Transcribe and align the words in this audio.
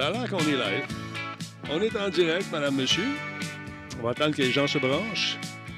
Ça 0.00 0.06
a 0.06 0.12
l'air 0.12 0.30
qu'on 0.30 0.38
est 0.38 0.56
live. 0.56 0.86
On 1.68 1.78
est 1.82 1.94
en 1.94 2.08
direct, 2.08 2.50
madame, 2.50 2.74
monsieur. 2.74 3.04
On 3.98 4.02
va 4.02 4.12
attendre 4.12 4.34
que 4.34 4.40
les 4.40 4.50
gens 4.50 4.66
se 4.66 4.78
branchent, 4.78 5.36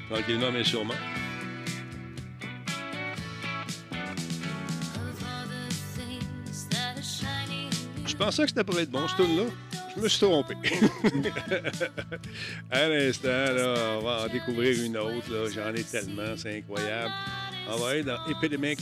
tranquillement 0.09 0.49
mais 0.49 0.63
sûrement. 0.63 0.93
Je 8.05 8.15
pensais 8.15 8.43
que 8.43 8.47
c'était 8.47 8.63
pour 8.63 8.79
être 8.79 8.91
bon, 8.91 9.05
ce 9.09 9.15
tune 9.17 9.35
là 9.35 9.43
Je 9.93 10.01
me 10.01 10.07
suis 10.07 10.21
trompé. 10.21 10.55
à 12.71 12.87
l'instant, 12.87 13.27
là, 13.27 13.97
on 13.99 14.05
va 14.05 14.23
en 14.23 14.27
découvrir 14.29 14.81
une 14.85 14.95
autre. 14.95 15.49
J'en 15.53 15.73
ai 15.73 15.83
tellement, 15.83 16.37
c'est 16.37 16.59
incroyable. 16.59 17.11
On 17.67 17.75
va 17.75 17.89
aller 17.89 18.03
dans 18.03 18.25
Epidemic. 18.29 18.79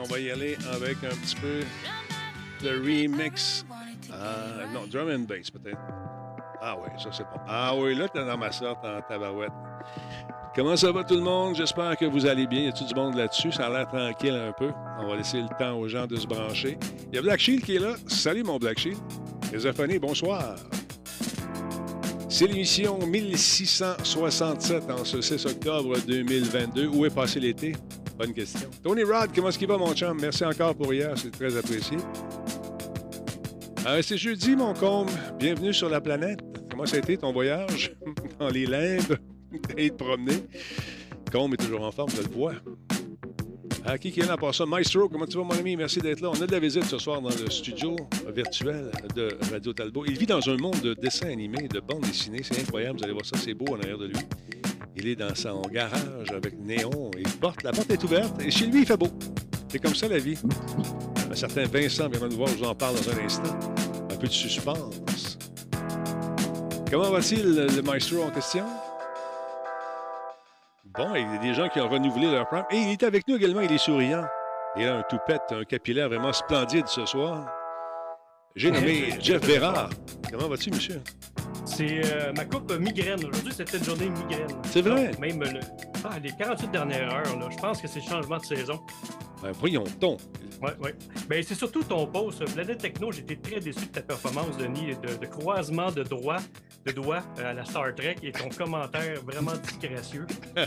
On 0.00 0.04
va 0.04 0.20
y 0.20 0.30
aller 0.30 0.56
avec 0.70 0.98
un 1.02 1.16
petit 1.16 1.34
peu 1.34 1.58
de 2.64 2.78
remix. 2.78 3.64
Ah, 4.20 4.66
non, 4.72 4.86
drum 4.90 5.08
and 5.08 5.26
bass 5.26 5.50
peut-être. 5.50 5.78
Ah 6.60 6.76
oui, 6.80 6.88
ça 6.98 7.10
c'est 7.12 7.24
bon. 7.24 7.40
Ah 7.46 7.74
oui, 7.76 7.94
là, 7.94 8.08
t'es 8.08 8.24
dans 8.24 8.38
ma 8.38 8.50
sorte 8.50 8.84
en 8.84 9.00
tabarouette. 9.02 9.52
Comment 10.54 10.76
ça 10.76 10.92
va 10.92 11.04
tout 11.04 11.16
le 11.16 11.20
monde? 11.20 11.56
J'espère 11.56 11.96
que 11.96 12.04
vous 12.04 12.24
allez 12.26 12.46
bien. 12.46 12.60
Y 12.62 12.68
a-t-il 12.68 12.86
du 12.86 12.94
monde 12.94 13.16
là-dessus? 13.16 13.52
Ça 13.52 13.66
a 13.66 13.70
l'air 13.70 13.88
tranquille 13.88 14.34
un 14.34 14.52
peu. 14.52 14.70
On 15.00 15.08
va 15.08 15.16
laisser 15.16 15.42
le 15.42 15.48
temps 15.58 15.76
aux 15.78 15.88
gens 15.88 16.06
de 16.06 16.16
se 16.16 16.26
brancher. 16.26 16.78
Il 17.08 17.16
y 17.16 17.18
a 17.18 17.22
Black 17.22 17.40
Shield 17.40 17.64
qui 17.64 17.76
est 17.76 17.80
là. 17.80 17.94
Salut 18.06 18.44
mon 18.44 18.58
Black 18.58 18.78
Shield. 18.78 18.98
Téléphoné, 19.50 19.98
bonsoir. 19.98 20.54
C'est 22.28 22.46
l'émission 22.46 22.98
1667 22.98 24.90
en 24.90 25.04
ce 25.04 25.20
6 25.20 25.44
octobre 25.46 25.96
2022. 26.06 26.86
Où 26.86 27.04
est 27.04 27.14
passé 27.14 27.40
l'été? 27.40 27.74
Bonne 28.16 28.32
question. 28.32 28.70
Tony 28.82 29.02
Rod, 29.02 29.30
comment 29.34 29.48
est-ce 29.48 29.58
qu'il 29.58 29.68
va, 29.68 29.76
mon 29.76 29.92
chum? 29.92 30.18
Merci 30.20 30.44
encore 30.44 30.74
pour 30.74 30.94
hier, 30.94 31.12
c'est 31.16 31.32
très 31.32 31.56
apprécié. 31.56 31.98
Euh, 33.86 34.00
c'est 34.00 34.16
jeudi, 34.16 34.56
mon 34.56 34.72
combe. 34.72 35.10
Bienvenue 35.38 35.74
sur 35.74 35.90
la 35.90 36.00
planète. 36.00 36.40
Comment 36.70 36.86
ça 36.86 36.96
a 36.96 37.00
été 37.00 37.18
ton 37.18 37.32
voyage? 37.32 37.94
Dans 38.38 38.48
les 38.48 38.64
limbes 38.64 39.18
et 39.76 39.90
te 39.90 39.96
promener? 39.96 40.42
Combe 41.30 41.52
est 41.52 41.58
toujours 41.58 41.82
en 41.82 41.92
forme, 41.92 42.10
je 42.10 42.22
le 42.22 42.34
vois. 42.34 42.54
À 43.84 43.98
qui 43.98 44.10
qui 44.10 44.20
est 44.20 44.26
là 44.26 44.38
pour 44.38 44.54
ça? 44.54 44.64
Maestro, 44.64 45.10
comment 45.10 45.26
tu 45.26 45.36
vas, 45.36 45.44
mon 45.44 45.50
ami? 45.50 45.76
Merci 45.76 45.98
d'être 45.98 46.22
là. 46.22 46.30
On 46.30 46.40
a 46.40 46.46
de 46.46 46.52
la 46.52 46.60
visite 46.60 46.84
ce 46.84 46.96
soir 46.96 47.20
dans 47.20 47.28
le 47.28 47.50
studio 47.50 47.94
virtuel 48.34 48.90
de 49.14 49.36
Radio 49.52 49.74
Talbot. 49.74 50.06
Il 50.06 50.16
vit 50.16 50.26
dans 50.26 50.48
un 50.48 50.56
monde 50.56 50.80
de 50.80 50.94
dessins 50.94 51.28
animés, 51.28 51.68
de 51.68 51.80
bandes 51.80 52.06
dessinées. 52.06 52.40
C'est 52.42 52.60
incroyable. 52.60 52.98
Vous 52.98 53.04
allez 53.04 53.12
voir 53.12 53.26
ça, 53.26 53.36
c'est 53.36 53.52
beau 53.52 53.74
en 53.74 53.80
arrière 53.80 53.98
de 53.98 54.06
lui. 54.06 54.16
Il 54.96 55.08
est 55.08 55.16
dans 55.16 55.34
son 55.34 55.60
garage 55.62 56.30
avec 56.34 56.58
néon 56.58 57.10
et 57.18 57.24
porte, 57.38 57.62
la 57.62 57.72
porte 57.72 57.90
est 57.90 58.02
ouverte. 58.02 58.40
Et 58.40 58.50
chez 58.50 58.66
lui, 58.66 58.80
il 58.80 58.86
fait 58.86 58.96
beau. 58.96 59.08
C'est 59.68 59.78
comme 59.78 59.94
ça, 59.94 60.08
la 60.08 60.18
vie. 60.18 60.38
Un 61.34 61.36
certain 61.36 61.64
Vincent 61.64 62.08
viendra 62.08 62.28
nous 62.28 62.36
voir, 62.36 62.48
je 62.50 62.58
vous 62.58 62.64
en 62.64 62.76
parle 62.76 62.94
dans 62.94 63.10
un 63.10 63.24
instant. 63.24 63.58
Un 64.08 64.14
peu 64.14 64.28
de 64.28 64.32
suspense. 64.32 65.36
Comment 66.88 67.10
va-t-il, 67.10 67.56
le 67.56 67.82
maestro 67.82 68.22
en 68.22 68.30
question? 68.30 68.64
Bon, 70.96 71.12
il 71.16 71.22
y 71.22 71.36
a 71.36 71.38
des 71.38 71.52
gens 71.52 71.68
qui 71.68 71.80
ont 71.80 71.88
renouvelé 71.88 72.30
leur 72.30 72.46
prime. 72.46 72.62
Et 72.70 72.76
il 72.76 72.92
est 72.92 73.02
avec 73.02 73.26
nous 73.26 73.34
également, 73.34 73.62
il 73.62 73.72
est 73.72 73.78
souriant. 73.78 74.22
Il 74.76 74.86
a 74.86 74.98
un 74.98 75.02
toupette, 75.02 75.42
un 75.50 75.64
capillaire 75.64 76.08
vraiment 76.08 76.32
splendide 76.32 76.86
ce 76.86 77.04
soir. 77.04 77.44
J'ai 78.56 78.70
nommé 78.70 79.14
Jeff 79.20 79.44
Bérard. 79.46 79.90
Comment 80.30 80.48
vas-tu, 80.48 80.70
monsieur? 80.70 81.00
C'est 81.64 82.02
euh, 82.04 82.32
ma 82.36 82.44
coupe 82.44 82.72
migraine. 82.78 83.24
Aujourd'hui, 83.24 83.52
c'était 83.56 83.78
une 83.78 83.84
journée 83.84 84.08
migraine. 84.10 84.48
C'est 84.70 84.82
vrai? 84.82 85.08
Donc, 85.08 85.18
même 85.18 85.42
le- 85.42 85.60
ah, 86.04 86.18
les 86.22 86.30
48 86.30 86.70
dernières 86.70 87.12
heures, 87.12 87.38
là, 87.38 87.48
je 87.50 87.56
pense 87.56 87.80
que 87.80 87.88
c'est 87.88 88.00
le 88.00 88.06
changement 88.08 88.38
de 88.38 88.44
saison. 88.44 88.80
Ben, 89.42 89.50
voyons 89.52 89.84
donc. 90.00 90.20
Ouais, 90.62 90.70
ouais. 90.82 90.94
Ben, 91.28 91.42
c'est 91.46 91.54
surtout 91.54 91.82
ton 91.82 92.06
post. 92.06 92.44
Planète 92.54 92.78
Techno, 92.78 93.10
j'étais 93.12 93.36
très 93.36 93.60
déçu 93.60 93.80
de 93.80 93.90
ta 93.90 94.00
performance, 94.02 94.56
Denis, 94.56 94.94
de, 95.02 95.16
de 95.16 95.26
croisement 95.26 95.90
de 95.90 96.02
droits, 96.02 96.38
de 96.86 96.92
doigts 96.92 97.22
euh, 97.38 97.50
à 97.50 97.52
la 97.54 97.64
Star 97.64 97.94
Trek 97.94 98.16
et 98.22 98.32
ton 98.32 98.48
commentaire 98.50 99.20
vraiment 99.22 99.52
disgracieux. 99.62 100.26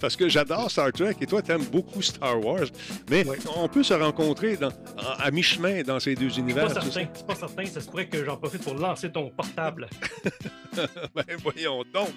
Parce 0.00 0.14
que 0.14 0.28
j'adore 0.28 0.70
Star 0.70 0.92
Trek 0.92 1.16
et 1.20 1.26
toi, 1.26 1.42
t'aimes 1.42 1.64
beaucoup 1.64 2.02
Star 2.02 2.44
Wars. 2.44 2.66
Mais 3.10 3.26
Ouais. 3.26 3.38
on 3.56 3.66
peut 3.68 3.82
se 3.82 3.94
rencontrer 3.94 4.56
dans- 4.56 4.68
à, 4.98 5.24
à 5.24 5.30
mi-chemin 5.32 5.82
dans 5.82 5.98
ces 5.98 6.14
deux 6.14 6.38
univers. 6.38 6.66
pas 6.72 6.80
tu 6.80 6.86
sais. 6.86 6.92
certain, 6.92 7.08
c'est 7.14 7.26
pas 7.26 7.34
certain. 7.34 7.64
Ça 7.66 7.80
se 7.80 7.88
pourrait 7.88 8.08
que 8.08 8.24
j'en 8.24 8.36
profite 8.36 8.62
pour 8.62 8.74
lancer 8.74 9.10
ton 9.10 9.30
portable. 9.30 9.88
ben, 11.14 11.24
voyons 11.42 11.84
donc. 11.92 12.10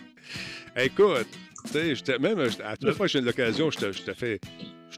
Écoute, 0.76 1.28
tu 1.72 1.96
sais, 1.96 2.20
même 2.20 2.40
à 2.64 2.78
toutes 2.78 2.90
les 2.90 2.96
fois 2.96 3.06
que 3.08 3.12
j'ai 3.12 3.22
l'occasion, 3.22 3.70
je 3.72 3.78
te, 3.78 3.92
je 3.92 4.02
te 4.04 4.14
fais. 4.14 4.40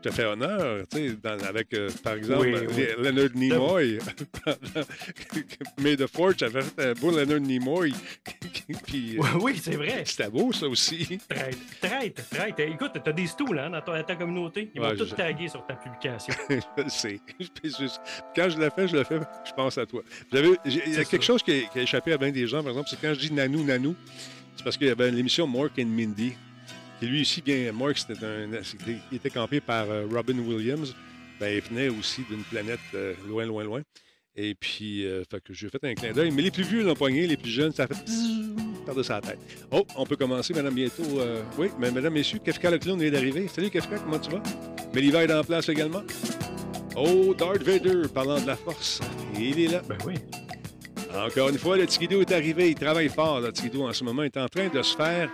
Je 0.02 0.10
te 0.10 0.16
fais 0.16 0.24
honneur, 0.24 0.86
tu 0.90 1.10
sais, 1.10 1.16
dans- 1.22 1.38
avec, 1.46 1.74
euh, 1.74 1.90
par 2.02 2.14
exemple, 2.14 2.48
Oui, 2.48 2.56
oui. 2.74 2.86
Leonard 3.04 3.36
Nimoy. 3.36 4.00
Mais 5.82 5.96
de 5.98 6.08
Ford, 6.08 6.32
j'avais 6.38 6.62
fait 6.62 6.92
un 6.92 6.94
beau 6.94 7.12
Leonard 7.12 7.42
Nimoy. 7.42 7.94
Puis, 8.86 9.18
euh, 9.18 9.22
Oui, 9.22 9.28
oui, 9.42 9.59
c'est 9.62 9.76
vrai. 9.76 10.04
c'était 10.06 10.30
beau, 10.30 10.54
ça 10.54 10.68
aussi. 10.68 11.20
Traite, 11.28 11.58
traite, 11.82 12.26
traite. 12.30 12.59
Écoute, 12.59 12.92
t'as 13.04 13.12
des 13.12 13.28
stools 13.28 13.59
hein, 13.59 13.70
dans 13.72 13.82
ta, 13.82 14.02
ta 14.04 14.16
communauté. 14.16 14.72
Ils 14.74 14.80
Ouais, 14.82 14.92
vont 14.92 14.98
tous 15.00 15.09
je- 15.09 15.16
taguer 15.16 15.48
sur 15.50 15.66
ta 15.66 15.74
publication. 15.76 16.34
je 16.50 16.84
le 16.84 16.90
sais. 16.90 17.20
Juste- 17.64 18.02
Quand 18.36 18.50
je 18.50 18.58
le 18.58 18.70
fais, 18.70 18.88
je 18.88 18.96
le 18.96 19.04
fais, 19.04 19.20
je 19.46 19.52
pense 19.54 19.78
à 19.78 19.86
toi. 19.86 20.02
Il 20.32 20.94
y 20.94 20.98
a 20.98 21.04
quelque 21.04 21.18
ça. 21.24 21.34
chose 21.34 21.44
qui 21.44 21.52
a, 21.52 21.62
qui 21.68 21.80
a 21.80 21.82
échappé 21.82 22.14
à 22.14 22.18
bien 22.18 22.32
des 22.32 22.48
gens, 22.48 22.62
par 22.62 22.70
exemple, 22.72 22.88
c'est 22.90 23.02
quand 23.02 23.14
je 23.14 23.20
dis 23.20 23.34
Nanou, 23.34 23.64
Nanou, 23.64 23.96
c'est 24.56 24.64
parce 24.64 24.78
qu'il 24.78 24.88
y 24.88 24.92
avait 24.92 25.12
l'émission 25.12 25.46
Mork 25.46 25.74
and 25.80 25.86
Mindy, 25.88 26.34
qui 27.00 27.08
lui 27.08 27.22
aussi, 27.22 27.42
bien, 27.42 27.72
Mork, 27.72 27.98
c'était 27.98 28.26
un, 28.26 28.48
il 29.12 29.18
était 29.18 29.30
campé 29.30 29.60
par 29.62 29.90
euh, 29.90 30.06
Robin 30.12 30.38
Williams. 30.40 30.96
Ben, 31.40 31.56
il 31.56 31.62
venait 31.62 31.88
aussi 31.90 32.24
d'une 32.30 32.44
planète 32.44 32.80
euh, 32.94 33.14
loin, 33.28 33.46
loin, 33.46 33.64
loin. 33.64 33.82
Et 34.36 34.56
puis, 34.56 35.06
euh, 35.06 35.24
fait 35.30 35.42
que 35.42 35.54
j'ai 35.54 35.70
fait 35.70 35.84
un 35.84 35.94
clin 35.94 36.12
d'œil. 36.12 36.32
Mais 36.32 36.42
les 36.42 36.52
plus 36.52 36.64
vieux 36.64 36.84
l'ont 36.84 36.96
pogné, 36.96 37.28
les 37.28 37.38
plus 37.38 37.50
jeunes, 37.50 37.72
ça 37.72 37.84
a 37.84 37.88
fait 37.88 37.94
par-dessus 38.86 39.08
sa 39.08 39.22
tête. 39.22 39.40
Oh, 39.72 39.86
on 39.96 40.06
peut 40.06 40.16
commencer, 40.16 40.54
madame, 40.54 40.74
bientôt. 40.74 41.20
euh, 41.20 41.42
oui, 41.58 41.70
mais 41.80 41.92
mesdames, 41.92 42.14
messieurs, 42.14 42.40
Kafka 42.44 42.72
le 42.72 42.78
clown 42.78 43.00
vient 43.00 43.12
d'arriver. 43.12 43.48
Salut, 43.48 43.70
Kafka, 43.70 43.98
comment 44.00 44.20
tu 44.20 44.32
vas? 44.32 44.44
Méliver 44.94 45.20
est 45.20 45.34
en 45.34 45.44
place 45.44 45.70
également. 45.70 46.04
Oh, 46.96 47.34
Darth 47.38 47.64
Vader, 47.64 48.08
parlant 48.14 48.40
de 48.40 48.48
la 48.48 48.56
force. 48.56 49.00
Il 49.38 49.59
est 49.59 49.68
là. 49.68 49.82
ben 49.88 49.98
oui. 50.06 50.16
Encore 51.16 51.50
une 51.50 51.58
fois, 51.58 51.78
le 51.78 51.88
Tigidou 51.88 52.22
est 52.22 52.32
arrivé. 52.32 52.70
Il 52.70 52.76
travaille 52.76 53.09
fort, 53.09 53.42
le 53.42 53.52
Tigidou, 53.52 53.84
en 53.84 53.94
ce 53.94 54.04
moment. 54.04 54.24
Il 54.24 54.28
est 54.28 54.38
en 54.38 54.48
train 54.48 54.68
de 54.68 54.82
se 54.82 54.96
faire 54.96 55.30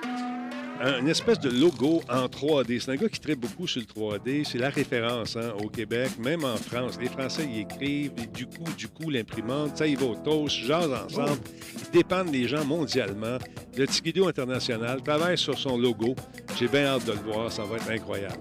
une 0.85 1.07
espèce 1.07 1.39
de 1.39 1.49
logo 1.49 2.01
en 2.09 2.25
3D. 2.27 2.79
C'est 2.79 2.91
un 2.91 2.95
gars 2.95 3.09
qui 3.09 3.19
traite 3.19 3.39
beaucoup 3.39 3.65
sur 3.67 3.81
le 3.81 3.87
3D. 3.87 4.43
C'est 4.45 4.59
la 4.59 4.69
référence 4.69 5.35
hein, 5.35 5.53
au 5.63 5.67
Québec, 5.67 6.11
même 6.19 6.43
en 6.43 6.57
France. 6.57 6.97
Les 6.99 7.07
Français, 7.07 7.47
ils 7.49 7.61
écrivent. 7.61 8.13
et 8.17 8.27
du 8.27 8.45
coup, 8.45 8.71
du 8.77 8.87
coup, 8.87 9.09
l'imprimante, 9.09 9.77
ça, 9.77 9.87
il 9.87 9.97
va 9.97 10.05
au 10.05 10.15
toast, 10.15 10.69
ensemble. 10.69 11.39
Ils 11.73 11.91
dépendent 11.91 12.31
des 12.31 12.47
gens 12.47 12.63
mondialement. 12.65 13.37
Le 13.75 13.87
Tigidou 13.87 14.27
international 14.27 15.01
travaille 15.01 15.37
sur 15.37 15.57
son 15.57 15.77
logo. 15.77 16.15
J'ai 16.57 16.67
bien 16.67 16.85
hâte 16.85 17.05
de 17.05 17.13
le 17.13 17.19
voir. 17.19 17.51
Ça 17.51 17.63
va 17.63 17.77
être 17.77 17.89
incroyable. 17.89 18.39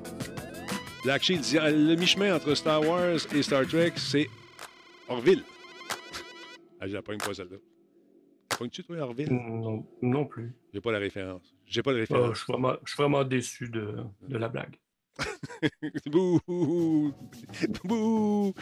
Black 1.05 1.23
dit 1.23 1.59
ah, 1.59 1.71
le 1.71 1.95
mi-chemin 1.97 2.35
entre 2.35 2.55
Star 2.55 2.87
Wars 2.87 3.19
et 3.35 3.43
Star 3.43 3.67
Trek, 3.67 3.93
c'est 3.97 4.27
Orville. 5.09 5.43
Ah, 6.81 6.89
je 6.89 6.95
la 6.95 7.03
pogne 7.03 7.19
pas 7.19 7.35
celle-là. 7.35 7.57
Pognes-tu, 8.59 8.85
toi, 8.85 8.99
Orville? 8.99 9.31
Non, 9.31 9.87
non 10.01 10.25
plus. 10.25 10.55
J'ai 10.73 10.81
pas 10.81 10.93
la 10.93 10.99
référence. 10.99 11.54
J'ai 11.67 11.83
pas 11.83 11.93
de 11.93 11.97
Ah, 11.97 12.01
référence. 12.01 12.39
je, 12.39 12.45
suis 12.45 12.53
vraiment, 12.53 12.75
je 12.85 12.93
suis 12.93 13.03
vraiment 13.03 13.25
déçu 13.25 13.69
de, 13.69 13.97
de 14.29 14.39
la 14.39 14.49
blague. 14.49 14.77
Bouh! 16.11 17.13
Bouh! 17.85 18.55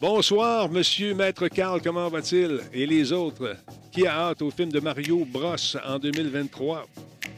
Bonsoir, 0.00 0.68
monsieur 0.70 1.14
Maître 1.14 1.48
Carl, 1.48 1.80
comment 1.82 2.08
va-t-il? 2.08 2.60
Et 2.72 2.86
les 2.86 3.12
autres? 3.12 3.56
Qui 3.92 4.06
a 4.06 4.28
hâte 4.28 4.40
au 4.42 4.50
film 4.50 4.70
de 4.70 4.80
Mario 4.80 5.24
Bros 5.26 5.56
en 5.84 5.98
2023? 5.98 6.86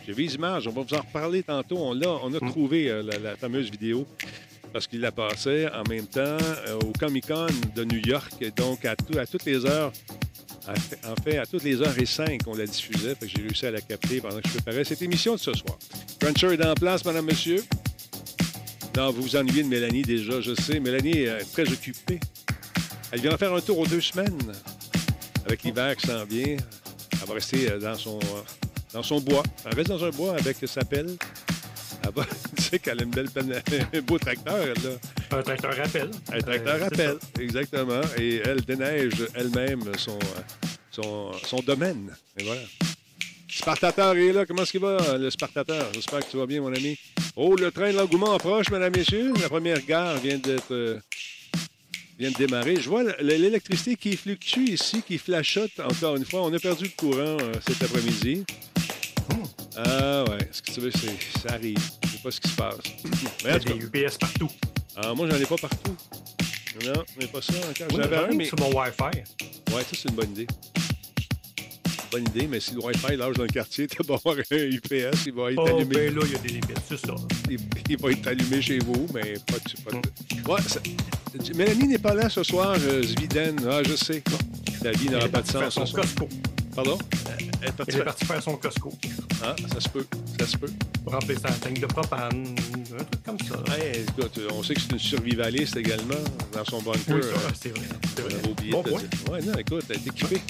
J'ai 0.07 0.13
vu 0.13 0.25
les 0.25 0.35
images, 0.35 0.67
on 0.69 0.73
va 0.73 0.83
vous 0.83 0.95
en 0.95 1.01
reparler 1.01 1.43
tantôt. 1.43 1.77
On, 1.79 1.93
l'a- 1.95 2.19
on 2.23 2.33
a 2.35 2.39
trouvé 2.51 2.91
euh, 2.91 3.03
la, 3.03 3.19
la 3.19 3.37
fameuse 3.37 3.71
vidéo 3.71 4.07
parce 4.73 4.87
qu'il 4.87 5.01
la 5.01 5.13
passait 5.13 5.69
en 5.73 5.83
même 5.89 6.07
temps 6.07 6.21
euh, 6.23 6.79
au 6.85 6.93
Comic-Con 6.99 7.47
de 7.75 7.85
New 7.85 8.01
York. 8.07 8.33
Donc, 8.57 8.85
à, 8.85 8.95
tout- 8.97 9.19
à 9.19 9.27
toutes 9.27 9.45
les 9.45 9.65
heures, 9.67 9.93
en 10.69 11.23
fait, 11.23 11.39
à 11.39 11.47
toutes 11.47 11.65
les 11.65 11.81
heures 11.81 11.99
et 11.99 12.07
cinq, 12.07 12.43
on 12.47 12.55
la 12.55 12.67
diffusait. 12.67 13.17
J'ai 13.23 13.43
réussi 13.43 13.67
à 13.67 13.71
la 13.71 13.81
capter 13.81 14.21
pendant 14.21 14.41
que 14.41 14.49
je 14.49 14.55
préparais 14.55 14.85
cette 14.85 15.03
émission 15.03 15.35
de 15.35 15.41
ce 15.41 15.53
soir. 15.53 15.77
Cruncher 16.21 16.53
est 16.53 16.65
en 16.65 16.75
place, 16.75 17.05
madame, 17.05 17.27
monsieur? 17.27 17.65
Non, 18.97 19.11
vous 19.11 19.23
vous 19.23 19.37
ennuyez 19.37 19.63
de 19.63 19.69
Mélanie 19.69 20.03
déjà, 20.03 20.41
je 20.41 20.55
sais. 20.55 20.79
Mélanie 20.79 21.23
est 21.23 21.29
euh, 21.29 21.41
très 21.53 21.71
occupée. 21.71 22.21
Elle 23.11 23.21
vient 23.21 23.37
faire 23.39 23.55
un 23.55 23.61
tour 23.61 23.79
aux 23.79 23.87
deux 23.87 24.01
semaines. 24.01 24.53
Avec 25.47 25.63
l'hiver 25.65 25.97
qui 25.97 26.07
s'en 26.07 26.25
vient, 26.25 26.57
elle 26.57 27.27
va 27.27 27.35
rester 27.35 27.71
euh, 27.71 27.79
dans 27.79 27.95
son, 27.95 28.19
euh, 28.19 28.43
dans 28.93 29.03
son 29.03 29.21
bois. 29.21 29.43
Elle 29.65 29.75
reste 29.75 29.89
dans 29.89 30.05
un 30.05 30.11
bois 30.11 30.37
avec 30.39 30.59
sa 30.67 30.85
pelle. 30.85 31.17
Elle 32.05 32.11
va, 32.15 32.25
tu 32.57 32.63
sais 32.63 32.79
qu'elle 32.79 33.01
a 33.01 33.03
une 33.03 33.11
belle 33.11 33.29
un 33.95 34.01
beau 34.01 34.19
tracteur, 34.19 34.57
elle, 34.57 34.83
là. 34.83 35.39
Un 35.39 35.43
tracteur 35.43 35.77
rappel. 35.77 36.11
Un 36.33 36.41
tracteur 36.41 36.75
Euh, 36.75 36.85
rappel, 36.85 37.17
exactement. 37.41 38.01
Et 38.19 38.43
elle 38.45 38.61
déneige 38.63 39.27
elle-même 39.35 39.83
son, 39.97 40.19
euh, 40.19 40.69
son, 40.91 41.33
son 41.45 41.61
domaine. 41.61 42.11
Et 42.37 42.45
voilà. 42.45 42.63
Spartateur 43.49 44.17
est 44.17 44.33
là. 44.33 44.47
Comment 44.47 44.63
est-ce 44.63 44.73
qu'il 44.73 44.81
va, 44.81 45.19
le 45.19 45.31
Spartateur? 45.31 45.91
J'espère 45.95 46.21
que 46.21 46.31
tu 46.31 46.37
vas 46.39 46.47
bien, 46.47 46.61
mon 46.61 46.73
ami. 46.73 46.99
Oh, 47.37 47.55
le 47.55 47.71
train 47.71 47.93
de 47.93 47.97
l'engouement 47.97 48.35
approche, 48.35 48.71
mesdames, 48.71 48.93
messieurs. 48.97 49.33
La 49.41 49.49
première 49.49 49.85
gare 49.85 50.17
vient 50.19 50.39
d'être 50.39 50.73
euh, 50.73 50.99
vient 52.19 52.31
de 52.31 52.37
démarrer. 52.37 52.77
Je 52.81 52.89
vois 52.89 53.05
l'électricité 53.21 53.97
qui 53.97 54.17
fluctue 54.17 54.71
ici, 54.71 55.03
qui 55.07 55.19
flashote 55.19 55.81
encore 55.81 56.17
une 56.17 56.25
fois. 56.25 56.43
On 56.43 56.53
a 56.53 56.59
perdu 56.59 56.85
le 56.85 56.91
courant 56.97 57.39
euh, 57.41 57.53
cet 57.67 57.83
après-midi. 57.83 58.45
Hmm. 59.31 59.62
Ah 59.77 60.25
ouais, 60.29 60.39
ce 60.53 60.61
que 60.63 60.71
tu 60.73 60.81
veux, 60.81 60.91
c'est 60.91 61.41
ça 61.41 61.55
arrive? 61.55 61.79
Je 62.05 62.09
sais 62.11 62.19
pas 62.23 62.31
ce 62.31 62.41
qui 62.41 62.49
se 62.51 62.57
passe. 62.57 62.77
Il 63.45 63.47
y 63.47 63.51
a 63.51 63.59
des 63.59 63.73
UPS 63.75 64.19
partout. 64.19 64.49
Ah, 64.97 65.15
moi, 65.15 65.27
j'en 65.31 65.37
ai 65.37 65.47
pas 65.47 65.57
partout. 65.57 65.97
Non, 66.85 67.03
mais 67.19 67.27
pas 67.27 67.41
ça 67.43 67.53
encore. 67.55 67.87
Oui, 67.91 67.97
J'avais 67.97 68.17
un, 68.17 68.29
mais... 68.35 68.45
sur 68.45 68.59
mon 68.61 68.71
Wi-Fi. 68.79 69.19
Ouais, 69.75 69.83
ça, 69.83 69.89
c'est 69.93 70.09
une 70.09 70.15
bonne 70.15 70.31
idée. 70.33 70.47
Bonne 72.11 72.25
idée, 72.27 72.47
mais 72.47 72.61
si 72.61 72.75
le 72.75 72.81
Wi-Fi 72.85 73.17
lâche 73.17 73.37
dans 73.37 73.43
le 73.45 73.49
quartier, 73.49 73.87
tu 73.89 73.97
vas 74.03 74.15
avoir 74.15 74.37
un 74.37 74.41
UPS, 74.57 75.27
il 75.27 75.33
va 75.33 75.51
être 75.53 75.59
Oh, 75.59 75.67
allumé. 75.67 75.85
ben 75.95 76.15
là, 76.15 76.21
il 76.27 76.33
y 76.33 76.35
a 76.35 76.39
des 76.39 76.49
limites, 76.49 76.81
c'est 76.89 76.99
ça. 77.07 77.15
Il, 77.51 77.59
il 77.89 77.97
va 77.99 78.11
être 78.11 78.27
allumé 78.27 78.61
chez 78.61 78.79
vous, 78.81 79.07
mais 79.15 79.35
pas 79.47 79.55
de. 79.59 79.83
Pas 79.83 79.91
de... 79.93 80.51
Ouais, 80.51 80.61
ça- 80.67 80.81
Mélanie 81.55 81.89
n'est 81.89 81.99
pas 81.99 82.15
là 82.15 82.29
ce 82.29 82.43
soir, 82.43 82.77
euh, 82.79 83.03
Zviden. 83.03 83.57
Ah, 83.71 83.81
je 83.83 83.97
sais. 83.97 84.23
La 84.83 84.93
vie 84.93 85.09
n'aura 85.09 85.29
pas 85.29 85.41
de 85.41 85.47
sens 85.51 85.73
son 85.75 85.87
ce 85.87 85.93
soir. 85.93 86.03
Costco. 86.03 86.29
Pardon? 86.75 86.99
Elle 87.39 87.69
est 87.69 87.73
partie 87.73 87.83
Il 87.89 87.89
est 87.89 87.93
faire- 87.97 88.05
parti 88.05 88.25
faire 88.25 88.43
son 88.43 88.57
Costco 88.57 88.93
Ah, 89.43 89.55
ça 89.73 89.81
se 89.81 89.89
peut. 89.89 90.07
Ça 90.41 90.47
se 90.47 90.57
peut. 90.57 90.71
pour 91.05 91.13
remplir 91.13 91.39
sa 91.39 91.51
tank 91.51 91.79
de 91.81 91.87
propane, 91.87 92.47
un 92.99 93.05
truc 93.05 93.23
comme 93.25 93.39
ça. 93.41 93.59
Ouais, 93.73 93.93
écoute, 94.09 94.41
on 94.53 94.63
sait 94.63 94.75
que 94.75 94.81
c'est 94.81 94.93
une 94.93 94.99
survivaliste 94.99 95.77
également 95.77 96.15
dans 96.53 96.65
son 96.65 96.81
bunker. 96.81 97.01
Oui, 97.09 97.21
euh, 97.23 97.37
c'est 97.61 97.71
vrai. 97.77 97.87
c'est 98.17 98.23
vrai. 98.23 98.71
Bon 98.71 98.83
point. 98.83 99.01
Ouais, 99.31 99.43
non, 99.43 99.55
écoute, 99.59 99.85
elle 99.91 99.97
est 99.97 100.07
équipée. 100.07 100.41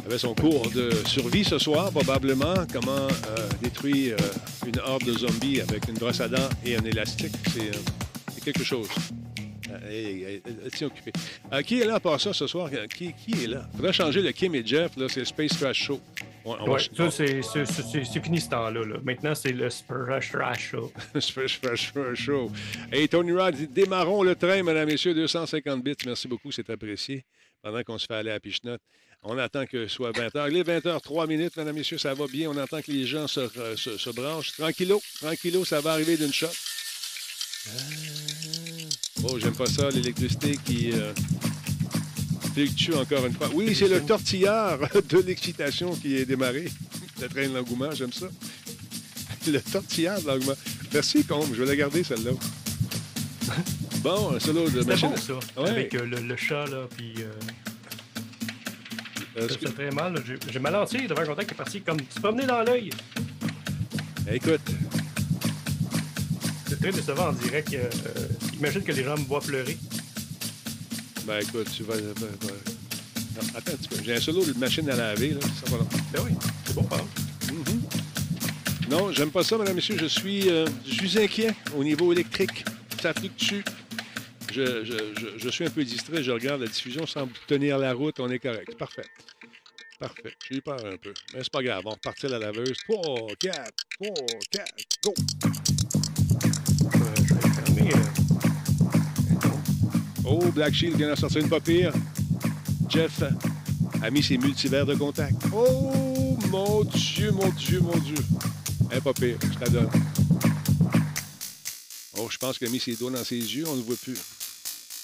Elle 0.00 0.10
avait 0.10 0.18
son 0.18 0.34
cours 0.34 0.68
de 0.70 0.90
survie 1.06 1.44
ce 1.44 1.58
soir, 1.58 1.90
probablement. 1.90 2.54
Comment 2.72 2.90
euh, 3.08 3.48
détruire 3.62 4.16
euh, 4.20 4.66
une 4.68 4.78
horde 4.80 5.04
de 5.04 5.14
zombies 5.14 5.60
avec 5.62 5.88
une 5.88 5.94
brosse 5.94 6.20
à 6.20 6.28
dents 6.28 6.48
et 6.66 6.76
un 6.76 6.84
élastique. 6.84 7.32
C'est 7.54 7.68
euh, 7.70 7.80
c'est 8.34 8.44
quelque 8.44 8.64
chose. 8.64 8.88
Euh, 9.82 10.38
elle 10.64 10.70
tient 10.70 10.86
occupée. 10.86 11.12
Euh, 11.52 11.62
qui 11.62 11.80
est 11.80 11.84
là 11.84 11.96
à 11.96 12.00
part 12.00 12.20
ça 12.20 12.32
ce 12.32 12.46
soir? 12.46 12.70
Qui, 12.94 13.12
qui 13.14 13.44
est 13.44 13.46
là? 13.46 13.66
Il 13.72 13.76
faudrait 13.76 13.92
changer 13.92 14.22
le 14.22 14.32
Kim 14.32 14.54
et 14.54 14.64
Jeff. 14.64 14.96
là, 14.96 15.06
C'est 15.08 15.20
le 15.20 15.26
Space 15.26 15.58
Trash 15.58 15.84
Show. 15.84 16.00
On, 16.44 16.52
on 16.52 16.70
Ouais, 16.72 16.80
va- 16.96 17.10
ça, 17.10 17.10
c'est- 17.10 18.20
fini 18.22 18.40
ce 18.40 18.50
temps-là. 18.50 18.84
là. 18.84 18.96
Maintenant, 19.02 19.34
c'est 19.34 19.52
le 19.52 19.70
Sprush 19.70 20.30
Trash 20.32 20.70
Show. 20.70 20.92
Space 21.20 21.60
Trash 21.60 21.92
Show. 22.14 22.50
Hey, 22.92 23.08
Tony 23.08 23.32
Rod 23.32 23.54
dit 23.54 23.66
démarrons 23.68 24.22
le 24.22 24.34
train, 24.34 24.62
mesdames, 24.62 24.86
messieurs, 24.88 25.14
250 25.14 25.82
bits. 25.82 25.94
Merci 26.06 26.28
beaucoup, 26.28 26.52
c'est 26.52 26.68
apprécié. 26.70 27.24
Pendant 27.62 27.82
qu'on 27.82 27.96
se 27.98 28.04
fait 28.06 28.14
aller 28.14 28.30
à 28.30 28.38
Pichenote. 28.40 28.82
On 29.22 29.38
attend 29.38 29.64
que 29.64 29.86
ce 29.88 29.94
soit 29.94 30.12
20h. 30.12 30.48
Les 30.50 30.62
20h, 30.62 31.00
3 31.00 31.26
minutes, 31.26 31.56
mesdames, 31.56 31.74
messieurs, 31.76 31.96
ça 31.96 32.12
va 32.12 32.26
bien. 32.26 32.50
On 32.50 32.56
attend 32.58 32.82
que 32.82 32.92
les 32.92 33.06
gens 33.06 33.26
se, 33.26 33.40
euh, 33.40 33.74
se, 33.74 33.96
se 33.96 34.10
branchent. 34.10 34.52
Tranquillo, 34.52 35.00
tranquillo, 35.18 35.64
ça 35.64 35.80
va 35.80 35.92
arriver 35.92 36.18
d'une 36.18 36.32
shot. 36.32 36.48
Oh, 39.26 39.38
j'aime 39.38 39.54
pas 39.54 39.66
ça, 39.66 39.88
l'électricité 39.90 40.58
qui 40.64 40.92
euh, 40.92 41.12
fluctue 42.52 42.92
encore 42.94 43.24
une 43.26 43.32
fois. 43.32 43.48
Oui, 43.54 43.74
c'est 43.74 43.88
le 43.88 44.00
tortillard 44.02 44.78
de 45.08 45.18
l'excitation 45.18 45.94
qui 45.94 46.16
est 46.16 46.26
démarré. 46.26 46.68
Le 47.20 47.28
train 47.28 47.48
de 47.48 47.54
l'engouement, 47.54 47.90
j'aime 47.92 48.12
ça. 48.12 48.26
Le 49.46 49.60
tortillard 49.60 50.20
de 50.20 50.26
l'engouement. 50.26 50.54
Merci, 50.92 51.24
Combe, 51.24 51.48
je 51.54 51.60
vais 51.62 51.66
la 51.66 51.76
garder, 51.76 52.02
celle-là. 52.04 52.30
Bon, 53.98 54.34
un 54.36 54.40
solo 54.40 54.68
de 54.68 54.82
machine. 54.82 55.10
bon, 55.10 55.16
ça. 55.16 55.60
Ouais. 55.62 55.68
Avec 55.70 55.94
euh, 55.94 56.04
le, 56.06 56.20
le 56.20 56.36
chat, 56.36 56.66
là, 56.66 56.86
puis... 56.96 57.14
Euh, 57.18 57.30
Euh, 59.36 59.40
ça 59.48 59.54
excuse- 59.54 59.68
fait 59.70 59.74
très 59.74 59.90
mal. 59.90 60.14
J'ai- 60.52 60.58
mal 60.60 60.76
entier 60.76 61.08
devant 61.08 61.24
contact 61.24 61.48
qui 61.48 61.54
est 61.54 61.56
parti 61.56 61.80
comme 61.80 61.98
se 61.98 62.20
promener 62.20 62.46
dans 62.46 62.62
l'œil. 62.62 62.90
Écoute, 64.30 64.60
C'est 66.68 66.80
très 66.80 66.92
décevant 66.92 67.28
en 67.28 67.32
direct. 67.32 67.72
euh, 67.74 67.88
imagine 68.54 68.82
que 68.82 68.92
les 68.92 69.04
gens 69.04 69.16
me 69.16 69.24
voient 69.24 69.40
pleurer. 69.40 69.76
ben 71.26 71.38
écoute, 71.40 71.68
tu 71.76 71.82
vas. 71.84 71.94
va- 71.96 72.02
va- 72.02 72.22
Non, 73.36 73.48
attends 73.54 73.72
un 73.72 73.76
petit 73.76 73.88
peu. 73.88 73.96
J'ai 74.04 74.14
un 74.16 74.20
solo 74.20 74.44
de 74.44 74.52
machine 74.58 74.88
à 74.90 74.96
laver, 74.96 75.30
là. 75.30 75.40
Ça 75.42 75.70
va 75.70 75.78
long. 75.78 75.88
Ben 76.12 76.20
oui, 76.24 76.32
c'est 76.66 76.74
bon, 76.74 76.86
hein? 76.92 77.04
Mhm. 77.52 77.82
Non, 78.90 79.12
j'aime 79.12 79.30
pas 79.30 79.42
ça, 79.42 79.56
mesdames, 79.58 79.74
messieurs. 79.74 79.96
Je 79.98 80.06
suis, 80.06 80.48
euh, 80.50 80.66
je 80.86 80.92
suis 80.94 81.18
inquiet 81.18 81.54
au 81.76 81.82
niveau 81.82 82.12
électrique. 82.12 82.64
Ça 83.02 83.12
fluctue. 83.12 83.60
Je, 84.52 84.84
je, 84.84 84.92
je, 85.18 85.26
je 85.38 85.48
suis 85.48 85.64
un 85.64 85.70
peu 85.70 85.82
distrait. 85.84 86.22
Je 86.22 86.30
regarde 86.30 86.60
la 86.60 86.68
diffusion 86.68 87.06
semble 87.06 87.32
tenir 87.48 87.76
la 87.78 87.92
route. 87.92 88.20
On 88.20 88.30
est 88.30 88.38
correct. 88.38 88.76
Parfait. 88.78 89.06
Parfait. 89.98 90.34
J'ai 90.48 90.56
eu 90.58 90.62
peur 90.62 90.78
un 90.84 90.96
peu. 90.96 91.12
Mais 91.34 91.40
c'est 91.42 91.52
pas 91.52 91.62
grave. 91.62 91.82
On 91.86 91.90
repartit 91.90 92.28
la 92.28 92.38
laveuse. 92.38 92.76
3, 92.88 93.02
4, 93.40 93.72
3, 94.00 94.14
4, 94.50 94.64
go! 95.02 95.14
Oh, 100.26 100.40
Black 100.54 100.74
Shield 100.74 100.96
vient 100.96 101.08
d'en 101.08 101.16
sortir 101.16 101.40
une 101.42 101.48
pas 101.48 101.60
pire. 101.60 101.92
Jeff 102.88 103.22
a 104.02 104.10
mis 104.10 104.22
ses 104.22 104.38
multivers 104.38 104.86
de 104.86 104.94
contact. 104.94 105.34
Oh, 105.52 106.36
mon 106.50 106.84
Dieu, 106.84 107.30
mon 107.32 107.48
Dieu, 107.50 107.80
mon 107.80 107.96
Dieu. 107.98 108.16
Un 108.92 109.00
pas 109.00 109.12
pire, 109.12 109.36
je 109.42 109.60
la 109.60 109.68
donne. 109.68 109.90
Oh, 112.18 112.28
je 112.30 112.38
pense 112.38 112.58
qu'il 112.58 112.68
a 112.68 112.70
mis 112.70 112.80
ses 112.80 112.94
doigts 112.96 113.10
dans 113.10 113.24
ses 113.24 113.36
yeux, 113.36 113.64
on 113.68 113.76
ne 113.76 113.82
voit 113.82 113.96
plus. 114.02 114.16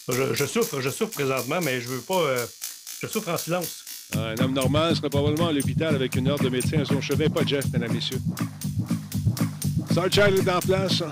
Je, 0.09 0.35
je 0.35 0.45
souffre, 0.47 0.81
je 0.81 0.91
souffre 0.91 1.13
présentement, 1.13 1.61
mais 1.63 1.81
je 1.81 1.89
veux 1.89 2.01
pas. 2.01 2.21
euh, 2.21 2.47
je 3.01 3.07
souffre 3.07 3.29
en 3.31 3.37
silence. 3.37 3.85
Un 4.17 4.35
homme 4.43 4.53
normal 4.55 4.97
serait 4.97 5.11
probablement 5.11 5.49
à 5.49 5.53
l'hôpital 5.53 5.95
avec 5.95 6.17
une 6.17 6.29
ordre 6.29 6.45
de 6.45 6.49
médecin 6.49 6.81
à 6.81 6.85
son 6.85 7.01
chevet, 7.01 7.29
pas 7.29 7.45
Jeff, 7.47 7.65
mesdames 7.73 7.91
et 7.91 7.95
messieurs. 7.95 8.21
Starchild 9.93 10.39
est 10.47 10.51
en 10.51 10.61
place. 10.61 11.03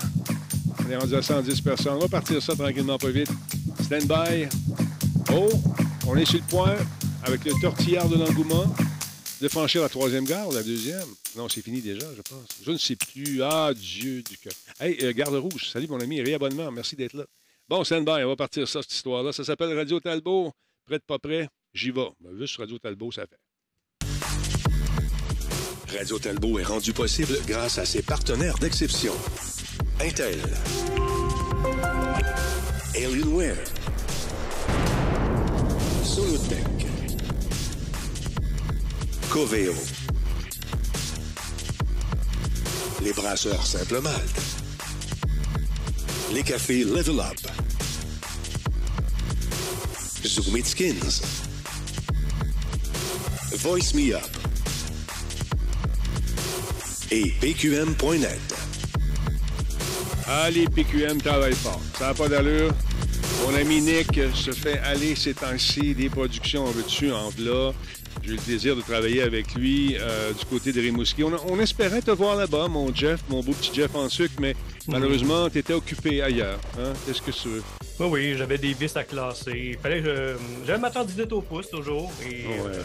On 0.85 0.89
est 0.89 0.97
rendu 0.97 1.15
à 1.15 1.21
110 1.21 1.61
personnes. 1.61 1.93
On 1.95 1.99
va 1.99 2.07
partir 2.07 2.41
ça 2.41 2.55
tranquillement, 2.55 2.97
pas 2.97 3.09
vite. 3.09 3.29
Stand 3.89 4.05
by. 4.07 4.47
Oh, 5.33 5.49
on 6.05 6.15
est 6.15 6.25
sur 6.25 6.37
le 6.37 6.45
point, 6.47 6.77
avec 7.23 7.43
le 7.43 7.53
tortillard 7.59 8.07
de 8.07 8.17
l'engouement, 8.17 8.71
de 9.41 9.47
franchir 9.47 9.81
la 9.81 9.89
troisième 9.89 10.25
gare 10.25 10.51
la 10.51 10.61
deuxième? 10.61 11.07
Non, 11.35 11.49
c'est 11.49 11.63
fini 11.63 11.81
déjà, 11.81 12.05
je 12.15 12.21
pense. 12.21 12.45
Je 12.63 12.69
ne 12.69 12.77
sais 12.77 12.95
plus. 12.95 13.41
Ah, 13.41 13.71
Dieu 13.75 14.21
du 14.21 14.37
cœur. 14.37 14.53
Hey, 14.79 14.95
euh, 15.01 15.11
garde 15.11 15.33
rouge. 15.33 15.71
Salut, 15.73 15.87
mon 15.87 15.99
ami. 15.99 16.21
Réabonnement. 16.21 16.71
Merci 16.71 16.95
d'être 16.95 17.13
là. 17.13 17.25
Bon, 17.67 17.83
stand 17.83 18.05
by. 18.05 18.23
On 18.23 18.27
va 18.27 18.35
partir 18.35 18.67
ça, 18.67 18.83
cette 18.83 18.93
histoire-là. 18.93 19.33
Ça 19.33 19.43
s'appelle 19.43 19.75
Radio 19.75 19.99
Talbot. 19.99 20.53
Prêt 20.85 20.99
de 20.99 21.03
pas 21.03 21.17
prêt? 21.17 21.49
J'y 21.73 21.89
vais. 21.89 22.11
Ben, 22.19 22.37
juste 22.37 22.57
Radio 22.57 22.77
Talbot, 22.77 23.11
ça 23.11 23.23
fait. 23.25 23.39
Radio 25.97 26.19
Talbot 26.19 26.59
est 26.59 26.63
rendu 26.63 26.93
possible 26.93 27.39
grâce 27.47 27.79
à 27.79 27.85
ses 27.85 28.03
partenaires 28.03 28.59
d'exception. 28.59 29.13
Intel. 29.99 30.37
Alienware. 32.95 33.63
Solutech. 36.03 36.65
Coveo. 39.29 39.73
Les 43.01 43.13
brasseurs 43.13 43.65
Simple 43.65 44.01
Malte. 44.01 44.41
Les 46.33 46.43
cafés 46.43 46.83
Level 46.83 47.19
Up. 47.19 47.39
Zoom 50.25 50.57
It 50.57 50.67
Skins. 50.67 51.21
Voice 53.51 53.93
Me 53.93 54.13
Up 54.13 54.39
et 57.11 57.33
pqm.net. 57.41 58.39
Allez, 60.29 60.65
PQM 60.67 61.19
travaille 61.21 61.55
fort. 61.55 61.81
Ça 61.97 62.07
n'a 62.07 62.13
pas 62.13 62.27
d'allure. 62.27 62.71
Mon 63.45 63.55
ami 63.55 63.81
Nick 63.81 64.19
se 64.35 64.51
fait 64.51 64.77
aller 64.79 65.15
ces 65.15 65.33
temps-ci 65.33 65.95
des 65.95 66.09
productions 66.09 66.65
en 66.65 66.71
veux-tu, 66.71 67.11
en 67.11 67.29
v'là. 67.29 67.71
J'ai 68.21 68.31
eu 68.31 68.35
le 68.35 68.41
plaisir 68.41 68.75
de 68.75 68.81
travailler 68.81 69.21
avec 69.21 69.55
lui 69.55 69.95
euh, 69.97 70.33
du 70.33 70.45
côté 70.45 70.71
de 70.73 70.81
Rimouski. 70.81 71.23
On, 71.23 71.31
on 71.47 71.59
espérait 71.59 72.01
te 72.01 72.11
voir 72.11 72.35
là-bas, 72.35 72.67
mon 72.67 72.93
Jeff, 72.93 73.21
mon 73.29 73.41
beau 73.41 73.53
petit 73.53 73.71
Jeff 73.73 73.95
en 73.95 74.09
sucre, 74.09 74.33
mais 74.39 74.55
malheureusement, 74.87 75.49
tu 75.49 75.59
étais 75.59 75.73
occupé 75.73 76.21
ailleurs. 76.21 76.59
Hein? 76.77 76.91
Qu'est-ce 77.05 77.21
que 77.21 77.31
tu 77.31 77.47
veux? 77.47 77.63
Oui, 77.99 78.07
oui, 78.11 78.35
j'avais 78.37 78.57
des 78.57 78.73
vis 78.73 78.95
à 78.97 79.03
classer. 79.03 79.71
Il 79.73 79.77
fallait 79.77 80.01
que 80.01 80.05
je. 80.05 80.65
J'avais 80.67 80.79
ma 80.79 80.89
tendinite 80.91 81.31
au 81.31 81.41
pouce 81.41 81.69
toujours. 81.69 82.11
Et 82.29 82.45
Ouais. 82.45 82.59
euh, 82.67 82.83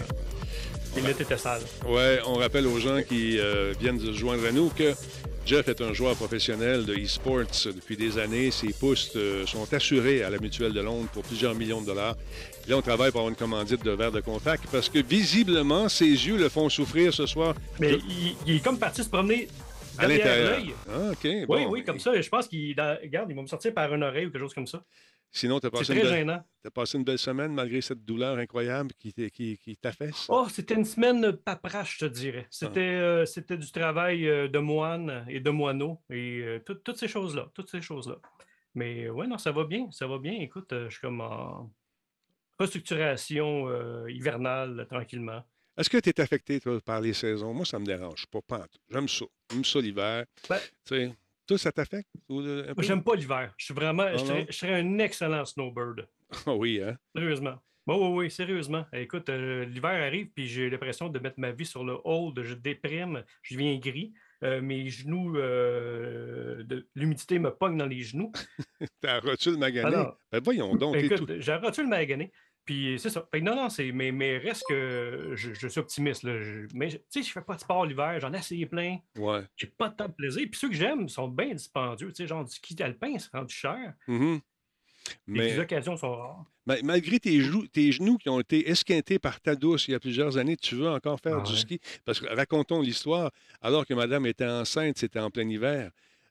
les 1.03 1.11
étaient 1.11 1.37
sales. 1.37 1.63
Ouais, 1.87 2.21
on 2.27 2.35
rappelle 2.35 2.67
aux 2.67 2.79
gens 2.79 3.03
qui 3.03 3.39
euh, 3.39 3.73
viennent 3.79 3.99
de 3.99 4.07
se 4.13 4.19
joindre 4.19 4.47
à 4.47 4.53
nous 4.53 4.69
que 4.71 4.93
Jeff 5.47 5.69
est 5.69 5.81
un 5.83 5.93
joueur 5.93 6.15
professionnel 6.17 6.85
de 6.87 6.95
e-sports 6.95 7.45
depuis 7.67 7.97
des 7.97 8.19
années. 8.19 8.51
Ses 8.51 8.73
postes 8.73 9.17
euh, 9.17 9.45
sont 9.47 9.73
assurés 9.75 10.23
à 10.23 10.31
la 10.31 10.39
Mutuelle 10.39 10.73
de 10.73 10.81
Londres 10.81 11.09
pour 11.13 11.23
plusieurs 11.23 11.55
millions 11.55 11.81
de 11.83 11.87
dollars. 11.87 12.17
Là, 12.69 12.77
on 12.79 12.83
travaille 12.83 13.11
pour 13.11 13.21
avoir 13.21 13.31
une 13.31 13.37
commandite 13.37 13.85
de 13.85 13.91
verre 13.91 14.13
de 14.13 14.21
contact 14.21 14.65
parce 14.73 14.89
que 14.89 15.01
visiblement, 15.01 15.89
ses 15.89 16.07
yeux 16.07 16.37
le 16.39 16.49
font 16.49 16.69
souffrir 16.71 17.13
ce 17.13 17.27
soir. 17.27 17.55
Mais 17.81 17.91
Je- 17.91 17.97
il, 18.09 18.37
il 18.47 18.57
est 18.57 18.61
comme 18.65 18.79
parti 18.79 19.03
se 19.05 19.09
promener 19.11 19.49
à 19.99 20.07
derrière 20.07 20.27
l'intérieur. 20.27 20.59
l'œil. 20.59 20.75
Ah, 20.89 21.11
OK. 21.13 21.19
Oui, 21.25 21.45
bon. 21.47 21.67
oui, 21.71 21.85
comme 21.85 22.01
ça. 22.01 22.19
Je 22.21 22.29
pense 22.29 22.49
qu'il. 22.49 22.75
Regarde, 23.03 23.27
il 23.31 23.37
va 23.37 23.43
me 23.43 23.47
sortir 23.47 23.75
par 23.75 23.93
une 23.95 24.03
oreille 24.03 24.27
ou 24.27 24.31
quelque 24.31 24.41
chose 24.43 24.55
comme 24.55 24.67
ça. 24.67 24.83
Sinon, 25.37 25.59
tu 25.59 25.67
as, 25.67 25.71
passé 25.71 25.93
une 26.97 27.05
belle- 27.05 27.19
semaine 27.19 27.53
malgré 27.53 27.81
cette 27.81 28.05
douleur 28.05 28.39
incroyable 28.39 28.93
qui, 29.01 29.13
qui, 29.13 29.59
qui 29.59 29.77
t'affaisse? 29.77 30.27
Oh, 30.29 30.47
c'était 30.49 30.75
une 30.75 30.85
semaine 30.85 31.33
paperache, 31.33 31.99
je 31.99 32.07
te 32.07 32.11
dirais. 32.13 32.47
C'était 32.51 32.81
euh, 32.81 33.27
c'était 33.27 33.57
du 33.59 33.71
travail 33.73 34.29
euh, 34.29 34.47
de 34.47 34.61
moine 34.61 35.27
et 35.29 35.41
de 35.41 35.51
moineau 35.51 36.01
et 36.09 36.41
euh, 36.41 36.61
tout- 36.61 36.77
toutes 36.77 36.99
ces 36.99 37.09
choses-là. 37.09 37.51
Toutes 37.53 37.69
ces 37.69 37.83
choses-là. 37.83 38.17
Mais 38.77 39.11
ouais, 39.11 39.27
non, 39.27 39.37
ça 39.37 39.51
va 39.51 39.65
bien. 39.65 39.91
Ça 39.91 40.07
va 40.07 40.19
bien. 40.19 40.35
Écoute, 40.35 40.69
je 40.71 40.89
suis 40.89 41.01
comme 41.01 41.21
en 41.21 41.69
restructuration 42.61 44.07
hivernale, 44.09 44.87
tranquillement. 44.89 45.43
Est-ce 45.77 45.91
que 45.91 45.99
tu 45.99 46.11
es 46.11 46.21
affecté, 46.21 46.61
toi, 46.61 46.81
par 46.81 47.01
les 47.01 47.13
saisons? 47.13 47.53
Moi, 47.53 47.65
ça 47.65 47.81
me 47.81 47.85
dérange 47.85 48.27
pas. 48.27 48.41
pas 48.43 48.67
J'aime 48.89 49.09
ça. 49.09 49.25
J'aime 49.51 49.65
ça 49.65 49.81
l'hiver. 49.81 50.25
Ben, 50.49 50.61
toi, 51.47 51.59
ça 51.59 51.73
t'affecte? 51.73 52.09
J'aime 52.79 53.03
pas 53.03 53.15
l'hiver. 53.15 53.53
Je 53.57 53.67
suis 53.67 53.75
vraiment. 53.75 54.05
Ah 54.07 54.17
je, 54.17 54.53
serais, 54.53 54.81
un 54.81 54.99
excellent 54.99 55.45
snowbird. 55.45 56.09
Ah 56.47 56.55
oui, 56.55 56.81
hein? 56.83 56.97
Sérieusement. 57.15 57.59
Oui, 57.87 57.97
oui, 57.99 58.09
oui, 58.09 58.31
sérieusement. 58.31 58.87
Écoute, 58.95 59.29
euh, 59.29 59.67
l'hiver 59.67 59.91
arrive, 59.91 60.29
puis 60.35 60.49
j'ai 60.49 60.71
l'impression 60.71 61.11
de 61.11 61.19
mettre 61.19 61.39
ma 61.39 61.53
vie 61.53 61.67
sur 61.67 61.85
le 61.85 61.99
hold. 62.05 62.43
Je 62.43 62.55
déprime, 62.55 63.23
je 63.43 63.59
viens 63.59 63.77
gris. 63.77 64.15
Euh, 64.43 64.61
mes 64.61 64.89
genoux, 64.89 65.37
euh, 65.37 66.65
l'humidité 66.95 67.39
me 67.39 67.51
pogne 67.51 67.77
dans 67.77 67.87
les 67.87 68.01
genoux. 68.01 68.33
T'as 69.01 69.21
rotule 69.21 69.59
magané? 69.59 69.97
ben 70.33 70.41
voyons 70.43 70.75
donc. 70.77 70.97
Écoute, 70.97 71.41
j'ai 71.41 71.55
rotule 71.57 71.87
magané. 71.87 72.33
Puis 72.65 72.99
c'est 72.99 73.11
ça. 73.11 73.27
non, 73.43 73.55
non, 73.55 73.69
c'est, 73.69 73.93
mais, 73.93 74.11
mais 74.11 74.39
reste 74.39 74.65
que 74.69 75.33
je, 75.35 75.69
suis 75.69 75.81
optimiste. 75.81 76.23
Là. 76.23 76.33
mais 76.75 76.89
tu 76.89 76.99
sais, 77.11 77.23
je 77.23 77.31
fais 77.31 77.43
pas 77.43 77.57
de 77.57 77.61
sport 77.61 77.85
l'hiver, 77.85 78.19
j'en 78.21 78.33
ai 78.33 78.39
essayé 78.39 78.65
plein. 78.65 78.99
Ouais. 79.17 79.43
J'ai 79.57 79.67
pas 79.67 79.91
de 79.91 79.97
temps 79.97 80.09
de 80.09 80.13
plaisir. 80.13 80.47
Puis 80.51 80.59
ceux 80.59 80.69
que 80.69 80.75
j'aime 80.75 81.09
sont 81.09 81.29
bien 81.29 81.53
dispendieux. 81.53 82.09
Tu 82.09 82.17
sais, 82.17 82.27
genre 82.27 82.45
du 82.45 82.53
ski 82.53 82.75
alpin, 82.83 83.19
c'est 83.19 83.33
rendu 83.33 83.55
cher. 83.55 83.95
Mm-hmm. 84.09 84.41
Mais... 85.27 85.49
Les 85.51 85.59
occasions 85.59 85.97
sont 85.97 86.17
rares. 86.17 86.45
malgré 86.83 87.21
tes, 87.21 87.41
genoux, 87.41 87.67
tes 87.67 87.93
genoux 87.93 88.17
qui 88.17 88.31
ont 88.31 88.41
été 88.41 88.71
esquintés 88.71 89.19
par 89.19 89.41
ta 89.41 89.55
douce 89.55 89.87
il 89.89 89.93
y 89.93 89.95
a 89.95 90.01
plusieurs 90.01 90.39
années, 90.39 90.57
tu 90.57 90.75
veux 90.77 90.89
encore 90.89 91.21
faire 91.21 91.43
du 91.43 91.55
ski? 91.55 91.79
Parce 92.07 92.21
que 92.21 92.27
racontons 92.27 92.81
l'histoire. 92.81 93.31
Alors 93.61 93.85
que 93.85 93.93
madame 93.93 94.25
était 94.25 94.47
enceinte, 94.47 94.97
c'était 94.97 95.21
en 95.21 95.31
plein 95.31 95.49
hiver. 95.49 95.91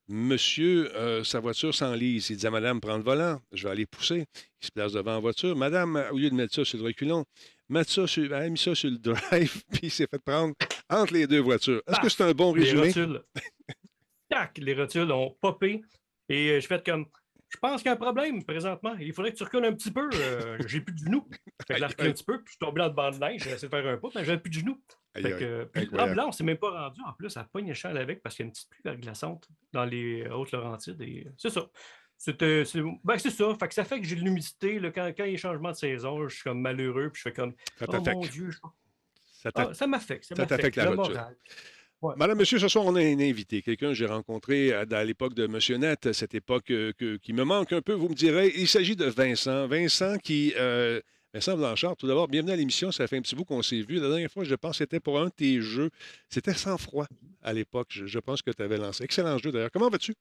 Monsieur, 0.10 0.93
euh, 0.95 1.24
sa 1.24 1.39
voiture 1.39 1.74
s'enlise. 1.74 2.29
Il 2.29 2.38
dit 2.38 2.48
à 2.48 2.51
madame, 2.51 2.81
prends 2.81 2.98
le 2.98 3.03
volant, 3.03 3.41
je 3.51 3.63
vais 3.63 3.72
aller 3.72 3.86
pousser. 3.86 4.25
Il 4.62 4.65
se 4.65 4.72
place 4.72 4.91
devant 4.91 5.13
la 5.13 5.19
voiture. 5.19 5.55
Madame, 5.55 6.03
au 6.12 6.17
lieu 6.17 6.29
de 6.29 6.36
mettre 6.36 6.53
ça 6.53 6.65
sur 6.65 6.77
le 6.77 6.86
reculon, 6.86 7.25
met 7.69 7.83
ça 7.86 8.05
sur, 8.05 8.25
elle 8.25 8.33
a 8.33 8.50
mis 8.50 8.57
ça 8.57 8.75
sur 8.75 8.89
le 8.89 8.98
drive, 8.98 9.63
puis 9.72 9.83
il 9.83 9.91
s'est 9.91 10.07
fait 10.10 10.19
prendre 10.19 10.53
entre 10.89 11.13
les 11.13 11.27
deux 11.27 11.39
voitures. 11.39 11.81
Est-ce 11.88 12.01
que 12.01 12.10
c'est 12.10 12.24
un 12.24 12.33
bon 12.33 12.51
résumé? 12.51 12.81
Les 12.81 12.88
rotules, 12.88 13.24
Tac, 14.29 14.57
les 14.57 14.74
rotules 14.74 15.12
ont 15.12 15.36
popé. 15.41 15.81
Et 16.29 16.50
euh, 16.50 16.60
je 16.60 16.67
fais 16.67 16.81
comme, 16.83 17.05
je 17.53 17.60
pense 17.60 17.81
qu'il 17.81 17.89
y 17.89 17.89
a 17.89 17.93
un 17.93 17.98
problème 17.98 18.43
présentement. 18.43 18.95
Il 19.00 19.13
faudrait 19.13 19.31
que 19.31 19.38
tu 19.38 19.43
recules 19.43 19.63
un 19.63 19.74
petit 19.74 19.91
peu. 19.91 20.10
Euh, 20.13 20.57
j'ai 20.65 20.81
plus 20.81 20.93
de 20.93 21.00
genoux. 21.00 21.27
Fait 21.67 21.75
que 21.75 21.79
je 21.79 21.86
un 21.86 21.89
petit 21.89 22.24
peu, 22.24 22.38
puis 22.38 22.45
je 22.48 22.51
suis 22.51 22.60
tombé 22.60 22.79
dans 22.79 22.88
le 22.88 22.93
banc 22.93 23.12
de 23.12 23.17
neige. 23.17 23.43
J'ai 23.43 23.51
essayé 23.51 23.67
de 23.67 23.75
faire 23.75 23.88
un 23.88 23.98
pas, 23.98 24.07
mais 24.15 24.25
j'ai 24.25 24.38
plus 24.38 24.50
de 24.50 24.55
genoux. 24.55 24.81
Puis, 25.13 25.24
là, 25.91 26.27
on 26.27 26.31
s'est 26.31 26.43
même 26.43 26.57
pas 26.57 26.72
rendu 26.72 27.00
en 27.05 27.13
plus 27.13 27.38
à 27.38 27.43
pogne 27.43 27.67
échelle 27.67 27.98
avec 27.98 28.24
parce 28.24 28.36
qu'il 28.36 28.45
y 28.45 28.45
a 28.45 28.48
une 28.48 28.51
petite 28.51 28.69
pluie 28.69 28.81
verglaçante 28.83 29.48
dans 29.72 29.86
les 29.86 30.27
Hautes-Laurentides. 30.27 31.00
Et 31.01 31.27
c'est 31.38 31.51
ça. 31.51 31.69
C'était, 32.17 32.65
c'est, 32.65 32.81
ben 33.03 33.17
c'est 33.17 33.29
ça. 33.29 33.53
Fait 33.60 33.67
que 33.67 33.74
ça 33.74 33.83
fait 33.83 34.00
que 34.00 34.07
j'ai 34.07 34.15
de 34.15 34.22
l'humidité. 34.22 34.79
quand, 34.95 35.12
quand, 35.15 35.25
il 35.25 35.31
y 35.31 35.36
a 35.36 35.38
changement 35.38 35.72
de 35.72 35.75
saison, 35.75 36.27
je 36.27 36.33
suis 36.33 36.43
comme 36.43 36.62
malheureux. 36.62 37.10
Puis 37.12 37.22
je 37.24 37.29
fais 37.29 37.33
comme. 37.33 37.53
Ça 37.77 37.86
oh 37.88 37.91
mon 37.91 38.22
Dieu. 38.22 38.50
Ça, 39.25 39.51
ah, 39.53 39.74
ça 39.74 39.86
m'affecte. 39.86 40.25
Ça, 40.25 40.36
m'affecte. 40.36 40.75
La 40.77 40.91
morale. 40.91 41.36
Madame, 42.17 42.38
monsieur, 42.38 42.60
ce 42.60 42.67
soir, 42.67 42.86
on 42.86 42.95
a 42.95 43.01
un 43.01 43.19
invité, 43.19 43.62
quelqu'un 43.62 43.88
que 43.88 43.93
j'ai 43.93 44.05
rencontré 44.05 44.74
à, 44.74 45.03
l'époque 45.05 45.33
de 45.33 45.48
Monsieur 45.48 45.77
Net, 45.77 46.12
cette 46.12 46.36
époque 46.36 46.69
euh, 46.72 46.91
qui 47.22 47.31
me 47.33 47.43
manque 47.43 47.72
un 47.72 47.81
peu, 47.81 47.93
vous 47.93 48.10
me 48.10 48.13
direz. 48.13 48.51
Il 48.55 48.67
s'agit 48.67 48.95
de 48.95 49.05
Vincent. 49.05 49.67
Vincent 49.67 50.17
qui. 50.17 50.53
Euh, 50.57 51.00
Vincent 51.33 51.57
Blanchard, 51.57 51.95
tout 51.95 52.05
d'abord, 52.05 52.27
bienvenue 52.27 52.51
à 52.51 52.55
l'émission. 52.55 52.91
Ça 52.91 53.07
fait 53.07 53.17
un 53.17 53.22
petit 53.22 53.36
bout 53.36 53.45
qu'on 53.45 53.63
s'est 53.63 53.81
vu. 53.81 53.95
La 53.95 54.07
dernière 54.07 54.29
fois, 54.29 54.43
je 54.43 54.53
pense, 54.53 54.77
c'était 54.77 55.00
pour 55.00 55.19
un 55.19 55.25
de 55.25 55.31
tes 55.31 55.62
jeux. 55.62 55.89
C'était 56.29 56.53
sans 56.53 56.77
froid 56.77 57.07
à 57.41 57.53
l'époque. 57.53 57.88
Je, 57.89 58.19
pense 58.19 58.43
que 58.43 58.51
tu 58.51 58.62
avais 58.62 58.77
lancé. 58.77 59.03
Excellent 59.03 59.39
jeu 59.39 59.51
d'ailleurs. 59.51 59.72
Comment 59.72 59.89
vas-tu? 59.89 60.13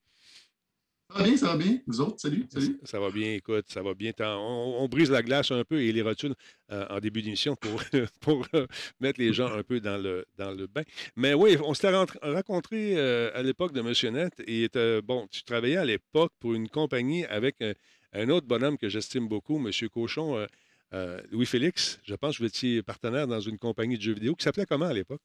Ça 1.13 1.19
va 1.19 1.25
bien, 1.25 1.37
ça 1.37 1.47
va 1.49 1.57
bien. 1.57 1.79
Vous 1.87 2.01
autres, 2.01 2.21
salut, 2.21 2.47
salut. 2.51 2.81
Ça, 2.85 2.99
va 2.99 3.11
bien, 3.11 3.35
écoute, 3.35 3.67
ça 3.69 3.83
va 3.83 3.93
bien. 3.93 4.13
On, 4.21 4.89
brise 4.89 5.11
la 5.11 5.23
glace 5.23 5.51
un 5.51 5.63
peu 5.63 5.83
et 5.83 5.93
les 5.93 6.01
rotules 6.01 6.35
euh, 6.71 6.87
en 6.89 7.01
début 7.01 7.21
d'émission 7.21 7.55
pour, 7.55 7.83
pour 8.21 8.47
euh, 8.55 8.67
mettre 9.01 9.21
les 9.21 9.35
gens 9.35 9.53
un 9.53 9.63
peu 9.63 9.81
dans 9.81 10.01
le, 10.01 10.25
dans 10.39 10.53
le 10.53 10.67
bain. 10.67 10.83
Mais 11.17 11.35
oui, 11.35 11.59
on 11.63 11.75
s'était 11.75 11.95
rencontré 11.95 12.97
euh, 12.97 13.31
à 13.35 13.43
l'époque 13.43 13.73
de 13.73 13.83
Monsieur 13.83 14.11
Net 14.11 14.33
et 14.47 14.71
bon, 15.05 15.27
tu 15.31 15.45
travaillais 15.45 15.77
à 15.77 15.85
l'époque 15.85 16.33
pour 16.41 16.55
une 16.55 16.69
compagnie 16.69 17.27
avec 17.27 17.57
un, 18.15 18.29
autre 18.31 18.47
bonhomme 18.47 18.79
que 18.79 18.89
j'estime 18.89 19.29
beaucoup, 19.29 19.59
Monsieur 19.59 19.89
Cochon. 19.89 20.47
Louis-Félix, 21.31 22.01
je 22.05 22.15
pense 22.15 22.37
que 22.37 22.43
vous 22.43 22.49
étiez 22.49 22.83
partenaire 22.83 23.27
dans 23.27 23.41
une 23.41 23.59
compagnie 23.59 23.97
de 23.97 24.03
jeux 24.03 24.15
vidéo 24.15 24.35
qui 24.35 24.45
s'appelait 24.45 24.67
comment 24.67 24.87
à 24.87 24.93
l'époque? 24.93 25.23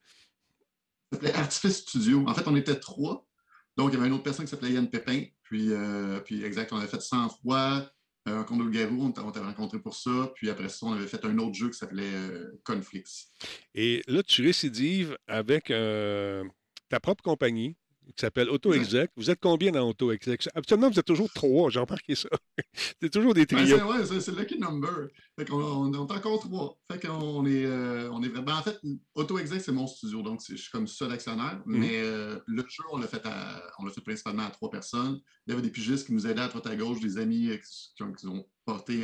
Ça 1.12 1.18
s'appelait 1.20 1.34
Artifice 1.34 1.78
Studio. 1.80 2.26
En 2.28 2.34
fait, 2.34 2.48
on 2.48 2.56
était 2.56 2.80
trois. 2.80 3.26
Donc, 3.78 3.92
il 3.92 3.96
y 3.96 3.98
avait 3.98 4.08
une 4.08 4.14
autre 4.14 4.24
personne 4.24 4.46
qui 4.46 4.52
s'appelait 4.52 4.72
Yann 4.72 4.90
Pépin. 4.90 5.26
Puis, 5.50 5.72
euh, 5.72 6.20
puis 6.20 6.44
exact, 6.44 6.74
on 6.74 6.78
avait 6.78 6.88
fait 6.88 7.02
100 7.02 7.30
fois. 7.42 7.90
Euh, 8.28 8.42
un 8.42 8.44
Condo 8.44 8.66
de 8.66 8.70
Garou, 8.70 9.02
on 9.02 9.12
t'avait 9.12 9.46
rencontré 9.46 9.80
pour 9.80 9.96
ça. 9.96 10.32
Puis 10.36 10.50
après 10.50 10.68
ça, 10.68 10.86
on 10.88 10.94
avait 10.94 11.08
fait 11.08 11.24
un 11.24 11.38
autre 11.38 11.54
jeu 11.54 11.70
qui 11.70 11.78
s'appelait 11.78 12.14
euh, 12.14 12.60
Conflicts. 12.66 13.30
Et 13.74 14.02
là, 14.08 14.22
tu 14.24 14.42
récidives 14.42 15.18
avec 15.28 15.68
ta 16.90 17.00
propre 17.00 17.24
compagnie, 17.24 17.78
qui 18.16 18.22
s'appelle 18.22 18.50
AutoExec. 18.50 19.12
Vous 19.16 19.30
êtes 19.30 19.40
combien 19.42 19.72
dans 19.72 19.90
AutoExec? 19.90 20.50
Habituellement, 20.56 20.90
vous 20.90 21.00
êtes 21.00 21.06
toujours 21.06 21.32
trois, 21.34 21.70
j'ai 21.70 21.80
remarqué 21.80 22.16
ça. 22.16 22.30
c'est 23.02 23.10
toujours 23.10 23.34
des 23.34 23.46
trios. 23.46 23.78
Oui, 23.88 24.20
c'est 24.22 24.36
Lucky 24.36 24.60
Number. 24.60 25.08
Fait 25.38 25.46
qu'on 25.46 25.62
on, 25.62 25.94
est 25.94 25.98
encore 25.98 26.40
trois. 26.40 26.80
Fait 26.92 27.06
qu'on 27.06 27.46
est, 27.46 27.66
euh, 27.66 28.10
on 28.12 28.22
est 28.24 28.30
vraiment. 28.30 28.54
En 28.54 28.62
fait, 28.62 28.80
AutoExec, 29.16 29.62
c'est 29.62 29.72
mon 29.72 29.88
studio, 29.88 30.22
donc 30.22 30.42
je 30.48 30.56
suis 30.56 30.72
comme 30.72 30.88
seul 30.88 31.12
actionnaire. 31.12 31.62
Mhm. 31.66 31.80
Mais 31.80 32.02
euh, 32.02 32.40
le 32.46 32.64
jeu, 32.68 32.84
on 32.92 32.98
l'a 32.98 33.08
fait, 33.08 33.22
fait 33.22 34.02
principalement 34.02 34.44
à 34.44 34.50
trois 34.50 34.70
personnes. 34.70 35.20
Il 35.46 35.52
y 35.52 35.54
avait 35.54 35.62
des 35.62 35.72
pigistes 35.72 36.08
qui 36.08 36.14
nous 36.14 36.28
aidaient 36.28 36.42
à 36.42 36.48
droite 36.48 36.68
à 36.68 36.76
gauche, 36.76 37.00
des 37.00 37.18
amis 37.18 37.50
euh, 37.50 37.58
qui, 38.14 38.28
ont, 38.28 38.46
porté 38.66 39.04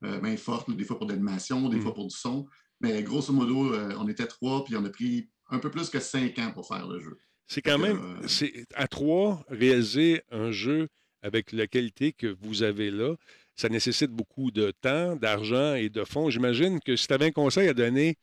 main 0.00 0.36
forte, 0.36 0.70
des 0.70 0.84
fois 0.84 0.98
pour 0.98 1.08
l'animation, 1.08 1.68
des 1.68 1.76
mhm. 1.76 1.82
fois 1.82 1.94
pour 1.94 2.06
du 2.06 2.14
son. 2.14 2.46
Mais 2.80 3.02
grosso 3.02 3.32
modo, 3.32 3.74
on 3.98 4.06
était 4.08 4.26
trois, 4.26 4.64
puis 4.64 4.76
on 4.76 4.84
a 4.84 4.90
pris 4.90 5.30
un 5.50 5.58
peu 5.58 5.70
plus 5.70 5.90
que 5.90 6.00
cinq 6.00 6.38
ans 6.38 6.52
pour 6.52 6.66
faire 6.66 6.86
le 6.86 7.00
jeu. 7.00 7.18
C'est 7.46 7.62
quand 7.62 7.78
même, 7.78 8.26
c'est 8.26 8.66
à 8.74 8.88
trois, 8.88 9.44
réaliser 9.48 10.22
un 10.30 10.50
jeu 10.50 10.88
avec 11.22 11.52
la 11.52 11.66
qualité 11.66 12.12
que 12.12 12.36
vous 12.40 12.62
avez 12.62 12.90
là, 12.90 13.16
ça 13.56 13.68
nécessite 13.68 14.10
beaucoup 14.10 14.50
de 14.50 14.72
temps, 14.72 15.16
d'argent 15.16 15.74
et 15.74 15.88
de 15.88 16.04
fonds. 16.04 16.30
J'imagine 16.30 16.80
que 16.80 16.96
si 16.96 17.06
tu 17.06 17.12
avais 17.12 17.26
un 17.26 17.32
conseil 17.32 17.68
à 17.68 17.74
donner 17.74 18.16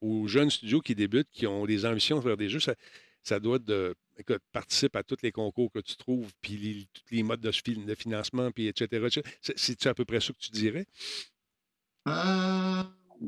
aux 0.00 0.26
jeunes 0.26 0.50
studios 0.50 0.80
qui 0.80 0.94
débutent, 0.94 1.30
qui 1.30 1.46
ont 1.46 1.66
des 1.66 1.84
ambitions 1.84 2.18
de 2.18 2.22
faire 2.22 2.36
des 2.36 2.48
jeux, 2.48 2.58
ça, 3.22 3.40
doit 3.40 3.56
être 3.56 3.64
de 3.64 3.94
écoute, 4.18 4.42
participe 4.52 4.96
à 4.96 5.02
tous 5.02 5.18
les 5.22 5.32
concours 5.32 5.70
que 5.72 5.78
tu 5.78 5.96
trouves, 5.96 6.30
puis 6.40 6.88
tous 6.92 7.14
les 7.14 7.22
modes 7.22 7.40
de, 7.40 7.94
financement, 7.94 8.50
puis 8.50 8.66
etc. 8.68 9.22
C'est-tu 9.40 9.88
à 9.88 9.94
peu 9.94 10.04
près 10.04 10.20
ça 10.20 10.32
que 10.32 10.38
tu 10.38 10.50
dirais? 10.50 10.86
Euh, 12.08 12.82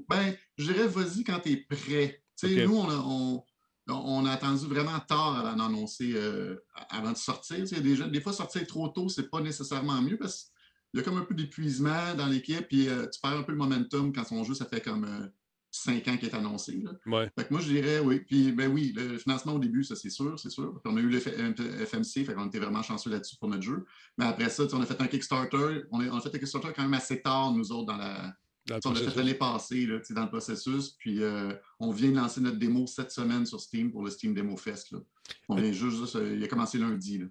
ben, 0.09 0.37
je 0.59 0.73
dirais 0.73 0.89
vas-y 0.89 1.25
quand 1.25 1.41
tu 1.41 1.53
es 1.53 1.57
prêt. 1.57 2.21
Nous, 2.43 2.77
on, 2.77 2.89
on 2.89 3.45
a 3.89 4.31
attendu 4.33 4.67
vraiment 4.67 4.99
tard 5.01 5.39
avant 5.39 5.57
d'annoncer, 5.57 6.13
euh, 6.15 6.57
avant 6.91 7.13
de 7.13 7.17
sortir. 7.17 7.65
des, 7.65 7.81
des, 7.81 8.21
fois, 8.21 8.33
sortir 8.33 8.67
trop 8.67 8.89
tôt, 8.89 9.09
c'est 9.09 9.31
pas 9.31 9.41
nécessairement 9.41 10.01
mieux 10.01 10.17
parce 10.17 10.53
qu'il 10.91 11.01
y 11.01 11.03
a 11.03 11.03
comme 11.05 11.19
un 11.19 11.25
peu 11.25 11.35
d'épuisement 11.35 12.15
dans 12.17 12.27
l'équipe, 12.27 12.67
puis 12.69 12.89
euh, 12.89 13.07
tu 13.07 13.21
perds 13.21 13.39
un 13.39 13.43
peu 13.43 13.53
le 13.53 13.59
momentum 13.59 14.13
quand 14.13 14.25
ton 14.25 14.45
jeu, 14.45 14.55
ça 14.55 14.65
fait 14.65 14.81
comme 14.81 15.05
euh, 15.05 15.27
cinq 15.71 16.09
ans 16.09 16.17
qu'il 16.17 16.29
est 16.29 16.35
annoncé. 16.35 16.83
moi, 17.51 17.61
je 17.61 17.69
dirais 17.69 17.99
oui. 17.99 18.21
Puis, 18.21 18.53
ben 18.53 18.73
oui, 18.73 18.93
le 18.97 19.19
financement 19.19 19.55
au 19.55 19.59
début, 19.59 19.85
ça, 19.85 19.97
c'est 19.97 20.11
sûr, 20.11 20.39
c'est 20.39 20.51
sûr. 20.51 20.81
on 20.85 20.97
a 20.97 21.01
eu 21.01 21.09
le 21.09 21.21
FMC, 21.21 22.25
fait 22.25 22.35
qu'on 22.35 22.47
était 22.47 22.61
vraiment 22.61 22.83
chanceux 22.83 23.11
là-dessus 23.11 23.37
pour 23.37 23.49
notre 23.49 23.63
jeu. 23.63 23.85
Mais 24.17 24.25
après 24.25 24.49
ça, 24.49 24.65
on 24.73 24.81
a 24.81 24.87
fait 24.87 25.01
un 25.01 25.09
Kickstarter. 25.09 25.83
On 25.91 26.01
a, 26.01 26.07
on 26.07 26.17
a 26.17 26.21
fait 26.21 26.35
un 26.35 26.39
Kickstarter 26.39 26.73
quand 26.75 26.83
même 26.83 26.95
assez 26.95 27.21
tard, 27.21 27.53
nous 27.53 27.73
autres, 27.73 27.87
dans 27.87 27.97
la 27.97 28.35
fait 28.67 29.17
l'année 29.17 29.35
passée 29.35 29.87
là, 29.87 29.99
dans 30.11 30.23
le 30.23 30.29
processus. 30.29 30.91
Puis 30.99 31.23
euh, 31.23 31.53
on 31.81 31.91
vient 31.91 32.11
de 32.11 32.17
lancer 32.17 32.41
notre 32.41 32.59
démo 32.59 32.87
cette 32.87 33.11
semaine 33.11 33.47
sur 33.47 33.61
Steam 33.61 33.91
pour 33.91 34.03
le 34.03 34.11
Steam 34.11 34.35
Demo 34.35 34.57
Fest. 34.57 34.93
Là. 34.93 34.99
On 35.49 35.57
vient 35.57 35.73
juste, 35.73 36.15
il 36.15 36.43
a 36.43 36.49
commencé 36.49 36.79
lundi. 36.79 37.23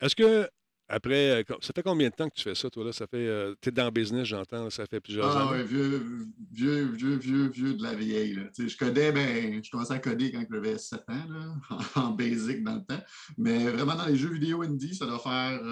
Est-ce 0.00 0.16
que 0.16 0.48
après, 0.92 1.30
euh, 1.30 1.56
ça 1.60 1.72
fait 1.72 1.84
combien 1.84 2.08
de 2.08 2.14
temps 2.14 2.28
que 2.28 2.34
tu 2.34 2.42
fais 2.42 2.54
ça, 2.56 2.68
toi, 2.68 2.84
là? 2.84 2.92
Ça 2.92 3.06
fait. 3.06 3.28
Euh, 3.28 3.54
tu 3.60 3.68
es 3.68 3.72
dans 3.72 3.84
le 3.84 3.92
business, 3.92 4.26
j'entends, 4.26 4.68
ça 4.70 4.86
fait 4.86 5.00
plusieurs 5.00 5.36
ah, 5.36 5.50
années. 5.50 5.60
Ah 5.60 5.62
vieux, 5.62 6.02
vieux, 6.50 6.84
vieux, 6.86 7.16
vieux, 7.16 7.48
vieux 7.48 7.74
de 7.74 7.82
la 7.82 7.94
vieille. 7.94 8.34
Là. 8.34 8.42
Je 8.58 8.76
codais, 8.76 9.12
ben, 9.12 9.62
je 9.62 9.70
commençais 9.70 9.94
à 9.94 10.00
coder 10.00 10.32
quand 10.32 10.44
j'avais 10.50 10.78
7 10.78 11.00
ans, 11.08 11.28
là, 11.28 11.78
en 11.94 12.10
basic 12.10 12.64
dans 12.64 12.74
le 12.74 12.84
temps. 12.84 13.00
Mais 13.38 13.70
vraiment, 13.70 13.94
dans 13.94 14.06
les 14.06 14.16
jeux 14.16 14.32
vidéo 14.32 14.62
indie, 14.62 14.96
ça 14.96 15.06
doit 15.06 15.20
faire. 15.20 15.62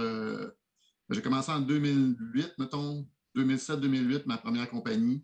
J'ai 1.10 1.22
commencé 1.22 1.50
en 1.50 1.60
2008, 1.60 2.52
mettons, 2.58 3.04
2007-2008, 3.44 4.22
ma 4.26 4.38
première 4.38 4.68
compagnie. 4.68 5.22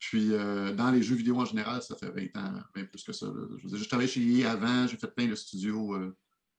Puis 0.00 0.32
euh, 0.32 0.72
dans 0.72 0.90
les 0.90 1.02
jeux 1.02 1.14
vidéo 1.14 1.36
en 1.36 1.44
général, 1.44 1.82
ça 1.82 1.94
fait 1.94 2.10
20 2.10 2.40
ans, 2.40 2.54
bien 2.74 2.84
plus 2.86 3.02
que 3.04 3.12
ça. 3.12 3.26
Je, 3.62 3.84
travaillais 3.84 4.10
chez 4.10 4.22
EA 4.22 4.52
avant, 4.52 4.86
j'ai 4.86 4.96
fait 4.96 5.14
plein 5.14 5.26
de 5.26 5.34
studios 5.34 5.94
euh, 5.94 6.16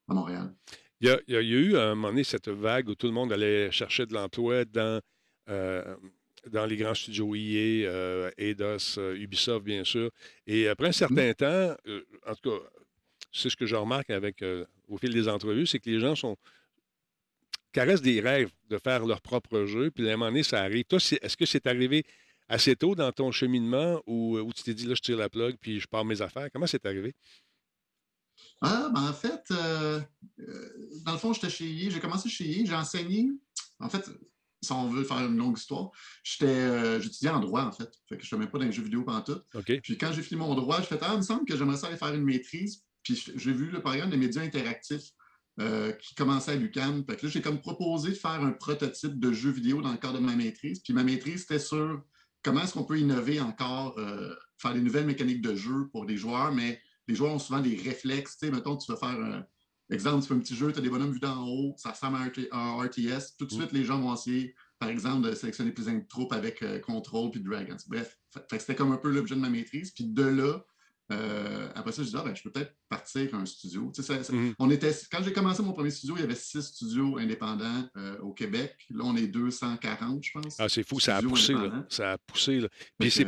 à 0.08 0.14
Montréal. 0.14 0.54
Il 1.02 1.08
y, 1.28 1.36
a, 1.36 1.42
eu 1.42 1.76
à 1.76 1.90
un 1.90 1.96
moment 1.96 2.10
donné 2.10 2.24
cette 2.24 2.50
vague 2.50 2.88
où 2.88 2.94
tout 2.94 3.08
le 3.08 3.14
monde 3.14 3.34
allait 3.34 3.72
chercher 3.72 4.06
de 4.06 4.14
l'emploi 4.14 4.66
dans, 4.66 5.02
euh, 5.50 5.96
dans 6.48 6.68
les 6.68 6.78
grands 6.78 6.94
studios 6.94 7.34
EA, 7.34 8.30
Eidos, 8.38 9.00
Ubisoft, 9.16 9.66
bien 9.66 9.84
sûr. 9.84 10.12
Et 10.46 10.68
après 10.68 10.90
un 10.90 10.92
certain 10.92 11.32
mm-hmm. 11.32 11.36
temps, 11.36 11.76
en 12.28 12.36
tout 12.36 12.52
cas, 12.52 12.58
c'est 13.32 13.50
ce 13.50 13.56
que 13.56 13.66
je 13.66 13.76
remarque 13.76 14.12
avec, 14.12 14.44
au 14.88 14.98
fil 14.98 15.12
des 15.12 15.28
entrevues, 15.28 15.66
c'est 15.66 15.80
que 15.80 15.90
les 15.90 16.00
gens 16.00 16.14
sont 16.14 16.38
caressent 17.72 18.02
des 18.02 18.20
rêves 18.20 18.52
de 18.70 18.78
faire 18.78 19.06
leur 19.06 19.22
propre 19.22 19.66
jeu, 19.66 19.92
puis 19.92 20.08
à 20.10 20.14
un 20.14 20.18
moment 20.18 20.32
donné, 20.32 20.44
ça 20.44 20.62
arrive. 20.62 20.86
Toi, 20.86 21.00
est-ce 21.00 21.38
que 21.38 21.46
c'est 21.46 21.68
arrivé 21.68 22.06
assez 22.48 22.76
tôt 22.76 22.96
dans 22.96 23.12
ton 23.12 23.32
cheminement 23.32 24.02
ou, 24.06 24.38
où 24.38 24.54
tu 24.54 24.64
t'es 24.64 24.74
dit, 24.74 24.86
là, 24.86 24.94
je 24.96 25.02
tire 25.02 25.18
la 25.18 25.30
plug, 25.30 25.56
puis 25.60 25.80
je 25.80 25.88
pars 25.88 26.06
mes 26.06 26.22
affaires? 26.22 26.50
Comment 26.52 26.68
c'est 26.68 26.86
arrivé? 26.86 27.14
Ah, 28.62 28.90
ben 28.94 29.10
en 29.10 29.14
fait, 29.14 29.44
euh, 29.52 30.00
dans 31.06 31.14
le 31.14 31.18
fond, 31.18 31.34
j'étais 31.34 31.50
chez 31.50 31.66
Yé. 31.66 31.90
J'ai 31.92 32.00
commencé 32.00 32.30
chez 32.30 32.46
Yé. 32.46 32.66
J'ai 32.66 32.76
enseigné. 32.76 33.30
En 33.80 33.90
fait, 33.90 34.10
si 34.62 34.72
on 34.72 34.88
veut 34.88 35.04
faire 35.04 35.20
une 35.20 35.38
longue 35.38 35.58
histoire, 35.58 35.90
j'étais, 36.24 37.02
j'étudiais 37.02 37.30
en 37.30 37.40
droit, 37.40 37.64
en 37.64 37.72
fait. 37.72 37.90
Fait 38.08 38.18
que 38.18 38.24
je 38.24 38.36
ne 38.36 38.42
même 38.42 38.50
pas 38.50 38.60
dans 38.60 38.66
les 38.66 38.72
jeux 38.72 38.84
vidéo 38.84 39.04
pendant 39.04 39.22
tout. 39.22 39.42
Puis 39.66 39.98
quand 39.98 40.12
j'ai 40.14 40.22
fini 40.22 40.40
mon 40.40 40.54
droit, 40.54 40.80
je 40.82 40.88
fait 40.88 41.00
Ah, 41.02 41.12
il 41.14 41.18
me 41.18 41.24
semble 41.24 41.46
que 41.46 41.58
j'aimerais 41.58 41.78
ça 41.78 41.88
aller 41.88 41.98
faire 41.98 42.14
une 42.14 42.24
maîtrise. 42.24 42.84
Puis 43.04 43.16
j'ai 43.36 43.54
vu 43.54 43.72
le 43.72 43.82
programme 43.82 44.12
des 44.12 44.18
médias 44.18 44.44
interactifs 44.44 45.12
euh, 45.60 45.92
qui 45.92 46.16
commençait 46.16 46.52
à 46.52 46.56
l'UCAM. 46.56 47.04
Fait 47.06 47.18
que 47.18 47.26
là, 47.26 47.32
j'ai 47.32 47.42
comme 47.42 47.60
proposé 47.60 48.10
de 48.10 48.16
faire 48.16 48.42
un 48.42 48.52
prototype 48.52 49.20
de 49.20 49.34
jeu 49.34 49.52
vidéo 49.52 49.82
dans 49.82 49.92
le 49.92 49.98
cadre 49.98 50.20
de 50.20 50.26
ma 50.26 50.36
maîtrise. 50.36 50.80
Puis 50.80 50.94
ma 50.94 51.04
maîtrise, 51.04 51.42
c'était 51.42 51.60
sur 51.60 52.02
comment 52.42 52.62
est-ce 52.62 52.74
qu'on 52.74 52.86
peut 52.86 52.98
innover 52.98 53.42
encore, 53.42 53.98
euh, 54.00 54.34
faire 54.58 54.74
des 54.74 54.82
nouvelles 54.82 55.06
mécaniques 55.06 55.42
de 55.42 55.56
jeu 55.56 55.90
pour 55.92 56.06
les 56.06 56.18
joueurs, 56.18 56.54
mais 56.54 56.82
les 57.08 57.16
joueurs 57.16 57.34
ont 57.34 57.40
souvent 57.40 57.60
des 57.60 57.76
réflexes. 57.76 58.38
Tu 58.38 58.46
sais, 58.46 58.52
mettons, 58.52 58.78
tu 58.78 58.92
veux 58.92 58.98
faire 58.98 59.10
un 59.10 59.46
exemple, 59.90 60.22
tu 60.22 60.30
fais 60.30 60.34
un 60.36 60.40
petit 60.40 60.56
jeu, 60.56 60.72
tu 60.72 60.80
as 60.80 60.82
des 60.82 60.90
bonhommes 60.90 61.12
vus 61.12 61.20
d'en 61.20 61.46
haut, 61.46 61.76
ça 61.78 61.92
ressemble 61.92 62.18
à 62.18 62.58
un 62.58 62.78
RTS. 62.82 63.36
Tout 63.38 63.46
de 63.46 63.54
mm. 63.54 63.58
suite, 63.58 63.72
les 63.74 63.84
gens 63.84 64.00
vont 64.00 64.14
essayer, 64.14 64.56
par 64.80 64.90
exemple, 64.90 65.30
de 65.30 65.36
sélectionner 65.36 65.72
plus 65.72 65.88
de 65.88 66.08
troupes 66.08 66.34
avec 66.34 66.64
euh, 66.64 66.80
Control 66.80 67.30
puis 67.30 67.42
Dragons. 67.42 67.78
Bref, 67.88 68.18
c'était 68.52 68.76
comme 68.76 68.92
un 68.92 68.98
peu 68.98 69.12
l'objet 69.12 69.36
de 69.36 69.42
ma 69.42 69.50
maîtrise. 69.50 69.92
Puis 69.92 70.06
de 70.06 70.24
là, 70.24 70.66
euh, 71.12 71.68
après 71.76 71.92
ça, 71.92 72.02
je 72.02 72.08
disais, 72.08 72.18
ah, 72.20 72.24
ben, 72.26 72.36
je 72.36 72.44
peux 72.44 72.52
peut-être 72.52 72.74
partir 72.90 73.34
un 73.36 73.46
studio. 73.46 73.92
Mm-hmm. 73.92 74.54
on 74.60 74.70
était, 74.70 74.92
quand 75.12 75.22
j'ai 75.24 75.34
commencé 75.34 75.62
mon 75.62 75.74
premier 75.74 75.90
studio, 75.90 76.16
il 76.18 76.22
y 76.22 76.24
avait 76.24 76.36
six 76.36 76.62
studios 76.62 77.18
indépendants 77.18 77.90
euh, 77.98 78.18
au 78.20 78.34
Québec. 78.34 78.76
Là, 78.90 79.04
on 79.06 79.16
est 79.16 79.28
240, 79.28 80.24
je 80.24 80.32
pense. 80.32 80.60
Ah, 80.60 80.70
c'est 80.70 80.88
fou, 80.88 81.00
ça 81.00 81.18
a 81.18 81.22
poussé. 81.22 81.54
Là. 81.54 81.86
Ça 81.90 82.14
a 82.14 82.18
poussé. 82.18 82.60
Là. 82.60 82.70
Puis, 83.00 83.26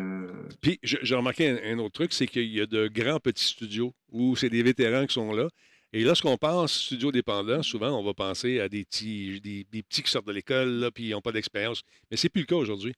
Puis 0.61 0.79
j'ai 0.83 1.15
remarqué 1.15 1.49
un, 1.49 1.79
autre 1.79 1.93
truc, 1.93 2.13
c'est 2.13 2.27
qu'il 2.27 2.51
y 2.51 2.61
a 2.61 2.65
de 2.65 2.87
grands 2.87 3.19
petits 3.19 3.45
studios 3.45 3.93
où 4.11 4.35
c'est 4.35 4.49
des 4.49 4.63
vétérans 4.63 5.05
qui 5.05 5.13
sont 5.13 5.33
là. 5.33 5.47
Et 5.95 6.03
lorsqu'on 6.03 6.37
pense 6.37 6.73
studio 6.73 7.11
dépendant, 7.11 7.61
souvent, 7.61 7.99
on 7.99 8.03
va 8.03 8.13
penser 8.15 8.59
à 8.59 8.67
des 8.67 8.83
petits, 8.83 9.39
des, 9.41 9.83
petits 9.83 10.01
qui 10.01 10.09
sortent 10.09 10.25
de 10.25 10.31
l'école, 10.31 10.89
puis 10.93 11.05
ils 11.05 11.11
n'ont 11.11 11.21
pas 11.21 11.31
d'expérience. 11.31 11.83
Mais 12.09 12.17
c'est 12.17 12.29
plus 12.29 12.41
le 12.41 12.47
cas 12.47 12.55
aujourd'hui. 12.55 12.93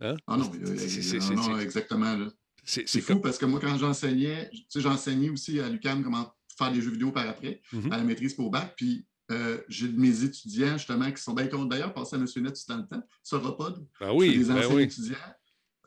Hein? 0.00 0.16
Ah 0.26 0.36
non, 0.36 0.50
non 0.50 1.58
exactement. 1.58 2.28
C'est 2.64 3.00
fou 3.00 3.20
parce 3.20 3.38
que 3.38 3.46
moi, 3.46 3.60
quand 3.60 3.76
j'enseignais, 3.78 4.50
tu 4.50 4.64
sais, 4.68 4.80
j'enseignais 4.80 5.30
aussi 5.30 5.60
à 5.60 5.68
l'UCAM 5.68 6.02
comment 6.02 6.32
faire 6.56 6.72
des 6.72 6.80
jeux 6.80 6.90
vidéo 6.90 7.10
par 7.12 7.28
après, 7.28 7.60
mm-hmm. 7.72 7.92
à 7.92 7.96
la 7.96 8.04
maîtrise 8.04 8.34
pour 8.34 8.50
bac. 8.50 8.74
Puis 8.76 9.06
euh, 9.30 9.58
j'ai 9.68 9.88
mes 9.88 10.22
étudiants, 10.22 10.76
justement, 10.76 11.10
qui 11.10 11.22
sont 11.22 11.32
bien 11.32 11.48
d'ailleurs, 11.66 11.94
passer 11.94 12.16
à 12.16 12.18
M. 12.18 12.26
Net 12.36 12.54
tout 12.54 12.60
dans 12.68 12.76
le 12.76 12.86
temps, 12.86 13.02
Sauropod. 13.22 13.86
Ah 14.00 14.14
oui, 14.14 14.38
des 14.38 14.44
ben 14.44 14.58
anciens 14.58 14.78
étudiants. 14.78 15.16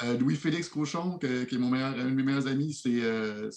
Euh, 0.03 0.17
Louis-Félix 0.17 0.69
Cochon, 0.69 1.17
qui 1.17 1.25
est 1.25 1.57
mon 1.57 1.69
meilleur, 1.69 1.97
un 1.97 2.05
de 2.05 2.09
mes 2.09 2.23
meilleurs 2.23 2.47
amis, 2.47 2.73
c'est 2.73 3.01
euh, 3.01 3.49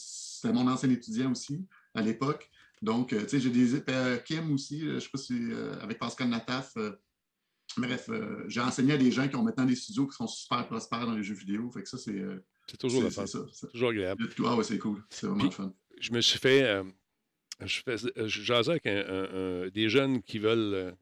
mon 0.44 0.66
ancien 0.66 0.90
étudiant 0.90 1.32
aussi 1.32 1.66
à 1.94 2.02
l'époque. 2.02 2.50
Donc, 2.82 3.08
tu 3.08 3.28
sais, 3.28 3.40
j'ai 3.40 3.50
des. 3.50 3.82
Kim 4.24 4.52
aussi, 4.52 4.80
je 4.80 4.90
ne 4.92 5.00
sais 5.00 5.08
pas 5.10 5.18
si 5.18 5.38
avec 5.82 5.98
Pascal 5.98 6.28
Nataf. 6.28 6.74
bref, 7.76 8.08
j'ai 8.48 8.60
enseigné 8.60 8.94
à 8.94 8.96
des 8.96 9.10
gens 9.10 9.28
qui 9.28 9.36
ont 9.36 9.42
maintenant 9.42 9.66
des 9.66 9.76
studios 9.76 10.06
qui 10.06 10.16
sont 10.16 10.26
super 10.26 10.66
prospères 10.66 11.06
dans 11.06 11.14
les 11.14 11.22
jeux 11.22 11.34
vidéo. 11.34 11.70
Fait 11.70 11.82
que 11.82 11.88
ça, 11.88 11.98
c'est 11.98 12.22
c'est 12.70 12.76
toujours 12.76 13.02
le 13.02 13.10
fun. 13.10 13.26
C'est 13.26 13.72
toujours 13.72 13.90
agréable. 13.90 14.28
Ah 14.44 14.54
ouais, 14.54 14.64
c'est 14.64 14.78
cool. 14.78 15.02
C'est 15.10 15.26
vraiment 15.26 15.50
fun. 15.50 15.72
Je 16.00 16.12
me 16.12 16.20
suis 16.20 16.38
fait. 16.38 16.62
Euh, 16.62 16.84
je 17.64 17.80
fais, 17.82 17.96
jasais 18.26 18.80
avec 18.84 19.72
des 19.74 19.88
jeunes 19.88 20.22
qui 20.22 20.38
veulent. 20.38 20.74
Euh, 20.74 20.92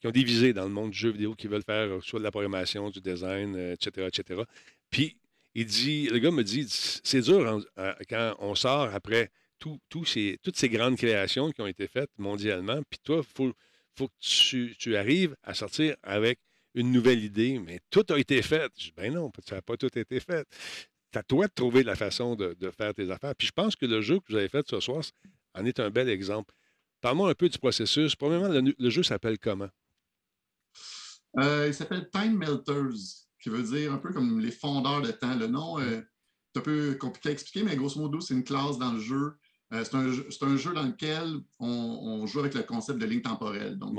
qui 0.00 0.06
ont 0.06 0.12
des 0.12 0.22
visées 0.22 0.52
dans 0.52 0.62
le 0.62 0.70
monde 0.70 0.92
du 0.92 0.96
jeu 0.96 1.10
vidéo, 1.10 1.34
qui 1.34 1.48
veulent 1.48 1.64
faire 1.64 1.88
euh, 1.88 2.00
soit 2.00 2.20
de 2.20 2.24
la 2.24 2.30
programmation, 2.30 2.88
du 2.88 3.00
design, 3.00 3.56
etc., 3.56 4.06
etc. 4.06 4.42
Puis, 4.90 5.16
il 5.56 5.66
dit, 5.66 6.06
le 6.06 6.20
gars 6.20 6.30
me 6.30 6.44
dit, 6.44 6.66
c'est 6.68 7.20
dur 7.20 7.64
quand 8.08 8.36
on 8.38 8.54
sort 8.54 8.94
après 8.94 9.32
tout, 9.58 10.04
ces, 10.04 10.38
toutes 10.40 10.56
ces 10.56 10.68
grandes 10.68 10.96
créations 10.96 11.50
qui 11.50 11.60
ont 11.62 11.66
été 11.66 11.88
faites 11.88 12.10
mondialement, 12.16 12.80
puis 12.88 13.00
toi, 13.02 13.16
il 13.24 13.34
faut, 13.34 13.52
faut 13.96 14.06
que 14.06 14.14
tu, 14.20 14.76
tu, 14.78 14.96
arrives 14.96 15.34
à 15.42 15.52
sortir 15.52 15.96
avec 16.04 16.38
une 16.74 16.92
nouvelle 16.92 17.24
idée, 17.24 17.58
mais 17.58 17.80
tout 17.90 18.04
a 18.10 18.18
été 18.18 18.42
fait. 18.42 18.70
Je 18.76 18.86
dis, 18.86 18.92
ben 18.96 19.12
non, 19.12 19.30
ça 19.46 19.56
n'a 19.56 19.62
pas 19.62 19.76
tout 19.76 19.96
été 19.98 20.20
fait. 20.20 20.46
C'est 21.12 21.18
à 21.18 21.22
toi 21.22 21.46
de 21.46 21.52
trouver 21.52 21.82
la 21.82 21.96
façon 21.96 22.36
de, 22.36 22.70
faire 22.70 22.94
tes 22.94 23.10
affaires. 23.10 23.34
Puis 23.34 23.48
je 23.48 23.52
pense 23.52 23.76
que 23.76 23.86
le 23.86 24.00
jeu 24.00 24.18
que 24.20 24.24
vous 24.28 24.36
avez 24.36 24.48
fait 24.48 24.66
ce 24.68 24.80
soir 24.80 25.02
en 25.54 25.64
est 25.64 25.80
un 25.80 25.90
bel 25.90 26.08
exemple. 26.08 26.54
Parle-moi 27.00 27.30
un 27.30 27.34
peu 27.34 27.48
du 27.48 27.58
processus. 27.58 28.14
Premièrement, 28.16 28.48
le, 28.48 28.90
jeu 28.90 29.02
s'appelle 29.02 29.38
comment? 29.38 29.70
Euh, 31.38 31.66
il 31.68 31.74
s'appelle 31.74 32.10
Time 32.10 32.36
Melters, 32.36 33.26
qui 33.40 33.48
veut 33.48 33.62
dire 33.62 33.92
un 33.92 33.98
peu 33.98 34.12
comme 34.12 34.40
les 34.40 34.50
fondeurs 34.50 35.00
de 35.00 35.12
temps. 35.12 35.34
Le 35.34 35.46
nom 35.46 35.78
euh, 35.78 36.00
est 36.00 36.58
un 36.58 36.62
peu 36.62 36.96
compliqué 37.00 37.30
à 37.30 37.32
expliquer, 37.32 37.64
mais 37.64 37.76
grosso 37.76 38.00
modo, 38.00 38.20
c'est 38.20 38.34
une 38.34 38.44
classe 38.44 38.78
dans 38.78 38.92
le 38.92 39.00
jeu. 39.00 39.38
Euh, 39.72 39.84
c'est 39.84 39.94
un, 40.44 40.56
jeu 40.56 40.72
dans 40.72 40.84
lequel 40.84 41.40
on, 41.58 42.26
joue 42.26 42.40
avec 42.40 42.54
le 42.54 42.62
concept 42.62 42.98
de 42.98 43.06
ligne 43.06 43.20
temporelle. 43.22 43.78
Donc, 43.78 43.98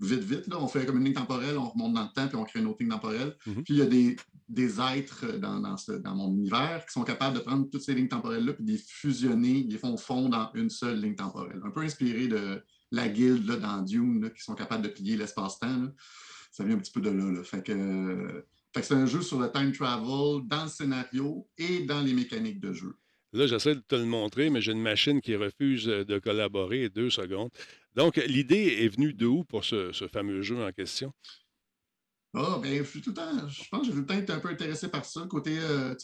vite, 0.00 0.22
vite. 0.22 0.46
Là. 0.48 0.56
On 0.60 0.68
fait 0.68 0.86
comme 0.86 0.98
une 0.98 1.04
ligne 1.04 1.14
temporelle, 1.14 1.58
on 1.58 1.68
remonte 1.68 1.94
dans 1.94 2.02
le 2.02 2.12
temps, 2.14 2.28
puis 2.28 2.36
on 2.36 2.44
crée 2.44 2.60
une 2.60 2.66
autre 2.66 2.78
ligne 2.80 2.90
temporelle. 2.90 3.36
Mhm. 3.46 3.64
Puis 3.64 3.74
il 3.74 3.76
y 3.76 3.82
a 3.82 3.86
des, 3.86 4.16
des 4.48 4.80
êtres 4.80 5.38
dans, 5.38 5.60
dans, 5.60 6.14
mon 6.14 6.32
univers 6.32 6.84
qui 6.86 6.92
sont 6.92 7.02
capables 7.02 7.36
de 7.36 7.40
prendre 7.42 7.68
toutes 7.70 7.82
ces 7.82 7.94
lignes 7.94 8.08
temporelles-là, 8.08 8.52
puis 8.52 8.64
de 8.64 8.72
les 8.72 8.78
fusionner, 8.78 9.58
ils 9.58 9.70
les 9.70 9.78
font 9.78 9.96
fondre 9.96 10.30
dans 10.30 10.50
une 10.54 10.70
seule 10.70 11.00
ligne 11.00 11.16
temporelle. 11.16 11.60
Un 11.64 11.70
peu 11.70 11.82
inspiré 11.82 12.28
de 12.28 12.62
la 12.92 13.08
guilde 13.08 13.46
là, 13.46 13.56
dans 13.56 13.82
Dune, 13.82 14.30
qui 14.36 14.42
sont 14.42 14.54
capables 14.54 14.82
de 14.82 14.88
plier 14.88 15.16
l'espace-temps. 15.16 15.88
Ça 16.52 16.64
vient 16.64 16.76
un 16.76 16.78
petit 16.78 16.92
peu 16.92 17.00
de 17.00 17.10
là. 17.10 17.42
Fait 17.42 17.62
que, 17.62 18.44
fait 18.74 18.80
que 18.80 18.86
c'est 18.86 18.94
un 18.94 19.06
jeu 19.06 19.22
sur 19.22 19.40
le 19.40 19.50
time 19.50 19.72
travel, 19.72 20.46
dans 20.46 20.64
le 20.64 20.68
scénario 20.68 21.48
et 21.58 21.84
dans 21.84 22.00
les 22.00 22.14
mécaniques 22.14 22.60
de 22.60 22.72
jeu. 22.72 22.96
Là, 23.36 23.46
j'essaie 23.46 23.74
de 23.74 23.80
te 23.80 23.94
le 23.94 24.06
montrer, 24.06 24.50
mais 24.50 24.60
j'ai 24.60 24.72
une 24.72 24.82
machine 24.82 25.20
qui 25.20 25.36
refuse 25.36 25.84
de 25.84 26.18
collaborer 26.18 26.88
deux 26.88 27.10
secondes. 27.10 27.50
Donc, 27.94 28.16
l'idée 28.16 28.78
est 28.80 28.88
venue 28.88 29.14
de 29.14 29.26
où 29.26 29.44
pour 29.44 29.64
ce, 29.64 29.90
fameux 30.12 30.42
jeu 30.42 30.62
en 30.62 30.70
question? 30.70 31.12
Ah, 32.34 32.58
ben, 32.62 32.84
je 32.84 32.88
suis 32.88 33.00
tout 33.00 33.10
le 33.10 33.16
temps, 33.16 33.48
je 33.48 33.62
pense 33.70 33.80
que 33.80 33.86
j'ai 33.86 33.92
tout 33.92 34.00
le 34.00 34.06
temps 34.06 34.18
été 34.18 34.32
un 34.32 34.40
peu 34.40 34.48
intéressé 34.48 34.88
par 34.88 35.06
ça. 35.06 35.26
Côté, 35.28 35.58
euh, 35.58 35.94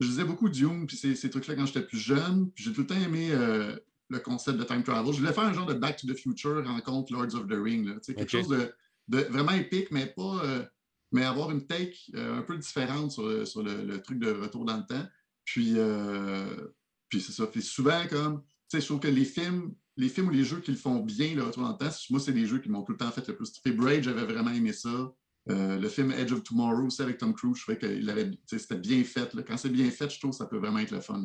je 0.00 0.06
disais 0.06 0.24
beaucoup 0.24 0.48
Dune, 0.48 0.86
puis 0.86 0.96
ces, 0.96 1.28
trucs-là 1.28 1.54
quand 1.54 1.66
j'étais 1.66 1.82
plus 1.82 1.98
jeune. 1.98 2.50
Puis 2.52 2.64
j'ai 2.64 2.72
tout 2.72 2.80
le 2.80 2.86
temps 2.86 3.00
aimé 3.00 3.28
euh, 3.32 3.76
le 4.08 4.18
concept 4.20 4.58
de 4.58 4.64
time 4.64 4.82
travel. 4.82 5.12
Je 5.12 5.18
voulais 5.18 5.34
faire 5.34 5.44
un 5.44 5.52
genre 5.52 5.66
de 5.66 5.74
Back 5.74 5.98
to 5.98 6.06
the 6.06 6.18
Future 6.18 6.64
rencontre 6.66 7.12
Lords 7.12 7.34
of 7.34 7.46
the 7.46 7.58
Ring. 7.62 7.86
Là, 7.86 7.96
quelque 8.06 8.30
chose 8.30 8.48
de, 8.48 9.18
vraiment 9.18 9.52
épique, 9.52 9.90
mais 9.90 10.06
pas. 10.06 10.42
Euh, 10.44 10.64
mais 11.12 11.24
avoir 11.24 11.52
une 11.52 11.64
take 11.66 11.96
un 12.14 12.42
peu 12.42 12.58
différente 12.58 13.12
sur, 13.12 13.62
le, 13.62 13.96
truc 14.02 14.18
de 14.18 14.32
retour 14.32 14.64
dans 14.64 14.78
le 14.78 14.86
temps. 14.86 15.06
Puis, 15.46 15.74
puis 17.08 17.20
c'est 17.22 17.32
ça. 17.32 17.46
Puis 17.46 17.62
souvent, 17.62 18.06
comme, 18.10 18.42
tu 18.42 18.76
sais, 18.76 18.80
je 18.82 18.86
trouve 18.86 19.00
que 19.00 19.08
les 19.08 19.24
films 19.24 19.74
les 19.96 20.08
films 20.08 20.28
ou 20.28 20.30
les 20.30 20.44
jeux 20.44 20.60
qui 20.60 20.70
le 20.70 20.76
font 20.76 21.00
bien, 21.00 21.34
là, 21.34 21.50
dans 21.56 21.68
le 21.68 21.78
temps, 21.78 21.96
moi, 22.10 22.20
c'est 22.20 22.32
des 22.32 22.46
jeux 22.46 22.58
qui 22.58 22.68
m'ont 22.68 22.82
tout 22.82 22.92
le 22.92 22.98
temps 22.98 23.10
fait 23.10 23.26
le 23.28 23.34
plus. 23.34 23.50
Braid, 23.74 24.02
j'avais 24.02 24.24
vraiment 24.24 24.50
aimé 24.50 24.72
ça. 24.72 25.12
Euh, 25.48 25.78
le 25.78 25.88
film 25.88 26.10
Edge 26.10 26.32
of 26.32 26.42
Tomorrow 26.42 26.86
aussi 26.86 27.02
avec 27.02 27.18
Tom 27.18 27.32
Cruise, 27.32 27.56
je 27.56 27.62
trouvais 27.62 27.78
que 27.78 28.58
c'était 28.58 28.74
bien 28.76 29.04
fait. 29.04 29.30
Quand 29.46 29.56
c'est 29.56 29.68
bien 29.68 29.88
fait, 29.90 30.12
je 30.12 30.18
trouve 30.18 30.32
que 30.32 30.36
ça 30.36 30.46
peut 30.46 30.56
vraiment 30.56 30.80
être 30.80 30.90
le 30.90 31.00
fun. 31.00 31.24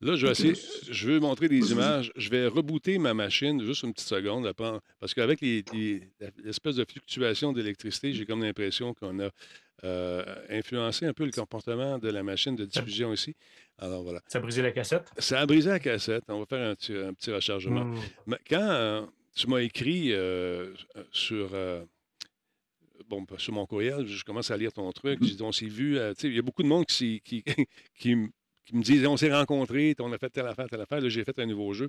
Là, 0.00 0.16
je 0.16 0.26
vais 0.26 0.32
essayer, 0.32 0.54
je 0.90 1.08
veux 1.08 1.20
montrer 1.20 1.48
des 1.48 1.70
images. 1.70 2.12
Je 2.16 2.28
vais 2.28 2.48
rebooter 2.48 2.98
ma 2.98 3.14
machine 3.14 3.64
juste 3.64 3.84
une 3.84 3.92
petite 3.92 4.08
seconde, 4.08 4.52
parce 4.98 5.14
qu'avec 5.14 5.40
l'espèce 5.40 6.74
de 6.74 6.84
fluctuation 6.84 7.52
d'électricité, 7.52 8.12
j'ai 8.12 8.26
comme 8.26 8.42
l'impression 8.42 8.94
qu'on 8.94 9.20
a 9.20 9.30
euh, 9.84 10.24
influencé 10.48 11.06
un 11.06 11.12
peu 11.12 11.24
le 11.24 11.32
comportement 11.32 11.98
de 11.98 12.08
la 12.08 12.22
machine 12.22 12.56
de 12.56 12.64
diffusion 12.64 13.12
ici. 13.12 13.34
Alors 13.78 14.02
voilà. 14.02 14.20
Ça 14.28 14.38
a 14.38 14.40
brisé 14.40 14.62
la 14.62 14.72
cassette? 14.72 15.10
Ça 15.18 15.40
a 15.40 15.46
brisé 15.46 15.70
la 15.70 15.80
cassette. 15.80 16.24
On 16.28 16.40
va 16.40 16.46
faire 16.46 16.70
un 16.70 16.74
petit, 17.14 17.30
rechargement. 17.30 17.84
Hmm. 17.84 17.98
Mais 18.26 18.38
quand 18.48 18.60
euh, 18.60 19.06
tu 19.34 19.48
m'as 19.48 19.60
écrit 19.60 20.12
sur 21.10 21.54
bon, 23.08 23.26
sur 23.38 23.52
mon 23.52 23.66
courriel, 23.66 24.06
je 24.06 24.24
commence 24.24 24.50
à 24.50 24.56
lire 24.56 24.72
ton 24.72 24.90
truc. 24.92 25.20
On 25.40 25.52
s'est 25.52 25.66
vu. 25.66 25.98
Euh, 25.98 26.14
il 26.22 26.34
y 26.34 26.38
a 26.38 26.42
beaucoup 26.42 26.62
de 26.62 26.68
monde 26.68 26.86
qui, 26.86 27.20
qui, 27.24 27.44
qui, 27.98 28.14
me 28.16 28.82
disent, 28.82 29.06
on 29.06 29.16
s'est 29.16 29.32
rencontrés, 29.32 29.94
on 30.00 30.12
a 30.12 30.18
fait 30.18 30.30
telle 30.30 30.46
affaire, 30.46 30.66
telle 30.68 30.80
affaire. 30.80 31.00
Là, 31.00 31.08
j'ai 31.08 31.24
fait 31.24 31.38
un 31.38 31.46
nouveau 31.46 31.72
jeu. 31.72 31.88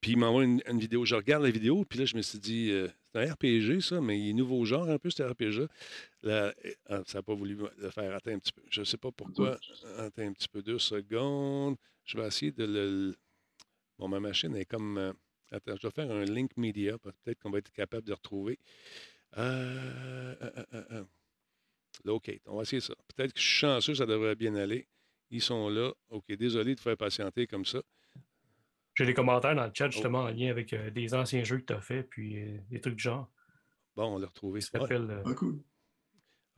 Puis 0.00 0.12
il 0.12 0.18
m'envoie 0.18 0.44
une, 0.44 0.62
vidéo. 0.78 1.04
Je 1.04 1.14
regarde 1.14 1.42
la 1.42 1.50
vidéo, 1.50 1.84
puis 1.84 1.98
là, 1.98 2.04
je 2.06 2.16
me 2.16 2.22
suis 2.22 2.38
dit, 2.38 2.70
euh, 2.70 2.88
c'est 3.12 3.20
un 3.20 3.32
RPG, 3.32 3.80
ça, 3.80 4.00
mais 4.00 4.18
il 4.18 4.30
est 4.30 4.32
nouveau 4.32 4.64
genre 4.64 4.88
un 4.88 4.98
peu, 4.98 5.10
ce 5.10 5.22
RPG. 5.22 5.68
Là, 6.22 6.54
ah, 6.88 7.02
ça 7.06 7.18
n'a 7.18 7.22
pas 7.22 7.34
voulu 7.34 7.58
le 7.78 7.90
faire. 7.90 8.14
Attends 8.14 8.30
un 8.30 8.38
petit 8.38 8.52
peu. 8.52 8.62
Je 8.70 8.80
ne 8.80 8.84
sais 8.84 8.96
pas 8.96 9.10
pourquoi. 9.12 9.58
Attends 9.98 10.22
un 10.22 10.32
petit 10.32 10.48
peu, 10.48 10.62
deux 10.62 10.78
secondes. 10.78 11.76
Je 12.04 12.18
vais 12.18 12.26
essayer 12.26 12.52
de 12.52 12.64
le. 12.64 13.16
Bon, 13.98 14.08
ma 14.08 14.20
machine 14.20 14.56
est 14.56 14.64
comme. 14.64 14.96
Euh, 14.96 15.12
attends, 15.50 15.76
je 15.76 15.86
vais 15.86 15.92
faire 15.92 16.10
un 16.10 16.24
link 16.24 16.56
media. 16.56 16.96
Peut-être 16.98 17.38
qu'on 17.40 17.50
va 17.50 17.58
être 17.58 17.72
capable 17.72 18.06
de 18.06 18.12
retrouver. 18.14 18.58
Euh, 19.36 20.34
euh, 20.42 20.64
euh, 20.90 21.04
OK, 22.06 22.40
on 22.46 22.56
va 22.56 22.62
essayer 22.62 22.80
ça. 22.80 22.94
Peut-être 23.14 23.32
que 23.32 23.40
je 23.40 23.46
suis 23.46 23.58
chanceux, 23.58 23.94
ça 23.94 24.06
devrait 24.06 24.34
bien 24.34 24.54
aller. 24.54 24.88
Ils 25.30 25.42
sont 25.42 25.68
là. 25.68 25.92
OK, 26.08 26.32
désolé 26.32 26.74
de 26.74 26.80
faire 26.80 26.96
patienter 26.96 27.46
comme 27.46 27.64
ça. 27.64 27.82
J'ai 29.00 29.06
des 29.06 29.14
commentaires 29.14 29.54
dans 29.54 29.64
le 29.64 29.72
chat 29.72 29.88
justement 29.90 30.20
en 30.20 30.28
lien 30.28 30.50
avec 30.50 30.74
des 30.92 31.14
anciens 31.14 31.42
jeux 31.42 31.58
que 31.58 31.64
tu 31.66 31.72
as 31.72 31.80
fait, 31.80 32.02
puis 32.02 32.36
des 32.70 32.80
trucs 32.80 32.96
du 32.96 33.02
genre. 33.02 33.30
Bon, 33.96 34.14
on 34.14 34.18
l'a 34.18 34.26
retrouvé. 34.26 34.60
Ça 34.60 34.78
s'appelle. 34.78 35.06
euh, 35.10 35.22
Ah, 35.24 35.32
cool. 35.34 35.58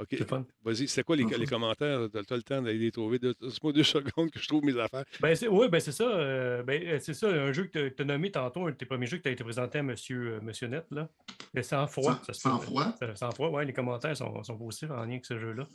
OK. 0.00 0.08
c'est. 0.10 0.28
Vas-y, 0.64 0.88
c'était 0.88 1.04
quoi 1.04 1.14
les, 1.14 1.24
les 1.24 1.46
commentaires? 1.46 2.08
Tu 2.10 2.18
as 2.18 2.36
le 2.36 2.42
temps 2.42 2.60
d'aller 2.62 2.78
les 2.78 2.90
trouver. 2.90 3.18
Deux- 3.20 3.34
Laisse-moi 3.40 3.72
deux 3.72 3.82
secondes 3.84 4.30
que 4.32 4.40
je 4.40 4.48
trouve 4.48 4.64
mes 4.64 4.76
affaires. 4.76 5.04
Ben, 5.20 5.34
c'est, 5.36 5.46
oui, 5.46 5.68
ben, 5.68 5.78
c'est 5.80 5.92
ça. 5.92 6.04
euh, 6.08 6.62
ben, 6.64 6.82
euh, 6.82 6.98
c'est 6.98 7.14
ça, 7.14 7.28
un 7.28 7.52
jeu 7.52 7.66
que 7.66 7.88
tu 7.90 8.02
as 8.02 8.04
nommé 8.04 8.30
tantôt, 8.32 8.66
un 8.66 8.70
de 8.72 8.76
tes 8.76 8.86
premiers 8.86 9.06
jeux 9.06 9.18
que 9.18 9.22
tu 9.22 9.28
as 9.28 9.32
été 9.32 9.44
présenté 9.44 9.78
à 9.78 9.82
Monsieur, 9.84 10.34
euh, 10.34 10.40
Monsieur 10.40 10.66
Net, 10.66 10.84
là. 10.90 11.08
Le. 11.54 11.62
Sans- 11.62 11.86
ça 11.86 12.32
se 12.32 12.40
sans 12.40 12.58
peut- 12.58 12.64
froid. 12.64 12.92
ça- 12.98 13.14
Sang-froid, 13.14 13.50
oui, 13.50 13.66
les 13.66 13.72
commentaires 13.72 14.16
sont, 14.16 14.42
sont 14.42 14.58
positifs 14.58 14.90
en 14.90 15.04
lien 15.04 15.10
avec 15.12 15.26
ce 15.26 15.38
jeu-là. 15.38 15.68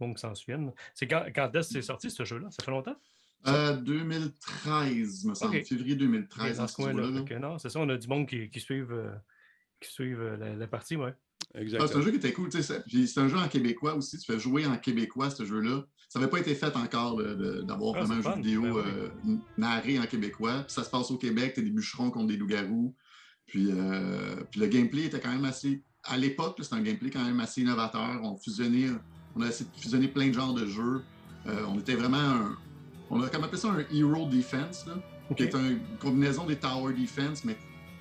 Bon, 0.00 0.12
que 0.12 0.18
s'en 0.20 0.34
souviennent. 0.34 0.72
C'est 0.94 1.06
quand, 1.06 1.24
quand 1.34 1.54
est-ce 1.54 1.68
que 1.68 1.74
c'est 1.74 1.82
sorti, 1.82 2.10
ce 2.10 2.24
jeu-là? 2.24 2.50
Ça 2.50 2.64
fait 2.64 2.70
longtemps? 2.70 2.96
Euh, 3.46 3.76
2013, 3.76 5.24
me 5.24 5.34
semble. 5.34 5.64
Février 5.64 5.94
2013, 5.96 6.58
dans 6.58 6.66
ce 6.66 6.74
coin-là. 6.76 7.08
là 7.10 7.38
non, 7.38 7.58
c'est 7.58 7.68
ça, 7.70 7.80
on 7.80 7.88
a 7.88 7.96
du 7.96 8.08
monde 8.08 8.26
qui, 8.26 8.50
qui 8.50 8.60
suivent, 8.60 8.92
euh, 8.92 9.10
qui 9.80 9.90
suivent 9.90 10.20
euh, 10.20 10.36
la, 10.36 10.54
la 10.56 10.66
partie, 10.66 10.96
ouais. 10.96 11.14
Ah, 11.14 11.44
c'est 11.52 11.58
un 11.58 11.62
Exactement. 11.62 12.02
jeu 12.02 12.10
qui 12.10 12.16
était 12.16 12.32
cool. 12.32 12.48
tu 12.50 12.62
sais, 12.62 12.82
c'est- 12.86 13.18
un 13.20 13.28
jeu 13.28 13.36
en 13.38 13.48
québécois 13.48 13.94
aussi. 13.94 14.18
Tu 14.18 14.30
fais 14.30 14.38
jouer 14.38 14.66
en 14.66 14.76
québécois, 14.76 15.30
ce 15.30 15.44
jeu-là. 15.44 15.86
Ça 16.08 16.18
n'avait 16.18 16.30
pas 16.30 16.40
été 16.40 16.54
fait 16.54 16.74
encore 16.76 17.16
d'avoir 17.64 17.94
Ah, 17.96 18.00
vraiment 18.00 18.14
un 18.14 18.16
jeu 18.16 18.22
fun. 18.22 18.36
vidéo 18.36 18.62
Ben 18.62 18.72
oui. 18.72 18.82
euh, 19.32 19.36
narré 19.56 19.98
en 19.98 20.06
québécois. 20.06 20.62
Puis 20.64 20.72
ça 20.72 20.82
se 20.84 20.90
passe 20.90 21.10
au 21.10 21.16
Québec. 21.16 21.52
Tu 21.54 21.62
des 21.62 21.70
bûcherons 21.70 22.10
contre 22.10 22.26
des 22.26 22.36
loups-garous. 22.36 22.94
Puis, 23.46 23.68
euh, 23.70 24.36
puis 24.50 24.60
le 24.60 24.66
gameplay 24.66 25.04
était 25.04 25.20
quand 25.20 25.30
même 25.32 25.44
assez. 25.44 25.82
À 26.04 26.18
l'époque, 26.18 26.58
c'était 26.60 26.74
un 26.74 26.82
gameplay 26.82 27.10
quand 27.10 27.24
même 27.24 27.40
assez 27.40 27.62
innovateur. 27.62 28.20
On 28.22 28.36
fusionnait, 28.36 28.88
on 29.36 29.40
a 29.42 29.48
essayé 29.48 29.70
de 29.74 29.80
fusionner 29.80 30.08
plein 30.08 30.28
de 30.28 30.34
genres 30.34 30.54
de 30.54 30.66
jeux. 30.66 31.02
Euh, 31.46 31.64
on 31.68 31.78
était 31.78 31.94
vraiment 31.94 32.18
un. 32.18 32.56
On 33.10 33.22
a 33.22 33.28
comme 33.28 33.44
appelé 33.44 33.58
ça 33.60 33.68
un 33.68 33.84
hero 33.94 34.26
defense, 34.26 34.86
là, 34.86 34.94
qui 35.36 35.44
est 35.44 35.54
une 35.54 35.80
combinaison 35.98 36.44
des 36.46 36.56
tower 36.56 36.92
defense, 36.92 37.44
mais 37.44 37.56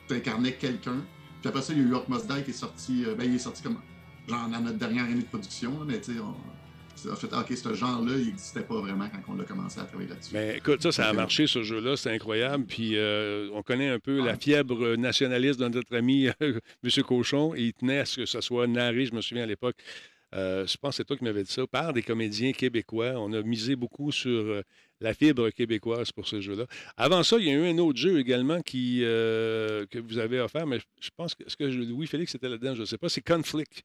tu 0.08 0.16
incarnais 0.16 0.54
quelqu'un. 0.54 1.04
Puis 1.42 1.50
après 1.50 1.62
ça, 1.62 1.74
il 1.74 1.80
y 1.80 1.82
a 1.82 1.86
eu 1.86 1.90
Die 1.92 2.44
qui 2.44 2.50
est 2.52 2.54
sorti. 2.54 3.06
euh, 3.06 3.16
ben, 3.16 3.26
il 3.26 3.36
est 3.36 3.40
sorti 3.40 3.64
comme 3.64 3.78
genre 4.28 4.50
dans 4.50 4.60
notre 4.60 4.78
dernière 4.78 5.06
année 5.06 5.22
de 5.22 5.28
production, 5.28 5.80
là, 5.80 5.86
mais 5.88 6.02
tu 6.02 6.14
sais, 6.14 6.20
on, 6.20 6.36
en 7.12 7.16
fait, 7.16 7.28
ok, 7.34 7.56
ce 7.56 7.74
genre-là, 7.74 8.14
il 8.18 8.28
n'existait 8.28 8.62
pas 8.62 8.80
vraiment 8.80 9.08
quand 9.10 9.34
on 9.36 9.40
a 9.40 9.44
commencé 9.44 9.80
à 9.80 9.84
travailler 9.84 10.10
là-dessus. 10.10 10.32
Mais 10.34 10.58
écoute, 10.58 10.82
ça, 10.82 10.92
ça 10.92 11.10
a 11.10 11.14
marché, 11.14 11.48
ce 11.48 11.64
jeu-là. 11.64 11.96
C'est 11.96 12.12
incroyable. 12.12 12.66
Puis 12.66 12.94
euh, 12.96 13.50
on 13.54 13.62
connaît 13.62 13.90
un 13.90 14.00
peu 14.00 14.24
la 14.24 14.36
fièvre 14.36 14.96
nationaliste 14.96 15.60
de 15.60 15.68
notre 15.68 15.96
ami 15.96 16.26
M. 16.42 17.04
Cochon. 17.08 17.54
Il 17.56 17.74
tenait 17.74 18.00
à 18.00 18.06
ce 18.06 18.18
que 18.22 18.26
ça 18.26 18.42
soit 18.42 18.68
narré, 18.68 19.06
je 19.06 19.14
me 19.14 19.22
souviens 19.22 19.44
à 19.44 19.48
l'époque. 19.48 19.76
Euh, 20.36 20.68
je 20.68 20.78
pense 20.78 20.92
que 20.92 20.96
c'est 20.98 21.06
toi 21.06 21.18
qui 21.18 21.24
m'avais 21.24 21.44
dit 21.44 21.52
ça, 21.52 21.66
par 21.68 21.94
des 21.94 22.04
comédiens 22.04 22.52
québécois. 22.52 23.14
On 23.18 23.32
a 23.34 23.42
misé 23.42 23.76
beaucoup 23.76 24.12
sur 24.12 24.30
euh, 24.30 24.62
la 25.00 25.14
fibre 25.14 25.50
québécoise 25.52 26.12
pour 26.12 26.28
ce 26.28 26.42
jeu-là. 26.42 26.66
Avant 26.98 27.24
ça, 27.24 27.38
il 27.38 27.48
y 27.48 27.50
a 27.50 27.54
eu 27.54 27.66
un 27.68 27.78
autre 27.78 27.98
jeu 28.00 28.20
également 28.20 28.62
qui, 28.62 29.02
euh, 29.04 29.86
que 29.88 30.00
vous 30.00 30.18
avez 30.18 30.40
offert, 30.40 30.68
mais 30.68 30.80
je- 30.80 30.86
je 31.02 31.10
pense 31.16 31.34
que, 31.36 31.44
est-ce 31.44 31.56
que 31.56 31.64
Louis-Félix 31.64 32.36
était 32.36 32.50
là-dedans, 32.50 32.76
je 32.76 32.82
ne 32.82 32.86
sais 32.86 32.98
pas, 32.98 33.10
c'est 33.10 33.22
Conflict. 33.22 33.84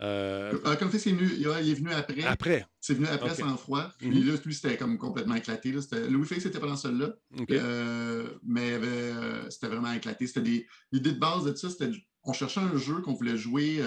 Euh, 0.00 0.54
Euh, 0.66 0.74
comme 0.76 0.90
fait, 0.90 0.98
c'est 0.98 1.12
venu, 1.12 1.30
il 1.36 1.46
est 1.46 1.74
venu 1.74 1.92
après. 1.92 2.24
après. 2.24 2.66
C'est 2.80 2.94
venu 2.94 3.06
après 3.06 3.34
sans 3.36 3.56
froid. 3.56 3.88
Puis 3.98 4.08
Mhm. 4.08 4.26
là, 4.26 4.34
lui, 4.44 4.54
c'était 4.54 4.76
comme 4.76 4.98
complètement 4.98 5.36
éclaté. 5.36 5.70
Là. 5.70 5.80
C'était- 5.80 6.08
Louis-Félix 6.08 6.46
n'était 6.46 6.58
pas 6.58 6.66
dans 6.66 6.76
celui-là. 6.76 7.14
Euh, 7.52 8.26
mais 8.42 8.72
euh, 8.72 9.48
c'était 9.50 9.68
vraiment 9.68 9.92
éclaté. 9.92 10.26
C'était 10.26 10.40
des... 10.40 10.66
L'idée 10.90 11.12
de 11.12 11.18
base 11.20 11.44
de 11.44 11.54
ça, 11.54 11.70
c'était 11.70 11.90
on 12.24 12.32
cherchait 12.32 12.60
un 12.60 12.76
jeu 12.78 13.00
qu'on 13.00 13.14
voulait 13.14 13.36
jouer 13.36 13.80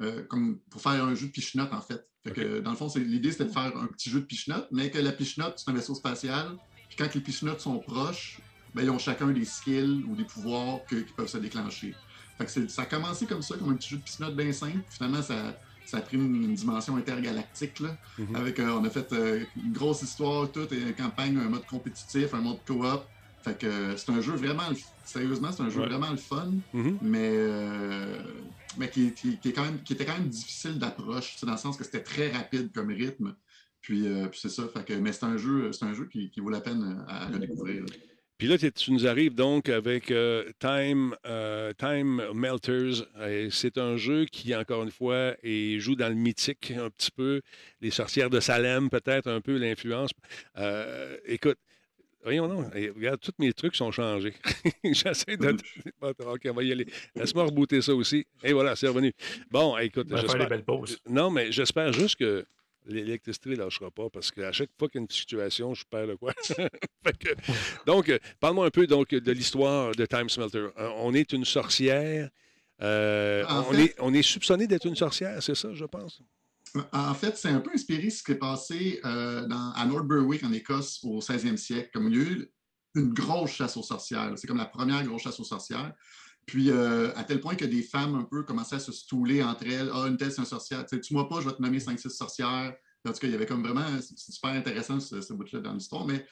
euh, 0.00 0.22
comme 0.24 0.60
pour 0.70 0.80
faire 0.80 1.04
un 1.04 1.14
jeu 1.14 1.26
de 1.26 1.32
pichenotte, 1.32 1.72
en 1.72 1.80
fait. 1.80 2.02
Fait 2.24 2.32
que, 2.32 2.60
dans 2.60 2.70
le 2.70 2.76
fond, 2.76 2.88
l'idée, 2.96 3.32
c'était 3.32 3.46
de 3.46 3.50
faire 3.50 3.76
un 3.76 3.86
petit 3.88 4.08
jeu 4.10 4.20
de 4.20 4.26
pichenotte, 4.26 4.68
mais 4.70 4.90
que 4.90 4.98
la 4.98 5.12
pichenotte, 5.12 5.54
c'est 5.58 5.70
un 5.70 5.74
vaisseau 5.74 5.94
spatial. 5.94 6.56
Puis 6.88 6.96
quand 6.96 7.12
les 7.14 7.20
pichenottes 7.20 7.60
sont 7.60 7.80
proches, 7.80 8.40
ben, 8.74 8.82
ils 8.84 8.90
ont 8.90 8.98
chacun 8.98 9.28
des 9.32 9.44
skills 9.44 10.02
ou 10.06 10.14
des 10.16 10.24
pouvoirs 10.24 10.86
que- 10.88 10.96
qui 10.96 11.12
peuvent 11.14 11.28
se 11.28 11.38
déclencher. 11.38 12.00
Fait 12.38 12.44
que 12.46 12.50
c'est- 12.50 12.68
ça 12.68 12.82
a 12.82 12.86
commencé 12.86 13.26
comme 13.26 13.42
ça, 13.42 13.56
comme 13.58 13.70
un 13.70 13.76
petit 13.76 13.90
jeu 13.90 13.98
de 13.98 14.02
pichenotte 14.02 14.36
bien 14.36 14.52
simple. 14.52 14.84
Finalement, 14.88 15.20
ça, 15.22 15.58
ça 15.84 15.98
a 15.98 16.00
pris 16.00 16.16
une, 16.16 16.34
une 16.44 16.54
dimension 16.54 16.96
intergalactique. 16.96 17.80
Là, 17.80 17.98
Mhm. 18.18 18.36
avec, 18.36 18.58
euh, 18.60 18.70
on 18.78 18.84
a 18.84 18.90
fait 18.90 19.12
euh, 19.12 19.44
une 19.56 19.72
grosse 19.72 20.02
histoire, 20.02 20.50
toute, 20.52 20.72
et 20.72 20.80
une 20.80 20.94
campagne, 20.94 21.36
un 21.38 21.48
mode 21.48 21.66
compétitif, 21.66 22.32
un 22.34 22.40
mode 22.40 22.64
co-op. 22.66 23.08
Fait 23.42 23.58
que 23.58 23.96
c'est 23.96 24.10
un 24.10 24.20
jeu 24.20 24.32
vraiment, 24.32 24.68
sérieusement, 25.04 25.50
c'est 25.52 25.62
un 25.62 25.70
jeu 25.70 25.80
Ouais. 25.80 25.86
vraiment 25.88 26.10
le 26.10 26.16
fun, 26.16 26.52
Mhm. 26.72 26.98
mais, 27.02 27.30
euh, 27.32 28.16
mais 28.78 28.88
qui, 28.88 29.12
qui- 29.12 29.38
qui 29.38 29.48
est 29.48 29.52
quand 29.52 29.64
même, 29.64 29.82
qui 29.82 29.92
était 29.94 30.04
quand 30.04 30.16
même 30.18 30.28
difficile 30.28 30.78
d'approche, 30.78 31.36
dans 31.44 31.52
le 31.52 31.58
sens 31.58 31.76
que 31.76 31.84
c'était 31.84 32.02
très 32.02 32.30
rapide 32.30 32.70
comme 32.72 32.88
rythme. 32.88 33.34
Puis, 33.80 34.06
euh, 34.06 34.28
puis 34.28 34.38
c'est 34.40 34.48
ça. 34.48 34.68
Fait 34.72 34.84
que, 34.84 34.92
mais 34.94 35.12
c'est 35.12 35.24
un 35.24 35.36
jeu, 35.36 35.72
c'est 35.72 35.84
un 35.84 35.92
jeu 35.94 36.06
qui, 36.06 36.30
qui 36.30 36.40
vaut 36.40 36.50
la 36.50 36.60
peine 36.60 37.04
à, 37.08 37.26
à 37.26 37.30
le 37.30 37.38
découvrir. 37.40 37.82
là. 37.82 37.88
Puis 38.38 38.48
là, 38.48 38.58
tu 38.58 38.92
nous 38.92 39.06
arrives 39.06 39.34
donc 39.36 39.68
avec 39.68 40.10
euh, 40.10 40.50
Time, 40.58 41.14
euh, 41.26 41.72
Time 41.78 42.22
Melters. 42.34 43.04
C'est 43.50 43.78
un 43.78 43.96
jeu 43.96 44.24
qui, 44.24 44.52
encore 44.56 44.82
une 44.82 44.90
fois, 44.90 45.34
est- 45.44 45.78
joue 45.78 45.94
dans 45.94 46.08
le 46.08 46.16
mythique 46.16 46.72
un 46.76 46.90
petit 46.90 47.10
peu. 47.12 47.40
Les 47.80 47.90
sorcières 47.90 48.30
de 48.30 48.40
Salem, 48.40 48.90
peut-être 48.90 49.28
un 49.30 49.40
peu 49.40 49.56
l'influence. 49.58 50.10
Euh, 50.58 51.16
écoute, 51.24 51.58
voyons 52.22 52.48
non, 52.48 52.70
et 52.74 52.90
regarde, 52.90 53.20
tous 53.20 53.32
mes 53.38 53.52
trucs 53.52 53.74
sont 53.76 53.90
changés. 53.92 54.34
J'essaie 54.84 55.36
de... 55.36 55.56
OK, 56.00 56.40
on 56.46 56.52
va 56.52 56.62
y 56.62 56.72
aller. 56.72 56.86
Laisse-moi 57.14 57.44
rebooter 57.44 57.82
ça 57.82 57.94
aussi. 57.94 58.26
Et 58.42 58.52
voilà, 58.52 58.76
c'est 58.76 58.88
revenu. 58.88 59.12
Bon, 59.50 59.76
écoute, 59.78 60.06
On 60.10 60.14
va 60.14 60.22
faire 60.22 60.38
des 60.38 60.46
belles 60.46 60.64
pauses. 60.64 60.98
Non, 61.08 61.30
mais 61.30 61.50
j'espère 61.52 61.92
juste 61.92 62.16
que 62.16 62.44
l'électricité 62.86 63.50
ne 63.50 63.56
lâchera 63.56 63.90
pas 63.90 64.08
parce 64.10 64.30
qu'à 64.30 64.50
chaque 64.52 64.70
fois 64.78 64.88
qu'il 64.88 65.00
y 65.00 65.02
a 65.02 65.04
une 65.04 65.10
situation, 65.10 65.72
je 65.74 65.84
perds 65.88 66.06
le 66.06 66.16
quoi. 66.16 66.32
Que- 67.20 67.34
donc, 67.86 68.08
euh, 68.08 68.18
parle-moi 68.40 68.66
un 68.66 68.70
peu 68.70 68.86
donc, 68.86 69.10
de 69.10 69.32
l'histoire 69.32 69.92
de 69.94 70.06
Time 70.06 70.28
Smelter. 70.28 70.68
Euh, 70.78 70.88
On 70.96 71.14
est 71.14 71.32
une 71.32 71.44
sorcière. 71.44 72.28
euh, 72.80 73.44
on, 73.48 73.72
fait- 73.72 73.84
est, 73.84 73.94
on 74.00 74.12
est 74.14 74.22
soupçonné 74.22 74.66
d'être 74.66 74.86
une 74.86 74.96
sorcière, 74.96 75.40
c'est 75.42 75.54
ça, 75.54 75.68
je 75.74 75.84
pense? 75.84 76.20
En 76.92 77.14
fait, 77.14 77.36
c'est 77.36 77.48
un 77.48 77.60
peu 77.60 77.70
inspiré 77.74 78.04
de 78.04 78.10
ce 78.10 78.22
qui 78.22 78.32
est 78.32 78.36
passé 78.36 79.00
euh, 79.04 79.46
à 79.50 79.84
North 79.84 80.06
Berwick, 80.06 80.42
en 80.42 80.52
Écosse, 80.52 81.00
au 81.02 81.20
16e 81.20 81.56
siècle. 81.56 81.90
Comme 81.92 82.08
il 82.08 82.16
y 82.16 82.20
a 82.20 82.24
eu 82.24 82.52
une 82.94 83.12
grosse 83.12 83.50
chasse 83.50 83.76
aux 83.76 83.82
sorcières. 83.82 84.32
C'est 84.36 84.46
comme 84.46 84.58
la 84.58 84.66
première 84.66 85.04
grosse 85.04 85.22
chasse 85.22 85.38
aux 85.38 85.44
sorcières. 85.44 85.94
Puis, 86.46 86.70
euh, 86.70 87.14
à 87.14 87.24
tel 87.24 87.40
point 87.40 87.54
que 87.54 87.64
des 87.64 87.82
femmes 87.82 88.14
un 88.14 88.24
peu 88.24 88.42
commençaient 88.42 88.76
à 88.76 88.80
se 88.80 88.92
stouler 88.92 89.42
entre 89.42 89.66
elles. 89.66 89.90
Ah, 89.92 90.06
une 90.08 90.16
telle, 90.16 90.32
c'est 90.32 90.40
une 90.40 90.46
sorcière. 90.46 90.84
Tu 90.86 91.12
moi 91.12 91.28
pas, 91.28 91.40
je 91.40 91.48
vais 91.48 91.54
te 91.54 91.62
nommer 91.62 91.78
5-6 91.78 92.08
sorcières. 92.08 92.74
En 93.06 93.12
tout 93.12 93.18
cas, 93.18 93.26
il 93.26 93.32
y 93.32 93.34
avait 93.34 93.46
comme 93.46 93.62
vraiment. 93.62 93.86
C'est 94.00 94.32
super 94.32 94.50
intéressant 94.50 94.98
ce, 94.98 95.20
ce 95.20 95.32
bout-là 95.34 95.60
dans 95.60 95.74
l'histoire. 95.74 96.06
Mais 96.06 96.26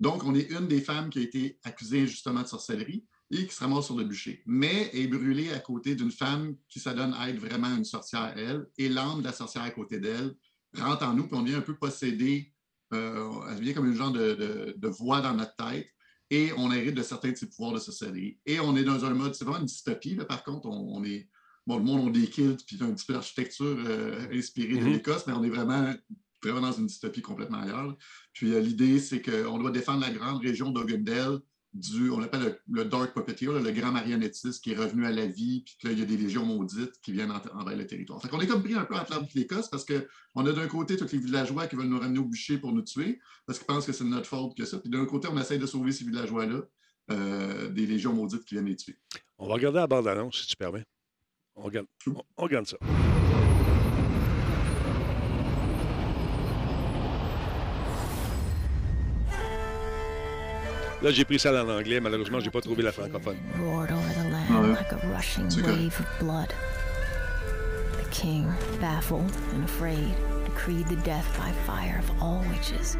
donc, 0.00 0.24
on 0.24 0.34
est 0.34 0.50
une 0.50 0.66
des 0.66 0.80
femmes 0.80 1.08
qui 1.08 1.20
a 1.20 1.22
été 1.22 1.60
accusée 1.62 2.06
justement 2.06 2.42
de 2.42 2.48
sorcellerie 2.48 3.04
et 3.30 3.46
qui 3.46 3.54
se 3.54 3.60
ramasse 3.60 3.86
sur 3.86 3.96
le 3.96 4.04
bûcher. 4.04 4.42
Mais 4.46 4.90
est 4.92 5.06
brûlée 5.06 5.52
à 5.52 5.58
côté 5.58 5.94
d'une 5.94 6.10
femme 6.10 6.56
qui 6.68 6.78
s'adonne 6.80 7.14
à 7.14 7.30
être 7.30 7.38
vraiment 7.38 7.74
une 7.76 7.84
sorcière, 7.84 8.32
elle, 8.36 8.66
et 8.78 8.88
l'âme 8.88 9.20
de 9.20 9.24
la 9.24 9.32
sorcière 9.32 9.62
à 9.62 9.70
côté 9.70 9.98
d'elle 9.98 10.34
rentre 10.76 11.04
en 11.04 11.14
nous, 11.14 11.26
puis 11.26 11.36
on 11.36 11.42
devient 11.42 11.56
un 11.56 11.60
peu 11.60 11.76
possédé. 11.76 12.52
euh, 12.92 13.28
elle 13.50 13.58
devient 13.58 13.74
comme 13.74 13.86
une 13.86 13.96
genre 13.96 14.12
de, 14.12 14.34
de- 14.34 14.74
de 14.76 14.88
voix 14.88 15.20
dans 15.20 15.34
notre 15.34 15.56
tête, 15.56 15.88
et 16.30 16.52
on 16.56 16.70
hérite 16.72 16.94
de 16.94 17.02
certains 17.02 17.30
de 17.32 17.36
ses 17.36 17.48
pouvoirs 17.48 17.72
de 17.72 17.78
sorcellerie. 17.78 18.38
Et 18.46 18.60
on 18.60 18.76
est 18.76 18.84
dans 18.84 19.04
un 19.04 19.14
mode, 19.14 19.34
c'est 19.34 19.44
vraiment 19.44 19.60
une 19.60 19.66
dystopie, 19.66 20.14
là, 20.14 20.24
par 20.24 20.44
contre, 20.44 20.66
on, 20.66 20.96
on 20.96 21.04
est. 21.04 21.28
Bon, 21.66 21.78
le 21.78 21.84
monde, 21.84 22.00
on 22.08 22.10
des 22.10 22.26
kilts, 22.28 22.64
puis 22.66 22.76
un 22.82 22.92
petit 22.92 23.06
peu 23.06 23.14
d'architecture 23.14 23.64
euh, 23.86 24.26
inspirée 24.32 24.76
de 24.76 24.84
Mhm. 24.84 24.92
l'Écosse, 24.92 25.26
mais 25.26 25.32
on 25.32 25.42
est 25.42 25.48
vraiment, 25.48 25.94
vraiment 26.42 26.60
dans 26.60 26.72
une 26.72 26.86
dystopie 26.86 27.22
complètement 27.22 27.58
ailleurs. 27.58 27.96
Puis 28.34 28.52
euh, 28.52 28.60
l'idée, 28.60 28.98
c'est 28.98 29.22
qu'on 29.22 29.56
doit 29.58 29.70
défendre 29.70 30.00
la 30.02 30.10
grande 30.10 30.42
région 30.42 30.70
d'Ogundel 30.70 31.38
du, 31.74 32.08
on 32.10 32.18
l'appelle 32.20 32.42
le, 32.42 32.60
le 32.82 32.84
Dark 32.84 33.12
Puppeteer, 33.14 33.46
le 33.60 33.70
grand 33.72 33.90
marionnettiste 33.90 34.62
qui 34.62 34.70
est 34.72 34.76
revenu 34.76 35.04
à 35.06 35.10
la 35.10 35.26
vie, 35.26 35.64
puis 35.64 35.88
là, 35.88 35.92
il 35.92 35.98
y 35.98 36.02
a 36.02 36.04
des 36.06 36.16
légions 36.16 36.46
maudites 36.46 36.92
qui 37.02 37.10
viennent 37.12 37.32
en- 37.32 37.42
envers 37.60 37.76
le 37.76 37.84
territoire. 37.86 38.22
Fait 38.22 38.28
qu'on 38.28 38.40
est 38.40 38.46
comme 38.46 38.62
pris 38.62 38.74
un 38.74 38.84
peu 38.84 38.94
entre 38.94 39.10
l'arbre 39.10 39.26
et 39.34 39.38
l'Écosse 39.38 39.68
parce 39.68 39.84
qu'on 39.84 40.46
a 40.46 40.52
d'un 40.52 40.68
côté 40.68 40.96
tous 40.96 41.10
les 41.12 41.18
villageois 41.18 41.66
qui 41.66 41.74
veulent 41.76 41.88
nous 41.88 41.98
ramener 41.98 42.20
au 42.20 42.24
bûcher 42.24 42.58
pour 42.58 42.72
nous 42.72 42.82
tuer, 42.82 43.18
parce 43.44 43.58
qu'ils 43.58 43.66
pensent 43.66 43.86
que 43.86 43.92
c'est 43.92 44.04
notre 44.04 44.26
faute 44.28 44.56
que 44.56 44.64
ça. 44.64 44.78
Puis 44.78 44.88
d'un 44.88 45.04
côté, 45.04 45.28
on 45.30 45.36
essaie 45.38 45.58
de 45.58 45.66
sauver 45.66 45.90
ces 45.90 46.04
villageois-là 46.04 46.60
euh, 47.10 47.68
des 47.70 47.86
légions 47.86 48.12
maudites 48.14 48.44
qui 48.44 48.54
viennent 48.54 48.66
les 48.66 48.76
tuer. 48.76 48.96
On 49.38 49.48
va 49.48 49.54
regarder 49.54 49.78
la 49.80 49.86
bande-annonce, 49.88 50.42
si 50.42 50.46
tu 50.46 50.56
permets. 50.56 50.84
On 51.56 51.62
regarde, 51.62 51.86
on 52.06 52.42
regarde 52.42 52.66
ça. 52.66 52.76
Là, 61.04 61.10
j'ai 61.10 61.26
pris 61.26 61.38
ça 61.38 61.52
en 61.52 61.68
anglais. 61.68 62.00
Malheureusement, 62.00 62.40
je 62.40 62.46
n'ai 62.46 62.50
pas 62.50 62.62
trouvé 62.62 62.82
la 62.82 62.90
francophone. 62.90 63.36
roared 63.58 63.92
over 63.92 64.14
the 64.14 64.24
land 64.30 64.46
ah 64.48 64.80
like 64.80 64.90
a 64.90 65.06
rushing 65.08 65.46
wave 65.62 65.94
of 66.00 66.06
blood. 66.18 66.50
The 67.98 68.08
king, 68.10 68.50
baffled 68.80 69.30
and 69.52 69.64
afraid, 69.64 70.14
decreed 70.46 70.86
the 70.88 70.96
death 71.04 71.26
by 71.38 71.52
fire 71.66 71.98
of 71.98 72.10
all 72.22 72.42
witches. 72.50 72.96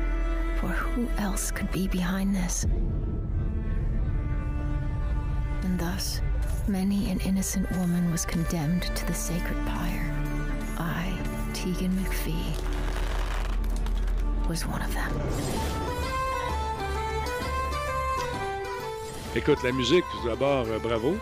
For 0.61 0.69
who 0.69 1.09
else 1.17 1.51
could 1.51 1.73
be 1.73 1.89
behind 1.89 2.35
this? 2.35 2.65
And 5.63 5.79
thus, 5.79 6.21
many 6.69 7.11
an 7.11 7.21
innocent 7.21 7.71
woman 7.79 8.13
was 8.13 8.27
condemned 8.27 8.83
to 8.83 9.07
the 9.07 9.15
sacred 9.15 9.57
pyre. 9.65 10.13
I, 10.77 11.11
Tegan 11.55 11.93
McPhee, 12.05 12.53
was 14.47 14.67
one 14.67 14.83
of 14.83 14.93
them. 14.93 15.84
Écoute, 19.37 19.65
la 19.65 19.73
musique, 19.73 20.05
tout 20.13 20.29
d'abord, 20.29 20.65
euh, 20.69 20.79
bravo. 20.79 21.17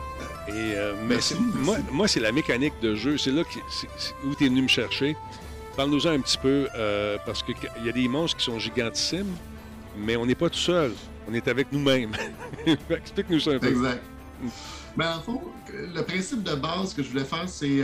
Et, 0.47 0.53
euh, 0.53 0.93
mais 1.01 1.15
Merci, 1.15 1.35
moi, 1.41 1.79
moi 1.91 2.07
c'est 2.07 2.21
la 2.21 2.31
mécanique 2.31 2.75
de 2.83 2.95
jeu. 2.95 3.17
C'est 3.17 3.31
là 3.31 3.43
que, 3.43 3.59
où 4.27 4.35
tu 4.35 4.45
es 4.45 4.49
venu 4.49 4.61
me 4.61 4.69
chercher. 4.69 5.17
Parle-nous-en 5.77 6.11
un 6.11 6.21
petit 6.21 6.37
peu, 6.37 6.69
euh, 6.75 7.17
parce 7.25 7.43
qu'il 7.43 7.57
y 7.83 7.89
a 7.89 7.93
des 7.93 8.09
monstres 8.09 8.37
qui 8.37 8.45
sont 8.45 8.59
gigantissimes, 8.59 9.35
mais 9.97 10.17
on 10.17 10.27
n'est 10.27 10.35
pas 10.35 10.51
tout 10.51 10.59
seul. 10.59 10.93
On 11.27 11.33
est 11.33 11.49
avec 11.49 11.73
nous-mêmes. 11.73 12.13
Explique-nous 12.91 13.41
ça 13.41 13.53
un 13.53 13.59
peu. 13.59 13.69
Exact. 13.69 14.03
Ben, 14.95 15.17
en 15.17 15.21
fond, 15.23 15.41
le 15.73 16.03
principe 16.03 16.43
de 16.43 16.55
base 16.55 16.93
que 16.93 17.03
je 17.03 17.09
voulais 17.09 17.25
faire, 17.25 17.49
c'est 17.49 17.81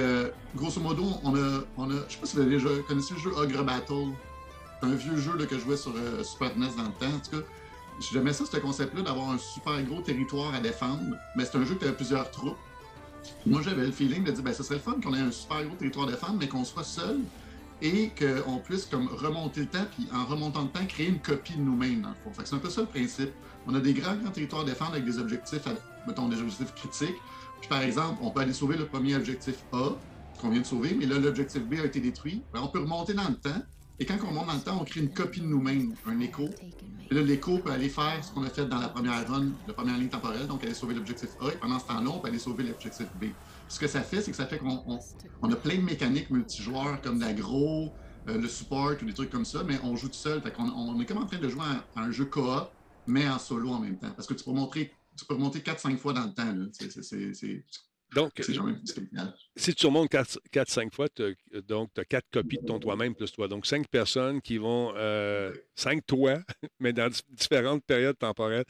grosso 0.55 0.79
modo, 0.79 1.07
on 1.25 1.35
a, 1.37 1.61
on 1.79 1.91
a. 1.91 1.95
Je 2.07 2.12
sais 2.12 2.19
pas 2.21 2.27
si 2.27 2.37
vous 2.37 2.43
avez 2.43 2.51
déjà 2.51 2.69
connu 2.87 3.01
le 3.11 3.19
jeu 3.19 3.31
Ogre 3.35 3.64
Battle. 3.64 4.12
Un 4.83 4.95
vieux 4.95 5.17
jeu 5.17 5.38
là, 5.38 5.47
que 5.47 5.57
je 5.57 5.62
jouais 5.62 5.77
sur 5.79 5.95
Super 6.23 6.55
NES 6.55 6.67
dans 6.77 6.83
le 6.83 6.88
temps. 6.91 7.17
En 7.17 7.19
tout 7.19 7.41
cas, 7.41 7.47
j'aimais 8.00 8.32
ça, 8.32 8.44
ce 8.46 8.56
concept-là, 8.56 9.02
d'avoir 9.02 9.30
un 9.30 9.38
super 9.38 9.82
gros 9.84 10.00
territoire 10.00 10.54
à 10.54 10.61
défendre. 10.61 11.16
Mais 11.37 11.44
c'est 11.44 11.56
un 11.58 11.64
jeu 11.64 11.74
qui 11.74 11.84
avait 11.84 11.94
plusieurs 11.96 12.30
troupes. 12.30 12.56
Moi, 13.46 13.62
j'avais 13.62 13.87
le 13.87 13.92
feeling 13.92 14.24
de 14.24 14.30
dire, 14.30 14.42
ben, 14.42 14.54
ce 14.54 14.62
serait 14.62 14.76
le 14.76 14.80
fun 14.80 14.96
qu'on 15.02 15.14
ait 15.14 15.20
un 15.20 15.32
super 15.32 15.64
gros 15.64 15.76
territoire 15.76 16.08
à 16.08 16.11
défendre, 16.11 16.37
mais 16.38 16.48
qu'on 16.48 16.64
soit 16.64 16.84
seul 16.84 17.20
et 17.80 18.11
qu'on 18.18 18.58
puisse 18.58 18.87
comme 18.87 19.06
remonter 19.08 19.61
le 19.61 19.66
temps, 19.66 19.87
puis 19.96 20.08
en 20.12 20.24
remontant 20.26 20.62
le 20.62 20.68
temps, 20.68 20.84
créer 20.87 21.08
une 21.08 21.20
copie 21.20 21.54
de 21.54 21.61
nous-mêmes, 21.62 22.02
dans 22.02 22.08
le 22.08 22.14
c'est 22.44 22.54
un 22.54 22.58
peu 22.58 22.70
ça 22.70 22.80
le 22.80 22.87
principe. 22.88 23.30
On 23.66 23.74
a 23.74 23.80
des 23.80 23.92
grands, 23.92 24.16
grands 24.16 24.30
territoires 24.30 24.62
à 24.62 24.64
défendre 24.64 24.92
avec 24.92 25.04
des 25.04 25.18
objectifs, 25.18 25.66
à- 25.66 26.06
mettons, 26.06 26.28
des 26.28 26.40
objectifs 26.40 26.74
critiques. 26.74 27.16
Puis 27.61 27.68
par 27.68 27.82
exemple, 27.82 28.18
on 28.22 28.30
peut 28.30 28.40
aller 28.40 28.52
sauver 28.52 28.76
le 28.76 28.87
premier 28.87 29.14
objectif 29.14 29.62
A, 29.72 29.90
qu'on 30.40 30.50
vient 30.50 30.61
de 30.61 30.66
sauver, 30.66 30.96
mais 30.98 31.06
là, 31.06 31.18
l'objectif 31.18 31.62
B 31.62 31.74
a 31.74 31.84
été 31.84 32.00
détruit. 32.00 32.42
Ben, 32.52 32.61
on 32.62 32.68
peut 32.68 32.80
remonter 32.80 33.14
dans 33.14 33.28
le 33.28 33.34
temps, 33.34 33.62
et 33.98 34.06
quand 34.06 34.18
on 34.22 34.28
remonte 34.28 34.46
dans 34.46 34.54
le 34.54 34.61
temps, 34.62 34.80
on 34.80 34.84
crée 34.84 35.00
une 35.00 35.12
copie 35.12 35.40
de 35.40 35.46
nous-mêmes, 35.46 35.96
un 36.04 36.20
écho. 36.20 36.48
Et 37.11 37.14
là, 37.14 37.22
l'écho 37.22 37.58
peut 37.61 37.70
aller 37.70 37.88
faire 37.88 38.22
ce 38.22 38.30
qu'on 38.32 38.42
a 38.44 38.50
fait 38.50 38.66
dans 38.66 38.78
la 38.78 38.88
première 38.90 39.26
run, 39.26 39.54
la 39.66 39.72
première 39.74 39.96
ligne 39.98 40.11
temporelle, 40.11 40.46
donc 40.46 40.62
aller 40.62 40.74
sauver 40.74 40.94
l'objectif 40.94 41.30
A, 41.40 41.48
et 41.52 41.58
pendant 41.58 41.78
ce 41.78 41.87
temps-là, 41.87 42.11
on 42.11 42.20
peut 42.20 42.28
aller 42.28 42.38
sauver 42.38 42.64
l'objectif 42.64 43.08
B. 43.16 43.24
Ce 43.66 43.78
que 43.78 43.87
ça 43.88 44.02
fait, 44.02 44.20
c'est 44.22 44.30
que 44.30 44.37
ça 44.37 44.46
fait 44.46 44.58
qu'on 44.58 44.82
on- 44.87 45.50
a 45.52 45.56
plein 45.56 45.76
de 45.76 45.82
mécaniques 45.82 46.30
multijoueurs 46.30 47.00
comme 47.00 47.18
l'agro, 47.20 47.96
euh, 48.28 48.38
le 48.38 48.48
support 48.48 48.92
ou 49.00 49.04
des 49.06 49.14
trucs 49.14 49.30
comme 49.30 49.44
ça, 49.46 49.64
mais 49.64 49.78
on 49.82 49.96
joue 49.96 50.08
tout 50.08 50.14
seul. 50.18 50.42
On 50.58 51.00
est 51.00 51.06
comme 51.06 51.18
en 51.18 51.26
train 51.26 51.38
de 51.38 51.48
jouer 51.48 51.64
à, 51.64 51.88
un 52.02 52.11
jeu 52.11 52.26
coop, 52.26 52.68
mais 53.06 53.26
en 53.28 53.38
solo 53.38 53.70
en 53.70 53.80
même 53.80 53.98
temps. 53.98 54.12
Parce 54.12 54.26
que 54.28 54.34
tu 54.34 54.44
peux 54.44 54.52
montrer, 54.52 54.92
tu 55.16 55.24
peux 55.24 55.34
remonter 55.34 55.62
4-5 55.62 55.98
fois 55.98 56.12
dans 56.12 56.24
le 56.26 56.34
temps. 56.34 56.52
là. 56.54 56.66
Donc, 58.14 58.33
si 59.57 59.75
tu 59.75 59.87
remontes 59.87 60.11
4-5 60.53 60.94
fois, 60.94 61.09
donc 61.66 61.90
tu 61.94 62.01
as 62.01 62.05
4 62.05 62.27
copies 62.33 62.59
de 62.59 62.64
ton 62.64 62.79
toi-même 62.79 63.14
plus 63.14 63.31
toi. 63.33 63.49
Donc, 63.49 63.66
5 63.66 63.87
personnes 63.88 64.40
qui 64.40 64.59
vont. 64.59 64.94
5 65.75 66.07
toi, 66.07 66.38
mais 66.81 66.92
dans 66.92 67.09
dif- 67.09 67.23
différentes 67.31 67.85
périodes 67.85 68.18
temporelles. 68.18 68.64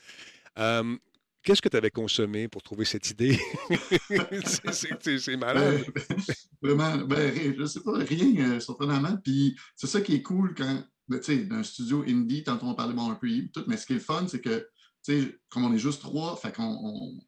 Euh, 0.59 0.97
Qu'est-ce 1.43 1.63
que 1.63 1.69
tu 1.69 1.77
avais 1.77 1.91
consommé 1.91 2.49
pour 2.49 2.63
trouver 2.63 2.85
cette 2.85 3.09
idée? 3.11 3.39
C'est- 4.45 5.37
malade. 5.37 5.85
Ben, 5.95 6.17
vraiment, 6.61 6.97
ben, 7.07 7.55
je 7.57 7.65
sais 7.65 7.81
pas, 7.81 7.97
rien 7.99 8.55
euh, 8.57 8.61
surprenamment. 8.61 9.17
Puis 9.23 9.57
c'est 9.77 9.87
ça 9.87 10.01
qui 10.01 10.17
est 10.17 10.23
cool 10.23 10.55
quand, 10.55 10.85
ben, 11.07 11.21
tu 11.21 11.25
sais, 11.25 11.45
d'un 11.45 11.63
studio 11.63 12.05
indie, 12.07 12.43
tantôt 12.43 12.67
on 12.67 12.75
parlait 12.75 12.93
bon, 12.93 13.11
un 13.11 13.15
peu 13.15 13.29
tout, 13.55 13.65
mais 13.67 13.77
ce 13.77 13.87
qui 13.87 13.93
est 13.93 13.97
le 13.97 14.03
fun, 14.03 14.27
c'est 14.29 14.41
que, 14.41 14.69
tu 15.03 15.23
sais, 15.23 15.39
comme 15.49 15.65
on 15.65 15.73
est 15.73 15.79
juste 15.79 16.03
trois, 16.03 16.37
fait 16.37 16.53
qu'on 16.53 16.65
on, 16.65 17.19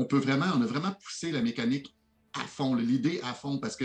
on 0.00 0.06
peut 0.06 0.18
vraiment, 0.18 0.46
on 0.56 0.62
a 0.62 0.66
vraiment 0.66 0.92
poussé 0.92 1.30
la 1.30 1.42
mécanique 1.42 1.94
à 2.32 2.40
fond, 2.40 2.74
l'idée 2.74 3.20
à 3.22 3.34
fond, 3.34 3.58
parce 3.58 3.76
que 3.76 3.84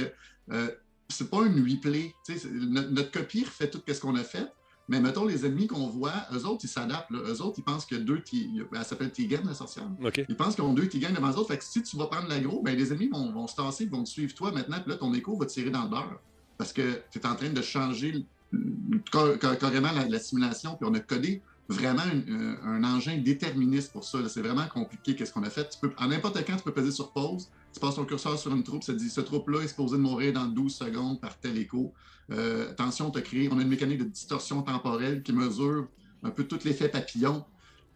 euh, 0.51 0.69
c'est 1.09 1.29
pas 1.29 1.45
une 1.45 1.59
replay. 1.61 2.13
Notre, 2.53 2.89
notre 2.89 3.11
copie 3.11 3.43
refait 3.43 3.69
tout 3.69 3.81
ce 3.85 3.99
qu'on 3.99 4.15
a 4.15 4.23
fait. 4.23 4.49
Mais 4.87 5.01
mettons, 5.01 5.25
les 5.25 5.45
ennemis 5.45 5.67
qu'on 5.67 5.87
voit, 5.87 6.13
eux 6.31 6.45
autres, 6.45 6.61
ils 6.63 6.69
s'adaptent. 6.69 7.11
Eux 7.11 7.41
autres, 7.41 7.55
ils 7.57 7.63
pensent 7.63 7.85
qu'il 7.85 7.97
y 7.97 7.99
a 7.99 8.03
deux. 8.03 8.23
Elle 8.73 8.85
s'appelle 8.85 9.11
T-Game, 9.11 9.45
la 9.45 9.53
sorcière. 9.53 9.89
Ils 10.29 10.37
pensent 10.37 10.55
qu'ils 10.55 10.63
ont 10.63 10.73
deux 10.73 10.87
T-Gang 10.87 11.13
devant 11.13 11.31
eux 11.31 11.37
autres. 11.37 11.49
Fait 11.49 11.57
que 11.57 11.63
si 11.65 11.83
tu 11.83 11.97
vas 11.97 12.05
prendre 12.05 12.29
l'agro, 12.29 12.61
ben, 12.61 12.77
les 12.77 12.93
ennemis 12.93 13.09
vont, 13.09 13.31
vont 13.33 13.47
se 13.47 13.55
tasser, 13.55 13.87
vont 13.87 14.03
te 14.03 14.09
suivre 14.09 14.33
toi 14.33 14.51
maintenant, 14.53 14.79
puis 14.79 14.91
là, 14.91 14.97
ton 14.97 15.13
écho 15.13 15.35
va 15.37 15.47
tirer 15.47 15.69
dans 15.69 15.83
le 15.83 15.89
beurre. 15.89 16.21
Parce 16.57 16.71
que 16.71 17.01
tu 17.11 17.19
es 17.19 17.25
en 17.25 17.35
train 17.35 17.49
de 17.49 17.61
changer 17.61 18.25
carrément 19.59 19.91
la, 19.91 20.07
la 20.07 20.19
simulation, 20.19 20.77
puis 20.77 20.87
on 20.89 20.93
a 20.93 20.99
codé 21.01 21.41
vraiment 21.67 22.03
euh, 22.05 22.55
un 22.63 22.83
engin 22.83 23.17
déterministe 23.17 23.91
pour 23.91 24.03
ça. 24.03 24.19
C'est 24.29 24.41
vraiment 24.41 24.67
compliqué 24.67 25.15
qu'est-ce 25.15 25.33
qu'on 25.33 25.43
a 25.43 25.49
fait. 25.49 25.69
Tu 25.69 25.79
peux, 25.79 25.91
à 25.97 26.07
n'importe 26.07 26.37
quand, 26.45 26.55
tu 26.55 26.63
peux 26.63 26.73
peser 26.73 26.91
sur 26.91 27.11
pause, 27.11 27.49
tu 27.73 27.79
passes 27.79 27.95
ton 27.95 28.05
curseur 28.05 28.37
sur 28.37 28.53
une 28.53 28.63
troupe, 28.63 28.83
ça 28.83 28.93
te 28.93 28.99
dit 28.99 29.09
ce 29.09 29.21
troupe-là 29.21 29.61
est 29.61 29.67
supposé 29.67 29.97
de 29.97 30.01
mourir 30.01 30.33
dans 30.33 30.45
12 30.45 30.73
secondes 30.73 31.19
par 31.19 31.37
tel 31.39 31.57
écho. 31.57 31.93
Euh, 32.31 32.71
attention, 32.71 33.11
tu 33.11 33.21
créé, 33.21 33.49
on 33.51 33.59
a 33.59 33.61
une 33.61 33.69
mécanique 33.69 33.99
de 33.99 34.05
distorsion 34.05 34.61
temporelle 34.61 35.21
qui 35.23 35.33
mesure 35.33 35.87
un 36.23 36.29
peu 36.29 36.43
tout 36.43 36.59
l'effet 36.63 36.89
papillon 36.89 37.45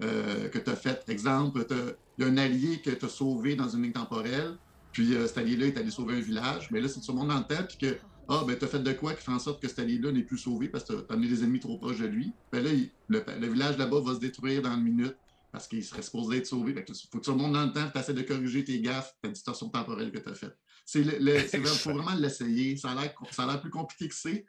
euh, 0.04 0.50
que 0.50 0.60
tu 0.60 0.70
as 0.70 0.76
fait. 0.76 1.04
Exemple, 1.08 1.66
il 2.18 2.24
y 2.24 2.28
a 2.28 2.32
un 2.32 2.38
allié 2.38 2.82
que 2.82 2.92
tu 2.92 3.06
as 3.06 3.10
sauvé 3.10 3.56
dans 3.56 3.70
une 3.70 3.84
ligne 3.84 3.92
temporelle, 3.92 4.58
puis 4.92 5.16
euh, 5.16 5.28
cet 5.28 5.40
allié-là 5.40 5.68
est 5.68 5.78
allé 5.78 5.92
sauver 5.92 6.16
un 6.16 6.22
village. 6.22 6.70
Mais 6.72 6.82
là, 6.82 6.88
si 6.88 7.02
tu 7.02 7.12
remontes 7.12 7.30
dans 7.30 7.40
le 7.40 7.44
temps, 7.44 7.64
que 7.80 7.98
ah, 8.30 8.44
ben, 8.48 8.58
tu 8.58 8.64
as 8.66 8.68
fait 8.68 8.80
de 8.80 8.94
quoi 8.94 9.14
qui 9.16 9.24
fait 9.24 9.32
en 9.32 9.40
sorte 9.40 9.62
que 9.62 9.68
cet 9.68 9.80
allié-là 9.80 10.12
n'est 10.12 10.24
plus 10.24 10.38
sauvé 10.38 10.70
parce 10.70 10.84
que 10.86 10.94
tu 10.94 11.00
as 11.10 11.14
amené 11.14 11.28
des 11.28 11.44
ennemis 11.44 11.60
trop 11.60 11.78
proches 11.80 11.98
de 12.00 12.06
lui, 12.08 12.38
ben 12.52 12.64
là, 12.64 12.72
il- 12.72 12.92
le, 13.08 13.24
le 13.40 13.48
village 13.48 13.78
là-bas 13.78 14.00
va 14.02 14.14
se 14.16 14.20
détruire 14.20 14.62
dans 14.62 14.76
une 14.78 14.84
minute 14.84 15.18
parce 15.52 15.68
qu'il 15.68 15.84
serait 15.84 16.04
supposé 16.04 16.38
être 16.38 16.46
sauvé. 16.46 16.74
Que 16.76 16.94
faut 17.12 17.18
que 17.18 17.24
tu 17.24 17.32
remontes 17.32 17.54
dans 17.54 17.66
le 17.66 17.72
temps, 17.74 17.90
tu 17.92 17.98
essaies 18.00 18.14
de 18.14 18.22
corriger 18.22 18.64
tes 18.64 18.80
gaffes, 18.82 19.12
ta 19.22 19.30
distorsion 19.30 19.70
temporelle 19.70 20.12
que 20.12 20.20
tu 20.20 20.30
as 20.30 20.36
faite. 20.36 20.56
C'est 20.86 21.58
vraiment- 21.58 21.76
faut 21.76 21.94
vraiment 21.94 22.16
l'essayer. 22.16 22.78
Ça 22.78 22.92
a 22.92 23.46
l'air 23.48 23.62
plus 23.62 23.72
compliqué 23.72 24.08
que 24.08 24.16
c'est. 24.16 24.46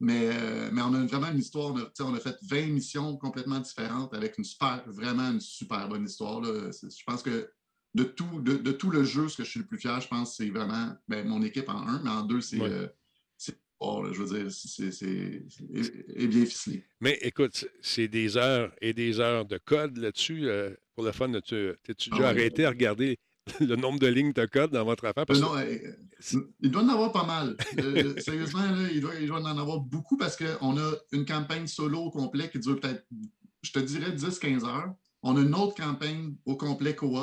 Mais, 0.00 0.30
euh, 0.32 0.70
mais 0.72 0.80
on 0.82 0.92
a 0.94 1.04
vraiment 1.06 1.28
une 1.30 1.38
histoire. 1.38 1.72
On 1.74 1.78
a, 1.78 1.92
on 2.00 2.14
fait 2.16 2.36
20 2.48 2.66
missions 2.68 3.16
complètement 3.18 3.60
différentes 3.60 4.12
avec 4.14 4.38
une 4.38 4.44
super, 4.44 4.82
vraiment 4.88 5.30
une 5.30 5.40
super 5.40 5.88
bonne 5.88 6.04
histoire. 6.06 6.40
là. 6.40 6.70
Je 6.72 7.02
pense 7.06 7.22
que 7.22 7.48
de 7.94 8.04
tout, 8.04 8.40
de, 8.40 8.56
de 8.56 8.72
tout 8.72 8.90
le 8.90 9.04
jeu, 9.04 9.28
ce 9.28 9.36
que 9.36 9.44
je 9.44 9.50
suis 9.50 9.60
le 9.60 9.66
plus 9.66 9.78
fier, 9.78 10.00
je 10.00 10.08
pense, 10.08 10.36
c'est 10.36 10.48
vraiment 10.48 10.94
ben, 11.06 11.26
mon 11.28 11.42
équipe 11.42 11.68
en 11.68 11.86
un, 11.86 12.00
mais 12.02 12.10
en 12.10 12.22
deux, 12.22 12.40
c'est. 12.40 12.58
Ouais. 12.58 12.68
euh, 12.70 12.88
là, 13.80 14.10
je 14.12 14.22
veux 14.22 14.38
dire, 14.38 14.50
c'est- 14.52 14.90
c'est 14.90 14.92
c'est- 14.92 15.64
est- 15.74 16.22
est 16.22 16.26
bien 16.28 16.44
ficelé. 16.44 16.84
Mais 17.00 17.18
écoute, 17.22 17.64
c'est 17.80 18.08
des 18.08 18.36
heures 18.36 18.72
et 18.80 18.92
des 18.92 19.20
heures 19.20 19.46
de 19.46 19.58
code 19.58 19.96
là-dessus. 19.96 20.48
euh, 20.48 20.74
pour 20.94 21.04
le 21.04 21.12
fun, 21.12 21.32
tu 21.40 21.72
t'es-tu 21.82 22.10
déjà 22.10 22.26
Ah 22.26 22.30
arrêté 22.30 22.64
à 22.66 22.70
regarder 22.70 23.16
le 23.60 23.76
nombre 23.76 23.98
de 23.98 24.06
lignes 24.06 24.32
de 24.34 24.44
code 24.44 24.70
dans 24.72 24.84
votre 24.84 25.06
affaire? 25.06 25.24
Parce 25.24 25.40
Euh, 25.40 25.42
que- 25.42 25.48
non, 25.48 25.56
euh, 25.56 26.46
il 26.60 26.70
doit 26.70 26.82
en 26.82 26.88
avoir 26.90 27.10
pas 27.12 27.24
mal. 27.24 27.56
Euh, 27.78 28.14
sérieusement, 28.54 28.70
là, 28.70 28.88
il, 28.92 29.00
doit, 29.00 29.14
il 29.18 29.26
doit 29.26 29.40
en 29.40 29.44
avoir 29.58 29.80
beaucoup 29.80 30.16
parce 30.18 30.36
qu'on 30.36 30.76
a 30.76 30.92
une 31.12 31.24
campagne 31.24 31.66
solo 31.66 31.98
au 32.00 32.10
complet 32.10 32.50
qui 32.50 32.58
dure 32.58 32.78
peut-être, 32.78 33.06
je 33.62 33.72
te 33.72 33.78
dirais, 33.78 34.12
10-15 34.12 34.64
heures. 34.64 34.94
On 35.22 35.36
a 35.36 35.40
une 35.40 35.54
autre 35.54 35.74
campagne 35.74 36.34
au 36.44 36.56
complet 36.56 36.94
coop 36.94 37.16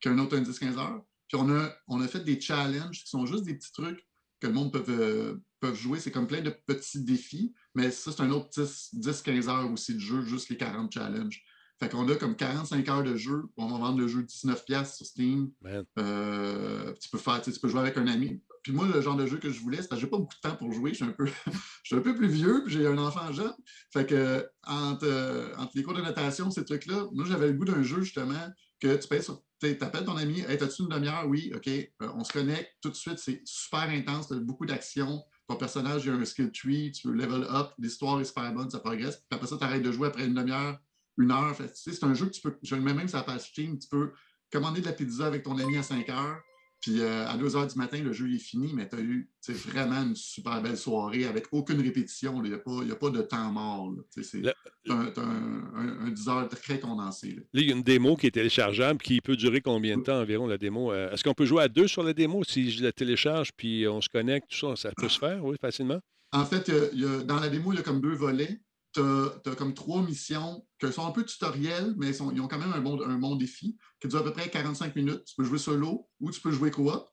qui 0.00 0.08
a 0.08 0.12
un 0.12 0.18
autre 0.18 0.36
10-15 0.36 0.76
heures. 0.76 1.02
Puis 1.28 1.38
on 1.40 1.48
a, 1.50 1.70
on 1.88 2.00
a 2.00 2.08
fait 2.08 2.24
des 2.24 2.40
challenges 2.40 3.02
qui 3.04 3.08
sont 3.10 3.24
juste 3.26 3.44
des 3.44 3.54
petits 3.54 3.72
trucs 3.72 4.06
que 4.40 4.46
le 4.46 4.52
monde 4.52 4.72
peut, 4.72 4.84
euh, 4.88 5.74
jouer. 5.74 6.00
C'est 6.00 6.10
comme 6.10 6.26
plein 6.26 6.40
de 6.40 6.54
petits 6.66 7.02
défis, 7.02 7.54
mais 7.74 7.90
ça, 7.90 8.12
c'est 8.12 8.22
un 8.22 8.30
autre 8.30 8.48
10 8.56 8.94
10-15 8.94 9.48
heures 9.48 9.70
aussi 9.70 9.94
de 9.94 10.00
jeu, 10.00 10.22
juste 10.24 10.48
les 10.48 10.56
40 10.56 10.92
challenges. 10.92 11.42
Fait 11.80 11.88
qu'on 11.88 12.08
a 12.08 12.16
comme 12.16 12.34
45 12.34 12.88
heures 12.88 13.02
de 13.04 13.16
jeu. 13.16 13.44
On 13.56 13.68
va 13.68 13.78
vendre 13.78 13.98
le 14.00 14.08
jeu 14.08 14.22
19$ 14.22 14.96
sur 14.96 15.06
Steam. 15.06 15.50
Euh, 15.98 16.92
tu, 17.00 17.08
peux 17.08 17.18
faire, 17.18 17.40
tu 17.40 17.52
peux 17.52 17.68
jouer 17.68 17.80
avec 17.80 17.96
un 17.96 18.08
ami. 18.08 18.42
Puis 18.64 18.72
moi, 18.72 18.86
le 18.92 19.00
genre 19.00 19.16
de 19.16 19.26
jeu 19.26 19.38
que 19.38 19.50
je 19.50 19.60
voulais, 19.60 19.80
c'est 19.80 19.88
parce 19.88 20.00
que 20.00 20.06
j'ai 20.06 20.10
pas 20.10 20.18
beaucoup 20.18 20.34
de 20.34 20.48
temps 20.48 20.56
pour 20.56 20.72
jouer. 20.72 20.90
Je 20.90 20.96
suis 20.96 21.04
un 21.04 21.12
peu, 21.12 21.26
je 21.46 21.52
suis 21.84 21.94
un 21.94 22.00
peu 22.00 22.16
plus 22.16 22.28
vieux, 22.28 22.64
puis 22.64 22.74
j'ai 22.74 22.86
un 22.86 22.98
enfant 22.98 23.32
jeune. 23.32 23.54
Fait 23.92 24.06
que 24.06 24.44
entre, 24.66 25.06
euh, 25.06 25.54
entre 25.56 25.72
les 25.76 25.84
cours 25.84 25.94
de 25.94 26.02
natation, 26.02 26.50
ces 26.50 26.64
trucs-là, 26.64 27.06
moi, 27.12 27.24
j'avais 27.26 27.46
le 27.46 27.52
goût 27.52 27.64
d'un 27.64 27.82
jeu, 27.82 28.02
justement, 28.02 28.48
que 28.80 28.96
tu 28.96 29.08
payes 29.08 29.22
sur. 29.22 29.42
Tu 29.60 29.76
appelles 29.80 30.04
ton 30.04 30.16
ami, 30.16 30.40
hey, 30.40 30.56
t'as-tu 30.56 30.82
une 30.82 30.88
demi-heure? 30.88 31.26
Oui, 31.26 31.52
OK. 31.54 31.66
Euh, 31.66 31.88
on 32.14 32.22
se 32.22 32.32
connecte 32.32 32.70
tout 32.80 32.90
de 32.90 32.94
suite, 32.94 33.18
c'est 33.18 33.42
super 33.44 33.88
intense, 33.90 34.28
t'as 34.28 34.36
beaucoup 34.36 34.66
d'action. 34.66 35.22
Ton 35.48 35.56
personnage, 35.56 36.04
il 36.04 36.10
a 36.10 36.14
un 36.14 36.24
skill 36.24 36.52
tree, 36.52 36.92
tu 36.92 37.08
peux 37.08 37.14
level 37.14 37.44
up, 37.50 37.72
l'histoire 37.78 38.20
est 38.20 38.24
super 38.24 38.52
bonne, 38.52 38.70
ça 38.70 38.78
progresse. 38.78 39.16
Puis 39.16 39.26
après 39.32 39.46
ça, 39.46 39.56
tu 39.56 39.64
arrêtes 39.64 39.82
de 39.82 39.90
jouer 39.90 40.08
après 40.08 40.26
une 40.26 40.34
demi-heure, 40.34 40.78
une 41.16 41.32
heure. 41.32 41.56
Tu 41.56 41.92
c'est 41.92 42.04
un 42.04 42.14
jeu 42.14 42.26
que 42.26 42.32
tu 42.32 42.40
peux. 42.40 42.56
Je 42.62 42.76
le 42.76 42.82
mets 42.82 42.94
même 42.94 43.08
sur 43.08 43.18
la 43.18 43.24
page 43.24 43.48
Steam, 43.48 43.78
tu 43.78 43.88
peux 43.88 44.12
commander 44.52 44.80
de 44.80 44.86
la 44.86 44.92
pizza 44.92 45.26
avec 45.26 45.42
ton 45.42 45.58
ami 45.58 45.76
à 45.76 45.82
5 45.82 46.08
heures. 46.08 46.40
Puis 46.80 47.00
euh, 47.00 47.26
à 47.26 47.36
2 47.36 47.56
heures 47.56 47.66
du 47.66 47.76
matin, 47.76 47.98
le 48.00 48.12
jeu 48.12 48.32
est 48.32 48.38
fini, 48.38 48.72
mais 48.72 48.88
tu 48.88 48.96
as 48.96 49.00
eu 49.00 49.28
vraiment 49.66 50.02
une 50.02 50.14
super 50.14 50.62
belle 50.62 50.76
soirée 50.76 51.24
avec 51.24 51.46
aucune 51.50 51.80
répétition. 51.80 52.40
Il 52.44 52.50
n'y 52.50 52.54
a, 52.54 52.92
a 52.92 52.96
pas 52.96 53.10
de 53.10 53.22
temps 53.22 53.50
mort. 53.50 53.92
C'est 54.20 54.40
Le- 54.42 54.52
un, 54.88 55.06
t'as 55.10 55.22
un- 55.22 55.72
un- 55.74 56.06
un 56.06 56.10
10 56.10 56.28
heures 56.28 56.48
très 56.48 56.78
condensé. 56.78 57.30
là. 57.32 57.42
Là, 57.52 57.60
il 57.62 57.68
y 57.68 57.72
a 57.72 57.74
une 57.74 57.82
démo 57.82 58.16
qui 58.16 58.28
est 58.28 58.30
téléchargeable 58.30 59.00
qui 59.02 59.20
peut 59.20 59.36
durer 59.36 59.60
combien 59.60 59.96
de 59.98 60.02
temps 60.02 60.20
environ, 60.20 60.46
la 60.46 60.56
démo? 60.58 60.92
Euh, 60.92 61.10
Est-ce 61.10 61.24
qu'on 61.24 61.34
peut 61.34 61.46
jouer 61.46 61.64
à 61.64 61.68
deux 61.68 61.88
sur 61.88 62.02
la 62.04 62.12
démo 62.12 62.44
si 62.44 62.70
je 62.70 62.82
la 62.84 62.92
télécharge 62.92 63.50
puis 63.56 63.86
on 63.88 64.00
se 64.00 64.08
connecte, 64.08 64.48
tout 64.50 64.56
ça, 64.58 64.76
ça 64.76 64.92
peut 64.96 65.08
se 65.08 65.18
faire, 65.18 65.44
oui, 65.44 65.56
facilement? 65.60 65.98
En 66.32 66.44
fait, 66.44 66.68
il 66.68 66.74
y 66.74 66.76
a- 66.78 66.88
il 66.92 67.00
y 67.00 67.04
a- 67.06 67.22
dans 67.24 67.40
la 67.40 67.48
démo, 67.48 67.72
il 67.72 67.76
y 67.76 67.78
a 67.80 67.82
comme 67.82 68.00
deux 68.00 68.14
volets. 68.14 68.60
Tu 68.94 69.00
as, 69.00 69.54
comme 69.56 69.74
trois 69.74 70.02
missions 70.02 70.66
qui 70.80 70.90
sont 70.92 71.06
un 71.06 71.10
peu 71.10 71.24
tutoriels, 71.24 71.94
mais 71.98 72.12
sont- 72.12 72.30
ils 72.32 72.40
ont 72.40 72.48
quand 72.48 72.58
même 72.58 72.72
un 72.72 72.80
bon, 72.80 73.00
un 73.02 73.18
bon 73.18 73.36
défi 73.36 73.76
qui 74.00 74.08
dure 74.08 74.20
à 74.20 74.24
peu 74.24 74.32
près 74.32 74.48
45 74.48 74.96
minutes. 74.96 75.24
Tu 75.26 75.34
peux 75.36 75.44
jouer 75.44 75.58
solo 75.58 76.08
ou 76.20 76.30
tu 76.30 76.40
peux 76.40 76.50
jouer 76.52 76.70
coop. 76.70 77.04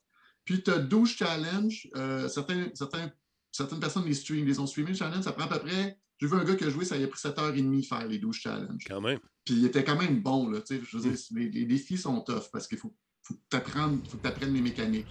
Puis 0.46 0.64
tu 0.64 0.72
as 0.72 0.80
12 0.80 1.10
challenges. 1.10 1.90
Euh, 1.96 2.30
certains, 2.30 2.68
certains- 2.76 3.12
certaines 3.52 3.80
personnes 3.80 4.06
les, 4.06 4.14
stream, 4.14 4.46
les 4.46 4.60
ont 4.60 4.68
streamés, 4.68 4.92
les 4.92 4.98
challenges. 4.98 5.24
Ça 5.24 5.34
prend 5.34 5.46
à 5.46 5.48
peu 5.48 5.60
près 5.60 6.00
J'ai 6.18 6.28
vu 6.28 6.36
un 6.36 6.46
gars 6.46 6.56
qui 6.56 6.64
a 6.64 6.70
joué, 6.70 6.86
ça 6.86 6.96
lui 6.98 7.04
a 7.04 7.08
pris 7.10 7.20
7h30 7.20 7.84
faire 7.84 8.08
les 8.08 8.20
12 8.20 8.38
challenges. 8.38 8.86
Quand 8.88 9.02
même. 9.02 9.20
Puis 9.44 9.56
il 9.56 9.66
était 9.66 9.84
quand 9.84 9.98
même 9.98 10.22
bon, 10.22 10.48
là. 10.50 10.60
Je 10.70 10.76
veux 10.98 11.02
dire, 11.02 11.20
les, 11.32 11.50
les 11.50 11.66
défis 11.66 11.98
sont 11.98 12.22
tough 12.22 12.50
parce 12.54 12.68
qu'il 12.68 12.78
faut, 12.78 12.96
faut 13.22 13.34
que 13.34 13.42
tu 13.50 13.58
apprennes 13.58 14.54
les 14.54 14.62
mécaniques. 14.62 15.10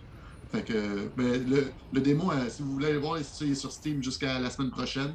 Fait 0.50 0.64
que, 0.64 1.12
ben, 1.14 1.46
le, 1.46 1.72
le 1.92 2.00
démo, 2.00 2.30
euh, 2.32 2.48
si 2.48 2.62
vous 2.62 2.72
voulez 2.72 2.86
aller 2.86 2.98
voir, 2.98 3.18
il 3.18 3.50
est 3.50 3.54
sur 3.54 3.70
Steam 3.72 4.02
jusqu'à 4.02 4.38
la 4.40 4.48
semaine 4.48 4.70
prochaine. 4.70 5.14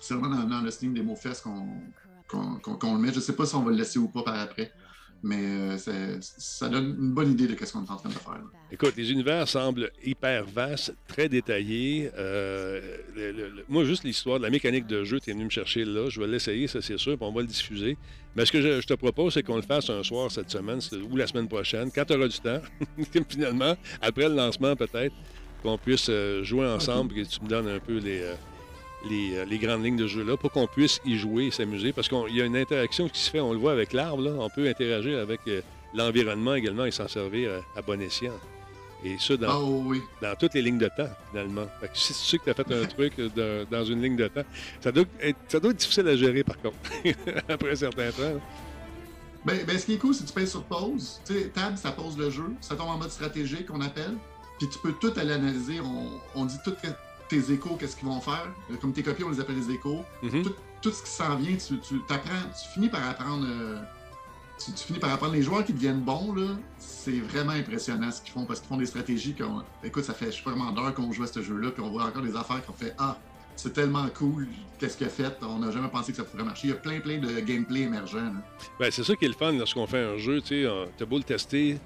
C'est 0.00 0.14
vraiment 0.14 0.34
dans, 0.34 0.44
dans 0.48 0.60
le 0.62 0.70
Steam 0.70 0.94
Demo 0.94 1.14
Fest 1.14 1.42
qu'on 1.44 1.66
qu'on 2.28 2.94
le 2.94 3.00
met. 3.00 3.12
Je 3.12 3.20
sais 3.20 3.34
pas 3.34 3.44
si 3.46 3.54
on 3.56 3.62
va 3.62 3.70
le 3.70 3.76
laisser 3.76 3.98
ou 3.98 4.08
pas 4.08 4.22
par 4.22 4.38
après. 4.38 4.72
Mais 5.22 5.36
euh, 5.36 5.76
ça 6.20 6.70
donne 6.70 6.96
une 6.98 7.12
bonne 7.12 7.32
idée 7.32 7.46
de 7.46 7.54
ce 7.66 7.70
qu'on 7.74 7.84
est 7.84 7.90
en 7.90 7.96
train 7.96 8.08
de 8.08 8.14
faire. 8.14 8.32
là. 8.36 8.40
Écoute, 8.72 8.94
les 8.96 9.12
univers 9.12 9.46
semblent 9.46 9.90
hyper 10.02 10.46
vastes, 10.46 10.94
très 11.06 11.28
détaillés. 11.28 12.10
Euh, 12.16 12.80
le- 13.14 13.32
le- 13.32 13.48
le- 13.50 13.64
moi, 13.68 13.84
juste 13.84 14.02
l'histoire 14.04 14.38
de 14.38 14.44
la 14.44 14.48
mécanique 14.50 14.86
de 14.86 15.04
jeu, 15.04 15.20
tu 15.20 15.28
es 15.28 15.34
venu 15.34 15.44
me 15.44 15.50
chercher 15.50 15.84
là. 15.84 16.08
Je 16.08 16.18
vais 16.20 16.26
l'essayer, 16.26 16.68
ça 16.68 16.80
c'est 16.80 16.96
sûr, 16.96 17.18
puis 17.18 17.26
on 17.26 17.32
va 17.32 17.42
le 17.42 17.48
diffuser. 17.48 17.98
Mais 18.34 18.46
ce 18.46 18.52
que 18.52 18.62
je, 18.62 18.80
je 18.80 18.86
te 18.86 18.94
propose, 18.94 19.34
c'est 19.34 19.42
qu'on 19.42 19.56
le 19.56 19.62
fasse 19.62 19.90
un 19.90 20.02
soir 20.02 20.30
cette 20.30 20.48
semaine 20.50 20.78
ou 21.10 21.16
la 21.16 21.26
semaine 21.26 21.48
prochaine, 21.48 21.90
quand 21.94 22.06
tu 22.06 22.14
auras 22.14 22.28
du 22.28 22.38
temps, 22.40 22.62
finalement, 23.28 23.74
après 24.00 24.26
le 24.26 24.36
lancement 24.36 24.74
peut-être, 24.74 25.14
qu'on 25.62 25.76
puisse 25.76 26.06
euh, 26.08 26.42
jouer 26.44 26.66
ensemble 26.66 27.18
et 27.18 27.24
que 27.24 27.28
tu 27.28 27.42
me 27.42 27.48
donnes 27.48 27.68
un 27.68 27.78
peu 27.80 27.98
les, 27.98 28.22
euh, 28.22 28.34
les, 29.08 29.36
euh, 29.36 29.44
les 29.44 29.58
grandes 29.58 29.84
lignes 29.84 29.96
de 29.96 30.06
jeu-là 30.06 30.36
pour 30.36 30.50
qu'on 30.52 30.66
puisse 30.66 31.00
y 31.04 31.16
jouer 31.16 31.46
et 31.46 31.50
s'amuser. 31.50 31.92
Parce 31.92 32.08
qu'il 32.08 32.34
y 32.36 32.42
a 32.42 32.44
une 32.44 32.56
interaction 32.56 33.08
qui 33.08 33.20
se 33.20 33.30
fait, 33.30 33.40
on 33.40 33.52
le 33.52 33.58
voit 33.58 33.72
avec 33.72 33.92
l'arbre, 33.92 34.22
là. 34.22 34.32
on 34.38 34.48
peut 34.50 34.68
interagir 34.68 35.18
avec 35.18 35.40
euh, 35.48 35.60
l'environnement 35.94 36.54
également 36.54 36.84
et 36.84 36.90
s'en 36.90 37.08
servir 37.08 37.50
euh, 37.50 37.60
à 37.76 37.82
bon 37.82 38.00
escient. 38.00 38.32
Et 39.02 39.16
ça, 39.18 39.34
dans, 39.36 39.48
Ah 39.48 39.60
oui. 39.62 40.02
dans 40.20 40.36
toutes 40.36 40.52
les 40.52 40.60
lignes 40.60 40.76
de 40.78 40.88
temps, 40.94 41.08
finalement. 41.30 41.66
Fait 41.80 41.88
que 41.88 41.96
si 41.96 42.12
tu 42.12 42.18
sais 42.18 42.38
que 42.38 42.44
tu 42.44 42.50
as 42.50 42.54
fait 42.54 42.74
un 42.74 42.84
truc 42.86 43.16
de- 43.16 43.66
dans 43.70 43.82
une 43.84 44.02
ligne 44.02 44.16
de 44.16 44.28
temps, 44.28 44.44
ça 44.80 44.92
doit, 44.92 45.04
être, 45.22 45.38
ça 45.48 45.58
doit 45.58 45.70
être 45.70 45.78
difficile 45.78 46.06
à 46.06 46.16
gérer, 46.16 46.44
par 46.44 46.58
contre, 46.60 46.76
après 47.48 47.70
un 47.70 47.76
certain 47.76 48.10
temps. 48.10 48.40
Ben, 49.42 49.56
ben, 49.66 49.78
ce 49.78 49.86
qui 49.86 49.94
est 49.94 49.98
cool, 49.98 50.14
c'est 50.14 50.24
que 50.24 50.28
tu 50.28 50.34
payes 50.34 50.46
sur 50.46 50.62
pause. 50.64 51.18
Tu 51.24 51.32
sais, 51.32 51.48
tab, 51.48 51.76
ça 51.76 51.92
pose 51.92 52.18
le 52.18 52.28
jeu. 52.28 52.52
Ça 52.60 52.76
tombe 52.76 52.88
en 52.88 52.98
mode 52.98 53.10
stratégique, 53.10 53.66
qu'on 53.68 53.80
appelle. 53.80 54.12
Puis 54.58 54.68
tu 54.68 54.78
peux 54.80 54.92
tout 54.92 55.18
aller 55.18 55.32
analyser. 55.32 55.80
On, 55.80 56.10
on 56.34 56.44
dit 56.44 56.58
tout 56.62 56.74
tes 57.30 57.52
échos, 57.52 57.76
qu'est-ce 57.78 57.96
qu'ils 57.96 58.08
vont 58.08 58.20
faire? 58.20 58.46
Euh, 58.70 58.76
Comme 58.80 58.92
tes 58.92 59.02
copies, 59.02 59.24
on 59.24 59.30
les 59.30 59.40
appelle 59.40 59.56
les 59.56 59.70
échos. 59.74 60.04
Mhm. 60.22 60.42
tout, 60.42 60.54
tout 60.82 60.90
ce 60.90 61.02
qui 61.02 61.10
s'en 61.10 61.36
vient, 61.36 61.56
tu, 61.56 61.78
tu 61.78 62.00
tu 62.06 62.68
finis 62.74 62.88
par 62.88 63.08
apprendre. 63.08 63.46
euh, 63.48 63.78
tu, 64.62 64.72
tu 64.72 64.84
finis 64.84 64.98
par 64.98 65.10
apprendre 65.12 65.32
les 65.32 65.42
joueurs 65.42 65.64
qui 65.64 65.72
deviennent 65.72 66.00
bons, 66.02 66.34
là. 66.34 66.48
C'est 66.78 67.18
vraiment 67.20 67.52
impressionnant 67.52 68.10
ce 68.10 68.20
qu'ils 68.20 68.32
font 68.32 68.44
parce 68.44 68.60
qu'ils 68.60 68.68
font 68.68 68.76
des 68.76 68.86
stratégies 68.86 69.34
qu'on. 69.34 69.62
Écoute, 69.82 70.04
ça 70.04 70.12
fait 70.14 70.30
sais 70.30 70.42
vraiment 70.44 70.70
d'heures 70.72 70.92
qu'on 70.94 71.10
joue 71.12 71.22
à 71.22 71.26
ce 71.26 71.40
jeu-là, 71.42 71.70
puis 71.70 71.82
on 71.82 71.90
voit 71.90 72.04
encore 72.04 72.22
des 72.22 72.36
affaires 72.36 72.64
qu'on 72.66 72.72
fait 72.74 72.94
Ah, 72.98 73.16
c'est 73.56 73.72
tellement 73.72 74.06
cool, 74.14 74.48
qu'est-ce 74.78 74.96
qu'il 74.96 75.06
a 75.06 75.10
fait, 75.10 75.36
on 75.42 75.58
n'a 75.58 75.70
jamais 75.70 75.88
pensé 75.88 76.12
que 76.12 76.16
ça 76.18 76.24
pourrait 76.24 76.44
marcher. 76.44 76.68
Il 76.68 76.70
y 76.70 76.72
a 76.74 76.76
plein, 76.76 77.00
plein 77.00 77.18
de 77.18 77.40
gameplay 77.40 77.80
émergent. 77.82 78.14
là. 78.16 78.32
Ben, 78.78 78.90
c'est 78.90 79.04
ça 79.04 79.14
qui 79.16 79.24
est 79.26 79.28
le 79.28 79.34
fun 79.34 79.52
lorsqu'on 79.52 79.86
fait 79.86 80.00
un 80.02 80.16
jeu. 80.16 80.40
Tu 80.40 80.66
as 80.66 81.04
beau 81.06 81.18
le 81.18 81.24
tester, 81.24 81.78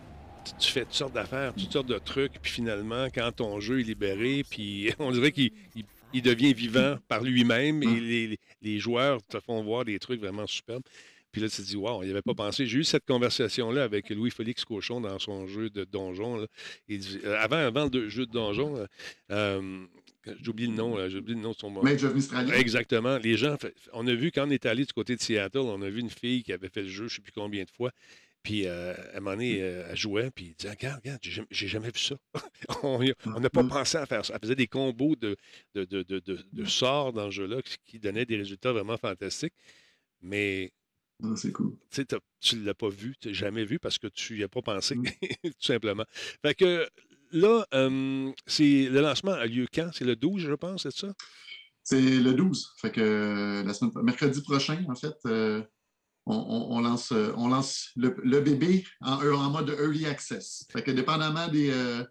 tu, 0.59 0.70
fais 0.70 0.85
toutes 0.85 0.94
sortes 0.94 1.14
d'affaires, 1.14 1.52
toutes 1.54 1.72
sortes 1.72 1.87
de 1.88 1.98
trucs, 1.98 2.33
puis 2.42 2.52
finalement, 2.52 3.07
quand 3.14 3.30
ton 3.33 3.61
jeu 3.61 3.80
est 3.80 3.85
libéré, 3.85 4.44
puis 4.48 4.90
on 4.98 5.11
dirait 5.12 5.33
qu'il 5.33 5.50
il- 5.74 5.85
il 6.16 6.22
devient 6.22 6.54
vivant 6.54 6.96
par 7.09 7.22
lui-même 7.24 7.83
et 7.83 7.87
Mm. 7.87 8.37
les, 8.62 8.78
joueurs 8.78 9.20
te 9.26 9.40
font 9.40 9.62
voir 9.64 9.85
des 9.85 9.98
trucs 9.98 10.20
vraiment 10.20 10.46
superbes. 10.46 10.85
Puis 11.33 11.42
là, 11.42 11.48
tu 11.48 11.57
te 11.57 11.62
dis, 11.62 11.74
waouh, 11.74 12.04
il 12.04 12.07
n'y 12.07 12.12
avait 12.12 12.22
pas 12.22 12.35
pensé. 12.35 12.64
J'ai 12.66 12.78
eu 12.78 12.85
cette 12.85 13.04
conversation-là 13.04 13.83
avec 13.83 14.11
Louis-Félix 14.11 14.64
Cochon 14.64 15.00
dans 15.00 15.18
son 15.18 15.48
jeu 15.48 15.70
de 15.70 15.83
donjon. 15.83 16.37
là. 16.37 16.46
Il 16.88 17.00
dit- 17.00 17.18
euh, 17.24 17.37
avant, 17.40 17.57
avant 17.57 17.88
le 17.92 18.09
jeu 18.09 18.26
de 18.26 18.30
donjon, 18.30 18.76
euh, 18.76 18.87
euh, 19.33 19.85
j'oublie 20.40 20.68
le 20.68 20.74
nom, 20.74 20.96
j'ai 21.09 21.18
oublié 21.18 21.35
le 21.37 21.42
nom 21.42 21.50
de 21.50 21.57
son 21.57 21.70
Mistralia. 22.14 22.57
Exactement. 22.59 23.18
Les 23.18 23.37
gens, 23.37 23.57
on 23.92 24.07
a 24.07 24.14
vu 24.14 24.30
quand 24.30 24.46
on 24.46 24.50
est 24.50 24.66
allé 24.66 24.85
du 24.85 24.92
côté 24.92 25.16
de 25.16 25.20
Seattle, 25.20 25.59
on 25.59 25.83
a 25.83 25.90
vu 25.90 25.98
une 25.98 26.11
fille 26.11 26.44
qui 26.44 26.52
avait 26.52 26.68
fait 26.68 26.83
le 26.83 26.88
jeu, 26.88 26.98
je 27.09 27.14
ne 27.14 27.16
sais 27.16 27.22
plus 27.22 27.33
combien 27.33 27.64
de 27.64 27.70
fois. 27.70 27.90
Puis 28.44 28.66
euh, 28.66 28.94
à 29.14 29.16
un 29.16 29.20
moment 29.20 29.30
donné, 29.33 29.61
euh, 29.62 29.87
elle 29.90 29.96
jouait, 29.96 30.30
puis 30.30 30.48
elle 30.50 30.54
disait 30.57 30.70
Regarde, 30.70 31.00
regarde, 31.02 31.20
j'ai 31.50 31.66
jamais- 31.66 31.88
vu 31.90 31.98
ça. 31.98 32.14
on 32.85 33.40
n'a 33.40 33.50
pas 33.50 33.62
Mm. 33.62 33.68
pensé 33.68 33.96
à 33.98 34.07
faire 34.07 34.24
ça. 34.24 34.35
Elle 34.35 34.40
faisait 34.40 34.54
des 34.54 34.66
combos 34.68 35.16
de, 35.16 35.37
de, 35.74 35.85
de, 35.87 36.02
de, 36.02 36.18
de- 36.20 36.44
de 36.52 36.64
sorts 36.66 37.12
dans 37.14 37.26
ce 37.30 37.37
jeu-là 37.37 37.62
qui- 37.87 37.98
donnaient 37.98 38.26
des 38.26 38.37
résultats 38.37 38.72
vraiment 38.72 38.98
fantastiques. 38.98 39.54
Mais 40.20 40.72
Ah, 41.22 41.35
c'est 41.37 41.52
cool. 41.52 41.76
tu 42.40 42.57
ne 42.57 42.64
l'as 42.64 42.74
pas 42.74 42.88
vu, 42.90 43.14
tu 43.18 43.33
jamais 43.35 43.64
vu 43.64 43.78
parce 43.78 43.98
que 43.98 44.09
tu 44.09 44.37
n'y 44.37 44.42
as 44.42 44.48
pas 44.48 44.62
pensé, 44.62 44.94
Mm. 44.94 45.04
tout 45.44 45.52
simplement. 45.61 46.04
Fait 46.42 46.54
que 46.54 46.87
là, 47.33 47.66
euh, 47.72 48.30
c'est 48.46 48.88
le 48.90 49.00
lancement 49.00 49.33
a 49.33 49.46
lieu 49.46 49.66
quand? 49.72 49.90
C'est 49.94 50.04
le 50.04 50.16
12, 50.16 50.42
je 50.42 50.52
pense, 50.54 50.83
c'est 50.83 50.94
ça? 50.94 51.12
C'est 51.83 52.00
le 52.00 52.33
12. 52.35 52.74
Fait 52.78 52.90
que 52.92 53.00
euh, 53.00 53.62
la 53.64 53.72
semaine, 53.74 53.92
mercredi 54.02 54.40
prochain, 54.42 54.85
en 54.88 54.94
fait, 54.94 55.14
euh, 55.26 55.62
on, 56.26 56.34
on- 56.37 56.76
on 56.76 56.80
lance, 56.80 57.12
euh, 57.12 57.32
on 57.37 57.48
lance 57.48 57.90
le, 57.96 58.14
le 58.22 58.40
bébé 58.40 58.84
en, 59.00 59.14
en 59.24 59.50
mode 59.50 59.68
early 59.70 60.06
access. 60.06 60.66
Fait 60.70 60.82
que 60.82 60.90
dépendamment 60.90 61.48
des, 61.48 61.70
euh, 61.70 62.04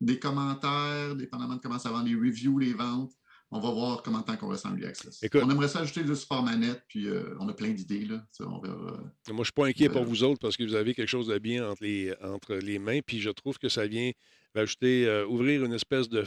des 0.00 0.18
commentaires, 0.18 1.14
dépendamment 1.16 1.56
de 1.56 1.60
comment 1.60 1.78
ça 1.78 1.90
va, 1.90 2.02
les 2.02 2.14
reviews, 2.14 2.58
les 2.58 2.72
ventes, 2.74 3.12
on 3.52 3.60
va 3.60 3.70
voir 3.70 4.02
comment 4.02 4.22
tant 4.22 4.36
qu'on 4.36 4.48
reste 4.48 4.66
en 4.66 4.70
early 4.70 4.86
access. 4.86 5.22
Écoute. 5.22 5.40
on 5.44 5.50
aimerait 5.50 5.68
ça 5.68 5.80
ajouter 5.80 6.02
le 6.02 6.14
support 6.16 6.42
manette, 6.42 6.82
puis 6.88 7.06
euh, 7.08 7.34
on 7.38 7.48
a 7.48 7.52
plein 7.54 7.70
d'idées. 7.70 8.04
Là. 8.04 8.24
Ça, 8.32 8.44
on 8.46 8.58
verra. 8.60 8.76
Moi, 8.76 9.08
je 9.28 9.32
ne 9.32 9.44
suis 9.44 9.52
pas 9.52 9.66
inquiet 9.66 9.88
pour 9.88 10.02
Euh, 10.02 10.04
vous 10.04 10.24
autres 10.24 10.40
parce 10.40 10.56
que 10.56 10.64
vous 10.64 10.74
avez 10.74 10.94
quelque 10.94 11.08
chose 11.08 11.28
de 11.28 11.38
bien 11.38 11.68
entre 11.70 11.82
les, 11.84 12.12
entre 12.22 12.54
les 12.56 12.78
mains. 12.80 13.00
Puis 13.06 13.20
je 13.20 13.30
trouve 13.30 13.58
que 13.58 13.68
ça 13.68 13.86
vient 13.86 14.10
rajouter, 14.54 15.06
euh, 15.06 15.26
ouvrir 15.26 15.64
une 15.64 15.72
espèce 15.74 16.08
de, 16.08 16.24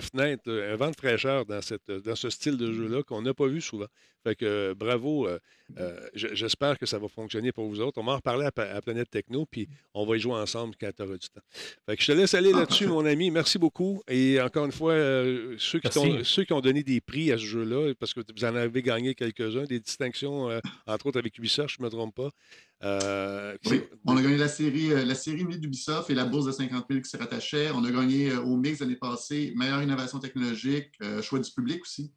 fenêtre, 0.00 0.44
euh, 0.48 0.72
un 0.72 0.76
vent 0.76 0.90
de 0.90 0.96
fraîcheur 0.96 1.46
dans, 1.46 1.60
cette, 1.62 1.90
dans 1.90 2.14
ce 2.16 2.30
style 2.30 2.56
de 2.56 2.72
jeu-là 2.72 3.02
qu'on 3.02 3.22
n'a 3.22 3.34
pas 3.34 3.46
vu 3.48 3.60
souvent. 3.60 3.86
Fait 4.26 4.34
que 4.34 4.44
euh, 4.44 4.74
bravo. 4.74 5.28
euh, 5.28 5.38
euh, 5.78 6.00
je- 6.14 6.34
J'espère 6.34 6.76
que 6.80 6.84
ça 6.86 6.98
va 6.98 7.06
fonctionner 7.06 7.52
pour 7.52 7.68
vous 7.68 7.80
autres. 7.80 8.00
On 8.00 8.04
va 8.04 8.12
en 8.12 8.16
reparler 8.16 8.44
à, 8.46 8.80
Planète 8.82 9.08
Techno, 9.08 9.46
puis 9.46 9.68
on 9.94 10.04
va 10.04 10.16
y 10.16 10.18
jouer 10.20 10.32
ensemble 10.34 10.74
quand 10.80 10.90
tu 10.96 11.00
auras 11.04 11.16
du 11.16 11.28
temps. 11.28 11.40
Fait 11.86 11.96
que 11.96 12.02
je 12.02 12.08
te 12.08 12.12
laisse 12.18 12.34
aller 12.34 12.50
Ah, 12.52 12.58
là-dessus, 12.60 12.88
mon 12.88 13.06
ami. 13.06 13.30
Merci 13.30 13.56
beaucoup. 13.56 14.02
Et 14.08 14.40
encore 14.40 14.64
une 14.66 14.72
fois, 14.72 14.94
euh, 14.94 15.54
ceux, 15.58 15.78
qui 15.78 15.88
ceux 16.24 16.44
ont 16.50 16.60
donné 16.60 16.82
des 16.82 17.00
prix 17.00 17.30
à 17.30 17.38
ce 17.38 17.44
jeu-là, 17.44 17.92
parce 18.00 18.14
que 18.14 18.20
vous 18.36 18.44
en 18.44 18.56
avez 18.56 18.82
gagné 18.82 19.14
quelques-uns, 19.14 19.62
des 19.64 19.78
distinctions, 19.78 20.50
euh, 20.50 20.58
entre 20.88 21.06
autres 21.06 21.20
avec 21.20 21.38
Ubisoft, 21.38 21.76
je 21.76 21.80
ne 21.82 21.84
me 21.86 21.90
trompe 21.90 22.16
pas. 22.16 22.30
Euh, 22.82 23.56
Oui, 23.66 23.82
on 24.06 24.16
a 24.16 24.22
gagné 24.22 24.36
la 24.38 24.48
série, 24.48 24.92
euh, 24.92 25.04
la 25.04 25.14
série 25.14 25.44
d'Ubisoft 25.44 26.10
et 26.10 26.14
la 26.14 26.24
bourse 26.24 26.46
de 26.46 26.52
50 26.52 26.86
000 26.90 27.00
qui 27.02 27.08
s'y 27.10 27.16
rattachait. 27.16 27.70
On 27.72 27.84
a 27.84 27.90
gagné 27.92 28.30
euh, 28.32 28.40
au 28.42 28.56
mix 28.56 28.80
l'année 28.80 28.96
passée, 28.96 29.52
meilleure 29.56 29.82
innovation 29.82 30.18
technologique, 30.18 30.90
euh, 31.02 31.22
choix 31.22 31.38
du 31.38 31.50
public 31.50 31.82
aussi. 31.82 32.10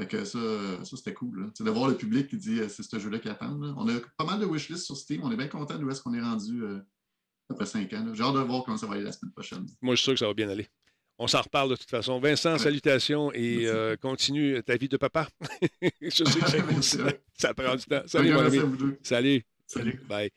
Fait 0.00 0.08
que 0.08 0.24
ça, 0.24 0.38
ça 0.84 0.96
c'était 0.96 1.14
cool. 1.14 1.50
C'est 1.56 1.62
de 1.64 1.70
voir 1.70 1.88
le 1.88 1.96
public 1.96 2.26
qui 2.28 2.36
dit 2.36 2.60
euh, 2.60 2.68
c'est 2.68 2.82
ce 2.82 2.98
jeu-là 2.98 3.18
qui 3.20 3.28
attend. 3.28 3.56
là. 3.58 3.74
On 3.76 3.88
a 3.88 3.92
pas 4.16 4.24
mal 4.24 4.40
de 4.40 4.44
wishlists 4.44 4.84
sur 4.86 4.96
Steam. 4.96 5.20
On 5.22 5.30
est 5.30 5.36
bien 5.36 5.46
content 5.48 5.78
d'où 5.78 5.88
est-ce 5.90 6.02
qu'on 6.02 6.14
est 6.14 6.20
rendu 6.20 6.62
euh, 6.64 6.80
après 7.48 7.66
cinq 7.66 7.92
ans. 7.92 8.04
J'ai 8.12 8.22
hâte 8.24 8.34
de 8.34 8.40
voir 8.40 8.64
comment 8.64 8.76
ça 8.76 8.86
va 8.86 8.94
aller 8.94 9.04
la 9.04 9.12
semaine 9.12 9.32
prochaine. 9.32 9.66
Moi, 9.82 9.94
je 9.94 10.00
suis 10.00 10.04
sûr 10.04 10.12
que 10.14 10.18
ça 10.20 10.26
va 10.26 10.34
bien 10.34 10.48
aller. 10.48 10.66
On 11.16 11.28
s'en 11.28 11.42
reparle 11.42 11.70
de 11.70 11.76
toute 11.76 11.90
façon. 11.90 12.18
Vincent, 12.18 12.58
salutations 12.58 13.30
et 13.32 13.68
euh, 13.68 13.94
continue 13.96 14.60
ta 14.64 14.76
vie 14.76 14.88
de 14.88 14.96
papa. 14.96 15.28
je 16.02 16.10
sais 16.10 16.24
que 16.24 16.66
Merci. 16.72 16.96
ça, 16.96 17.04
ça 17.34 17.54
prend 17.54 17.76
du 17.76 17.84
temps. 17.84 18.02
Salut, 18.06 18.32
mon 18.32 18.40
merci 18.40 18.58
ami. 18.58 18.66
à 18.66 18.68
vous 18.68 18.76
deux. 18.76 18.98
Salut. 19.04 19.42
Salut. 19.68 20.00
Bye. 20.08 20.30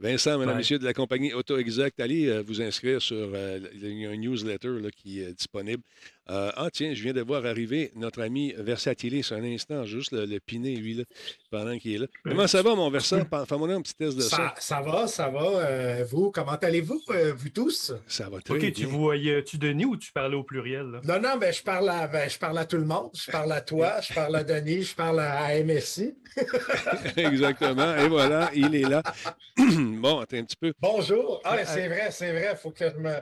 Vincent, 0.00 0.36
mesdames, 0.40 0.56
messieurs 0.56 0.80
de 0.80 0.84
la 0.84 0.92
compagnie 0.92 1.32
Auto 1.32 1.56
Exact, 1.56 2.00
allez 2.00 2.26
euh, 2.26 2.42
vous 2.42 2.60
inscrire 2.60 3.00
sur 3.00 3.16
euh, 3.16 3.60
il 3.74 4.00
y 4.00 4.04
a 4.04 4.10
un 4.10 4.16
newsletter 4.16 4.80
là, 4.80 4.90
qui 4.90 5.20
est 5.20 5.32
disponible. 5.32 5.84
Euh, 6.30 6.50
ah, 6.56 6.68
tiens, 6.72 6.94
je 6.94 7.02
viens 7.02 7.12
de 7.12 7.20
voir 7.20 7.44
arriver 7.44 7.92
notre 7.96 8.22
ami 8.22 8.54
Versatile 8.56 9.22
sur 9.22 9.36
un 9.36 9.44
instant, 9.44 9.84
juste 9.84 10.12
le, 10.12 10.24
le 10.24 10.40
piner, 10.40 10.74
lui, 10.76 10.94
là, 10.94 11.04
pendant 11.50 11.76
qu'il 11.76 11.94
est 11.94 11.98
là. 11.98 12.06
Comment 12.24 12.46
ça 12.46 12.62
va, 12.62 12.74
mon 12.74 12.88
Versat? 12.90 13.26
Pa- 13.26 13.44
Fais-moi 13.44 13.70
un 13.72 13.82
petit 13.82 13.94
test 13.94 14.16
de 14.16 14.22
ça. 14.22 14.36
Ça, 14.36 14.54
ça 14.58 14.80
va, 14.80 15.06
ça 15.06 15.28
va. 15.28 15.42
Euh, 15.42 16.04
vous, 16.10 16.30
comment 16.30 16.52
allez-vous, 16.52 17.00
euh, 17.10 17.34
vous 17.36 17.50
tous? 17.50 17.92
Ça 18.06 18.30
va 18.30 18.40
très 18.40 18.54
OK, 18.54 18.60
bien. 18.60 18.70
tu 18.70 18.86
voyais-tu 18.86 19.58
Denis 19.58 19.84
ou 19.84 19.96
tu 19.98 20.12
parlais 20.12 20.34
au 20.36 20.44
pluriel? 20.44 20.86
là? 20.92 21.00
Non, 21.04 21.20
non, 21.20 21.36
ben, 21.36 21.52
je, 21.52 21.62
parle 21.62 21.90
à, 21.90 22.06
ben, 22.08 22.28
je 22.30 22.38
parle 22.38 22.56
à 22.58 22.64
tout 22.64 22.78
le 22.78 22.86
monde. 22.86 23.10
Je 23.14 23.30
parle 23.30 23.52
à 23.52 23.60
toi, 23.60 24.00
je 24.00 24.14
parle 24.14 24.36
à 24.36 24.44
Denis, 24.44 24.82
je 24.82 24.94
parle 24.94 25.20
à 25.20 25.62
MSI. 25.62 26.14
Exactement. 27.16 27.96
Et 27.96 28.08
voilà, 28.08 28.50
il 28.54 28.74
est 28.74 28.88
là. 28.88 29.02
bon, 29.56 30.20
attends 30.20 30.36
un 30.38 30.44
petit 30.44 30.56
peu. 30.56 30.72
Bonjour. 30.80 31.40
Ah, 31.44 31.64
c'est 31.64 31.88
vrai, 31.88 32.08
c'est 32.10 32.32
vrai. 32.32 32.48
Il 32.52 32.56
faut 32.56 32.70
que 32.70 32.84
je 32.90 32.96
me. 32.98 33.14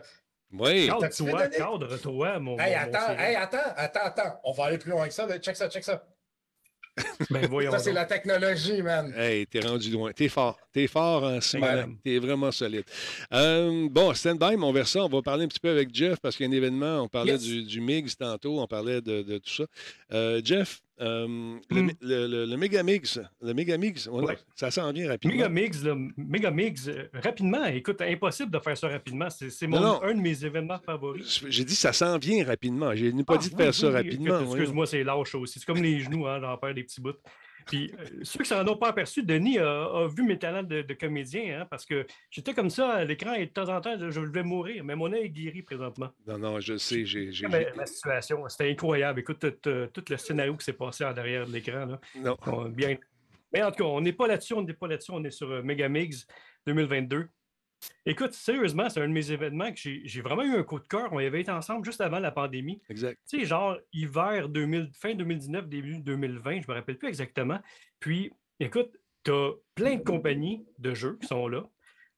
Oui. 0.53 0.87
Cadre-toi, 0.87 1.49
cadre-toi, 1.49 2.39
mon. 2.39 2.59
Hey, 2.59 2.75
mon- 2.75 2.81
mon 2.87 2.95
attends, 2.95 3.19
hey, 3.19 3.35
attends, 3.37 3.59
attends, 3.77 4.01
attends. 4.05 4.41
On 4.45 4.53
va 4.53 4.65
aller 4.65 4.79
plus 4.79 4.91
loin 4.91 5.07
que 5.09 5.15
ça. 5.15 5.27
Check 5.39 5.57
ça, 5.57 5.69
check 5.69 5.85
ça. 5.85 6.03
Ben 7.31 7.47
voyons. 7.47 7.71
Ça, 7.71 7.79
c'est 7.79 7.93
la 7.93 8.05
technologie, 8.05 8.83
man. 8.83 9.15
Hey, 9.17 9.47
t'es 9.47 9.61
rendu 9.61 9.91
loin. 9.91 10.13
T'es 10.13 10.29
fort. 10.29 10.59
T'es 10.75 10.87
fort 10.87 11.23
en 11.25 11.41
ce 11.41 11.57
moment. 11.57 11.95
T'es 12.05 12.19
vraiment 12.19 12.53
solide. 12.53 12.85
Euh, 13.33 13.89
bon, 13.91 14.13
stand-by, 14.13 14.57
mon 14.57 14.73
versant. 14.73 15.07
On 15.07 15.09
va 15.09 15.23
parler 15.23 15.45
un 15.45 15.49
petit 15.49 15.61
peu 15.61 15.71
avec 15.71 15.89
Jeff 15.95 16.19
parce 16.21 16.37
qu'il 16.37 16.45
y 16.47 16.49
a 16.51 16.53
un 16.53 16.57
événement. 16.57 17.01
On 17.03 17.09
parlait 17.09 17.33
Yes. 17.33 17.43
du, 17.43 17.63
du 17.63 17.81
MIGS 17.81 18.17
tantôt. 18.19 18.61
On 18.61 18.67
parlait 18.67 19.01
de, 19.01 19.23
de 19.23 19.39
tout 19.39 19.51
ça. 19.53 19.65
Euh, 20.13 20.43
Jeff, 20.45 20.83
Euh, 21.01 21.57
le, 21.71 21.83
Hmm. 21.83 21.91
le, 22.03 22.27
le- 22.29 22.45
le 22.47 22.57
Megamix, 22.57 23.19
le 23.41 23.55
Megamix, 23.55 24.07
Ouais. 24.09 24.37
ça 24.55 24.71
s'en 24.71 24.93
vient 24.93 25.09
rapidement. 25.09 25.37
Megamix, 25.37 25.83
là, 25.83 25.97
Megamix, 26.17 26.87
euh, 26.87 27.09
rapidement, 27.15 27.65
écoute, 27.65 28.01
impossible 28.03 28.51
de 28.53 28.59
faire 28.59 28.77
ça 28.77 28.89
rapidement. 28.89 29.29
C'est 29.31 29.47
un 29.65 30.15
de 30.15 30.21
mes 30.21 30.45
événements 30.45 30.79
favoris. 30.79 31.45
J'ai 31.49 31.65
dit 31.65 31.75
ça 31.75 31.93
s'en 31.93 32.19
vient 32.19 32.45
rapidement. 32.45 32.95
J'ai 32.95 33.11
pas 33.25 33.35
Ah, 33.35 33.39
dit 33.39 33.49
de 33.51 33.55
oui, 33.57 33.63
faire 33.63 33.75
ça 33.75 33.89
oui, 33.89 33.95
rapidement. 33.95 34.41
Excuse-moi, 34.43 34.87
c'est 34.87 35.03
lâche 35.03 35.35
aussi. 35.35 35.59
C'est 35.59 35.65
comme 35.67 35.83
les 35.83 36.01
genoux, 36.01 36.27
hein, 36.27 36.39
j'en 36.41 36.57
perds 36.59 36.75
des 36.75 36.85
petits 36.85 37.01
bouts. 37.01 37.13
Puis, 37.67 37.93
euh, 37.99 38.05
ceux 38.23 38.41
qui 38.41 38.49
s'en 38.49 38.67
ont 38.67 38.77
pas 38.77 38.89
aperçu, 38.89 39.23
Denis 39.23 39.59
a, 39.59 39.85
a 39.85 40.09
vu 40.09 40.23
mes 40.23 40.39
talents 40.39 40.63
de, 40.63 40.83
de 40.83 40.95
comédien, 40.95 41.61
hein, 41.61 41.67
parce 41.71 41.85
que 41.85 42.07
j'étais 42.31 42.55
comme 42.55 42.71
ça 42.71 42.91
à 42.95 43.05
l'écran 43.05 43.35
et 43.35 43.47
de 43.47 43.51
temps 43.51 43.69
en 43.69 43.81
temps, 43.81 43.97
je, 43.99 44.21
vais 44.21 44.43
mourir, 44.43 44.85
mais 44.85 44.95
mon 44.97 45.13
œil 45.13 45.25
est 45.25 45.29
guéri 45.31 45.63
présentement. 45.63 46.11
Non, 46.27 46.39
non, 46.39 46.61
je 46.61 46.77
sais. 46.77 47.05
J'ai, 47.05 47.31
Ma, 47.49 47.73
ma 47.75 47.87
situation, 47.87 48.49
c'était 48.49 48.71
incroyable. 48.71 49.21
Écoute, 49.21 49.39
tout, 49.61 49.87
tout- 49.93 50.05
le 50.11 50.17
scénario 50.17 50.57
qui 50.57 50.65
s'est 50.65 50.73
passé 50.73 51.05
en 51.05 51.13
derrière 51.13 51.47
de 51.47 51.53
l'écran, 51.53 51.87
là, 51.87 52.01
non. 52.17 52.37
on- 52.47 52.69
bien. 52.69 52.97
Mais 53.53 53.63
en 53.63 53.71
tout 53.71 53.83
cas, 53.83 53.85
on 53.85 54.01
n'est 54.01 54.13
pas 54.13 54.27
là-dessus, 54.27 54.55
on 54.55 54.63
n'est 54.63 54.73
pas 54.73 54.87
là-dessus, 54.89 55.11
on 55.13 55.23
est 55.25 55.31
sur 55.31 55.51
euh, 55.51 55.63
Megamix 55.63 56.27
2022. 56.67 57.29
Écoute, 58.05 58.33
sérieusement, 58.33 58.89
c'est 58.89 59.01
un 59.01 59.09
de 59.09 59.13
mes 59.13 59.31
événements 59.31 59.73
que 59.73 59.79
j'ai 59.79 60.21
vraiment 60.21 60.43
eu 60.43 60.57
un 60.57 60.63
coup 60.63 60.79
de 60.79 60.87
cœur. 60.87 61.13
On 61.13 61.21
y 61.21 61.27
avait 61.27 61.41
été 61.41 61.51
ensemble 61.51 61.85
juste 61.85 62.01
avant 62.01 62.19
la 62.19 62.31
pandémie. 62.31 62.81
Exact. 62.89 63.21
Tu 63.29 63.41
sais, 63.41 63.45
genre 63.47 63.79
hiver 63.93 64.49
2000, 64.49 64.91
fin 64.95 65.15
2019, 65.15 65.69
début 65.69 65.99
2020, 65.99 66.63
je 66.63 66.69
me 66.69 66.75
rappelle 66.75 66.99
plus 66.99 67.09
exactement. 67.09 67.61
Puis, 68.01 68.33
écoute, 68.61 68.91
tu 69.25 69.31
as 69.31 69.53
plein 69.75 69.97
de 69.97 70.03
compagnies 70.03 70.67
de 70.79 70.95
jeux 70.95 71.19
qui 71.21 71.27
sont 71.27 71.49
là. 71.49 71.65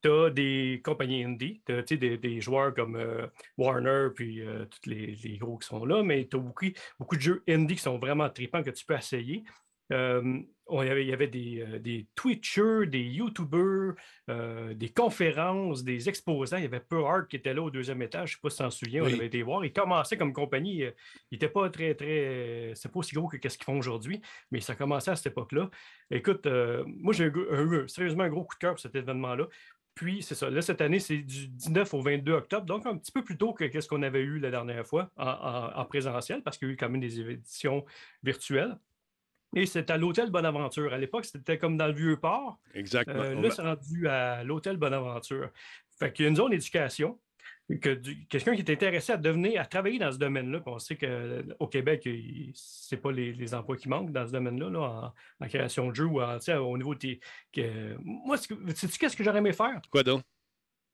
Tu 0.02 0.10
as 0.10 0.30
des 0.30 0.82
compagnies 0.84 1.24
indie, 1.24 1.62
tu 1.64 1.72
as 1.72 1.82
des, 1.82 2.18
des 2.18 2.40
joueurs 2.40 2.74
comme 2.74 2.96
euh, 2.96 3.26
Warner, 3.56 4.08
puis 4.14 4.42
euh, 4.42 4.66
tous 4.66 4.90
les, 4.90 5.16
les 5.22 5.38
gros 5.38 5.56
qui 5.56 5.66
sont 5.66 5.86
là, 5.86 6.02
mais 6.02 6.28
tu 6.28 6.36
as 6.36 6.40
beaucoup, 6.40 6.66
beaucoup 6.98 7.16
de 7.16 7.22
jeux 7.22 7.42
indie 7.48 7.76
qui 7.76 7.82
sont 7.82 7.98
vraiment 7.98 8.28
tripants 8.28 8.62
que 8.62 8.70
tu 8.70 8.84
peux 8.84 8.94
essayer. 8.94 9.44
Euh, 9.92 10.40
il 10.70 10.86
y 10.86 10.90
avait, 10.90 11.02
il 11.04 11.08
y 11.08 11.12
avait 11.12 11.26
des, 11.28 11.60
euh, 11.60 11.78
des 11.78 12.06
Twitchers, 12.14 12.86
des 12.86 13.02
YouTubers, 13.02 13.94
euh, 14.30 14.72
des 14.74 14.88
conférences, 14.88 15.84
des 15.84 16.08
exposants. 16.08 16.56
Il 16.56 16.62
y 16.62 16.66
avait 16.66 16.80
Peu 16.80 17.04
Art 17.04 17.28
qui 17.28 17.36
était 17.36 17.52
là 17.52 17.62
au 17.62 17.70
deuxième 17.70 18.00
étage. 18.02 18.30
Je 18.30 18.34
ne 18.34 18.36
sais 18.36 18.40
pas 18.42 18.50
si 18.50 18.56
tu 18.56 18.62
t'en 18.62 18.70
souviens, 18.70 19.02
Oui. 19.04 19.10
on 19.12 19.16
avait 19.16 19.26
été 19.26 19.42
voir. 19.42 19.64
Il 19.64 19.72
commençait 19.72 20.16
comme 20.16 20.32
compagnie. 20.32 20.84
euh, 20.84 20.90
il 21.30 21.34
n'était 21.36 21.48
pas 21.48 21.68
très, 21.70 21.94
très. 21.94 22.72
C'est 22.74 22.90
pas 22.90 22.98
aussi 23.00 23.14
gros 23.14 23.28
que 23.28 23.36
ce 23.48 23.56
qu'ils 23.58 23.64
font 23.64 23.78
aujourd'hui, 23.78 24.20
mais 24.50 24.60
ça 24.60 24.74
commençait 24.74 25.10
à 25.10 25.16
cette 25.16 25.32
époque-là. 25.32 25.68
Écoute, 26.10 26.46
euh, 26.46 26.82
moi, 26.86 27.12
j'ai 27.12 27.26
eu 27.26 27.88
sérieusement 27.88 28.24
un 28.24 28.28
gros 28.30 28.44
coup 28.44 28.54
de 28.54 28.58
cœur 28.60 28.72
pour 28.72 28.80
cet 28.80 28.94
événement-là. 28.94 29.46
Puis, 29.94 30.22
c'est 30.22 30.34
ça. 30.34 30.50
Là, 30.50 30.60
cette 30.60 30.80
année, 30.80 30.98
c'est 30.98 31.18
du 31.18 31.46
19 31.48 31.94
au 31.94 32.00
22 32.02 32.32
octobre, 32.32 32.66
donc 32.66 32.84
un 32.84 32.96
petit 32.96 33.12
peu 33.12 33.22
plus 33.22 33.36
tôt 33.36 33.52
que 33.52 33.80
ce 33.80 33.86
qu'on 33.86 34.02
avait 34.02 34.22
eu 34.22 34.40
la 34.40 34.50
dernière 34.50 34.84
fois 34.86 35.10
en, 35.16 35.26
en- 35.28 35.78
en 35.80 35.84
présentiel, 35.84 36.42
parce 36.42 36.58
qu'il 36.58 36.66
y 36.66 36.70
a 36.72 36.74
eu 36.74 36.76
quand 36.76 36.88
même 36.88 37.00
des 37.00 37.20
éditions 37.20 37.84
virtuelles. 38.24 38.76
Et 39.54 39.66
c'est 39.66 39.90
à 39.90 39.96
l'hôtel 39.96 40.30
Bonaventure. 40.30 40.92
À 40.92 40.98
l'époque, 40.98 41.24
c'était 41.24 41.58
comme 41.58 41.76
dans 41.76 41.86
le 41.86 41.92
vieux 41.92 42.16
port. 42.16 42.58
Exactement. 42.74 43.22
Euh, 43.22 43.34
là, 43.40 43.50
c'est 43.50 43.62
rendu 43.62 44.08
à 44.08 44.42
l'hôtel 44.44 44.76
Bonaventure. 44.76 45.50
Fait 45.98 46.12
qu'il 46.12 46.24
y 46.24 46.26
a 46.26 46.30
une 46.30 46.36
zone 46.36 46.52
éducation. 46.52 47.18
Que 47.80 47.94
du- 47.94 48.26
quelqu'un 48.26 48.54
qui 48.54 48.60
est 48.60 48.70
intéressé 48.70 49.12
à 49.12 49.16
devenir, 49.16 49.58
à 49.58 49.64
travailler 49.64 49.98
dans 49.98 50.12
ce 50.12 50.18
domaine-là, 50.18 50.62
on 50.66 50.78
sait 50.78 50.96
qu'au 50.96 51.66
Québec, 51.66 52.02
il- 52.04 52.52
c'est 52.54 52.98
pas 52.98 53.10
les, 53.10 53.32
les 53.32 53.54
emplois 53.54 53.76
qui 53.76 53.88
manquent 53.88 54.12
dans 54.12 54.26
ce 54.26 54.32
domaine-là, 54.32 54.68
là, 54.68 54.80
en, 55.40 55.44
en 55.44 55.48
création 55.48 55.88
de 55.88 55.94
jeux 55.94 56.04
ou 56.04 56.20
en, 56.20 56.38
sais, 56.40 56.54
au 56.56 56.76
niveau 56.76 56.94
des. 56.94 57.20
que- 57.52 57.96
moi, 58.02 58.36
sais-tu 58.36 58.98
qu'est-ce 58.98 59.16
que 59.16 59.24
j'aurais 59.24 59.38
aimé 59.38 59.54
faire? 59.54 59.80
Quoi 59.90 60.02
donc? 60.02 60.22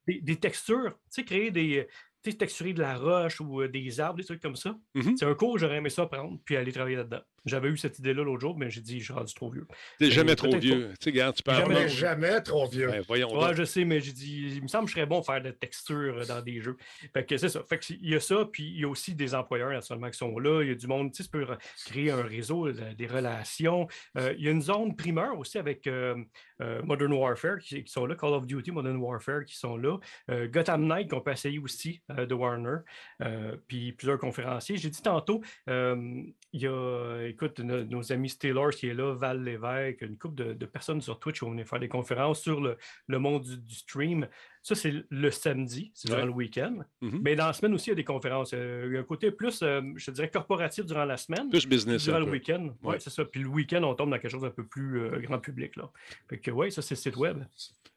Des, 0.07 0.21
des 0.21 0.37
textures, 0.37 0.93
tu 0.93 0.99
sais, 1.11 1.25
créer 1.25 1.51
des. 1.51 1.89
Tu 2.23 2.31
sais, 2.33 2.37
texturer 2.37 2.73
de 2.75 2.81
la 2.81 2.97
roche 2.99 3.41
ou 3.41 3.63
euh, 3.63 3.69
des 3.69 3.99
arbres, 3.99 4.19
des 4.19 4.25
trucs 4.25 4.43
comme 4.43 4.55
ça. 4.57 4.77
Mhm. 4.95 5.17
C'est 5.17 5.25
un 5.25 5.35
cours, 5.35 5.59
j'aurais 5.59 5.79
aimé 5.79 5.89
ça 5.91 6.07
prendre, 6.07 6.39
puis 6.45 6.55
aller 6.57 6.71
travailler 6.71 6.97
là-dedans. 6.97 7.23
J'avais 7.47 7.68
eu 7.68 7.76
cette 7.76 7.99
idée-là 7.99 8.22
l'autre 8.22 8.41
jour, 8.41 8.57
mais 8.59 8.70
j'ai 8.70 8.80
dit, 8.80 8.99
je 9.01 9.05
suis 9.05 9.12
rendu 9.12 9.32
trop 9.34 9.51
vieux. 9.51 9.66
T'es 9.99 10.07
Mais 10.07 10.11
jamais 10.11 10.36
trop 10.36 10.57
vieux. 10.57 10.91
Tu 11.01 11.05
sais, 11.05 11.11
regarde, 11.11 11.36
tu 11.36 11.43
peux 11.43 11.53
Jamais 11.53 11.88
jamais 11.88 12.41
trop 12.43 12.66
vieux. 12.68 12.88
Ben, 12.88 13.03
voyons 13.07 13.32
Ouais, 13.32 13.49
donc. 13.49 13.55
je 13.55 13.64
sais, 13.64 13.84
mais 13.84 14.01
j'ai 14.01 14.12
dit, 14.12 14.53
il 14.57 14.62
me 14.62 14.68
semble 14.68 14.84
que 14.84 14.91
je 14.91 14.97
serais 14.97 15.07
bon 15.07 15.22
faire 15.22 15.41
de 15.41 15.47
la 15.47 15.53
texture 15.53 16.18
euh, 16.18 16.24
dans 16.26 16.43
des 16.43 16.61
jeux. 16.61 16.76
Fait 17.12 17.24
que 17.24 17.36
c'est 17.36 17.49
ça. 17.49 17.62
Fait 17.62 17.78
que 17.78 17.84
il 17.93 18.11
y 18.11 18.14
a 18.14 18.20
ça, 18.20 18.47
puis 18.51 18.64
il 18.64 18.80
y 18.80 18.84
a 18.84 18.88
aussi 18.88 19.14
des 19.14 19.34
employeurs 19.34 19.70
naturellement 19.70 20.11
qui 20.11 20.18
sont 20.18 20.38
là. 20.38 20.62
Il 20.62 20.68
y 20.68 20.72
a 20.72 20.74
du 20.74 20.86
monde, 20.86 21.12
tu 21.12 21.22
sais, 21.22 21.24
tu 21.24 21.30
peux 21.30 21.45
re- 21.45 21.59
créer 21.86 22.11
un 22.11 22.22
réseau, 22.22 22.66
euh, 22.68 22.95
des 22.95 23.07
relations. 23.07 23.88
Euh, 24.18 24.34
il 24.38 24.45
y 24.45 24.49
a 24.49 24.51
une 24.51 24.62
zone 24.62 24.95
primeur 24.97 25.38
aussi 25.38 25.59
avec 25.59 25.86
euh, 25.86 26.16
euh, 26.61 26.82
Modern 26.82 27.12
Warfare 27.12 27.59
qui, 27.59 27.82
qui 27.84 27.93
sont 27.93 28.07
là, 28.07 28.14
Call 28.16 28.34
of 28.34 28.47
Duty, 28.47 28.70
Modern 28.70 28.97
Warfare 28.97 29.45
qui 29.45 29.57
sont 29.57 29.76
là. 29.76 29.99
Euh, 30.30 30.47
Gotham 30.49 30.86
Knight 30.86 31.09
qu'on 31.11 31.20
peut 31.20 31.32
essayer 31.32 31.59
aussi 31.59 32.03
euh, 32.11 32.26
de 32.26 32.34
Warner. 32.34 32.78
Euh, 33.22 33.57
puis 33.66 33.93
plusieurs 33.93 34.18
conférenciers. 34.18 34.76
J'ai 34.76 34.91
dit 34.91 35.03
tantôt, 35.03 35.41
euh, 35.68 36.22
il 36.53 36.61
y 36.61 36.66
a, 36.66 37.30
écoute, 37.31 37.59
no- 37.61 37.85
nos 37.85 38.12
amis 38.12 38.28
Steelers 38.28 38.70
qui 38.76 38.89
est 38.89 38.95
là, 38.95 39.14
Val 39.14 39.43
Lévesque, 39.43 40.03
une 40.03 40.16
couple 40.18 40.35
de, 40.37 40.53
de 40.53 40.66
personnes 40.66 41.01
sur 41.01 41.18
Twitch 41.18 41.39
qui 41.39 41.45
vont 41.45 41.51
venir 41.53 41.66
faire 41.66 41.81
des 41.81 41.89
conférences 41.89 42.41
sur 42.43 42.61
le, 42.61 42.76
le 43.07 43.18
monde 43.18 43.43
du, 43.43 43.57
du 43.59 43.74
stream. 43.74 44.26
Ça, 44.62 44.74
c'est 44.74 44.93
le 45.09 45.31
samedi, 45.31 45.91
c'est 45.95 46.09
durant 46.09 46.20
Ouais. 46.20 46.26
le 46.26 46.33
week-end. 46.33 46.78
Mhm. 47.01 47.20
Mais 47.22 47.35
dans 47.35 47.47
la 47.47 47.53
semaine 47.55 47.72
aussi, 47.74 47.87
il 47.89 47.91
y 47.91 47.93
a 47.93 47.97
des 47.97 48.05
conférences. 48.05 48.53
Euh, 48.55 48.85
il 48.89 48.95
y 48.95 48.97
a 48.97 49.01
un 49.01 49.05
côté 49.05 49.31
plus, 49.31 49.61
euh, 49.62 49.81
je 49.97 50.11
dirais, 50.11 50.28
corporatif 50.31 50.85
durant 50.85 51.05
la 51.07 51.16
semaine. 51.16 51.49
Plus 51.51 51.66
business. 51.66 52.05
Durant 52.05 52.18
le 52.18 52.31
week-end. 52.31 52.74
Oui, 52.83 52.93
Ouais. 52.93 53.01
c'est 53.01 53.11
ça. 53.11 53.24
Puis 53.24 53.41
le 53.41 53.49
week-end, 53.49 53.83
on 53.85 53.95
tombe 53.95 54.11
dans 54.11 54.18
quelque 54.18 54.31
chose 54.31 54.43
d'un 54.43 54.51
peu 54.51 54.66
plus 54.66 55.01
euh, 55.01 55.18
grand 55.20 55.39
public. 55.39 55.76
Là. 55.76 55.91
Fait 56.28 56.39
que 56.39 56.51
oui, 56.51 56.70
ça, 56.70 56.83
c'est 56.83 56.95
le 56.95 57.01
site 57.01 57.16
web. 57.16 57.39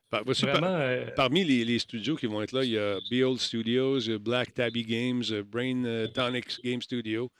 Par- 0.09 0.23
voici, 0.23 0.45
par- 0.45 0.51
Vraiment. 0.59 0.75
euh, 0.77 1.09
Parmi 1.15 1.43
les, 1.43 1.65
les 1.65 1.79
studios 1.79 2.15
qui 2.15 2.27
vont 2.27 2.41
être 2.41 2.51
là, 2.53 2.63
il 2.63 2.69
y 2.69 2.77
a 2.77 2.99
Behold 3.09 3.39
Studios, 3.39 3.99
Black 4.19 4.53
Tabby 4.53 4.83
Games, 4.85 5.23
Brain 5.51 6.05
Tonics 6.13 6.61
Game 6.63 6.81
Studio, 6.81 7.31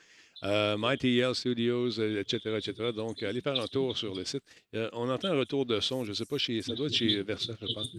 euh, 0.44 0.76
MyTL 0.78 1.34
Studios, 1.36 2.00
euh, 2.00 2.20
etc., 2.22 2.58
etc. 2.58 2.92
Donc, 2.96 3.24
allez 3.24 3.42
faire 3.42 3.60
un 3.60 3.68
tour 3.68 3.98
sur 3.98 4.14
le 4.14 4.26
site. 4.26 4.44
Euh, 4.76 4.90
on 4.94 5.10
entend 5.10 5.30
un 5.30 5.38
retour 5.38 5.66
de 5.66 5.80
son, 5.80 6.04
je 6.04 6.10
ne 6.10 6.14
sais 6.14 6.26
pas, 6.26 6.38
chez, 6.38 6.62
ça 6.62 6.74
doit 6.76 6.88
être 6.88 6.94
chez 6.96 7.24
Versa, 7.24 7.54
je 7.62 7.74
pense. 7.74 7.96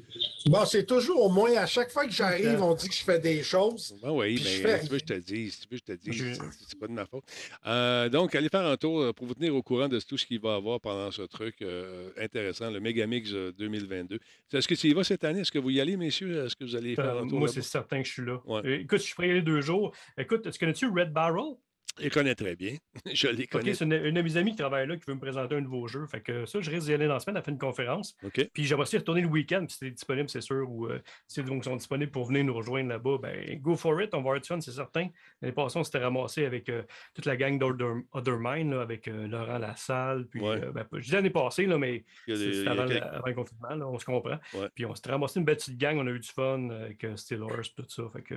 Bon, 0.46 0.64
c'est 0.66 0.84
toujours 0.86 1.22
au 1.22 1.28
moins, 1.30 1.54
à 1.56 1.66
chaque 1.66 1.90
fois 1.90 2.04
que 2.06 2.12
j'arrive, 2.12 2.60
on 2.62 2.74
dit 2.74 2.88
que 2.88 2.94
je 2.94 3.02
fais 3.02 3.18
des 3.18 3.42
choses. 3.42 3.94
Ah 4.02 4.12
oui, 4.12 4.34
mais 4.34 4.50
fais 4.50 4.80
si 4.80 4.86
tu 4.86 4.92
veux, 4.92 4.98
je 4.98 5.04
te 5.04 5.12
le 5.14 5.20
dis. 5.20 5.50
Si 5.50 5.60
tu 5.60 5.66
veux, 5.70 5.76
je 5.78 5.82
te 5.84 5.92
le 5.92 5.98
dis. 5.98 6.12
Je- 6.12 6.34
C'est- 6.34 6.78
pas 6.78 6.86
de 6.86 6.92
ma 6.92 7.06
faute. 7.06 7.24
Euh, 7.66 8.08
donc, 8.08 8.34
allez 8.34 8.48
faire 8.48 8.66
un 8.66 8.76
tour 8.76 9.14
pour 9.14 9.26
vous 9.26 9.34
tenir 9.34 9.54
au 9.54 9.62
courant 9.62 9.88
de 9.88 9.98
tout 10.00 10.18
ce 10.18 10.26
qu'il 10.26 10.40
va 10.40 10.50
y 10.54 10.56
avoir 10.56 10.80
pendant 10.80 11.10
ce 11.10 11.22
truc 11.22 11.56
euh, 11.62 12.10
intéressant, 12.18 12.70
le 12.70 12.80
Megamix 12.80 13.30
euh, 13.32 13.52
2022. 13.58 14.18
Est-ce 14.52 14.68
que 14.68 14.74
tu 14.74 14.88
y 14.88 14.92
vas 14.94 15.04
cette 15.04 15.24
année? 15.24 15.40
Est-ce 15.40 15.52
que 15.52 15.58
vous 15.58 15.70
y 15.70 15.80
allez, 15.80 15.96
messieurs? 15.96 16.44
Est-ce 16.44 16.56
que 16.56 16.64
vous 16.64 16.76
allez 16.76 16.94
faire 16.94 17.16
un 17.18 17.26
tour 17.26 17.38
moi, 17.38 17.48
c'est 17.48 17.62
certain 17.62 18.02
que 18.02 18.08
je 18.08 18.12
suis 18.12 18.24
là. 18.24 18.40
Ouais. 18.44 18.80
Écoute, 18.82 18.98
je 18.98 19.04
suis 19.04 19.14
prêt 19.14 19.24
à 19.24 19.28
y 19.28 19.30
aller 19.32 19.42
deux 19.42 19.60
jours. 19.60 19.92
Écoute, 20.18 20.50
tu 20.50 20.58
connais-tu 20.58 20.86
Red 20.88 21.12
Barrel? 21.12 21.54
Je 22.00 22.08
connais 22.08 22.34
très 22.34 22.56
bien. 22.56 22.76
Je 23.12 23.28
les 23.28 23.44
OK, 23.44 23.50
connais. 23.50 23.74
c'est 23.74 23.84
une, 23.84 23.92
une 23.92 24.14
de 24.14 24.22
mes 24.22 24.36
amies 24.36 24.50
qui 24.50 24.56
travaille 24.56 24.86
là 24.86 24.96
qui 24.96 25.04
veut 25.06 25.14
me 25.14 25.20
présenter 25.20 25.54
un 25.54 25.60
nouveau 25.60 25.86
jeu. 25.86 26.06
Fait 26.06 26.20
que 26.20 26.44
ça, 26.46 26.60
je 26.60 26.70
risque 26.70 26.86
d'y 26.86 26.94
aller 26.94 27.06
dans 27.06 27.14
la 27.14 27.20
semaine. 27.20 27.36
Elle 27.36 27.42
fait 27.44 27.50
une 27.52 27.58
conférence. 27.58 28.16
Puis 28.52 28.64
j'aimerais 28.64 28.82
aussi 28.82 28.96
retourner 28.98 29.20
le 29.20 29.28
week-end, 29.28 29.60
puis 29.66 29.72
si 29.72 29.78
c'est 29.78 29.90
disponible, 29.90 30.28
c'est 30.28 30.40
sûr, 30.40 30.68
ou 30.68 30.86
euh, 30.86 31.00
si 31.28 31.42
donc 31.42 31.64
sont 31.64 31.76
disponibles 31.76 32.10
pour 32.10 32.26
venir 32.26 32.44
nous 32.44 32.54
rejoindre 32.54 32.88
là-bas, 32.88 33.18
ben 33.22 33.60
go 33.60 33.76
for 33.76 34.00
it, 34.02 34.12
on 34.14 34.18
va 34.18 34.20
avoir 34.30 34.40
du 34.40 34.46
fun, 34.48 34.60
c'est 34.60 34.72
certain. 34.72 35.08
L'année 35.40 35.54
passée, 35.54 35.78
on 35.78 35.84
s'était 35.84 35.98
ramassé 35.98 36.44
avec 36.44 36.68
euh, 36.68 36.82
toute 37.14 37.26
la 37.26 37.36
gang 37.36 37.58
d'Other 37.58 37.94
Other 38.12 38.38
Mind, 38.40 38.72
là, 38.72 38.80
avec 38.82 39.06
euh, 39.08 39.26
Laurent 39.28 39.58
Lassalle, 39.58 40.26
puis 40.26 40.40
Ouais. 40.40 40.64
euh, 40.64 40.72
ben, 40.72 40.86
je 40.94 40.98
dis 41.06 41.12
l'année 41.12 41.30
passée, 41.30 41.66
là, 41.66 41.78
mais 41.78 42.04
c'était 42.26 42.66
avant, 42.68 42.86
quelques- 42.86 43.00
la- 43.00 43.06
avant 43.14 43.26
le 43.28 43.34
confinement, 43.34 43.74
là, 43.76 43.88
on 43.88 43.98
se 43.98 44.04
comprend. 44.04 44.38
Ouais. 44.54 44.68
Puis 44.74 44.84
on 44.86 44.94
s'était 44.94 45.10
ramassé 45.10 45.38
une 45.38 45.44
belle 45.46 45.56
petite 45.56 45.78
gang, 45.78 45.96
on 45.98 46.06
a 46.06 46.10
eu 46.10 46.18
du 46.20 46.28
fun 46.28 46.70
avec 46.70 47.06
Steelers, 47.16 47.70
tout 47.76 47.84
ça. 47.88 48.02
Fait 48.12 48.22
que, 48.22 48.34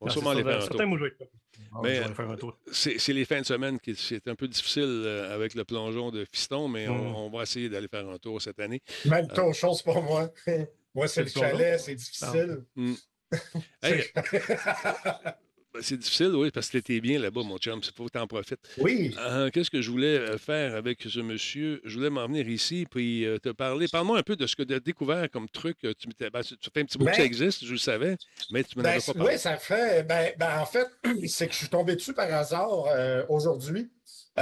On 0.00 0.06
va 0.06 0.12
sûrement 0.12 0.32
c'est 0.32 0.40
aller 0.40 0.44
faire 0.50 0.62
un 0.62 0.66
tour. 0.66 0.80
Ah, 1.72 1.78
Mais. 1.82 2.00
C'est 2.72 3.12
les 3.12 3.24
fins 3.24 3.40
de 3.40 3.46
semaine 3.46 3.78
qui 3.78 3.94
c'est 3.94 4.26
un 4.28 4.34
peu 4.34 4.48
difficile 4.48 4.82
euh, 4.84 5.34
avec 5.34 5.54
le 5.54 5.64
plongeon 5.64 6.10
de 6.10 6.24
fiston, 6.32 6.68
mais 6.68 6.88
on, 6.88 6.94
Mm. 7.10 7.14
on 7.16 7.30
va 7.30 7.42
essayer 7.42 7.68
d'aller 7.68 7.88
faire 7.88 8.08
un 8.08 8.18
tour 8.18 8.40
cette 8.42 8.58
année. 8.60 8.82
Même 9.04 9.28
ton 9.28 9.52
chose 9.52 9.82
pour 9.82 10.02
moi. 10.02 10.32
Moi, 10.94 11.06
c'est 11.06 11.22
le 11.22 11.28
chalet, 11.28 11.78
c'est 11.78 11.94
difficile. 11.94 12.64
Hey, 13.82 14.04
c'est 15.80 15.96
difficile, 15.96 16.32
oui, 16.34 16.50
parce 16.50 16.68
que 16.68 16.78
t'étais 16.78 17.00
bien 17.00 17.18
là-bas, 17.18 17.42
mon 17.42 17.56
chum. 17.58 17.80
Il 17.82 17.90
faut 17.96 18.06
que 18.06 18.12
tu 18.12 18.18
en 18.18 18.26
profites. 18.26 18.58
Oui. 18.78 19.14
Euh, 19.18 19.50
Qu'est-ce 19.50 19.70
que 19.70 19.80
je 19.80 19.90
voulais 19.90 20.18
euh, 20.18 20.38
faire 20.38 20.74
avec 20.74 21.02
ce 21.02 21.20
monsieur? 21.20 21.80
Je 21.84 21.96
voulais 21.96 22.10
m'en 22.10 22.26
venir 22.26 22.48
ici 22.48 22.86
puis 22.90 23.24
euh, 23.24 23.38
te 23.38 23.50
parler. 23.50 23.86
Parle-moi 23.88 24.18
un 24.18 24.22
peu 24.22 24.36
de 24.36 24.46
ce 24.46 24.56
que 24.56 24.62
tu 24.62 24.74
as 24.74 24.80
découvert 24.80 25.30
comme 25.30 25.48
truc. 25.48 25.78
Tu, 25.80 26.08
m'étais- 26.08 26.30
ben, 26.30 26.40
un 26.40 26.84
petit 26.84 26.98
bout 26.98 27.04
que 27.04 27.10
Ben- 27.10 27.16
ça 27.16 27.24
existe, 27.24 27.64
je 27.64 27.72
le 27.72 27.78
savais, 27.78 28.16
mais 28.50 28.64
tu 28.64 28.76
m'en 28.78 28.82
Ben, 28.84 28.90
avais 28.90 29.00
pas 29.00 29.14
parlé. 29.14 29.32
oui, 29.32 29.38
ça 29.38 29.56
fait. 29.56 30.02
Ben, 30.02 30.32
ben, 30.38 30.58
en 30.60 30.66
fait, 30.66 30.86
c'est 31.28 31.46
que 31.46 31.52
je 31.52 31.58
suis 31.58 31.68
tombé 31.68 31.94
dessus 31.96 32.14
par 32.14 32.32
hasard 32.32 32.86
euh, 32.88 33.24
aujourd'hui. 33.28 33.90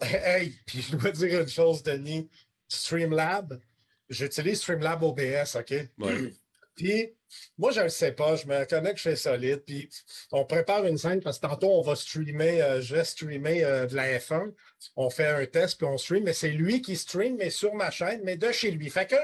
Hey, 0.00 0.54
puis 0.66 0.80
je 0.82 0.96
dois 0.96 1.10
dire 1.10 1.40
une 1.42 1.48
chose, 1.48 1.82
Denis. 1.82 2.28
Streamlab, 2.68 3.60
j'utilise 4.08 4.58
Streamlab 4.60 5.02
OBS, 5.02 5.56
OK? 5.56 5.74
Ouais. 5.98 6.32
Puis, 6.74 7.10
moi, 7.58 7.70
je 7.72 7.78
ne 7.78 7.84
le 7.84 7.90
sais 7.90 8.12
pas, 8.12 8.36
je 8.36 8.46
me 8.46 8.64
je 8.64 9.02
fais 9.02 9.16
solide. 9.16 9.62
Puis, 9.66 9.88
on 10.32 10.44
prépare 10.44 10.86
une 10.86 10.98
scène 10.98 11.20
parce 11.20 11.38
que 11.38 11.46
tantôt, 11.46 11.70
on 11.70 11.82
va 11.82 11.94
streamer, 11.94 12.62
euh, 12.62 12.80
je 12.80 12.96
vais 12.96 13.04
streamer 13.04 13.64
euh, 13.64 13.86
de 13.86 13.94
la 13.96 14.18
F1. 14.18 14.52
On 14.96 15.10
fait 15.10 15.26
un 15.26 15.46
test, 15.46 15.78
puis 15.78 15.86
on 15.86 15.96
stream, 15.98 16.24
mais 16.24 16.32
c'est 16.32 16.50
lui 16.50 16.82
qui 16.82 16.96
stream, 16.96 17.36
mais 17.36 17.50
sur 17.50 17.74
ma 17.74 17.90
chaîne, 17.90 18.20
mais 18.24 18.36
de 18.36 18.50
chez 18.52 18.70
lui. 18.70 18.90
Fait 18.90 19.06
que 19.06 19.16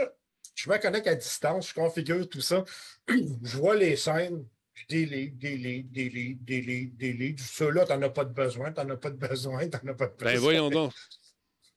je 0.55 0.69
me 0.71 0.79
connecte 0.79 1.07
à 1.07 1.15
distance, 1.15 1.69
je 1.69 1.75
configure 1.75 2.29
tout 2.29 2.41
ça. 2.41 2.65
je 3.09 3.57
vois 3.57 3.77
les 3.77 3.97
scènes, 3.97 4.45
delete, 4.89 5.39
delete, 5.39 5.91
delete, 5.93 6.45
delete, 6.45 6.97
delete. 6.97 7.41
Ceux-là, 7.41 7.87
t'en 7.87 8.01
as 8.03 8.11
pas 8.11 8.25
de 8.25 8.33
besoin, 8.33 8.73
t'en 8.73 8.89
as 8.91 8.97
pas 8.97 9.11
de 9.11 9.17
besoin, 9.17 9.69
t'en 9.69 9.87
as 9.87 9.95
pas 9.95 10.07
de 10.07 10.15
besoin. 10.15 10.33
Ben 10.33 10.39
voyons 10.39 10.71
donc. 10.71 10.93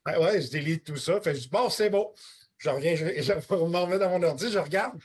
Ouais, 0.06 0.18
ouais, 0.18 0.42
je 0.42 0.50
délite 0.50 0.84
tout 0.84 0.98
ça. 0.98 1.22
Fait 1.22 1.36
je 1.36 1.42
dis, 1.42 1.50
bon, 1.50 1.70
c'est 1.70 1.90
bon. 1.90 2.12
Je 2.58 2.70
reviens, 2.70 2.96
je, 2.96 3.22
je 3.22 3.34
me 3.54 3.78
remets 3.78 4.00
dans 4.00 4.10
mon 4.10 4.24
ordi, 4.24 4.52
je 4.52 4.60
regarde. 4.60 5.00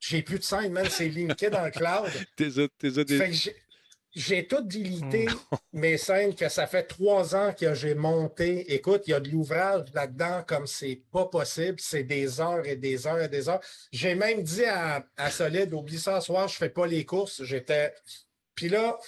J'ai 0.00 0.22
plus 0.22 0.38
de 0.38 0.44
scène, 0.44 0.72
man. 0.72 0.86
C'est 0.90 1.08
linké 1.08 1.50
dans 1.50 1.64
le 1.64 1.70
cloud. 1.70 2.10
T'es 2.36 2.58
a- 2.58 2.68
t'es 2.78 2.98
a 2.98 3.04
des- 3.04 3.18
Fait 3.18 3.26
que 3.28 3.32
j'ai- 3.34 3.56
j'ai 4.12 4.46
tout 4.48 4.62
délité 4.62 5.26
mes 5.72 5.96
scènes 5.98 6.34
que 6.34 6.48
ça 6.48 6.66
fait 6.66 6.82
trois 6.84 7.36
ans 7.36 7.52
que 7.52 7.74
j'ai 7.74 7.94
monté. 7.94 8.74
Écoute, 8.74 9.02
il 9.06 9.10
y 9.10 9.14
a 9.14 9.20
de 9.20 9.28
l'ouvrage 9.28 9.84
là-dedans 9.94 10.42
comme 10.46 10.66
c'est 10.66 11.00
pas 11.12 11.26
possible. 11.26 11.76
C'est 11.78 12.02
des 12.02 12.40
heures 12.40 12.66
et 12.66 12.74
des 12.76 13.06
heures 13.06 13.20
et 13.20 13.28
des 13.28 13.48
heures. 13.48 13.60
J'ai 13.92 14.14
même 14.16 14.42
dit 14.42 14.64
à, 14.64 15.06
à 15.16 15.30
Solide, 15.30 15.72
oublie 15.74 15.98
ça 16.00 16.20
ce 16.20 16.26
soir, 16.26 16.48
je 16.48 16.56
fais 16.56 16.70
pas 16.70 16.86
les 16.86 17.04
courses. 17.04 17.44
J'étais. 17.44 17.94
Puis 18.56 18.68
là, 18.68 18.98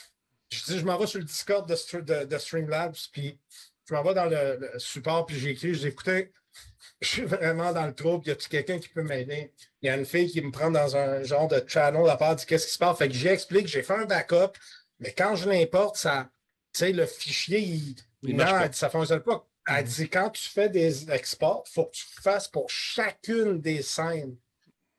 je 0.51 0.63
dis, 0.65 0.79
je 0.79 0.85
m'en 0.85 0.97
vais 0.99 1.07
sur 1.07 1.19
le 1.19 1.25
Discord 1.25 1.67
de, 1.69 2.01
de, 2.01 2.25
de 2.27 2.39
Streamlabs, 2.39 2.95
puis 3.13 3.39
je 3.89 3.95
m'en 3.95 4.03
vais 4.05 4.15
dans 4.15 4.27
le, 4.27 4.59
le 4.73 4.79
support, 4.79 5.27
puis 5.27 5.39
j'ai 5.39 5.51
écrit, 5.51 5.75
je 5.75 5.81
dis, 5.81 5.87
écoutez, 5.89 6.31
je 7.03 7.09
suis 7.09 7.23
vraiment 7.25 7.73
dans 7.73 7.87
le 7.87 7.95
trouble. 7.95 8.27
Y 8.27 8.31
a-t-il 8.31 8.49
quelqu'un 8.49 8.79
qui 8.79 8.89
peut 8.89 9.03
m'aider? 9.03 9.53
Il 9.83 9.87
y 9.87 9.91
a 9.91 9.97
une 9.97 10.07
fille 10.07 10.31
qui 10.31 10.41
me 10.41 10.51
prend 10.51 10.71
dans 10.71 10.97
un 10.97 11.23
genre 11.23 11.49
de 11.49 11.63
channel 11.67 12.09
à 12.09 12.17
part, 12.17 12.37
dit 12.37 12.47
qu'est-ce 12.47 12.67
qui 12.67 12.73
se 12.75 12.79
passe? 12.79 12.99
Fait 12.99 13.09
que 13.09 13.15
j'explique, 13.15 13.67
j'ai 13.67 13.83
fait 13.83 13.95
un 13.95 14.05
backup, 14.07 14.53
mais 15.01 15.13
quand 15.13 15.35
je 15.37 15.49
l'importe, 15.49 15.97
ça, 15.97 16.31
tu 16.73 16.79
sais, 16.81 16.93
le 16.93 17.07
fichier, 17.07 17.61
il, 17.61 17.97
Il 18.23 18.37
non, 18.37 18.45
elle 18.47 18.71
dit, 18.71 18.79
ça 18.79 18.89
fonctionne 18.89 19.21
pas. 19.21 19.47
Elle 19.67 19.85
dit, 19.85 20.09
quand 20.09 20.31
tu 20.31 20.49
fais 20.49 20.69
des 20.69 21.11
exports, 21.11 21.65
il 21.69 21.73
faut 21.73 21.85
que 21.87 21.93
tu 21.97 22.05
fasses 22.23 22.49
pour 22.49 22.69
chacune 22.71 23.61
des 23.61 23.83
scènes. 23.83 24.37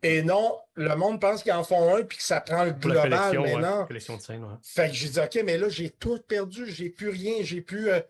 Et 0.05 0.21
non, 0.21 0.57
le 0.75 0.93
monde 0.95 1.21
pense 1.21 1.43
qu'ils 1.43 1.53
en 1.53 1.63
font 1.63 1.95
un 1.95 2.03
puis 2.03 2.17
que 2.17 2.23
ça 2.23 2.41
prend 2.41 2.65
le 2.65 2.71
global, 2.71 3.09
collection, 3.09 3.41
mais 3.43 3.55
ouais, 3.55 3.61
non. 3.61 3.85
collection 3.85 4.17
de 4.17 4.21
scènes. 4.21 4.43
ouais. 4.43 4.55
Fait 4.61 4.89
que 4.89 4.93
j'ai 4.95 5.07
dit, 5.07 5.19
OK, 5.19 5.39
mais 5.45 5.57
là, 5.57 5.69
j'ai 5.69 5.89
tout 5.91 6.19
perdu, 6.27 6.69
j'ai 6.69 6.89
plus 6.89 7.07
rien, 7.09 7.35
j'ai 7.41 7.61
plus. 7.61 7.89
euh, 7.89 8.01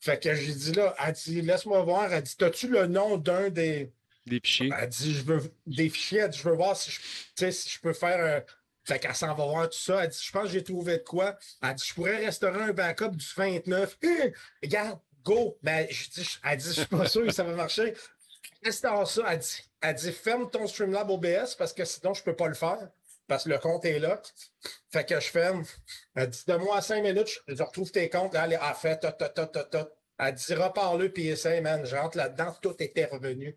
Fait 0.00 0.18
que 0.22 0.34
j'ai 0.34 0.54
dit 0.54 0.72
là, 0.72 0.94
elle 1.04 1.12
dit, 1.12 1.42
laisse-moi 1.42 1.82
voir. 1.82 2.12
Elle 2.12 2.22
dit, 2.22 2.34
as-tu 2.40 2.68
le 2.68 2.86
nom 2.86 3.18
d'un 3.18 3.50
des. 3.50 3.92
des 4.26 4.40
fichiers? 4.42 4.70
Elle 4.78 4.88
dit, 4.88 5.14
je 5.14 5.22
veux 5.22 5.42
des 5.66 5.88
fichiers, 5.90 6.20
elle 6.20 6.30
dit, 6.30 6.38
je 6.38 6.48
veux 6.48 6.54
voir 6.56 6.76
si 6.76 6.90
je, 6.90 7.50
si 7.50 7.68
je 7.68 7.80
peux 7.80 7.92
faire. 7.92 8.38
un- 8.38 8.44
Fait 8.84 8.98
qu'elle 8.98 9.14
s'en 9.14 9.34
va 9.34 9.44
voir 9.44 9.68
tout 9.68 9.78
ça. 9.78 10.02
Elle 10.04 10.10
dit, 10.10 10.18
je 10.22 10.32
pense 10.32 10.44
que 10.44 10.48
j'ai 10.50 10.64
trouvé 10.64 10.98
de 10.98 11.02
quoi. 11.04 11.38
Elle 11.62 11.74
dit, 11.74 11.84
je 11.86 11.94
pourrais 11.94 12.16
restaurer 12.24 12.62
un 12.62 12.72
backup 12.72 13.10
du 13.10 13.26
29. 13.36 13.98
Hum, 14.02 14.10
regarde, 14.62 14.98
go. 15.22 15.58
Ben, 15.62 15.86
je 15.90 16.08
dis, 16.08 16.24
je- 16.24 16.38
elle 16.44 16.56
dit, 16.56 16.64
je 16.68 16.72
suis 16.72 16.86
pas 16.86 17.06
sûr 17.06 17.26
que 17.26 17.32
ça 17.32 17.44
va 17.44 17.52
marcher. 17.54 17.92
Restaure 18.64 19.06
ça. 19.08 19.22
Elle 19.32 19.38
dit, 19.38 19.62
elle 19.82 19.94
dit, 19.94 20.12
ferme 20.12 20.50
ton 20.50 20.66
Streamlab 20.66 21.10
OBS 21.10 21.54
parce 21.58 21.72
que 21.74 21.84
sinon, 21.84 22.14
je 22.14 22.22
peux 22.22 22.34
pas 22.36 22.48
le 22.48 22.54
faire. 22.54 22.88
Parce 23.30 23.44
que 23.44 23.50
le 23.50 23.58
compte 23.58 23.84
est 23.84 24.00
là. 24.00 24.20
Fait 24.90 25.08
que 25.08 25.20
je 25.20 25.30
ferme. 25.30 25.64
Elle 26.16 26.30
dit, 26.30 26.42
donne-moi 26.48 26.82
cinq 26.82 27.04
minutes, 27.04 27.28
je, 27.46 27.62
retrouve 27.62 27.92
tes 27.92 28.10
comptes. 28.10 28.34
Là, 28.34 28.46
elle 28.46 28.54
a 28.54 28.74
fait, 28.74 28.98
tot, 28.98 29.12
tot, 29.12 29.46
tot, 29.46 29.70
tot. 29.70 29.88
Elle 30.18 30.34
dit, 30.34 30.52
repars-le, 30.52 31.12
puis 31.12 31.28
essaye, 31.28 31.60
man. 31.60 31.86
Je 31.86 31.94
là-dedans, 31.94 32.56
tout 32.60 32.74
était 32.82 33.04
revenu. 33.04 33.56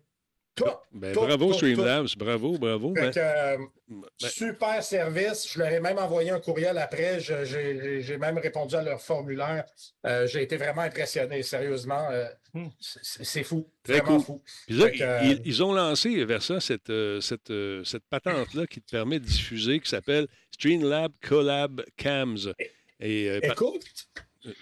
Tout. 0.54 0.64
Ben, 0.92 1.12
tout, 1.12 1.20
bravo, 1.22 1.52
Streamlabs. 1.52 2.14
Bravo, 2.16 2.56
bravo. 2.58 2.94
Fait 2.94 3.00
Ben, 3.02 3.10
que, 3.12 3.18
euh, 3.18 3.56
ben, 3.88 4.06
super 4.20 4.82
service. 4.84 5.52
Je 5.52 5.58
leur 5.58 5.68
ai 5.72 5.80
même 5.80 5.98
envoyé 5.98 6.30
un 6.30 6.38
courriel 6.38 6.78
après. 6.78 7.18
J'ai 7.20 8.16
même 8.18 8.38
répondu 8.38 8.76
à 8.76 8.82
leur 8.82 9.00
formulaire. 9.00 9.64
Euh, 10.06 10.26
J'ai 10.28 10.42
été 10.42 10.56
vraiment 10.56 10.82
impressionné, 10.82 11.42
sérieusement. 11.42 12.08
euh, 12.10 12.26
Hmm. 12.56 12.68
c'est 12.78 13.42
fou. 13.42 13.68
Très 13.82 13.94
vraiment 13.98 14.18
cool. 14.18 14.24
fou. 14.24 14.42
Puis 14.68 14.76
là, 14.76 14.86
Fait 14.86 14.92
que, 14.92 15.02
euh, 15.02 15.20
ils, 15.24 15.42
ils 15.44 15.64
ont 15.64 15.72
lancé 15.72 16.24
vers 16.24 16.40
ça 16.40 16.60
cette, 16.60 16.88
euh, 16.88 17.20
cette, 17.20 17.50
euh, 17.50 17.82
cette 17.82 18.04
patente-là 18.08 18.68
qui 18.68 18.80
te 18.80 18.88
permet 18.92 19.18
de 19.18 19.24
diffuser, 19.24 19.80
qui 19.80 19.88
s'appelle 19.90 20.28
Streamlab 20.52 21.10
Collab 21.20 21.82
Cams. 21.96 22.38
Et, 23.00 23.28
euh, 23.28 23.40
par- 23.40 23.50
Écoute, 23.50 23.82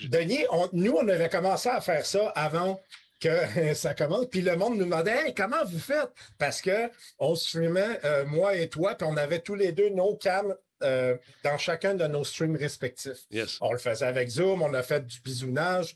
Denis, 0.05 0.41
on- 0.51 0.71
nous, 0.73 0.93
on 0.93 1.07
avait 1.07 1.29
commencé 1.29 1.69
à 1.69 1.83
faire 1.83 2.07
ça 2.07 2.29
avant 2.31 2.81
que 3.23 3.75
ça 3.75 3.95
commence. 3.95 4.27
Puis 4.27 4.43
le 4.43 4.57
monde 4.57 4.77
nous 4.77 4.85
demandait 4.85 5.27
Hey, 5.29 5.35
comment 5.35 5.65
vous 5.65 5.79
faites? 5.79 6.11
Parce 6.39 6.61
que 6.61 6.91
on 7.19 7.35
streamait, 7.35 8.01
euh, 8.05 8.25
moi 8.27 8.57
et 8.57 8.69
toi, 8.69 8.95
puis 8.95 9.07
on 9.11 9.17
avait 9.17 9.41
tous 9.41 9.55
les 9.55 9.73
deux 9.73 9.89
nos 9.91 10.17
cams 10.17 10.55
euh, 10.83 11.17
dans 11.45 11.57
chacun 11.59 11.95
de 11.95 12.07
nos 12.07 12.25
streams 12.25 12.57
respectifs. 12.57 13.25
yes. 13.31 13.59
On 13.61 13.73
le 13.73 13.79
faisait 13.79 14.07
avec 14.07 14.29
Zoom, 14.29 14.63
on 14.63 14.75
a 14.75 14.83
fait 14.83 15.07
du 15.07 15.21
bisounage. 15.21 15.95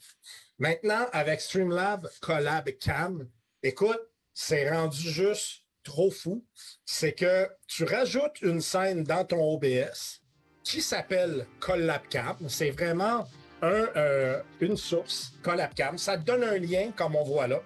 Maintenant, 0.58 1.06
avec 1.12 1.40
Streamlab 1.40 2.08
Collab 2.20 2.70
Cam, 2.80 3.28
écoute, 3.62 4.00
c'est 4.32 4.70
rendu 4.70 5.10
juste 5.10 5.62
trop 5.82 6.10
fou. 6.10 6.44
C'est 6.84 7.12
que 7.12 7.48
tu 7.66 7.84
rajoutes 7.84 8.40
une 8.42 8.60
scène 8.60 9.02
dans 9.02 9.24
ton 9.24 9.42
OBS 9.54 10.22
qui 10.62 10.80
s'appelle 10.80 11.46
Collab 11.60 12.02
Cam. 12.08 12.36
C'est 12.48 12.70
vraiment 12.70 13.26
euh, 13.62 14.40
une 14.60 14.76
source, 14.76 15.32
Collab 15.42 15.74
Cam. 15.74 15.98
Ça 15.98 16.16
donne 16.16 16.44
un 16.44 16.58
lien, 16.58 16.90
comme 16.96 17.16
on 17.16 17.24
voit 17.24 17.46
là. 17.46 17.60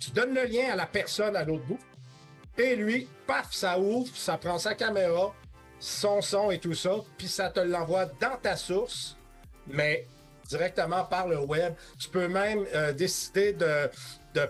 Tu 0.00 0.10
donnes 0.10 0.34
le 0.34 0.44
lien 0.44 0.72
à 0.72 0.76
la 0.76 0.86
personne 0.86 1.34
à 1.36 1.44
l'autre 1.44 1.64
bout. 1.64 1.78
Et 2.56 2.74
lui, 2.76 3.08
paf, 3.26 3.52
ça 3.52 3.78
ouvre, 3.78 4.10
ça 4.16 4.36
prend 4.38 4.58
sa 4.58 4.74
caméra, 4.74 5.34
son 5.78 6.20
son 6.20 6.50
et 6.50 6.58
tout 6.58 6.74
ça, 6.74 6.96
puis 7.16 7.28
ça 7.28 7.50
te 7.50 7.60
l'envoie 7.60 8.06
dans 8.20 8.36
ta 8.42 8.56
source, 8.56 9.16
mais 9.68 10.06
directement 10.48 11.04
par 11.04 11.28
le 11.28 11.38
web. 11.38 11.74
Tu 12.00 12.08
peux 12.08 12.26
même 12.26 12.64
euh, 12.74 12.92
décider 12.92 13.52
de, 13.52 13.88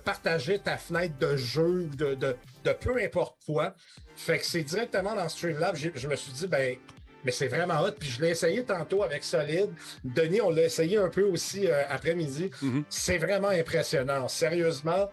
partager 0.05 0.59
ta 0.59 0.77
fenêtre 0.77 1.17
de 1.19 1.37
jeu, 1.37 1.89
de, 1.97 2.15
de, 2.15 2.37
de 2.65 2.73
peu 2.73 3.03
importe 3.03 3.37
quoi. 3.47 3.75
Fait 4.17 4.39
que 4.39 4.45
c'est 4.45 4.63
directement 4.63 5.15
dans 5.15 5.29
Streamlab. 5.29 5.77
J'ai- 5.77 5.93
Je 5.95 6.09
me 6.09 6.17
suis 6.17 6.33
dit, 6.33 6.47
ben, 6.47 6.77
mais 7.25 7.33
c'est 7.33 7.49
vraiment 7.49 7.81
hot. 7.81 7.93
Puis 7.99 8.11
je 8.11 8.23
l'ai 8.23 8.31
essayé 8.31 8.65
tantôt 8.65 9.03
avec 9.03 9.25
Solid. 9.25 9.71
Denis, 10.05 10.41
on 10.41 10.51
l'a 10.51 10.65
essayé 10.65 10.97
un 10.97 11.09
peu 11.09 11.23
aussi 11.23 11.67
euh, 11.67 11.83
après-midi. 11.89 12.51
Mhm. 12.63 12.85
C'est 12.89 13.19
vraiment 13.19 13.49
impressionnant. 13.49 14.29
Sérieusement, 14.29 15.11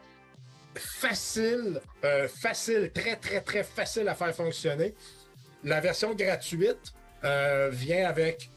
facile, 0.75 1.79
euh, 2.03 2.27
facile, 2.27 2.91
très, 2.93 3.15
très, 3.15 3.41
très 3.41 3.63
facile 3.63 4.07
à 4.07 4.15
faire 4.15 4.35
fonctionner. 4.35 4.93
La 5.63 5.79
version 5.79 6.13
gratuite 6.13 6.93
euh, 7.23 7.69
vient 7.71 8.07
avec 8.07 8.49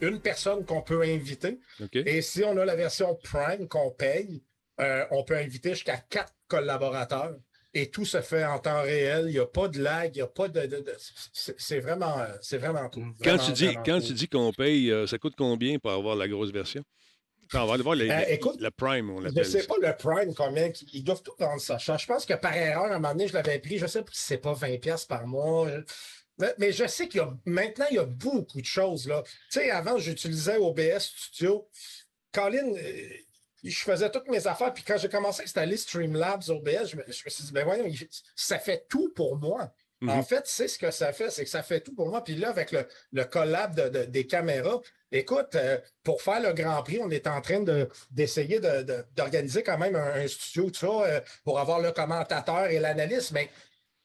une 0.00 0.20
personne 0.20 0.64
qu'on 0.64 0.80
peut 0.80 1.02
inviter. 1.02 1.58
Et 1.92 2.22
si 2.22 2.42
on 2.44 2.56
a 2.56 2.64
la 2.64 2.76
version 2.76 3.14
Prime 3.22 3.68
qu'on 3.68 3.90
paye, 3.90 4.42
on 4.78 5.22
peut 5.22 5.36
inviter 5.36 5.74
jusqu'à 5.74 5.98
quatre 5.98 6.32
collaborateurs. 6.48 7.34
Et 7.78 7.90
tout 7.90 8.06
se 8.06 8.22
fait 8.22 8.44
en 8.44 8.58
temps 8.58 8.80
réel. 8.82 9.26
Il 9.28 9.32
n'y 9.32 9.38
a 9.38 9.46
pas 9.46 9.68
de 9.68 9.78
lag, 9.82 10.10
il 10.14 10.18
n'y 10.18 10.22
a 10.22 10.26
pas 10.26 10.48
de. 10.48 10.60
de- 10.62 10.80
de- 10.80 10.96
c'est 11.32 11.80
vraiment, 11.80 12.16
c'est 12.40 12.56
vraiment 12.58 12.88
cool. 12.88 13.12
Quand 13.22 13.36
Vraiment, 13.36 13.44
tu 13.44 13.52
dis, 13.52 13.74
quand 13.84 13.98
cool. 13.98 14.02
tu 14.02 14.12
dis 14.14 14.28
qu'on 14.28 14.50
paye, 14.52 14.90
euh, 14.90 15.06
ça 15.06 15.18
coûte 15.18 15.34
combien 15.36 15.78
pour 15.78 15.90
avoir 15.90 16.16
la 16.16 16.26
grosse 16.26 16.50
version? 16.52 16.82
On 17.54 17.66
va 17.66 17.74
aller 17.74 17.82
voir 17.82 17.94
les- 17.94 18.10
Euh, 18.10 18.24
écoute, 18.28 18.60
la 18.60 18.70
Prime, 18.70 19.10
on 19.10 19.16
Je 19.18 19.22
ne 19.22 19.28
l'appelle. 19.28 19.44
sais 19.46 19.64
pas 19.66 19.74
le 19.80 19.94
Prime 19.96 20.34
combien. 20.34 20.70
Ils 20.92 21.04
doivent 21.04 21.22
tout 21.22 21.34
vendre 21.38 21.60
ça. 21.60 21.76
Je 21.78 22.06
pense 22.06 22.24
que 22.24 22.34
par 22.34 22.56
erreur, 22.56 22.84
à 22.84 22.94
un 22.96 22.98
moment 22.98 23.12
donné, 23.12 23.28
je 23.28 23.34
l'avais 23.34 23.58
pris. 23.58 23.76
Je 23.78 23.84
ne 23.84 23.88
sais 23.88 24.00
pas 24.02 24.10
si 24.12 24.22
c'est 24.22 24.38
pas 24.38 24.54
20$ 24.54 24.78
piastres 24.78 25.06
par 25.06 25.26
mois. 25.26 25.68
Mais 26.58 26.72
je 26.72 26.86
sais 26.86 27.08
qu'il 27.08 27.18
y 27.18 27.22
a 27.24 27.32
maintenant, 27.44 27.86
il 27.90 27.96
y 27.96 27.98
a 27.98 28.04
beaucoup 28.04 28.60
de 28.60 28.66
choses. 28.66 29.06
là. 29.06 29.22
Tu 29.52 29.60
sais, 29.60 29.70
avant, 29.70 29.98
j'utilisais 29.98 30.56
OBS 30.56 30.98
Studio. 31.16 31.68
Colin, 32.32 32.74
euh, 32.74 33.08
je 33.70 33.82
faisais 33.84 34.10
toutes 34.10 34.28
mes 34.28 34.46
affaires. 34.46 34.72
Puis 34.72 34.84
quand 34.84 34.96
j'ai 34.98 35.08
commencé 35.08 35.42
à 35.42 35.44
installer 35.44 35.76
Streamlabs 35.76 36.48
OBS, 36.48 36.86
je 36.90 36.96
me, 36.96 37.04
je 37.08 37.22
me 37.24 37.30
suis 37.30 37.44
dit, 37.44 37.52
ben 37.52 37.64
voyons, 37.64 37.84
ça 38.34 38.58
fait 38.58 38.86
tout 38.88 39.12
pour 39.14 39.36
moi. 39.36 39.72
Mhm. 40.02 40.10
En 40.10 40.22
fait, 40.22 40.42
c'est 40.46 40.68
ce 40.68 40.78
que 40.78 40.90
ça 40.90 41.12
fait, 41.12 41.30
c'est 41.30 41.44
que 41.44 41.50
ça 41.50 41.62
fait 41.62 41.80
tout 41.80 41.94
pour 41.94 42.08
moi. 42.08 42.22
Puis 42.22 42.34
là, 42.34 42.50
avec 42.50 42.70
le, 42.70 42.86
le 43.12 43.24
collab 43.24 43.74
de- 43.74 43.88
de- 43.88 44.04
des 44.04 44.26
caméras, 44.26 44.80
écoute, 45.10 45.54
euh, 45.54 45.78
pour 46.02 46.20
faire 46.20 46.40
le 46.42 46.52
Grand 46.52 46.82
Prix, 46.82 47.00
on 47.02 47.08
est 47.10 47.26
en 47.26 47.40
train 47.40 47.60
de- 47.60 47.88
d'essayer 48.10 48.60
de- 48.60 48.82
de- 48.82 49.04
d'organiser 49.16 49.62
quand 49.62 49.78
même 49.78 49.96
un, 49.96 50.14
un 50.22 50.28
studio, 50.28 50.70
tout 50.70 50.80
ça, 50.80 50.86
euh, 51.08 51.20
pour 51.44 51.58
avoir 51.58 51.80
le 51.80 51.92
commentateur 51.92 52.66
et 52.66 52.78
l'analyste. 52.78 53.32
Mais 53.32 53.48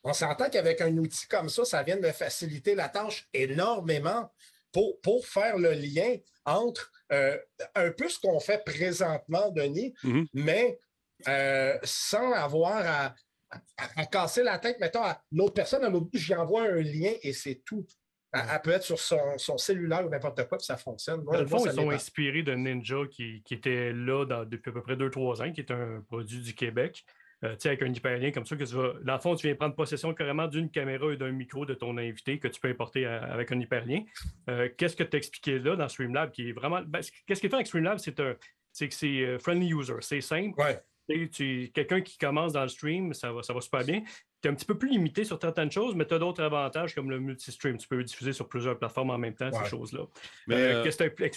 on 0.04 0.14
s'entend 0.14 0.50
qu'avec 0.50 0.80
un 0.80 0.96
outil 0.98 1.28
comme 1.28 1.50
ça, 1.50 1.66
ça 1.66 1.84
vient 1.84 1.98
de 1.98 2.02
me 2.08 2.12
faciliter 2.14 2.74
la 2.74 2.88
tâche 2.88 3.28
énormément 3.34 4.32
pour, 4.72 5.00
pour 5.02 5.26
faire 5.26 5.58
le 5.58 5.72
lien 5.74 6.16
entre 6.46 6.92
euh, 7.12 7.38
un 7.76 7.92
peu 7.92 8.08
ce 8.10 8.20
qu'on 8.20 8.40
fait 8.40 8.64
présentement, 8.64 9.50
Denis, 9.52 9.94
Mhm. 10.04 10.28
mais 10.34 10.80
euh, 11.28 11.78
sans 11.84 12.32
avoir 12.34 12.78
à, 12.78 13.16
à- 13.52 13.62
à 14.02 14.06
casser 14.06 14.44
la 14.44 14.58
tête, 14.60 14.80
mettons, 14.80 15.04
à 15.04 15.22
l'autre 15.32 15.54
personne 15.54 15.84
à 15.84 15.90
l'autre 15.90 16.06
bout, 16.06 16.18
j'y 16.18 16.34
envoie 16.34 16.64
un 16.64 16.82
lien 16.82 17.12
et 17.22 17.34
c'est 17.34 17.62
tout. 17.66 17.86
Elle, 18.34 18.42
elle 18.52 18.62
peut 18.62 18.72
être 18.72 18.84
sur 18.84 18.98
son, 18.98 19.20
son 19.38 19.58
cellulaire 19.58 20.06
ou 20.06 20.10
n'importe 20.10 20.48
quoi, 20.48 20.58
puis 20.58 20.66
ça 20.66 20.78
fonctionne. 20.78 21.22
Moi, 21.22 21.34
Dans 21.36 21.44
le 21.44 21.50
moi, 21.50 21.60
fond, 21.60 21.66
ça 21.66 21.72
ils 21.72 21.76
sont 21.76 21.90
inspirés 21.90 22.44
de 22.44 22.54
Ninja 22.54 22.96
qui, 23.12 23.44
qui 23.44 23.54
était 23.56 23.92
là 23.92 24.26
dans- 24.26 24.46
depuis 24.46 24.70
à 24.70 24.74
peu 24.74 24.82
près 24.82 24.96
2-3 24.96 25.42
ans, 25.44 25.52
qui 25.52 25.60
est 25.60 25.72
un 25.72 26.02
produit 26.08 26.40
du 26.40 26.56
Québec. 26.56 27.04
Euh, 27.44 27.54
tu 27.54 27.62
sais, 27.62 27.70
avec 27.70 27.82
un 27.82 27.92
hyperlien 27.92 28.32
comme 28.32 28.46
ça, 28.46 28.56
que 28.56 28.64
tu 28.64 28.76
vas. 28.76 28.94
Dans 29.04 29.16
le 29.16 29.20
fond, 29.20 29.36
tu 29.36 29.48
viens 29.48 29.56
prendre 29.56 29.74
possession 29.76 30.14
carrément 30.14 30.48
d'une 30.48 30.70
caméra 30.70 31.12
et 31.12 31.18
d'un 31.18 31.32
micro 31.32 31.66
de 31.66 31.74
ton 31.74 31.98
invité 31.98 32.38
que 32.38 32.48
tu 32.48 32.60
peux 32.62 32.68
importer 32.70 33.06
à- 33.08 33.24
avec 33.24 33.52
un 33.52 33.60
hyperlien. 33.60 34.04
Euh, 34.50 34.70
Qu'est-ce 34.78 34.96
que 34.96 35.04
tu 35.04 35.16
as 35.16 35.18
expliqué 35.18 35.58
là 35.60 35.76
dans 35.76 35.88
Streamlab 35.90 36.32
qui 36.32 36.50
est 36.50 36.52
vraiment. 36.52 36.82
ben, 36.86 37.02
Qu'est-ce 37.26 37.40
qui 37.42 37.48
est 37.48 37.50
fait 37.50 37.56
avec 37.56 37.68
Streamlab, 37.68 37.98
c'est 37.98 38.20
un- 38.20 38.36
c'est 38.72 38.88
que 38.88 38.94
c'est 38.94 39.22
euh, 39.26 39.40
friendly 39.40 39.74
user. 39.74 39.96
C'est 40.02 40.22
simple. 40.22 40.60
Ouais. 40.62 40.80
Tu 41.10 41.30
tu- 41.30 41.72
Quelqu'un 41.74 42.02
qui 42.02 42.18
commence 42.18 42.54
dans 42.54 42.62
le 42.62 42.70
stream, 42.70 43.14
ça 43.14 43.34
va, 43.34 43.42
ça 43.44 43.54
va 43.54 43.62
super 43.62 43.84
bien. 43.84 44.04
es 44.44 44.48
un 44.48 44.54
petit 44.56 44.66
peu 44.66 44.78
plus 44.78 44.90
limité 44.90 45.24
sur 45.24 45.40
certaines 45.40 45.72
choses, 45.72 45.94
mais 45.96 46.06
tu 46.06 46.14
as 46.16 46.20
d'autres 46.20 46.42
avantages 46.42 46.96
comme 46.96 47.10
le 47.12 47.20
multi-stream. 47.20 47.78
Tu 47.78 47.88
peux 47.88 48.04
diffuser 48.04 48.34
sur 48.34 48.48
plusieurs 48.48 48.78
plateformes 48.80 49.10
en 49.12 49.18
même 49.20 49.36
temps, 49.36 49.50
Ouais. 49.52 49.64
ces 49.64 49.70
choses-là. 49.70 50.06
Mais, 50.48 50.56
Euh, 50.56 50.74
euh, 50.80 50.84
Qu'est-ce 50.84 50.98
que 50.98 51.04
tu 51.04 51.24
as 51.24 51.28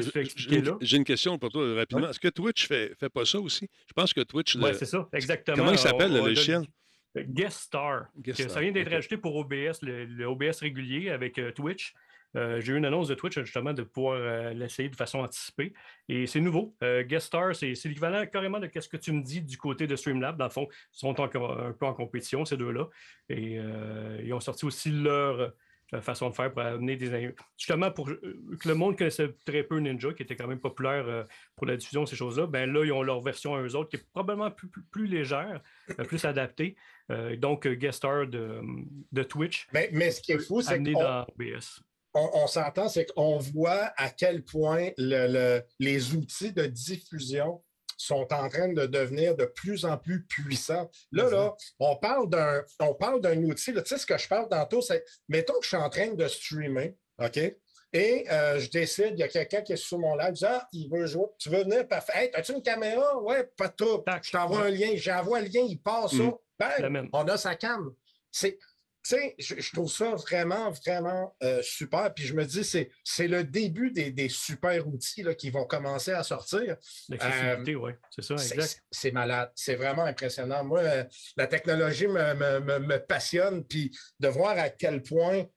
J'ai 0.00 0.96
une, 0.96 1.04
question 1.04 1.38
pour 1.38 1.50
toi 1.50 1.74
rapidement. 1.74 2.08
Est-ce 2.08 2.20
que 2.20 2.28
Twitch 2.28 2.66
fait, 2.66 2.94
fait 2.98 3.08
pas 3.08 3.24
ça 3.24 3.38
aussi? 3.38 3.68
Je 3.86 3.92
pense 3.92 4.12
que 4.12 4.20
Twitch. 4.22 4.56
Oui, 4.56 4.62
le- 4.68 4.74
c'est 4.74 4.86
ça, 4.86 5.08
exactement. 5.12 5.56
Comment 5.56 5.72
il 5.72 5.78
s'appelle 5.78 6.12
le 6.12 6.20
logiciel? 6.20 6.62
Guest 7.16 7.58
Star. 7.58 8.06
Guest 8.16 8.38
Que 8.38 8.42
Star, 8.44 8.54
Ça 8.54 8.60
vient 8.60 8.72
d'être 8.72 8.86
ok. 8.86 8.94
rajouté 8.94 9.16
pour 9.18 9.36
OBS, 9.36 9.82
le, 9.82 10.06
le 10.06 10.24
OBS 10.26 10.60
régulier 10.60 11.10
avec 11.10 11.38
euh, 11.38 11.52
Twitch. 11.52 11.92
Euh, 12.34 12.58
J'ai 12.62 12.72
eu 12.72 12.78
une 12.78 12.86
annonce 12.86 13.08
de 13.08 13.14
Twitch 13.14 13.38
justement 13.38 13.74
de 13.74 13.82
pouvoir 13.82 14.14
euh, 14.18 14.54
l'essayer 14.54 14.88
de 14.88 14.96
façon 14.96 15.18
anticipée. 15.18 15.74
Et 16.08 16.26
c'est 16.26 16.40
nouveau. 16.40 16.74
Euh, 16.82 17.02
Guest 17.02 17.26
Star, 17.26 17.54
c'est 17.54 17.74
l'équivalent 17.84 18.24
carrément 18.26 18.58
de 18.58 18.70
ce 18.74 18.88
que 18.88 18.96
tu 18.96 19.12
me 19.12 19.22
dis 19.22 19.42
du 19.42 19.58
côté 19.58 19.86
de 19.86 19.94
Streamlab. 19.94 20.38
Dans 20.38 20.46
le 20.46 20.50
fond, 20.50 20.66
ils 20.70 20.98
sont 20.98 21.20
encore 21.20 21.60
un 21.60 21.72
peu 21.72 21.84
en 21.84 21.92
compétition, 21.92 22.46
ces 22.46 22.56
deux-là. 22.56 22.88
Et 23.28 23.58
ils 24.24 24.32
ont 24.32 24.40
sorti 24.40 24.64
aussi 24.64 24.90
leur 24.90 25.52
façon 26.00 26.30
de 26.30 26.34
faire 26.34 26.50
pour 26.52 26.62
amener 26.62 26.96
des. 26.96 27.34
Justement, 27.58 27.90
pour 27.90 28.08
euh, 28.08 28.20
que 28.60 28.68
le 28.68 28.74
monde 28.74 28.96
connaissait 28.96 29.28
très 29.44 29.62
peu 29.62 29.78
Ninja, 29.78 30.12
qui 30.14 30.22
était 30.22 30.36
quand 30.36 30.46
même 30.48 30.60
populaire 30.60 31.04
euh, 31.06 31.24
pour 31.56 31.66
la 31.66 31.76
diffusion 31.76 32.04
de 32.04 32.08
ces 32.08 32.16
choses-là, 32.16 32.46
ben 32.46 32.72
là, 32.72 32.84
ils 32.84 32.92
ont 32.92 33.02
leur 33.02 33.20
version 33.20 33.54
à 33.54 33.60
eux 33.62 33.76
autres 33.76 33.90
qui 33.90 33.96
est 33.96 34.06
probablement 34.12 34.50
plus, 34.50 34.68
plus- 34.68 34.84
plus 34.90 35.06
légère, 35.06 35.60
euh, 35.98 36.04
plus 36.04 36.24
adaptée. 36.24 36.76
Euh, 37.10 37.36
donc, 37.36 37.66
euh, 37.66 37.74
Guest 37.74 37.98
Star 37.98 38.26
de, 38.26 38.60
de 39.12 39.22
Twitch, 39.22 39.66
Mais, 39.72 39.90
mais 39.92 40.10
ce 40.10 40.20
qui 40.22 40.32
est 40.32 40.38
fou, 40.38 40.62
c'est 40.62 40.78
dans 40.78 41.22
OBS. 41.38 41.82
on, 42.14 42.30
on 42.34 42.46
s'entend, 42.46 42.88
c'est 42.88 43.06
qu'on 43.14 43.38
voit 43.38 43.90
à 43.96 44.08
quel 44.10 44.44
point 44.44 44.90
le- 44.96 45.26
le- 45.32 45.62
les 45.78 46.14
outils 46.14 46.52
de 46.52 46.64
diffusion 46.66 47.62
sont 48.06 48.26
en 48.32 48.48
train 48.48 48.72
de 48.72 48.86
devenir 48.86 49.36
de 49.36 49.44
plus 49.44 49.84
en 49.84 49.96
plus 49.96 50.24
puissants. 50.24 50.90
Là, 51.12 51.30
là, 51.30 51.54
on 51.78 51.96
parle 51.96 52.28
d'un, 52.28 52.62
on 52.80 52.94
parle 52.94 53.20
d'un 53.20 53.42
outil. 53.44 53.72
là, 53.72 53.82
tu 53.82 53.90
sais, 53.90 53.98
ce 53.98 54.06
que 54.06 54.18
je 54.18 54.28
parle 54.28 54.48
tantôt, 54.48 54.80
c'est 54.80 55.04
mettons 55.28 55.54
que 55.54 55.62
je 55.62 55.68
suis 55.68 55.76
en 55.76 55.90
train 55.90 56.12
de 56.14 56.26
streamer, 56.28 56.96
OK? 57.18 57.38
Et 57.94 58.26
euh, 58.30 58.58
je 58.58 58.70
décide, 58.70 59.12
il 59.12 59.18
y 59.18 59.22
a 59.22 59.28
quelqu'un 59.28 59.60
qui 59.60 59.74
est 59.74 59.76
sur 59.76 59.98
mon 59.98 60.16
live, 60.16 60.32
ah, 60.44 60.66
il 60.72 60.88
veut 60.90 61.06
jouer. 61.06 61.26
Tu 61.38 61.50
veux 61.50 61.62
venir? 61.62 61.86
Parfait. 61.86 62.12
Hey, 62.14 62.30
as-tu 62.32 62.52
une 62.52 62.62
caméra? 62.62 63.20
Ouais, 63.20 63.44
pas. 63.56 63.68
Tac. 63.68 64.24
Je 64.24 64.32
t'envoie 64.32 64.62
un 64.62 64.70
lien. 64.70 64.92
J'envoie 64.96 65.40
le 65.40 65.48
lien, 65.48 65.60
il 65.60 65.78
passe 65.78 66.16
ça. 66.16 66.78
La 66.78 66.88
même. 66.88 67.08
on 67.12 67.24
a 67.24 67.36
sa 67.36 67.54
cam. 67.54 67.92
C'est, 68.30 68.58
tu 69.04 69.16
sais, 69.16 69.34
je, 69.38 69.60
je 69.60 69.72
trouve 69.72 69.90
ça 69.90 70.14
vraiment, 70.14 70.70
vraiment 70.70 71.36
euh, 71.42 71.60
super. 71.62 72.12
Puis 72.14 72.24
je 72.24 72.34
me 72.34 72.44
dis, 72.44 72.62
c'est, 72.64 72.90
c'est 73.04 73.26
le 73.28 73.42
début 73.44 73.90
des, 73.90 74.10
des 74.12 74.28
super 74.28 74.86
outils 74.86 75.22
là, 75.22 75.34
qui 75.34 75.50
vont 75.50 75.64
commencer 75.66 76.12
à 76.12 76.22
sortir. 76.22 76.76
L'accessibilité, 77.08 77.74
oui, 77.76 77.92
c'est 78.10 78.22
ça, 78.22 78.34
exact. 78.34 78.82
c'est 78.90 79.10
malade. 79.10 79.50
C'est 79.56 79.74
vraiment 79.74 80.04
impressionnant. 80.04 80.62
Moi, 80.64 80.80
euh, 80.80 81.04
la 81.36 81.46
technologie 81.46 82.06
me, 82.06 82.34
me- 82.34 82.60
me- 82.60 82.78
me 82.78 82.98
passionne. 82.98 83.64
Puis 83.64 83.90
de 84.20 84.28
voir 84.28 84.56
à 84.58 84.68
quel 84.70 85.02
point, 85.02 85.44
tu 85.44 85.50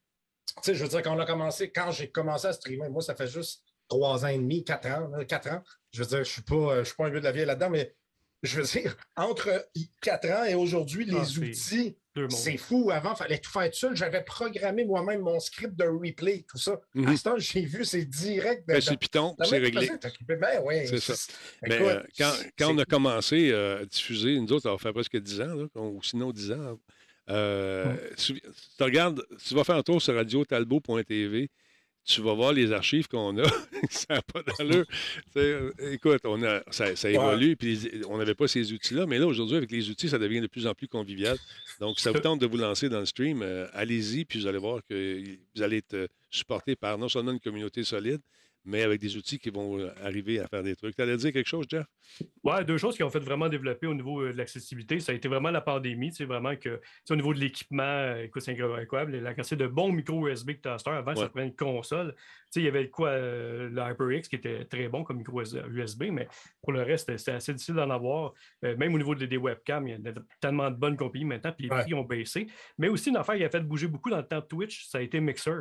sais, 0.64 0.76
je 0.76 0.84
veux 0.84 0.89
dire, 0.89 1.02
quand 1.04 1.16
on 1.16 1.20
a 1.20 1.26
commencé, 1.26 1.72
quand 1.72 1.91
j'ai 1.91 2.10
commencé 2.10 2.48
à 2.48 2.54
streamer, 2.54 2.89
moi, 2.89 3.02
ça 3.02 3.16
fait 3.16 3.28
juste 3.28 3.64
trois 3.88 4.26
ans 4.26 4.30
et 4.30 4.38
demi, 4.38 4.64
quatre 4.64 4.88
ans, 4.88 5.12
quatre 5.28 5.50
ans. 5.52 5.62
Je 5.91 6.02
veux 6.02 6.08
dire, 6.10 6.24
je 6.24 6.30
suis 6.32 6.41
pas, 6.41 6.56
euh, 6.56 6.80
je 6.80 6.86
suis 6.86 6.96
pas 6.96 7.06
un 7.06 7.10
vieux 7.10 7.20
de 7.20 7.26
la 7.26 7.32
vieille 7.32 7.46
là-dedans, 7.46 7.70
mais 7.70 7.96
je 8.41 8.60
veux 8.60 8.66
dire, 8.68 8.96
entre 9.16 9.70
quatre 10.02 10.30
ans 10.30 10.43
et 10.43 10.56
aujourd'hui, 10.56 11.06
les 11.06 11.18
Ah, 11.18 11.26
c'est 11.26 11.39
outils. 11.39 11.98
C'est 12.30 12.57
fou. 12.57 12.89
Avant, 12.91 13.13
il 13.13 13.18
fallait 13.18 13.38
tout 13.39 13.51
faire 13.51 13.70
tout 13.70 13.78
seul. 13.78 13.95
J'avais 13.95 14.24
programmé 14.24 14.86
moi-même 14.86 15.22
mon 15.22 15.39
script 15.39 15.76
de 15.76 15.86
replay, 15.86 16.45
tout 16.49 16.57
ça. 16.57 16.80
Mhm. 16.93 17.07
À 17.07 17.18
ce 17.18 17.24
temps, 17.24 17.38
j'ai 17.38 17.61
vu, 17.66 17.84
c'est 17.86 18.05
direct. 18.05 18.68
de- 18.68 18.74
Ben, 18.74 18.82
c'est 18.82 18.97
Python, 18.97 19.36
la 19.38 19.45
c'est 19.45 19.57
réglé. 19.57 19.89
Ben 20.28 20.61
oui. 20.63 20.88
C'est 20.88 20.99
ça. 20.99 21.13
Mais 21.68 21.76
Écoute, 21.76 21.88
euh, 21.88 22.03
quand, 22.18 22.32
quand 22.57 22.74
on 22.74 22.78
a 22.78 22.86
commencé 22.86 23.51
euh, 23.51 23.82
à 23.82 23.86
diffuser, 23.86 24.39
nous 24.39 24.51
autres, 24.53 24.63
ça 24.63 24.72
va 24.72 24.78
faire 24.78 24.93
presque 24.93 25.18
10 25.18 25.41
ans, 25.41 25.55
là, 25.55 25.66
ou 25.82 26.01
sinon 26.03 26.32
10 26.32 26.51
ans. 26.53 26.80
euh, 27.30 27.95
tu, 28.18 28.39
tu 28.41 28.84
regardes, 28.84 29.26
tu 29.45 29.53
vas 29.55 29.63
faire 29.63 29.76
un 29.76 29.84
tour 29.84 30.01
sur 30.01 30.13
radiotalbot.tv, 30.16 31.49
tu 32.06 32.22
vas 32.22 32.34
voir 32.34 32.53
les 32.53 32.72
archives 32.72 33.08
qu'on 33.08 33.38
a. 33.39 33.47
ça 33.89 34.16
n'a 34.16 34.22
pas 34.22 34.41
d'allure. 34.43 34.86
Euh, 35.38 35.72
Écoute, 35.91 36.22
on 36.26 36.41
a, 36.43 36.62
ça, 36.72 36.95
ça 36.95 37.10
évolue, 37.10 37.56
puis 37.56 37.80
on 38.08 38.18
n'avait 38.18 38.36
pas 38.36 38.47
ces 38.47 38.72
outils-là, 38.72 39.06
mais 39.08 39.18
là, 39.18 39.26
aujourd'hui, 39.26 39.58
avec 39.58 39.72
les 39.72 39.89
outils, 39.89 40.10
ça 40.10 40.20
devient 40.20 40.41
de 40.41 40.47
plus 40.47 40.68
en 40.68 40.74
plus 40.74 40.88
convivial. 40.88 41.38
Donc, 41.80 41.99
ça 41.99 42.12
vous 42.12 42.20
tente 42.20 42.39
de 42.39 42.45
vous 42.45 42.58
lancer 42.58 42.89
dans 42.89 42.99
le 42.99 43.06
stream, 43.06 43.41
euh, 43.41 43.68
allez-y, 43.74 44.26
puis 44.26 44.39
vous 44.39 44.47
allez 44.47 44.60
voir 44.60 44.82
que 44.88 45.24
vous 45.56 45.62
allez 45.62 45.78
être 45.78 45.95
euh, 45.95 46.08
supporté 46.30 46.76
par 46.76 46.97
non 46.97 47.10
seulement 47.10 47.32
une 47.32 47.39
communauté 47.39 47.84
solide, 47.84 48.22
mais 48.66 48.82
avec 48.84 48.99
des 48.99 49.16
outils 49.18 49.38
qui 49.39 49.49
vont 49.49 49.78
euh, 49.80 49.89
arriver 50.03 50.39
à 50.39 50.47
faire 50.47 50.63
des 50.63 50.76
trucs. 50.76 50.95
Tu 50.95 51.01
allais 51.01 51.18
dire 51.18 51.32
quelque 51.32 51.47
chose, 51.47 51.66
Jeff? 51.70 51.86
Ouais, 52.43 52.63
deux 52.66 52.78
choses 52.78 52.95
qui 52.95 53.03
ont 53.03 53.09
fait 53.09 53.20
vraiment 53.20 53.47
développer 53.49 53.88
au 53.88 53.93
niveau 53.93 54.22
euh, 54.22 54.32
de 54.34 54.38
l'accessibilité. 54.38 54.99
Ça 54.99 55.11
a 55.11 55.16
été 55.16 55.28
vraiment 55.28 55.51
la 55.51 55.61
pandémie. 55.61 56.11
C'est 56.13 56.26
vraiment 56.26 56.55
que, 56.55 56.80
au 57.09 57.16
niveau 57.16 57.34
de 57.34 57.39
l'équipement, 57.39 57.84
euh, 57.84 58.24
écoute, 58.24 58.41
c'est 58.41 58.59
incroyable. 58.59 59.18
La 59.18 59.34
quantité 59.34 59.55
de 59.55 59.68
bons 59.68 59.91
micro 59.91 60.28
USB 60.28 60.51
que 60.53 60.61
tu 60.61 60.68
as 60.70 60.76
à. 60.86 60.97
Avant, 60.97 61.11
Ouais. 61.13 61.18
ça 61.18 61.30
prenait 61.30 61.47
une 61.47 61.55
console. 61.55 62.13
Tu 62.16 62.22
sais, 62.51 62.59
il 62.61 62.66
y 62.66 62.68
avait 62.68 62.84
le 62.84 62.89
quoi, 62.89 63.09
euh, 63.09 63.70
le 63.70 63.82
HyperX 63.91 64.28
qui 64.30 64.36
était 64.38 64.66
très 64.66 64.88
bon 64.88 65.03
comme 65.03 65.18
micro 65.18 65.41
USB, 65.43 66.05
mais 66.11 66.28
pour 66.61 66.72
le 66.74 66.82
reste, 66.84 67.16
c'était- 67.18 67.32
assez 67.34 67.53
difficile 67.53 67.76
d'en 67.76 67.89
avoir. 67.89 68.34
Euh, 68.63 68.76
même 68.78 68.93
au 68.93 68.97
niveau 68.97 69.13
de- 69.16 69.26
des 69.26 69.38
webcams, 69.38 69.88
il 69.88 69.91
y 70.03 70.07
a 70.07 70.13
tellement 70.39 70.72
de 70.72 70.76
bonnes 70.76 70.97
compagnies 70.97 71.26
maintenant, 71.26 71.51
puis 71.51 71.68
les 71.68 71.76
Ouais. 71.76 71.82
prix 71.84 71.93
ont 71.93 72.03
baissé. 72.03 72.47
Mais 72.78 72.88
aussi, 72.88 73.09
une 73.09 73.18
affaire 73.18 73.36
qui 73.36 73.43
a 73.43 73.49
fait 73.49 73.59
bouger 73.61 73.88
beaucoup 73.88 74.09
dans 74.09 74.18
le 74.18 74.28
temps 74.28 74.39
de 74.39 74.45
Twitch, 74.45 74.86
ça 74.88 74.99
a 74.99 75.01
été 75.01 75.20
Mixer. 75.20 75.51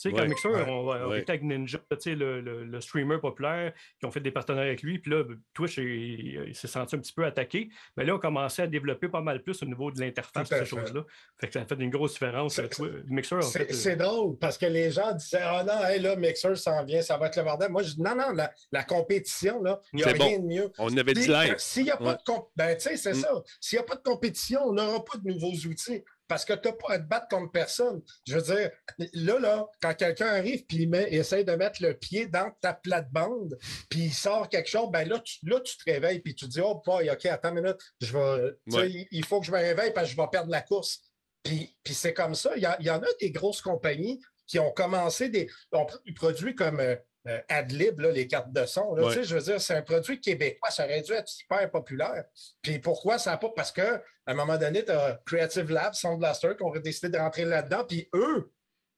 Tu 0.00 0.08
sais, 0.08 0.14
quand 0.16 0.22
Ouais. 0.22 0.28
Mixer, 0.28 0.48
Ouais. 0.48 0.64
on, 0.66 0.88
on 0.88 1.08
Ouais. 1.10 1.20
était 1.20 1.32
avec 1.32 1.42
Ninja, 1.42 1.78
tu 1.90 1.96
sais, 2.00 2.14
le, 2.14 2.40
le- 2.40 2.64
le 2.64 2.80
streamer 2.80 3.18
populaire, 3.18 3.74
qui 3.98 4.06
ont 4.06 4.10
fait 4.10 4.20
des 4.20 4.30
partenaires 4.30 4.62
avec 4.62 4.82
lui. 4.82 4.98
Puis 4.98 5.10
là, 5.10 5.24
Twitch, 5.52 5.74
s'est 5.74 6.68
senti 6.68 6.96
un 6.96 7.00
petit 7.00 7.12
peu 7.12 7.24
attaqué. 7.26 7.68
Mais 7.98 8.04
là, 8.04 8.14
on 8.14 8.18
commençait 8.18 8.62
à 8.62 8.66
développer 8.66 9.08
pas 9.10 9.20
mal 9.20 9.42
plus 9.42 9.62
au 9.62 9.66
niveau 9.66 9.90
de 9.90 10.00
l'interface, 10.00 10.48
ces 10.48 10.64
choses-là. 10.64 11.04
Fait 11.38 11.48
que 11.48 11.52
ça 11.52 11.60
a 11.60 11.64
fait 11.66 11.74
une 11.74 11.90
grosse 11.90 12.12
différence. 12.14 12.54
C'est- 12.54 12.62
Euh, 12.62 12.68
Twi- 12.68 13.02
Mixer, 13.08 13.36
en 13.36 13.42
C'est 13.42 13.58
fait. 13.66 13.72
euh, 13.72 13.76
c'est 13.76 13.96
drôle 13.96 14.38
parce 14.38 14.56
que 14.56 14.66
les 14.66 14.90
gens 14.90 15.12
disaient 15.12 15.40
Ah 15.42 15.64
non, 15.64 15.84
hey, 15.86 16.00
là, 16.00 16.16
Mixer 16.16 16.54
s'en 16.56 16.82
vient, 16.84 17.02
ça 17.02 17.18
va 17.18 17.26
être 17.26 17.36
le 17.36 17.42
bordel. 17.42 17.70
Moi, 17.70 17.82
je 17.82 17.90
dis 17.94 18.00
non, 18.02 18.14
non, 18.16 18.32
la, 18.32 18.50
la 18.72 18.84
compétition, 18.84 19.62
là, 19.62 19.80
il 19.92 19.96
n'y 19.96 20.02
a 20.04 20.08
C'est 20.08 20.14
bon. 20.18 20.24
rien 20.28 20.38
de 20.38 20.46
mieux. 20.46 20.72
On 20.78 20.96
avait 20.96 21.12
dit 21.12 21.30
euh, 21.30 21.54
S'il 21.58 21.84
n'y 21.84 21.90
a 21.90 21.96
pas 21.98 22.04
Ouais. 22.04 22.12
de 22.16 22.22
comp- 22.24 22.48
ben, 22.56 22.74
tu 22.76 22.82
sais, 22.82 22.96
c'est 22.96 23.12
Mm. 23.12 23.16
ça. 23.20 23.42
S'il 23.60 23.78
n'y 23.78 23.82
a 23.82 23.86
pas 23.86 23.96
de 23.96 24.02
compétition, 24.02 24.60
on 24.64 24.72
n'aura 24.72 25.04
pas 25.04 25.18
de 25.18 25.28
nouveaux 25.28 25.52
outils. 25.68 26.02
Parce 26.30 26.44
que 26.44 26.52
tu 26.52 26.68
n'as 26.68 26.74
pas 26.74 26.94
à 26.94 26.98
te 27.00 27.08
battre 27.08 27.26
contre 27.28 27.50
personne. 27.50 28.00
Je 28.24 28.38
veux 28.38 28.42
dire, 28.54 28.70
là, 29.14 29.38
là, 29.40 29.66
quand 29.82 29.92
quelqu'un 29.94 30.28
arrive 30.28 30.60
et 30.60 30.66
il, 30.76 30.88
met- 30.88 31.12
essaie 31.12 31.42
de 31.42 31.52
mettre 31.56 31.82
le 31.82 31.92
pied 31.94 32.26
dans 32.28 32.50
ta 32.60 32.72
plate-bande, 32.72 33.58
puis 33.90 34.04
il 34.04 34.14
sort 34.14 34.48
quelque 34.48 34.68
chose, 34.70 34.90
ben 34.92 35.08
là, 35.08 35.18
tu, 35.18 35.38
là, 35.46 35.58
tu 35.60 35.76
te 35.76 35.90
réveilles 35.90 36.20
puis 36.20 36.36
tu 36.36 36.46
dis 36.46 36.60
Oh 36.60 36.80
boy, 36.86 37.10
OK, 37.10 37.26
attends 37.26 37.48
une 37.54 37.62
minute, 37.62 37.78
je 38.00 38.12
vais. 38.16 38.52
Ouais. 38.72 39.06
il- 39.10 39.24
faut 39.24 39.40
que 39.40 39.46
je 39.46 39.50
me 39.52 39.58
réveille 39.58 39.92
parce 39.92 40.06
que 40.08 40.12
je 40.16 40.20
vais 40.20 40.28
perdre 40.30 40.50
la 40.52 40.62
course. 40.62 41.00
Puis, 41.42 41.76
puis 41.82 41.94
c'est 41.94 42.14
comme 42.14 42.36
ça. 42.36 42.52
Il 42.54 42.62
y, 42.62 42.66
a- 42.66 42.76
il 42.78 42.86
y 42.86 42.90
en 42.90 43.02
a 43.02 43.06
des 43.20 43.32
grosses 43.32 43.60
compagnies 43.60 44.20
qui 44.46 44.58
ont 44.60 44.70
commencé 44.70 45.28
des, 45.30 45.48
ont 45.72 45.86
des 46.06 46.12
produits 46.12 46.54
comme 46.54 46.80
euh, 47.26 47.40
Adlib, 47.48 48.00
là, 48.00 48.10
les 48.12 48.26
cartes 48.26 48.52
de 48.52 48.64
son. 48.66 48.94
là, 48.94 49.06
Ouais. 49.08 49.22
Je 49.24 49.34
veux 49.36 49.42
dire, 49.42 49.60
c'est 49.60 49.74
un 49.74 49.82
produit 49.82 50.20
québécois. 50.20 50.70
Ça 50.70 50.84
aurait 50.84 51.02
dû 51.02 51.12
être 51.12 51.30
hyper 51.40 51.70
populaire. 51.70 52.24
Puis 52.62 52.78
pourquoi 52.78 53.18
ça 53.18 53.32
n'a 53.32 53.36
pas? 53.36 53.50
Parce 53.54 53.72
qu'à 53.72 54.02
un 54.26 54.34
moment 54.34 54.56
donné, 54.56 54.84
tu 54.84 54.90
as 54.90 55.20
Creative 55.26 55.70
Labs, 55.70 55.94
Sound 55.94 56.18
Blaster, 56.18 56.52
qui 56.56 56.62
ont 56.62 56.70
décidé 56.78 57.08
de 57.10 57.18
rentrer 57.18 57.44
là-dedans. 57.44 57.84
Puis 57.84 58.08
eux, 58.14 58.50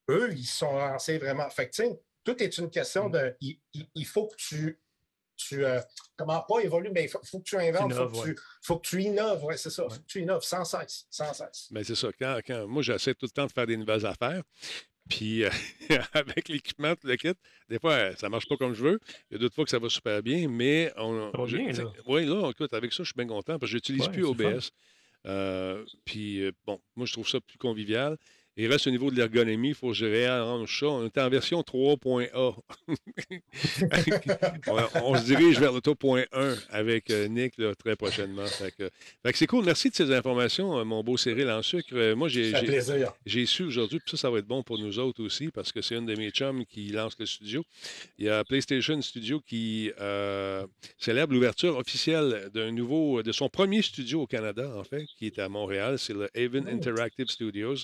eux, 0.08 0.32
ils 0.32 0.44
se 0.46 0.58
sont 0.58 0.76
lancés 0.78 1.18
vraiment. 1.18 1.48
Fait 1.50 1.68
que, 1.68 1.82
tout 2.24 2.40
est 2.42 2.58
une 2.58 2.70
question 2.70 3.08
Mm. 3.08 3.12
de. 3.12 3.36
Il, 3.40 3.60
il- 3.74 3.88
il 3.96 4.06
faut 4.06 4.28
que 4.28 4.36
tu. 4.36 4.78
tu 5.36 5.64
euh, 5.64 5.80
comment 6.16 6.40
pas 6.42 6.60
évoluer, 6.60 6.90
mais 6.90 7.04
il 7.04 7.08
faut, 7.08 7.20
faut 7.24 7.40
que 7.40 7.44
tu 7.44 7.56
inventes, 7.56 7.90
il 7.90 7.96
faut, 7.96 8.08
que 8.08 8.24
tu- 8.28 8.38
faut 8.62 8.78
que 8.78 8.86
tu 8.86 9.02
innoves. 9.02 9.42
Ouais, 9.44 9.56
c'est 9.56 9.70
ça. 9.70 9.82
faut 9.84 9.90
Ouais. 9.90 9.96
que 9.98 10.04
tu 10.06 10.20
innoves 10.20 10.44
sans 10.44 10.64
cesse. 10.64 11.06
Sans 11.10 11.32
cesse. 11.34 11.66
Ben, 11.72 11.82
c'est 11.82 11.96
ça. 11.96 12.08
Quand, 12.16 12.38
quand- 12.46 12.68
moi, 12.68 12.82
j'essaie 12.82 13.14
tout 13.14 13.26
le 13.26 13.30
temps 13.30 13.46
de 13.46 13.50
faire 13.52 13.66
des 13.66 13.76
nouvelles 13.76 14.06
affaires. 14.06 14.42
Puis, 15.08 15.44
euh, 15.44 15.50
avec 16.14 16.48
l'équipement, 16.48 16.94
tout 16.94 17.06
le 17.06 17.16
kit, 17.16 17.32
des 17.68 17.78
fois, 17.78 17.92
euh, 17.92 18.14
ça 18.16 18.26
ne 18.28 18.30
marche 18.30 18.46
pas 18.48 18.56
comme 18.56 18.72
je 18.74 18.82
veux. 18.82 19.00
Il 19.30 19.34
y 19.34 19.36
a 19.36 19.38
d'autres 19.38 19.54
fois 19.54 19.64
que 19.64 19.70
ça 19.70 19.78
va 19.78 19.88
super 19.88 20.22
bien, 20.22 20.48
mais 20.48 20.92
on. 20.96 21.30
Ça 21.32 21.38
va 21.38 21.46
je- 21.46 21.56
bien, 21.56 21.72
t'sais, 21.72 21.82
là. 21.82 21.92
Oui, 22.06 22.24
là, 22.24 22.48
écoute, 22.50 22.72
avec 22.72 22.92
ça, 22.92 23.02
je 23.02 23.08
suis 23.08 23.16
bien 23.16 23.26
content 23.26 23.58
parce 23.58 23.62
que 23.62 23.66
je 23.66 23.74
n'utilise 23.76 24.06
Ouais, 24.06 24.12
plus. 24.12 24.24
OBS. 24.24 24.70
Euh, 25.26 25.84
puis, 26.04 26.42
bon, 26.66 26.80
moi, 26.96 27.06
je 27.06 27.12
trouve 27.12 27.28
ça 27.28 27.40
plus 27.40 27.58
convivial. 27.58 28.16
Il 28.56 28.70
reste 28.70 28.86
au 28.86 28.90
niveau 28.90 29.10
de 29.10 29.16
l'ergonomie, 29.16 29.68
il 29.68 29.74
faut 29.74 29.88
que 29.88 29.94
je 29.94 30.04
réarrange 30.04 30.80
ça. 30.80 30.86
On 30.86 31.06
est 31.06 31.16
en 31.18 31.28
version 31.30 31.62
3.A. 31.62 32.54
on, 34.66 34.78
on 35.04 35.16
se 35.16 35.24
dirige 35.24 35.58
vers 35.58 35.72
l'auto.1 35.72 36.58
avec 36.68 37.10
euh, 37.10 37.28
Nick 37.28 37.56
là, 37.56 37.74
très 37.74 37.96
prochainement. 37.96 38.46
Fait 38.46 38.70
que, 38.72 38.90
fait 39.24 39.32
que 39.32 39.38
c'est 39.38 39.46
cool. 39.46 39.64
Merci 39.64 39.88
de 39.88 39.94
ces 39.94 40.12
informations, 40.12 40.78
euh, 40.78 40.84
mon 40.84 41.02
beau 41.02 41.16
Cyril 41.16 41.48
en 41.50 41.62
sucre. 41.62 41.88
Euh, 41.94 42.14
moi, 42.14 42.28
j'ai 42.28 43.46
su 43.46 43.64
aujourd'hui, 43.64 44.00
puis 44.00 44.10
ça, 44.10 44.16
ça 44.16 44.30
va 44.30 44.38
être 44.38 44.46
bon 44.46 44.62
pour 44.62 44.78
nous 44.78 44.98
autres 44.98 45.22
aussi, 45.22 45.48
parce 45.50 45.72
que 45.72 45.80
c'est 45.80 45.96
une 45.96 46.06
de 46.06 46.14
mes 46.14 46.30
chums 46.30 46.66
qui 46.66 46.88
lance 46.88 47.18
le 47.18 47.26
studio. 47.26 47.64
Il 48.18 48.26
y 48.26 48.28
a 48.28 48.44
PlayStation 48.44 49.00
Studio 49.00 49.40
qui 49.40 49.90
euh, 49.98 50.66
célèbre 50.98 51.32
l'ouverture 51.32 51.76
officielle 51.76 52.50
d'un 52.52 52.70
nouveau, 52.70 53.22
de 53.22 53.32
son 53.32 53.48
premier 53.48 53.80
studio 53.80 54.22
au 54.22 54.26
Canada, 54.26 54.70
en 54.76 54.84
fait, 54.84 55.06
qui 55.16 55.26
est 55.26 55.38
à 55.38 55.48
Montréal. 55.48 55.98
C'est 55.98 56.14
le 56.14 56.28
Haven 56.36 56.68
Interactive 56.68 57.28
Studios. 57.28 57.76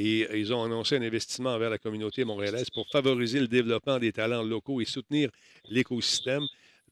Et 0.00 0.28
ils 0.38 0.54
ont 0.54 0.62
annoncé 0.62 0.96
un 0.96 1.02
investissement 1.02 1.50
envers 1.54 1.70
la 1.70 1.78
communauté 1.78 2.24
montréalaise 2.24 2.70
pour 2.70 2.86
favoriser 2.88 3.40
le 3.40 3.48
développement 3.48 3.98
des 3.98 4.12
talents 4.12 4.44
locaux 4.44 4.80
et 4.80 4.84
soutenir 4.84 5.28
l'écosystème. 5.68 6.44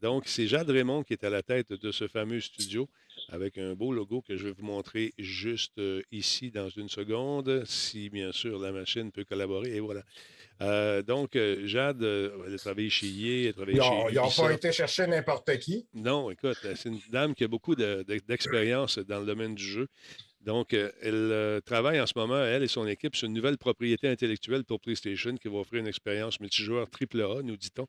Donc, 0.03 0.25
c'est 0.27 0.47
Jade 0.49 0.69
Raymond 0.69 1.05
qui 1.05 1.13
est 1.15 1.25
à 1.25 1.31
la 1.31 1.43
tête 1.43 1.73
de 1.73 1.91
ce 1.93 2.09
fameux 2.09 2.41
studio. 2.41 2.89
avec 3.31 3.57
un 3.59 3.75
beau 3.75 3.93
logo 3.95 4.21
que 4.21 4.37
je 4.37 4.45
vais 4.49 4.53
vous 4.53 4.65
montrer 4.67 5.15
juste 5.19 5.79
euh, 5.79 6.03
ici 6.13 6.51
dans 6.51 6.69
une 6.69 6.89
seconde, 6.91 7.65
si 7.65 8.11
bien 8.11 8.31
sûr 8.31 8.59
la 8.59 8.73
machine 8.73 9.11
peut 9.11 9.25
collaborer. 9.25 9.75
Et 9.75 9.81
voilà. 9.81 10.03
Euh, 10.61 11.03
donc, 11.03 11.35
euh, 11.35 11.67
Jade, 11.67 12.03
euh, 12.03 12.45
elle 12.47 12.55
a 12.55 12.59
travaillé 12.59 12.91
chez 12.91 13.07
Yé, 13.07 13.45
elle 13.45 13.49
a 13.51 13.53
travaillé 13.55 13.79
Ils 13.79 13.83
chez 14.11 14.21
n'ont 14.21 14.31
pas 14.49 14.53
été 14.53 14.71
chercher 14.71 15.07
n'importe 15.07 15.59
qui. 15.59 15.87
Non, 15.95 16.31
écoute, 16.31 16.59
euh, 16.67 16.75
c'est 16.77 16.91
une 16.91 17.01
dame 17.11 17.35
qui 17.35 17.45
a 17.45 17.49
beaucoup 17.49 17.75
de- 17.75 18.05
de- 18.07 18.21
d'expérience 18.29 18.99
dans 18.99 19.21
le 19.21 19.27
domaine 19.27 19.55
du 19.55 19.65
jeu. 19.65 19.89
Donc, 20.47 20.75
euh, 20.75 20.93
elle 21.03 21.33
euh, 21.33 21.61
travaille 21.61 22.01
en 22.01 22.07
ce 22.07 22.13
moment, 22.17 22.39
elle 22.39 22.63
et 22.63 22.69
son 22.69 22.87
équipe, 22.87 23.17
sur 23.17 23.27
une 23.27 23.35
nouvelle 23.35 23.59
propriété 23.59 24.09
intellectuelle 24.09 24.65
pour 24.65 24.81
PlayStation 24.81 25.37
qui 25.37 25.49
va 25.49 25.59
offrir 25.59 25.81
une 25.81 25.89
expérience 25.89 26.39
multijoueur 26.39 26.87
AAA, 26.87 27.43
nous 27.43 27.57
dit-on, 27.57 27.89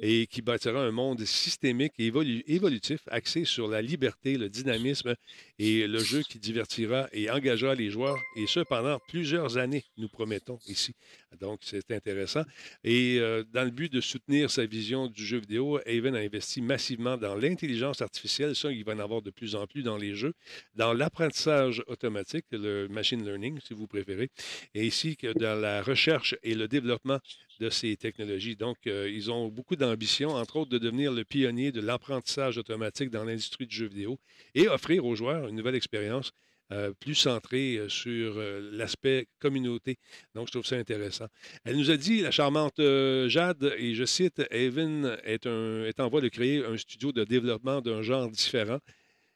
et 0.00 0.26
qui 0.26 0.42
bâtira 0.42 0.80
un 0.80 0.90
monde 0.90 1.24
systémique 1.24 1.92
et 1.98 2.10
évolu- 2.10 2.42
évolutif 2.46 3.00
axé 3.08 3.44
sur 3.44 3.68
la 3.68 3.82
liberté, 3.82 4.36
le 4.36 4.48
dynamisme 4.48 5.14
et 5.58 5.86
le 5.86 5.98
jeu 5.98 6.22
qui 6.22 6.38
divertira 6.38 7.08
et 7.12 7.30
engagera 7.30 7.74
les 7.74 7.90
joueurs, 7.90 8.18
et 8.36 8.46
ce 8.46 8.60
pendant 8.60 8.98
plusieurs 9.08 9.56
années, 9.58 9.84
nous 9.96 10.08
promettons 10.08 10.58
ici. 10.66 10.94
Donc, 11.40 11.60
c'est 11.62 11.90
intéressant. 11.90 12.42
Et 12.84 13.18
euh, 13.18 13.44
dans 13.52 13.64
le 13.64 13.70
but 13.70 13.92
de 13.92 14.00
soutenir 14.00 14.50
sa 14.50 14.64
vision 14.66 15.06
du 15.08 15.24
jeu 15.24 15.38
vidéo, 15.38 15.78
Haven 15.86 16.14
a 16.14 16.20
investi 16.20 16.62
massivement 16.62 17.16
dans 17.16 17.34
l'intelligence 17.34 18.02
artificielle, 18.02 18.54
ça, 18.56 18.70
il 18.72 18.84
va 18.84 18.94
en 18.94 18.98
avoir 18.98 19.22
de 19.22 19.30
plus 19.30 19.54
en 19.54 19.66
plus 19.66 19.82
dans 19.82 19.96
les 19.96 20.14
jeux, 20.14 20.34
dans 20.74 20.92
l'apprentissage 20.92 21.82
automatique, 21.86 22.46
le 22.50 22.88
machine 22.88 23.24
learning, 23.24 23.58
si 23.66 23.74
vous 23.74 23.86
préférez, 23.86 24.30
et 24.74 24.86
ainsi 24.86 25.16
que 25.16 25.32
dans 25.38 25.58
la 25.60 25.82
recherche 25.82 26.34
et 26.42 26.54
le 26.54 26.68
développement 26.68 27.18
de 27.58 27.70
ces 27.70 27.96
technologies. 27.96 28.56
Donc, 28.56 28.86
euh, 28.86 29.10
ils 29.10 29.30
ont 29.30 29.48
beaucoup 29.48 29.76
d'ambition, 29.76 30.30
entre 30.30 30.56
autres, 30.56 30.70
de 30.70 30.78
devenir 30.78 31.12
le 31.12 31.24
pionnier 31.24 31.72
de 31.72 31.80
l'apprentissage 31.80 32.58
automatique 32.58 33.10
dans 33.10 33.24
l'industrie 33.24 33.66
du 33.66 33.74
jeu 33.74 33.86
vidéo 33.86 34.18
et 34.54 34.68
offrir 34.68 35.04
aux 35.04 35.14
joueurs 35.14 35.48
une 35.48 35.56
nouvelle 35.56 35.74
expérience 35.74 36.32
euh, 36.70 36.92
plus 37.00 37.14
centrée 37.14 37.76
euh, 37.76 37.88
sur 37.88 38.38
l'aspect 38.72 39.26
communauté. 39.38 39.98
Donc, 40.34 40.46
je 40.48 40.52
trouve 40.52 40.66
ça 40.66 40.76
intéressant. 40.76 41.26
Elle 41.64 41.76
nous 41.76 41.90
a 41.90 41.96
dit, 41.96 42.20
la 42.20 42.30
charmante 42.30 42.80
Jade, 43.28 43.74
et 43.78 43.94
je 43.94 44.04
cite, 44.04 44.42
Evan 44.50 45.16
est, 45.24 45.46
est 45.46 46.00
en 46.00 46.08
voie 46.08 46.20
de 46.20 46.28
créer 46.28 46.64
un 46.64 46.76
studio 46.76 47.12
de 47.12 47.24
développement 47.24 47.80
d'un 47.80 48.02
genre 48.02 48.30
différent. 48.30 48.78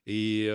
Et 0.06 0.48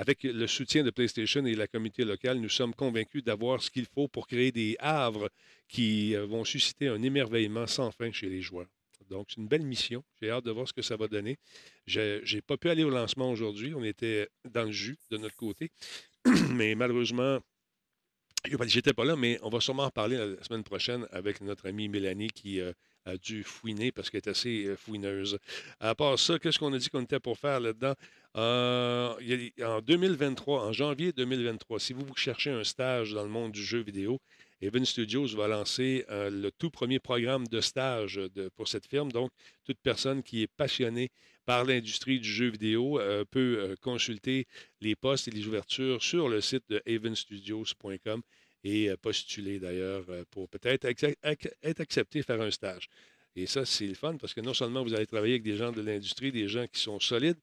avec 0.00 0.22
le 0.22 0.46
soutien 0.46 0.82
de 0.82 0.88
PlayStation 0.88 1.44
et 1.44 1.54
la 1.54 1.66
communauté 1.66 2.04
locale, 2.04 2.38
nous 2.38 2.48
sommes 2.48 2.74
convaincus 2.74 3.22
d'avoir 3.22 3.62
ce 3.62 3.70
qu'il 3.70 3.84
faut 3.84 4.08
pour 4.08 4.26
créer 4.26 4.50
des 4.50 4.74
havres 4.78 5.28
qui 5.68 6.16
euh, 6.16 6.24
vont 6.24 6.42
susciter 6.42 6.88
un 6.88 7.02
émerveillement 7.02 7.66
sans 7.66 7.90
fin 7.90 8.10
chez 8.10 8.30
les 8.30 8.40
joueurs. 8.40 8.66
Donc, 9.10 9.26
c'est 9.28 9.36
une 9.36 9.46
belle 9.46 9.66
mission. 9.66 10.02
J'ai 10.22 10.30
hâte 10.30 10.46
de 10.46 10.52
voir 10.52 10.66
ce 10.66 10.72
que 10.72 10.80
ça 10.80 10.96
va 10.96 11.06
donner. 11.06 11.36
Je 11.86 12.34
n'ai 12.34 12.40
pas 12.40 12.56
pu 12.56 12.70
aller 12.70 12.82
au 12.82 12.88
lancement 12.88 13.30
aujourd'hui. 13.30 13.74
On 13.74 13.84
était 13.84 14.28
dans 14.50 14.64
le 14.64 14.72
jus 14.72 14.96
de 15.10 15.18
notre 15.18 15.36
côté. 15.36 15.70
Mais 16.50 16.74
malheureusement, 16.74 17.40
J'étais 18.66 18.94
pas 18.94 19.04
là, 19.04 19.16
mais 19.16 19.38
on 19.42 19.50
va 19.50 19.60
sûrement 19.60 19.84
en 19.84 19.90
parler 19.90 20.16
la 20.16 20.42
semaine 20.42 20.64
prochaine 20.64 21.06
avec 21.10 21.42
notre 21.42 21.68
amie 21.68 21.90
Mélanie 21.90 22.30
qui 22.30 22.58
euh, 22.58 22.72
a 23.10 23.16
dû 23.16 23.44
fouiner 23.44 23.92
parce 23.92 24.10
qu'elle 24.10 24.22
est 24.24 24.28
assez 24.28 24.66
euh, 24.66 24.76
fouineuse. 24.76 25.38
À 25.80 25.94
part 25.94 26.18
ça, 26.18 26.38
qu'est-ce 26.38 26.58
qu'on 26.58 26.72
a 26.72 26.78
dit 26.78 26.88
qu'on 26.88 27.02
était 27.02 27.20
pour 27.20 27.38
faire 27.38 27.60
là-dedans? 27.60 27.94
Euh, 28.36 29.14
en 29.62 29.80
2023, 29.80 30.64
en 30.66 30.72
janvier 30.72 31.12
2023, 31.12 31.80
si 31.80 31.92
vous 31.92 32.06
cherchez 32.14 32.50
un 32.50 32.64
stage 32.64 33.12
dans 33.12 33.24
le 33.24 33.28
monde 33.28 33.52
du 33.52 33.62
jeu 33.62 33.80
vidéo, 33.80 34.20
Even 34.62 34.84
Studios 34.84 35.28
va 35.36 35.48
lancer 35.48 36.04
euh, 36.10 36.30
le 36.30 36.50
tout 36.52 36.70
premier 36.70 36.98
programme 36.98 37.46
de 37.48 37.60
stage 37.60 38.20
pour 38.56 38.68
cette 38.68 38.86
firme. 38.86 39.10
Donc, 39.10 39.30
toute 39.64 39.78
personne 39.82 40.22
qui 40.22 40.42
est 40.42 40.50
passionnée 40.56 41.10
par 41.46 41.64
l'industrie 41.64 42.20
du 42.20 42.28
jeu 42.28 42.50
vidéo 42.50 43.00
peut 43.30 43.74
consulter 43.80 44.46
les 44.80 44.94
postes 44.94 45.26
et 45.26 45.32
les 45.32 45.46
ouvertures 45.48 46.00
sur 46.00 46.28
le 46.28 46.40
site 46.40 46.62
de 46.68 46.80
havenstudios.com 46.86 48.22
et 48.64 48.90
euh, 48.90 48.96
postuler 48.96 49.58
d'ailleurs 49.58 50.04
euh, 50.08 50.24
pour 50.30 50.48
peut-être 50.48 50.84
être 50.84 51.80
accepté 51.80 52.22
faire 52.22 52.40
un 52.40 52.50
stage. 52.50 52.88
Et 53.36 53.46
ça, 53.46 53.64
c'est 53.64 53.86
le 53.86 53.94
fun 53.94 54.16
parce 54.16 54.34
que 54.34 54.40
non 54.40 54.54
seulement 54.54 54.82
vous 54.82 54.92
allez 54.94 55.06
travailler 55.06 55.34
avec 55.34 55.44
des 55.44 55.56
gens 55.56 55.70
de 55.70 55.80
l'industrie, 55.80 56.32
des 56.32 56.48
gens 56.48 56.66
qui 56.66 56.80
sont 56.80 56.98
solides, 56.98 57.38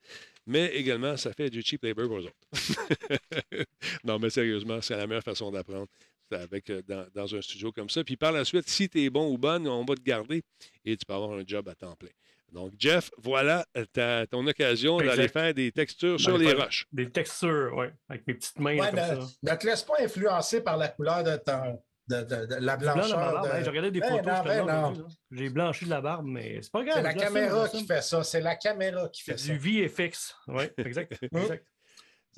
mais 0.45 0.68
également, 0.76 1.15
ça 1.18 1.34
fait 1.34 1.49
du 1.49 1.61
cheap 1.61 1.84
labor 1.84 2.07
pour 2.07 2.18
eux 2.20 2.26
autres. 2.26 3.65
non, 4.03 4.20
mais 4.20 4.30
sérieusement, 4.30 4.82
c'est 4.82 4.97
la 4.97 5.07
meilleure 5.07 5.24
façon 5.24 5.51
d'apprendre. 5.51 5.88
Avec, 6.30 6.70
euh, 6.70 6.82
dans, 6.86 7.07
dans 7.13 7.36
un 7.36 7.41
studio 7.41 7.72
comme 7.72 7.89
ça. 7.89 8.03
Puis 8.03 8.18
par 8.18 8.34
la 8.34 8.43
suite, 8.43 8.68
si 8.68 8.89
tu 8.89 9.01
es 9.01 9.09
bon 9.09 9.32
ou 9.32 9.38
bonne, 9.38 9.65
on 9.65 9.86
va 9.86 9.95
te 9.95 10.01
garder 10.01 10.43
et 10.84 10.97
tu 10.97 11.05
peux 11.05 11.13
avoir 11.13 11.32
un 11.32 11.43
job 11.47 11.70
à 11.70 11.76
temps 11.76 11.95
plein. 11.95 12.09
Donc, 12.52 12.74
Jeff, 12.80 13.12
voilà 13.18 13.66
ta- 13.93 14.26
ton 14.28 14.45
occasion 14.48 14.98
d'aller 14.98 15.28
faire 15.28 15.54
des 15.54 15.72
textures 15.72 16.20
sur 16.20 16.38
les 16.38 16.54
roches. 16.54 16.86
Des 16.91 17.10
textures, 17.12 17.74
oui, 17.76 17.88
avec 18.10 18.26
mes 18.26 18.34
petites 18.36 18.60
mains 18.60 18.78
Ouais, 18.80 18.91
là, 18.91 19.10
ne, 19.12 19.16
comme 19.18 19.28
ça. 19.28 19.34
ne 19.43 19.56
te 19.56 19.66
laisse 19.68 19.84
pas 19.84 19.95
influencer 20.00 20.62
par 20.62 20.78
la 20.78 20.88
couleur 20.88 21.24
de 21.24 21.36
ton. 21.38 21.82
De, 22.10 22.22
de- 22.22 22.45
de 22.45 22.56
la 22.62 22.78
blancheur. 22.78 23.18
barbe, 23.18 23.45
de- 23.48 23.52
hein, 23.52 23.62
J'ai 23.64 23.70
regardé 23.70 23.91
des 23.91 24.00
Ben 24.00 24.10
photos. 24.10 24.24
ben. 24.45 24.93
J'ai 25.30 25.50
blanchi 25.50 25.84
de 25.84 25.89
la 25.89 26.00
barbe, 26.00 26.26
mais 26.26 26.62
c'est 26.62 26.72
pas 26.72 26.82
grave. 26.86 26.95
C'est 26.95 27.04
la 27.04 27.14
caméra 27.14 27.68
qui 27.68 27.86
fait 27.86 28.02
ça. 28.02 28.24
C'est 28.24 28.39
la 28.39 28.56
caméra 28.56 29.10
qui 29.10 29.24
fait 29.24 29.38
ça. 29.38 29.52
du 29.52 29.58
VFX. 29.58 30.34
Oui, 30.48 30.64
exact. 30.78 31.12
exact. 31.22 31.66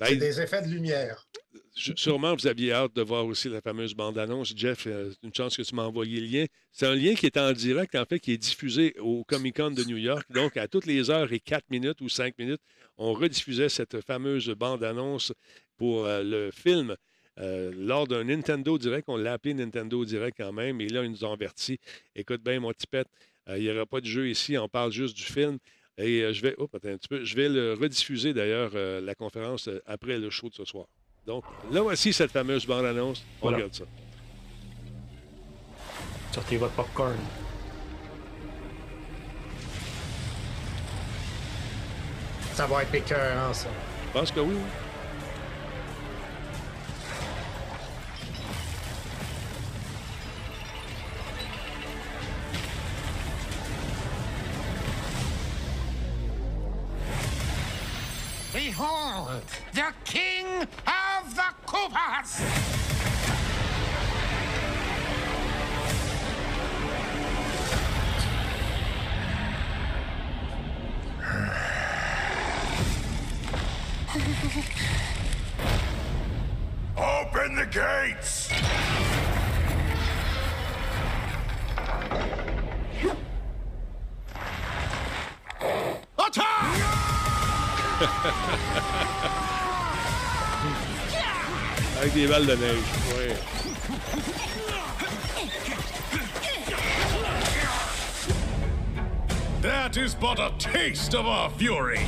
Ben, 0.00 0.06
C'est 0.08 0.16
des 0.16 0.40
effets 0.40 0.62
de 0.62 0.68
lumière. 0.68 1.28
Sûrement, 1.74 2.34
vous 2.34 2.46
aviez 2.46 2.72
hâte 2.72 2.94
de 2.94 3.02
voir 3.02 3.24
aussi 3.26 3.48
la 3.48 3.60
fameuse 3.60 3.94
bande-annonce. 3.94 4.52
Jeff, 4.56 4.86
euh, 4.86 5.12
une 5.22 5.34
chance 5.34 5.56
que 5.56 5.62
tu 5.62 5.74
m'as 5.74 5.84
envoyé 5.84 6.20
le 6.20 6.26
lien. 6.26 6.46
C'est 6.72 6.86
un 6.86 6.94
lien 6.94 7.14
qui 7.14 7.26
est 7.26 7.36
en 7.38 7.52
direct, 7.52 7.94
en 7.94 8.04
fait, 8.04 8.18
qui 8.20 8.32
est 8.32 8.38
diffusé 8.38 8.94
au 8.98 9.24
Comic-Con 9.24 9.70
de 9.72 9.84
New 9.84 9.96
York. 9.96 10.26
Donc, 10.30 10.56
à 10.56 10.68
toutes 10.68 10.86
les 10.86 11.10
heures 11.10 11.32
et 11.32 11.40
4 11.40 11.70
minutes 11.70 12.00
ou 12.00 12.08
5 12.08 12.38
minutes, 12.38 12.62
on 12.98 13.12
rediffusait 13.14 13.68
cette 13.68 14.00
fameuse 14.02 14.48
bande-annonce 14.50 15.32
pour 15.76 16.06
euh, 16.06 16.22
le 16.22 16.50
film. 16.50 16.96
euh, 17.38 17.72
lors 17.76 18.06
d'un 18.06 18.24
Nintendo 18.24 18.78
Direct, 18.78 19.08
on 19.08 19.16
l'a 19.16 19.34
appelé 19.34 19.54
Nintendo 19.54 20.04
Direct 20.04 20.36
quand 20.38 20.52
même, 20.52 20.80
et 20.80 20.88
là, 20.88 21.04
ils 21.04 21.10
nous 21.10 21.24
ont 21.24 21.32
avertis. 21.32 21.78
Écoute 22.14 22.42
bien, 22.42 22.60
mon 22.60 22.72
euh, 23.48 23.58
il 23.58 23.64
n'y 23.64 23.70
aura 23.70 23.86
pas 23.86 24.00
de 24.00 24.06
jeu 24.06 24.28
ici, 24.28 24.58
on 24.58 24.68
parle 24.68 24.92
juste 24.92 25.16
du 25.16 25.22
film. 25.24 25.58
Et 26.02 26.22
euh, 26.22 26.32
je 26.32 26.40
vais, 26.42 26.54
oh, 26.58 26.66
attends 26.74 26.88
un 26.88 26.96
petit 26.96 27.08
peu, 27.08 27.24
je 27.24 27.34
vais 27.36 27.48
le 27.48 27.74
rediffuser 27.74 28.32
d'ailleurs, 28.32 28.70
euh, 28.74 29.00
la 29.02 29.14
conférence, 29.14 29.68
euh, 29.68 29.82
après 29.86 30.18
le 30.18 30.30
show 30.30 30.48
de 30.48 30.54
ce 30.54 30.64
soir. 30.64 30.86
Donc, 31.26 31.44
là 31.70 31.82
voici 31.82 32.12
cette 32.12 32.30
fameuse 32.30 32.66
bande-annonce. 32.66 33.22
On 33.40 33.42
Voilà. 33.42 33.58
regarde 33.58 33.74
ça. 33.74 33.84
Sortez 36.32 36.56
votre 36.56 36.72
popcorn. 36.72 37.14
Ça 42.54 42.66
va 42.66 42.82
être 42.82 42.94
écœurant, 42.94 43.52
ça. 43.52 43.68
Je 44.08 44.18
pense 44.18 44.30
que 44.32 44.40
oui. 44.40 44.54
oui. 44.54 44.89
De 92.46 92.56
neige. 92.56 92.82
Ouais. 93.14 93.36
That 99.60 99.96
is 99.98 100.14
but 100.14 100.38
a 100.38 100.50
taste 100.58 101.14
of 101.14 101.26
our 101.26 101.50
fury. 101.50 102.00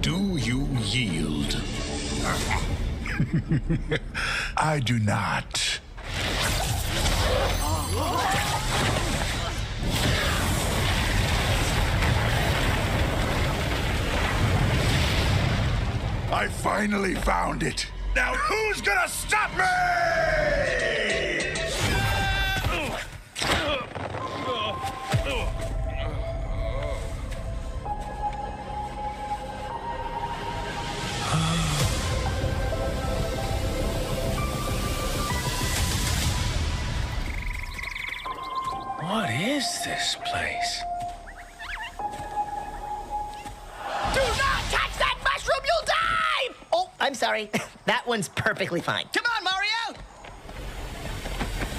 Do 0.00 0.38
you 0.38 0.66
yield? 0.80 1.56
I 4.56 4.80
do 4.80 4.98
not. 4.98 5.80
I 16.32 16.48
finally 16.48 17.14
found 17.14 17.62
it. 17.62 17.91
Now 18.14 18.34
who's 18.34 18.82
gonna 18.82 19.08
stop 19.08 19.56
me? 19.56 20.11
Perfectly 48.62 48.80
fine. 48.80 49.06
Come 49.12 49.24
on, 49.36 49.44
Mario! 49.44 49.98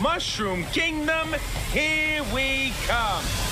Mushroom 0.02 0.66
Kingdom, 0.66 1.34
here 1.72 2.22
we 2.34 2.74
come! 2.88 3.43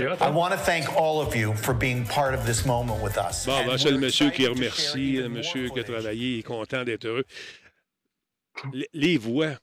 I 0.00 0.16
hein? 0.20 0.34
want 0.34 0.52
to 0.52 0.58
thank 0.58 0.96
all 0.96 1.20
of 1.20 1.36
you 1.36 1.54
for 1.54 1.72
being 1.72 2.04
part 2.04 2.34
of 2.34 2.44
this 2.46 2.66
moment 2.66 3.00
with 3.00 3.16
us. 3.16 3.46
Bon, 3.46 3.64
ben, 3.64 3.78
c'est 3.78 3.92
le 3.92 3.98
monsieur 3.98 4.30
qui 4.30 4.46
remercie, 4.46 5.12
le 5.12 5.28
monsieur 5.28 5.68
qui 5.68 5.78
a 5.78 5.84
travaillé, 5.84 6.34
il 6.34 6.38
est 6.40 6.42
content 6.42 6.82
d'être 6.82 7.04
heureux. 7.04 7.24
Les, 8.72 8.88
les 8.92 9.18
voix, 9.18 9.56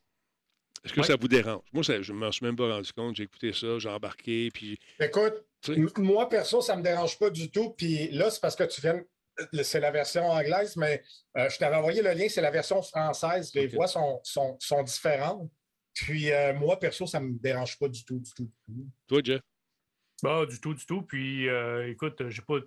est-ce 0.84 0.94
que 0.94 1.04
ça 1.04 1.16
vous 1.16 1.28
dérange? 1.28 1.64
Moi, 1.74 1.84
ça, 1.84 2.02
je 2.02 2.14
ne 2.14 2.18
m'en 2.18 2.32
suis 2.32 2.46
même 2.46 2.56
pas 2.56 2.74
rendu 2.74 2.92
compte. 2.94 3.16
J'ai 3.16 3.24
écouté 3.24 3.54
ça, 3.54 3.78
j'ai 3.78 3.90
embarqué, 3.90 4.50
puis 4.54 4.80
Écoute, 5.00 5.44
moi, 5.98 6.28
perso, 6.30 6.62
ça 6.62 6.76
me 6.76 6.82
dérange 6.82 7.20
pas 7.20 7.30
du 7.30 7.52
tout. 7.52 7.72
Puis 7.72 8.10
là, 8.12 8.30
c'est 8.30 8.42
parce 8.42 8.56
que 8.56 8.64
tu 8.64 8.82
viens. 8.82 9.02
C'est 9.64 9.80
la 9.80 9.92
version 9.92 10.30
anglaise, 10.30 10.76
mais 10.76 11.02
euh, 11.38 11.50
je 11.50 11.58
t'avais 11.58 11.76
envoyé 11.76 12.02
le 12.02 12.12
lien, 12.12 12.28
c'est 12.30 12.42
la 12.42 12.52
version 12.52 12.82
française. 12.82 13.52
Les 13.56 13.68
voix 13.68 13.88
sont, 13.88 14.20
sont, 14.24 14.58
sont 14.60 14.84
différentes. 14.84 15.50
Puis 15.94 16.32
euh, 16.32 16.54
moi, 16.54 16.80
perso, 16.80 17.06
ça 17.08 17.20
me 17.20 17.38
dérange 17.40 17.78
pas 17.80 17.88
du 17.88 18.04
tout, 18.04 18.20
du 18.20 18.32
tout. 18.34 18.52
du 18.68 18.76
tout. 18.76 18.88
toi, 19.08 19.22
Jeff? 19.24 19.42
Bah, 20.24 20.46
du 20.46 20.60
tout, 20.60 20.74
du 20.74 20.86
tout. 20.86 21.02
Puis, 21.02 21.48
euh, 21.50 21.90
écoute, 21.90 22.28
j'ai 22.30 22.42
pas. 22.42 22.60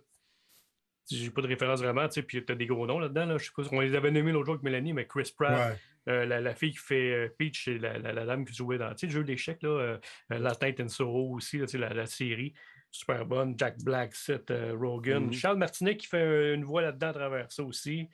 J'ai 1.10 1.28
pas 1.30 1.42
de 1.42 1.48
référence 1.48 1.80
vraiment, 1.82 2.08
tu 2.08 2.14
sais, 2.14 2.22
puis 2.22 2.42
t'as 2.42 2.54
des 2.54 2.64
gros 2.66 2.86
noms 2.86 2.98
là-dedans. 2.98 3.26
Là. 3.26 3.36
Je 3.36 3.44
sais 3.44 3.50
pas, 3.54 3.62
on 3.72 3.80
les 3.80 3.94
avait 3.94 4.10
nommés 4.10 4.32
l'autre 4.32 4.46
jour 4.46 4.54
avec 4.54 4.62
Mélanie, 4.64 4.94
mais 4.94 5.06
Chris 5.06 5.30
Pratt, 5.36 5.72
Ouais. 5.72 5.76
euh, 6.08 6.24
la, 6.24 6.40
la 6.40 6.54
fille 6.54 6.70
qui 6.72 6.78
fait 6.78 7.12
euh, 7.12 7.28
Peach, 7.36 7.64
c'est 7.66 7.76
la, 7.76 7.98
la- 7.98 8.14
la 8.14 8.24
dame 8.24 8.46
qui 8.46 8.54
jouait 8.54 8.78
dans 8.78 8.88
le 8.88 9.08
jeu 9.10 9.22
d'échecs, 9.22 9.62
là, 9.62 9.68
euh, 9.68 9.98
euh, 10.32 10.38
Last 10.38 10.62
Night 10.62 10.80
in 10.80 10.88
Sorrow 10.88 11.34
aussi, 11.34 11.58
là, 11.58 11.66
la, 11.74 11.92
la 11.92 12.06
série, 12.06 12.54
super 12.90 13.26
bonne. 13.26 13.54
Jack 13.58 13.76
Black, 13.84 14.14
Seth 14.14 14.50
euh, 14.50 14.74
Rogen. 14.74 15.26
Mhm. 15.26 15.32
Charles 15.34 15.58
Martinet 15.58 15.98
qui 15.98 16.06
fait 16.06 16.22
euh, 16.22 16.54
une 16.54 16.64
voix 16.64 16.80
là-dedans 16.80 17.08
à 17.08 17.12
travers 17.12 17.52
ça 17.52 17.62
aussi. 17.64 18.08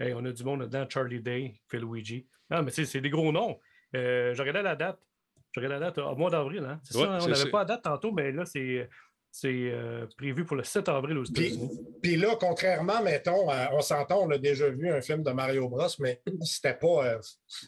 Hey, 0.00 0.12
on 0.12 0.24
a 0.24 0.32
du 0.32 0.42
monde 0.42 0.62
là-dedans, 0.62 0.84
Charlie 0.88 1.20
Day, 1.20 1.52
qui 1.54 1.62
fait 1.70 1.78
Luigi. 1.78 2.26
Ah, 2.50 2.60
mais 2.62 2.72
tu 2.72 2.76
sais, 2.84 2.86
c'est 2.86 3.00
des 3.00 3.10
gros 3.10 3.30
noms. 3.30 3.60
Euh, 3.94 4.34
je 4.34 4.40
regardais 4.40 4.62
la 4.62 4.74
date. 4.74 4.98
Je 5.52 5.60
regardais 5.60 5.78
la 5.80 5.86
date 5.90 5.98
au 5.98 6.16
mois 6.16 6.30
d'avril. 6.30 6.64
Hein? 6.68 6.80
C'est 6.82 6.96
Ouais, 6.96 7.04
ça, 7.04 7.12
hein, 7.14 7.18
on 7.22 7.28
n'avait 7.28 7.50
pas 7.50 7.58
la 7.60 7.64
date 7.66 7.82
tantôt, 7.82 8.12
mais 8.12 8.32
là, 8.32 8.44
c'est. 8.46 8.88
C'est 9.34 9.48
euh, 9.72 10.04
prévu 10.18 10.44
pour 10.44 10.56
le 10.56 10.62
7 10.62 10.90
avril 10.90 11.16
aux 11.16 11.22
Puis, 11.22 11.46
États-Unis. 11.46 11.70
puis 12.02 12.16
là, 12.16 12.36
contrairement, 12.38 13.02
mettons, 13.02 13.48
à- 13.48 13.70
on 13.72 13.80
s'entend, 13.80 14.18
on 14.24 14.30
a 14.30 14.36
déjà 14.36 14.68
vu 14.68 14.92
un 14.92 15.00
film 15.00 15.22
de 15.22 15.30
Mario 15.30 15.70
Bros, 15.70 15.86
mais 16.00 16.20
c'était 16.42 16.74
pas, 16.74 17.06
euh, 17.06 17.18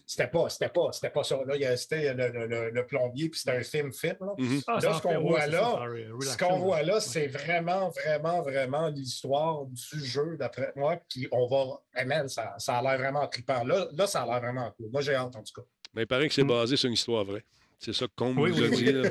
c'était 0.06 0.26
pas, 0.26 0.50
c'était 0.50 0.68
pas, 0.68 0.92
c'était 0.92 1.08
pas 1.08 1.24
ça. 1.24 1.38
Là, 1.46 1.56
il 1.56 1.62
y 1.62 1.64
a- 1.64 1.74
c'était 1.78 2.12
le, 2.12 2.28
le- 2.28 2.46
le- 2.48 2.68
le 2.70 2.86
plombier, 2.86 3.30
puis 3.30 3.40
c'était 3.40 3.56
un 3.56 3.62
film 3.62 3.94
film. 3.94 4.16
là. 4.20 4.34
Mhm. 4.36 4.60
Ah, 4.66 4.78
Là, 4.82 4.92
ce 4.92 5.00
qu'on 5.00 5.18
voit 5.22 5.46
là, 5.46 5.78
c'est 6.20 6.28
Ce 6.44 6.58
voit 6.58 6.82
là, 6.82 6.98
vraiment, 7.30 7.88
vraiment, 7.88 8.42
vraiment 8.42 8.88
l'histoire 8.88 9.64
du 9.64 10.04
jeu, 10.04 10.36
d'après 10.38 10.70
moi. 10.76 10.98
Puis 11.08 11.28
on 11.32 11.46
va. 11.46 11.80
Hey 11.98 12.04
man, 12.06 12.28
ça, 12.28 12.52
ça 12.58 12.76
a 12.76 12.82
l'air 12.82 12.98
vraiment 12.98 13.26
trippant. 13.26 13.64
Là, 13.64 13.86
là, 13.94 14.06
ça 14.06 14.24
a 14.24 14.26
l'air 14.26 14.40
vraiment 14.40 14.70
cool. 14.76 14.90
Moi, 14.92 15.00
j'ai 15.00 15.14
hâte, 15.14 15.34
en 15.34 15.42
tout 15.42 15.62
cas. 15.62 15.66
Mais 15.94 16.02
il 16.02 16.06
paraît 16.06 16.28
que 16.28 16.34
c'est 16.34 16.44
Mm. 16.44 16.48
basé 16.48 16.76
sur 16.76 16.88
une 16.88 16.92
histoire 16.92 17.24
vraie. 17.24 17.42
C'est 17.78 17.92
ça 17.92 18.06
que 18.06 18.12
Combe 18.16 18.38
Oui, 18.38 18.50
nous 18.50 18.62
a 18.64 18.68
oui. 18.68 18.76
dit. 18.76 18.92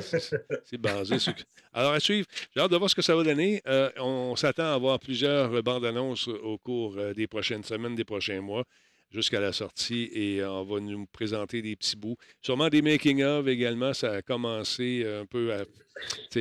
C'est- 0.64 0.78
basé 0.78 1.18
sur. 1.18 1.32
Alors, 1.72 1.92
à 1.92 2.00
suivre. 2.00 2.26
J'ai 2.54 2.60
hâte 2.60 2.70
de 2.70 2.76
voir 2.76 2.90
ce 2.90 2.94
que 2.94 3.02
ça 3.02 3.14
va 3.14 3.22
donner. 3.22 3.62
Euh, 3.66 3.90
on 3.98 4.34
s'attend 4.36 4.64
à 4.64 4.74
avoir 4.74 4.98
plusieurs 4.98 5.62
bandes 5.62 5.84
annonces 5.84 6.28
au 6.28 6.58
cours 6.58 6.96
euh, 6.98 7.12
des 7.14 7.26
prochaines 7.26 7.62
semaines, 7.64 7.94
des 7.94 8.04
prochains 8.04 8.40
mois, 8.40 8.64
jusqu'à 9.10 9.40
la 9.40 9.52
sortie. 9.52 10.08
Et 10.12 10.40
euh, 10.40 10.50
on 10.50 10.64
va 10.64 10.80
nous 10.80 11.06
présenter 11.06 11.62
des 11.62 11.76
petits 11.76 11.96
bouts. 11.96 12.16
Sûrement 12.42 12.68
des 12.68 12.82
making-of 12.82 13.46
également. 13.46 13.92
Ça 13.94 14.12
a 14.14 14.22
commencé 14.22 15.04
un 15.06 15.26
peu 15.26 15.52
à, 15.52 15.64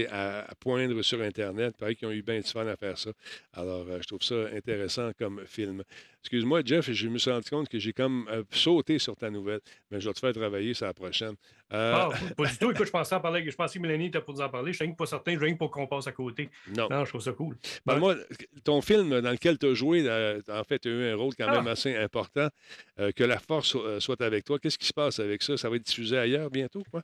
à, 0.09 0.39
à 0.49 0.55
poindre 0.55 1.01
sur 1.01 1.21
Internet. 1.21 1.73
Il 1.75 1.79
paraît 1.79 1.95
qu'ils 1.95 2.07
ont 2.07 2.11
eu 2.11 2.21
bien 2.21 2.39
du 2.39 2.47
fun 2.49 2.65
à 2.67 2.75
faire 2.75 2.97
ça. 2.97 3.11
Alors, 3.53 3.85
euh, 3.87 3.99
je 4.01 4.07
trouve 4.07 4.21
ça 4.23 4.35
intéressant 4.55 5.11
comme 5.17 5.41
film. 5.45 5.83
Excuse-moi, 6.21 6.61
Jeff, 6.65 6.89
je 6.91 7.07
me 7.09 7.17
suis 7.17 7.29
rendu 7.31 7.49
compte 7.49 7.67
que 7.69 7.77
j'ai 7.79 7.91
comme 7.93 8.27
euh, 8.31 8.43
sauté 8.51 8.97
sur 8.97 9.15
ta 9.15 9.29
nouvelle. 9.29 9.59
Mais 9.91 9.99
je 9.99 10.07
vais 10.07 10.13
te 10.13 10.19
faire 10.19 10.33
travailler 10.33 10.73
sur 10.73 10.85
la 10.85 10.93
prochaine. 10.93 11.35
Euh, 11.73 11.93
Ah, 11.95 12.09
pas 12.37 12.45
du 12.45 12.57
tout. 12.57 12.71
Écoute, 12.71 12.85
je 12.87 12.91
pensais, 12.91 13.13
en 13.15 13.19
parler, 13.19 13.43
je 13.49 13.55
pensais 13.55 13.77
que 13.77 13.83
Mélanie 13.83 14.07
était 14.07 14.21
pour 14.21 14.33
nous 14.33 14.41
en 14.41 14.49
parler. 14.49 14.71
Je 14.71 14.77
suis 14.77 14.85
rien 14.85 14.93
que 14.93 14.97
pas 14.97 15.05
certain. 15.05 15.37
Je 15.37 15.45
suis 15.45 15.55
pour 15.55 15.69
qu'on 15.71 15.85
passe 15.87 16.07
à 16.07 16.11
côté. 16.11 16.49
non. 16.75 16.87
Non, 16.89 17.03
je 17.05 17.09
trouve 17.09 17.21
ça 17.21 17.33
cool. 17.33 17.57
Ben, 17.85 17.97
moi, 17.99 18.15
ton 18.63 18.81
film 18.81 19.21
dans 19.21 19.31
lequel 19.31 19.57
tu 19.57 19.67
as 19.67 19.73
joué, 19.73 20.01
en 20.49 20.63
fait, 20.63 20.79
tu 20.79 20.87
as 20.87 20.91
eu 20.91 21.11
un 21.11 21.15
rôle 21.15 21.33
quand 21.35 21.45
Ah. 21.47 21.57
même 21.57 21.67
assez 21.67 21.95
important. 21.95 22.47
Que 22.97 23.23
la 23.23 23.39
force 23.39 23.67
so- 23.69 23.99
soit 23.99 24.21
avec 24.21 24.45
toi. 24.45 24.59
Qu'est-ce 24.59 24.77
qui 24.77 24.87
se 24.87 24.93
passe 24.93 25.19
avec 25.19 25.43
ça? 25.43 25.57
Ça 25.57 25.69
va 25.69 25.75
être 25.75 25.83
diffusé 25.85 26.17
ailleurs 26.17 26.49
bientôt, 26.49 26.83
quoi? 26.89 27.01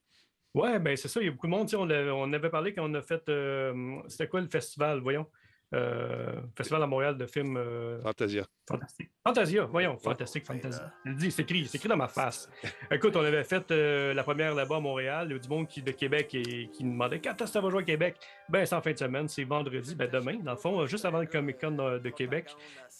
Ouais, 0.55 0.79
ben 0.79 0.95
c'est 0.97 1.07
ça. 1.07 1.21
Il 1.21 1.25
y 1.25 1.29
a 1.29 1.31
beaucoup 1.31 1.47
de 1.47 1.51
monde. 1.51 1.67
Tu 1.67 1.75
sais, 1.75 1.77
On, 1.77 2.33
avait 2.33 2.49
parlé 2.49 2.73
quand 2.73 2.89
on 2.89 2.93
a 2.95 3.01
fait. 3.01 3.27
euh, 3.29 3.97
C'était 4.07 4.27
quoi 4.27 4.41
le 4.41 4.47
festival, 4.47 4.99
voyons? 4.99 5.27
Euh, 5.75 6.41
festival 6.57 6.81
à 6.81 6.87
Montréal 6.87 7.15
de 7.15 7.27
films 7.27 7.55
euh, 7.55 8.01
Fantasia. 8.01 8.43
fantastiques. 8.67 9.11
Fantasia, 9.23 9.65
voyons, 9.65 9.95
fantastique, 9.99 10.43
Fantasia. 10.43 10.91
C'est 11.29 11.41
écrit, 11.43 11.67
c'est 11.67 11.77
écrit 11.77 11.87
dans 11.87 11.95
ma 11.95 12.07
face. 12.07 12.49
Écoute, 12.89 13.15
on 13.15 13.23
avait 13.23 13.43
fait 13.43 13.69
euh, 13.69 14.15
la 14.15 14.23
première 14.23 14.55
là-bas 14.55 14.77
à 14.77 14.79
Montréal. 14.79 15.27
Il 15.29 15.33
y 15.33 15.35
a 15.35 15.37
du 15.39 15.47
monde 15.47 15.67
qui, 15.67 15.83
de 15.83 15.91
Québec 15.91 16.33
et, 16.33 16.69
qui 16.73 16.83
nous 16.83 16.93
demandait 16.93 17.19
quand 17.19 17.33
est-ce 17.33 17.43
que 17.43 17.49
ça 17.51 17.61
va 17.61 17.69
jouer 17.69 17.83
à 17.83 17.85
Québec? 17.85 18.15
Ben, 18.49 18.65
c'est 18.65 18.73
en 18.73 18.81
fin 18.81 18.93
de 18.93 18.97
semaine, 18.97 19.27
c'est 19.27 19.43
vendredi, 19.43 19.93
ben 19.93 20.09
demain, 20.11 20.37
dans 20.37 20.53
le 20.53 20.57
fond, 20.57 20.87
juste 20.87 21.05
avant 21.05 21.19
le 21.19 21.27
Comic 21.27 21.61
Con 21.61 21.69
de, 21.71 21.99
de 21.99 22.09
Québec. 22.09 22.47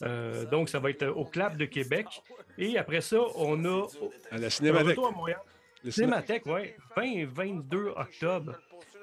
Euh, 0.04 0.46
donc, 0.46 0.70
ça 0.70 0.78
va 0.78 0.92
être 0.92 1.08
au 1.08 1.26
Clap 1.26 1.58
de 1.58 1.66
Québec. 1.66 2.06
Et 2.60 2.78
après 2.78 3.02
ça, 3.02 3.18
on 3.36 3.66
a 3.66 3.88
À 4.30 4.38
la 4.38 4.52
Cinémathèque. 4.52 4.90
retour 4.90 5.08
à 5.08 5.12
Montréal. 5.12 5.40
Cinémathèque, 5.90 6.44
oui. 6.46 6.74
20 6.96 7.26
22 7.28 7.94
octobre. 7.96 8.56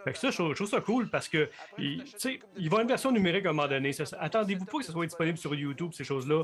Fait 0.04 0.12
que 0.12 0.18
ça, 0.18 0.30
je 0.30 0.52
trouve, 0.54 0.68
ça 0.68 0.80
cool 0.80 1.08
parce 1.10 1.28
que, 1.28 1.48
tu 1.76 2.00
sais, 2.16 2.38
il 2.56 2.58
va 2.58 2.62
y 2.62 2.66
avoir 2.66 2.80
une 2.82 2.88
version 2.88 3.10
numérique 3.10 3.44
à 3.46 3.50
un 3.50 3.52
moment 3.52 3.66
donné. 3.68 3.90
Attendez-vous 4.20 4.64
pas 4.64 4.78
que 4.78 4.84
ça 4.84 4.92
soit 4.92 5.06
disponible 5.06 5.36
sur 5.38 5.54
YouTube, 5.54 5.90
ces 5.92 6.04
choses-là. 6.04 6.42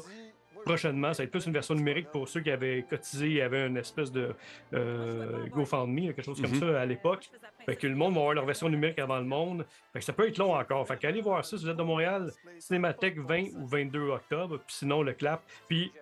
Prochainement, 0.65 1.13
ça 1.13 1.23
va 1.23 1.25
être 1.25 1.31
plus 1.33 1.47
une 1.47 1.53
version 1.53 1.75
numérique 1.75 2.09
pour 2.13 2.29
ceux 2.29 2.41
qui 2.41 2.51
avaient 2.51 2.85
cotisé 2.89 3.35
et 3.35 3.43
avaient 3.43 3.67
une 3.67 3.77
espèce 3.77 4.13
de 4.13 4.33
euh, 4.75 5.47
GoFundMe, 5.49 6.13
quelque 6.15 6.23
chose 6.23 6.41
comme 6.41 6.53
Mhm. 6.53 6.61
ça 6.61 6.81
à 6.81 6.87
l'époque. 6.87 7.31
Fait 7.67 7.75
que 7.75 7.87
le 7.89 7.97
monde 7.97 8.15
va 8.15 8.21
avoir 8.21 8.35
leur 8.35 8.47
version 8.47 8.69
numérique 8.69 8.99
avant 9.01 9.19
le 9.19 9.25
monde. 9.25 9.67
Fait 9.93 9.99
que 9.99 10.05
ça 10.05 10.13
peut 10.13 10.29
être 10.29 10.39
long 10.39 10.55
encore. 10.55 10.87
Fait 10.87 10.97
qu'allez 10.99 11.21
voir 11.21 11.45
ça 11.45 11.57
si 11.57 11.65
vous 11.65 11.71
êtes 11.71 11.77
de 11.77 11.83
Montréal, 11.83 12.31
Cinémathèque 12.61 13.19
20 13.19 13.55
ou 13.57 13.67
22 13.67 14.11
octobre, 14.11 14.59
puis 14.59 14.75
sinon 14.77 15.03
le 15.03 15.13
clap. 15.15 15.43
Puis 15.69 15.93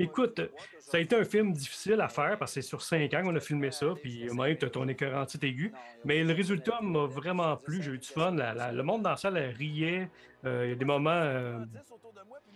Écoute, 0.00 0.40
ça 0.78 0.96
a 0.96 1.00
été 1.00 1.14
un 1.14 1.24
film 1.24 1.52
difficile 1.52 2.00
à 2.00 2.08
faire 2.08 2.38
parce 2.38 2.54
que 2.54 2.62
c'est 2.62 2.66
sur 2.66 2.80
cinq 2.80 3.12
ans 3.12 3.22
qu'on 3.22 3.36
a 3.36 3.40
filmé 3.40 3.70
ça, 3.70 3.88
puis 4.02 4.24
même 4.32 4.56
tu 4.56 4.64
as 4.64 4.70
ton 4.70 4.88
écœurantite 4.88 5.44
aigu. 5.44 5.72
Mais 6.06 6.24
le 6.24 6.32
résultat 6.32 6.80
m'a 6.80 7.04
vraiment 7.04 7.54
plu, 7.58 7.82
j'ai 7.82 7.92
eu 7.92 7.98
du 7.98 8.08
fun. 8.08 8.32
Le 8.32 8.82
monde 8.82 9.02
dans 9.02 9.10
la 9.10 9.16
salle 9.16 9.36
riait. 9.36 10.08
Euh, 10.46 10.64
Il 10.64 10.70
y 10.70 10.72
a 10.72 10.74
des 10.74 10.86
moments 10.86 11.10
euh, 11.10 11.58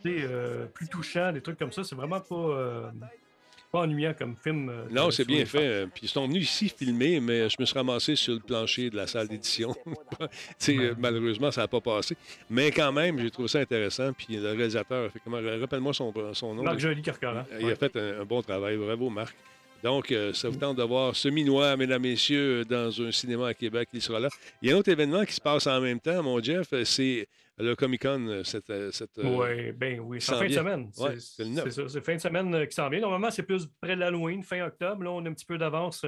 euh, 0.07 0.67
plus 0.67 0.89
touchants, 0.89 1.33
des 1.33 1.43
trucs 1.43 1.59
comme 1.59 1.73
ça. 1.73 1.85
C'est 1.85 1.95
vraiment 1.95 2.21
pas, 2.21 2.93
pas 3.75 3.81
ennuyant 3.81 4.15
comme 4.17 4.37
film. 4.43 4.69
euh, 4.69 4.85
Non, 4.91 5.11
c'est 5.11 5.25
bien 5.27 5.45
fait. 5.45 5.59
Euh, 5.67 5.87
Puis 5.93 6.05
ils 6.05 6.09
sont 6.09 6.27
venus 6.29 6.45
ici 6.45 6.69
filmer, 6.69 7.19
mais 7.19 7.49
je 7.51 7.57
me 7.59 7.65
suis 7.65 7.75
ramassé 7.77 8.15
sur 8.15 8.35
le 8.35 8.41
plancher 8.41 8.89
de 8.89 8.97
la 8.97 9.07
salle 9.09 9.27
d'édition. 9.29 9.75
Euh, 10.69 10.95
malheureusement, 10.99 11.51
ça 11.51 11.63
n'a 11.63 11.69
pas 11.69 11.81
passé. 11.81 12.17
Mais 12.49 12.71
quand 12.71 12.91
même, 12.93 13.19
j'ai 13.19 13.31
trouvé 13.31 13.49
ça 13.49 13.59
intéressant. 13.61 14.13
Puis 14.13 14.37
le 14.37 14.53
réalisateur, 14.53 15.11
rappelle-moi 15.61 15.93
son, 15.93 16.13
son 16.33 16.55
nom. 16.55 16.63
Marc 16.63 16.79
Joly 16.79 17.03
Carcaran. 17.03 17.45
Il 17.61 17.71
a 17.71 17.77
fait 17.77 17.95
un, 17.97 18.21
un 18.23 18.25
bon 18.25 18.41
travail. 18.41 18.77
Bravo, 18.77 19.11
Marc. 19.11 19.35
Donc, 19.83 20.11
euh, 20.13 20.33
ça 20.33 20.49
vous 20.49 20.57
tente 20.57 20.79
de 20.79 20.83
voir 20.83 21.15
Semi-Noir, 21.15 21.77
mesdames, 21.77 22.01
messieurs, 22.03 22.65
dans 22.65 22.89
un 23.03 23.11
cinéma 23.13 23.49
à 23.49 23.55
Québec. 23.55 23.89
Il 23.93 24.01
sera 24.01 24.19
là. 24.19 24.29
Il 24.63 24.69
y 24.71 24.73
a 24.73 24.77
un 24.77 24.79
autre 24.79 24.91
événement 24.91 25.25
qui 25.27 25.35
se 25.35 25.41
passe 25.41 25.67
en 25.67 25.81
même 25.81 26.01
temps, 26.01 26.23
mon 26.23 26.43
Jeff. 26.43 26.69
C'est 26.85 27.29
le 27.59 27.75
Comic-Con. 27.75 28.27
euh, 28.29 28.43
Cette, 28.45 28.71
euh, 28.71 28.91
cette, 28.91 29.19
euh, 29.19 29.23
Oui, 29.25 29.73
ben 29.73 30.01
oui. 30.01 30.21
C'est 30.21 30.35
en 30.35 30.39
fin 30.39 30.47
de 30.47 30.53
semaine. 30.53 30.91
Ouais, 30.99 31.19
C'est 31.19 31.71
ça. 31.71 31.89
C'est 31.89 32.05
fin 32.05 32.17
de 32.17 32.21
semaine 32.21 32.67
qui 32.67 32.75
s'en 32.75 32.89
vient. 32.89 33.01
Normalement, 33.01 33.31
c'est 33.31 33.45
plus 33.45 33.67
près 33.81 33.95
de 33.95 34.01
l'Halloween, 34.01 34.43
fin 34.43 34.65
octobre. 34.67 35.03
Là, 35.05 35.11
on 35.11 35.25
a 35.25 35.29
un 35.29 35.33
petit 35.35 35.47
peu 35.47 35.59
d'avance. 35.59 36.05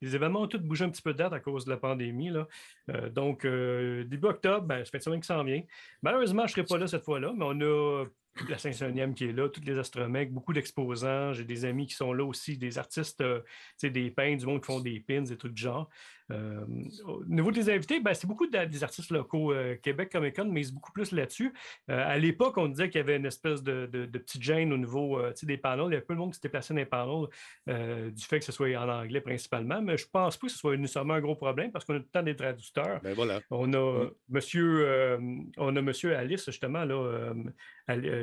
les 0.00 0.14
événements 0.14 0.42
ont 0.42 0.48
tous 0.48 0.58
bougé 0.58 0.84
un 0.84 0.90
petit 0.90 1.02
peu 1.02 1.12
de 1.12 1.18
date 1.18 1.32
à 1.32 1.40
cause 1.40 1.64
de 1.64 1.70
la 1.70 1.76
pandémie. 1.76 2.30
Là. 2.30 2.46
Euh, 2.90 3.08
donc, 3.08 3.44
euh, 3.44 4.04
début 4.04 4.28
octobre, 4.28 4.66
ben, 4.66 4.82
c'est 4.84 4.90
fin 4.90 4.98
de 4.98 5.02
semaine 5.02 5.20
qui 5.20 5.26
s'en 5.26 5.44
vient. 5.44 5.62
Malheureusement, 6.02 6.42
je 6.46 6.52
ne 6.52 6.64
serai 6.64 6.64
pas 6.64 6.78
là 6.78 6.86
cette 6.86 7.04
fois-là, 7.04 7.32
mais 7.36 7.44
on 7.46 7.60
a 7.60 8.04
la 8.48 8.56
500e 8.56 9.14
qui 9.14 9.24
est 9.24 9.32
là, 9.32 9.48
tous 9.48 9.62
les 9.64 9.76
astromèques, 9.78 10.32
beaucoup 10.32 10.52
d'exposants. 10.52 11.32
J'ai 11.32 11.44
des 11.44 11.64
amis 11.64 11.86
qui 11.86 11.94
sont 11.94 12.12
là 12.12 12.24
aussi, 12.24 12.56
des 12.56 12.78
artistes, 12.78 13.20
euh, 13.20 13.40
des 13.82 14.10
peintres, 14.10 14.40
du 14.40 14.46
monde 14.46 14.60
qui 14.60 14.66
font 14.66 14.80
des 14.80 15.00
pins, 15.00 15.22
des 15.22 15.36
trucs 15.36 15.52
de 15.52 15.58
genre. 15.58 15.88
Euh, 16.30 16.64
au 17.06 17.24
niveau 17.24 17.50
des 17.50 17.70
invités, 17.70 18.00
ben, 18.00 18.14
c'est 18.14 18.26
beaucoup 18.26 18.46
des 18.46 18.84
artistes 18.84 19.10
locaux. 19.10 19.52
Euh, 19.52 19.76
Québec 19.76 20.10
Comic 20.12 20.36
Con 20.36 20.46
mise 20.46 20.72
beaucoup 20.72 20.92
plus 20.92 21.12
là-dessus. 21.12 21.52
à 21.88 22.18
l'époque, 22.18 22.58
on 22.58 22.68
disait 22.68 22.90
qu'il 22.90 22.98
y 22.98 23.02
avait 23.02 23.16
une 23.16 23.26
espèce 23.26 23.62
de, 23.62 23.86
de, 23.86 24.18
petite 24.18 24.42
gêne 24.42 24.72
au 24.72 24.78
niveau 24.78 25.20
des 25.42 25.56
panneaux. 25.56 25.88
Il 25.88 25.92
y 25.92 25.96
avait 25.96 26.04
peu 26.04 26.14
de 26.14 26.18
monde 26.18 26.30
qui 26.30 26.36
se 26.36 26.42
déplaçait 26.42 26.74
dans 26.74 26.80
les 26.80 26.86
panneaux 26.86 27.28
du 27.66 28.24
fait 28.24 28.38
que 28.38 28.44
ce 28.44 28.52
soit 28.52 28.74
en 28.76 28.88
anglais 28.88 29.20
principalement. 29.20 29.80
Mais 29.80 29.96
je 29.96 30.04
ne 30.04 30.10
pense 30.10 30.36
pas 30.36 30.46
que 30.46 30.52
ce 30.52 30.58
soit 30.58 30.76
nécessairement 30.76 31.14
un 31.14 31.20
gros 31.20 31.36
problème 31.36 31.72
parce 31.72 31.84
qu'on 31.84 31.94
a 31.94 31.98
tout 31.98 32.04
le 32.04 32.10
temps 32.10 32.22
des 32.22 32.36
traducteurs. 32.36 33.00
Ben 33.02 33.14
voilà. 33.14 33.40
On 33.50 33.72
a, 33.72 34.04
mm. 34.04 34.10
monsieur, 34.28 35.18
on 35.56 35.76
a 35.76 35.82
monsieur 35.82 36.16
Alice, 36.16 36.44
justement, 36.46 36.84
là, 36.84 37.32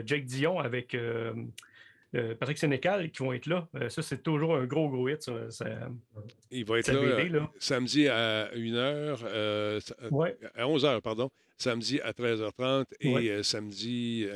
Jake 0.06 0.26
Dion 0.26 0.60
avec 0.60 0.94
euh, 0.94 1.16
euh, 1.26 1.34
Patrick 2.14 2.58
Sénécal 2.58 3.12
qui 3.12 3.24
vont 3.24 3.34
être 3.34 3.46
là. 3.48 3.68
Euh, 3.76 3.90
ça, 3.90 4.02
c'est 4.02 4.24
toujours 4.24 4.56
un 4.56 4.66
gros, 4.66 4.90
gros 4.90 5.10
hit. 5.10 5.22
Ça, 5.22 5.66
Il 6.52 6.66
va 6.66 6.80
être 6.80 6.92
là, 6.92 7.50
samedi 7.60 8.08
à 8.08 8.50
1h, 8.56 9.26
à 10.56 10.66
11h, 10.66 11.02
pardon, 11.02 11.30
samedi 11.58 12.00
à 12.02 12.12
13h30 12.12 12.86
et 13.02 13.44
samedi, 13.44 14.28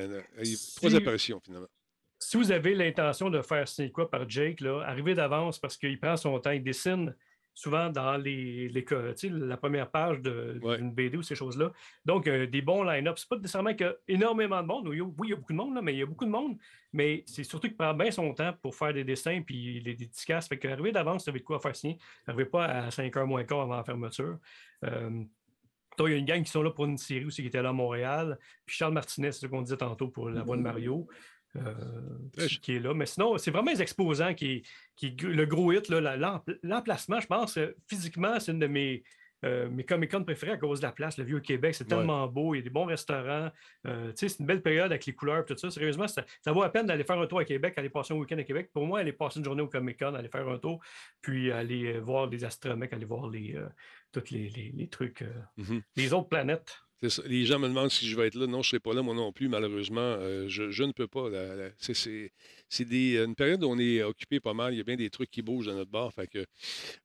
trois 0.75 0.95
apparitions 0.95 1.39
finalement. 1.39 1.69
Si 2.21 2.35
vous 2.35 2.51
avez 2.51 2.75
l'intention 2.75 3.29
de 3.29 3.41
faire 3.41 3.65
signer 3.67 3.91
quoi 3.91 4.11
par 4.11 4.29
Jake, 4.29 4.59
là, 4.59 4.81
arrivez 4.81 5.15
d'avance 5.15 5.57
parce 5.57 5.77
qu'il 5.77 5.97
prend 5.99 6.17
son 6.17 6.37
temps, 6.39 6.51
il 6.51 6.61
dessine 6.61 7.15
souvent 7.59 7.89
dans 7.89 8.15
les, 8.15 8.69
les 8.69 8.85
la 9.23 9.57
première 9.57 9.91
page 9.91 10.21
d'une 10.21 10.91
BD 10.93 11.17
ou 11.17 11.21
ces 11.21 11.35
choses-là. 11.35 11.71
Donc, 12.05 12.27
euh, 12.27 12.47
des 12.47 12.61
bons 12.61 12.83
line-up. 12.83 13.17
Ce 13.17 13.25
n'est 13.25 13.27
pas 13.29 13.35
nécessairement 13.35 13.73
qu'il 13.73 13.85
y 13.85 13.89
a 13.89 13.95
énormément 14.07 14.61
de 14.61 14.67
monde. 14.67 14.87
Oui, 14.87 15.01
il 15.23 15.29
y 15.29 15.33
a 15.33 15.35
beaucoup 15.35 15.51
de 15.51 15.57
monde, 15.57 15.79
mais 15.83 15.93
il 15.93 15.99
y 15.99 16.01
a 16.01 16.05
beaucoup 16.05 16.25
de 16.25 16.29
monde. 16.29 16.57
Mais 16.93 17.23
c'est 17.27 17.43
surtout 17.43 17.67
qu'il 17.67 17.75
prend 17.75 17.93
bien 17.93 18.11
son 18.11 18.33
temps 18.33 18.53
pour 18.61 18.75
faire 18.75 18.93
des 18.93 19.03
dessins 19.03 19.41
puis 19.41 19.81
les 19.81 19.93
dédicaces. 19.93 20.47
Fait 20.47 20.57
qu'arriver 20.57 20.93
d'avance, 20.93 21.23
vous 21.23 21.25
savez 21.25 21.39
de 21.39 21.43
quoi 21.43 21.59
faire 21.59 21.75
signer. 21.75 21.97
N'arrivez 22.27 22.49
pas 22.49 22.65
à 22.65 22.91
5 22.91 23.13
h 23.13 23.25
moins 23.25 23.43
quart 23.43 23.61
avant 23.61 23.75
la 23.75 23.83
fermeture. 23.83 24.37
Euh, 24.85 25.23
il 26.07 26.11
y 26.11 26.15
a 26.15 26.17
une 26.17 26.25
gang 26.25 26.41
qui 26.41 26.51
sont 26.51 26.63
là 26.63 26.71
pour 26.71 26.85
une 26.85 26.97
série 26.97 27.25
aussi 27.25 27.41
qui 27.41 27.49
était 27.49 27.61
là 27.61 27.69
à 27.69 27.73
Montréal. 27.73 28.37
Puis 28.65 28.77
Charles 28.77 28.93
Martinez, 28.93 29.33
c'est 29.33 29.41
ce 29.41 29.47
qu'on 29.47 29.61
disait 29.61 29.75
tantôt 29.75 30.07
pour 30.07 30.29
la 30.29 30.43
voix 30.43 30.55
de 30.55 30.61
Mario. 30.61 31.07
Euh, 31.55 32.47
qui 32.61 32.75
est 32.75 32.79
là. 32.79 32.93
Mais 32.93 33.05
sinon, 33.05 33.37
c'est 33.37 33.51
vraiment 33.51 33.71
les 33.71 33.81
exposants 33.81 34.33
qui, 34.33 34.63
qui 34.95 35.11
le 35.11 35.45
gros 35.45 35.71
hit. 35.71 35.89
L'emplacement, 35.89 37.19
je 37.19 37.27
pense, 37.27 37.57
euh, 37.57 37.75
physiquement, 37.87 38.39
c'est 38.39 38.51
une 38.51 38.59
de 38.59 38.67
mes, 38.67 39.03
euh, 39.43 39.67
mes 39.69 39.83
Comic-Con 39.83 40.23
préférés 40.23 40.51
à 40.51 40.57
cause 40.57 40.79
de 40.79 40.85
la 40.85 40.91
place. 40.91 41.17
Le 41.17 41.23
Vieux 41.23 41.39
Québec, 41.39 41.73
c'est 41.73 41.87
tellement 41.87 42.27
beau. 42.27 42.53
Il 42.53 42.59
y 42.59 42.61
a 42.61 42.63
des 42.63 42.69
bons 42.69 42.85
restaurants. 42.85 43.49
c'est 44.15 44.39
une 44.39 44.45
belle 44.45 44.61
période 44.61 44.91
avec 44.91 45.05
les 45.07 45.13
couleurs 45.13 45.41
et 45.41 45.45
tout 45.45 45.57
ça. 45.57 45.71
Sérieusement, 45.71 46.07
ça, 46.07 46.23
vaut 46.47 46.61
la 46.61 46.69
peine 46.69 46.85
d'aller 46.85 47.03
faire 47.03 47.19
un 47.19 47.25
tour 47.25 47.39
à 47.39 47.45
Québec, 47.45 47.73
aller 47.77 47.89
passer 47.89 48.13
un 48.13 48.17
week-end 48.17 48.37
à 48.37 48.43
Québec. 48.43 48.69
Pour 48.71 48.85
moi, 48.85 48.99
aller 48.99 49.13
passer 49.13 49.39
une 49.39 49.45
journée 49.45 49.63
au 49.63 49.67
Comic-Con, 49.67 50.13
aller 50.13 50.29
faire 50.29 50.47
un 50.47 50.59
tour, 50.59 50.79
puis 51.21 51.51
aller 51.51 51.99
voir 51.99 52.27
les 52.27 52.43
astromecs, 52.43 52.93
aller 52.93 53.05
voir 53.05 53.27
les, 53.27 53.59
tous 54.11 54.29
les, 54.29 54.87
trucs, 54.91 55.23
mm-hmm. 55.57 55.81
les 55.95 56.13
autres 56.13 56.29
planètes. 56.29 56.79
Les 57.01 57.45
gens 57.45 57.59
me 57.59 57.67
demandent 57.69 57.91
si 57.91 58.07
je 58.07 58.15
vais 58.17 58.27
être 58.27 58.35
là. 58.35 58.45
Non, 58.45 58.61
je 58.61 58.67
ne 58.67 58.71
serai 58.71 58.79
pas 58.79 58.93
là, 58.93 59.01
moi 59.01 59.15
non 59.15 59.31
plus, 59.31 59.47
malheureusement. 59.47 60.01
Euh, 60.01 60.47
je, 60.49 60.83
ne 60.83 60.91
peux 60.91 61.07
pas. 61.07 61.29
C'est 61.77 62.31
une 62.81 63.35
période 63.35 63.63
où 63.63 63.67
on 63.67 63.79
est 63.79 64.03
occupé 64.03 64.41
pas 64.41 64.53
mal. 64.53 64.73
Il 64.73 64.77
y 64.77 64.81
a 64.81 64.83
bien 64.83 64.97
des 64.97 65.09
trucs 65.09 65.31
qui 65.31 65.41
bougent 65.41 65.67
dans 65.67 65.75
notre 65.75 65.91
bar. 65.91 66.13
Fait 66.13 66.27
que 66.27 66.45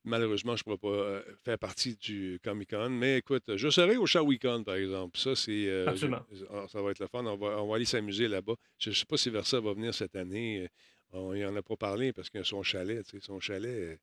malheureusement, 0.02 0.56
je 0.56 0.62
ne 0.66 0.74
pourrai 0.74 0.78
pas 0.78 0.88
euh, 0.88 1.22
faire 1.44 1.58
partie 1.58 1.96
du 1.96 2.40
Comic-Con. 2.42 2.90
Mais 2.90 3.18
écoute, 3.18 3.56
je 3.56 3.68
serai 3.68 3.96
au 3.96 4.24
Weekend, 4.24 4.64
par 4.64 4.74
exemple. 4.74 5.16
Ça, 5.16 5.36
c'est. 5.36 5.68
Euh, 5.68 5.86
Absolument. 5.86 6.26
Ah, 6.52 6.66
ça 6.68 6.82
va 6.82 6.90
être 6.90 6.98
le 6.98 7.06
fun. 7.06 7.24
On 7.24 7.36
va, 7.36 7.62
on 7.62 7.68
va 7.68 7.76
aller 7.76 7.84
s'amuser 7.84 8.26
là-bas. 8.26 8.54
Je 8.78 8.90
ne 8.90 8.94
sais 8.94 9.06
pas 9.06 9.16
si 9.16 9.30
Versa 9.30 9.60
va 9.60 9.74
venir 9.74 9.94
cette 9.94 10.16
année. 10.16 10.68
On 11.12 11.32
n'y 11.32 11.44
en 11.44 11.54
a 11.54 11.62
pas 11.62 11.76
parlé 11.76 12.12
parce 12.12 12.28
que 12.28 12.42
son 12.42 12.64
chalet, 12.64 13.06
son 13.20 13.38
chalet 13.38 14.00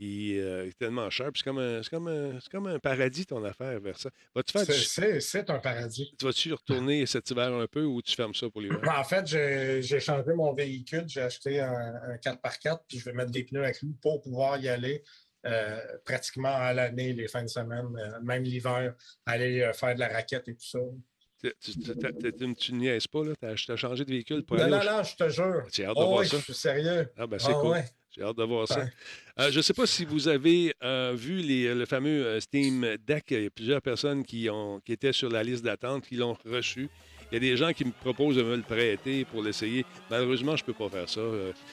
euh, 0.00 0.64
il, 0.64 0.68
est 0.68 0.78
tellement 0.78 1.08
cher. 1.10 1.30
C'est 1.34 1.44
comme, 1.44 1.58
un, 1.58 1.80
comme, 1.90 2.40
comme 2.50 2.66
un 2.66 2.78
paradis, 2.78 3.26
ton 3.26 3.44
affaire, 3.44 3.80
vers 3.80 3.98
ça. 3.98 4.10
C'est 5.20 5.50
un 5.50 5.58
paradis. 5.58 6.14
Tu 6.18 6.24
vas-tu 6.24 6.52
retourner 6.52 7.06
cet 7.06 7.30
hiver 7.30 7.52
un 7.52 7.66
peu 7.66 7.84
ou 7.84 8.02
tu 8.02 8.14
fermes 8.14 8.34
ça 8.34 8.48
pour 8.50 8.60
l'hiver? 8.60 8.80
Ben, 8.82 8.98
en 8.98 9.04
fait, 9.04 9.26
j'ai 9.26 10.00
changé 10.00 10.32
mon 10.34 10.52
véhicule. 10.54 11.04
J'ai 11.06 11.22
acheté 11.22 11.60
un, 11.60 12.16
4x4 12.16 12.80
puis 12.88 12.98
je 12.98 13.04
vais 13.04 13.12
mettre 13.12 13.30
des 13.30 13.44
pneus 13.44 13.64
à 13.64 13.72
clous 13.72 13.96
pour 14.00 14.20
pouvoir 14.20 14.58
y 14.58 14.68
aller. 14.68 15.02
Euh, 15.44 15.80
pratiquement 16.04 16.54
à 16.54 16.72
l'année, 16.72 17.12
les 17.12 17.26
fins 17.26 17.42
de 17.42 17.48
semaine, 17.48 17.88
euh, 17.98 18.20
même 18.22 18.44
l'hiver, 18.44 18.94
aller 19.26 19.72
faire 19.74 19.92
de 19.96 19.98
la 19.98 20.06
raquette 20.06 20.46
et 20.46 20.54
tout 20.54 20.64
ça. 20.64 20.78
Tu, 21.42 21.52
tu, 21.60 22.54
tu, 22.54 22.72
niaises 22.74 23.08
pas, 23.08 23.24
là? 23.24 23.32
Tu 23.56 23.72
as, 23.72 23.76
changé 23.76 24.04
de 24.04 24.10
véhicule 24.10 24.44
pour 24.44 24.56
non, 24.56 24.68
Non, 24.68 24.84
non, 24.84 25.02
je 25.02 25.16
te 25.16 25.28
jure. 25.28 25.64
Tu 25.72 25.82
as 25.82 25.88
hâte 25.88 25.96
de 25.96 26.00
oh, 26.00 26.06
voir 26.06 26.20
oui, 26.20 26.28
ça? 26.28 26.38
Je 26.38 26.44
suis 26.44 26.54
sérieux. 26.54 27.10
Ah, 27.16 27.26
ben 27.26 27.40
c'est 27.40 27.50
ah, 27.50 27.58
cool. 27.60 27.82
J'ai 28.14 28.22
hâte 28.22 28.36
de 28.36 28.44
voir 28.44 28.68
ça. 28.68 28.84
Euh, 29.40 29.50
je 29.50 29.56
ne 29.56 29.62
sais 29.62 29.72
pas 29.72 29.86
si 29.86 30.04
vous 30.04 30.28
avez 30.28 30.74
euh, 30.84 31.14
vu 31.16 31.36
les, 31.36 31.74
le 31.74 31.86
fameux 31.86 32.26
euh, 32.26 32.40
Steam 32.40 32.86
Deck. 33.06 33.24
Il 33.30 33.42
y 33.44 33.46
a 33.46 33.50
plusieurs 33.50 33.80
personnes 33.80 34.22
qui, 34.22 34.50
ont, 34.50 34.80
qui 34.84 34.92
étaient 34.92 35.14
sur 35.14 35.30
la 35.30 35.42
liste 35.42 35.64
d'attente, 35.64 36.06
qui 36.06 36.16
l'ont 36.16 36.36
reçu. 36.44 36.90
Il 37.30 37.36
y 37.36 37.36
a 37.38 37.40
des 37.40 37.56
gens 37.56 37.72
qui 37.72 37.86
me 37.86 37.92
proposent 37.92 38.36
de 38.36 38.42
me 38.42 38.56
le 38.56 38.62
prêter 38.62 39.24
pour 39.24 39.42
l'essayer. 39.42 39.86
Malheureusement, 40.10 40.54
je 40.54 40.62
ne 40.64 40.66
peux 40.66 40.74
pas 40.74 40.90
faire 40.90 41.08
ça. 41.08 41.22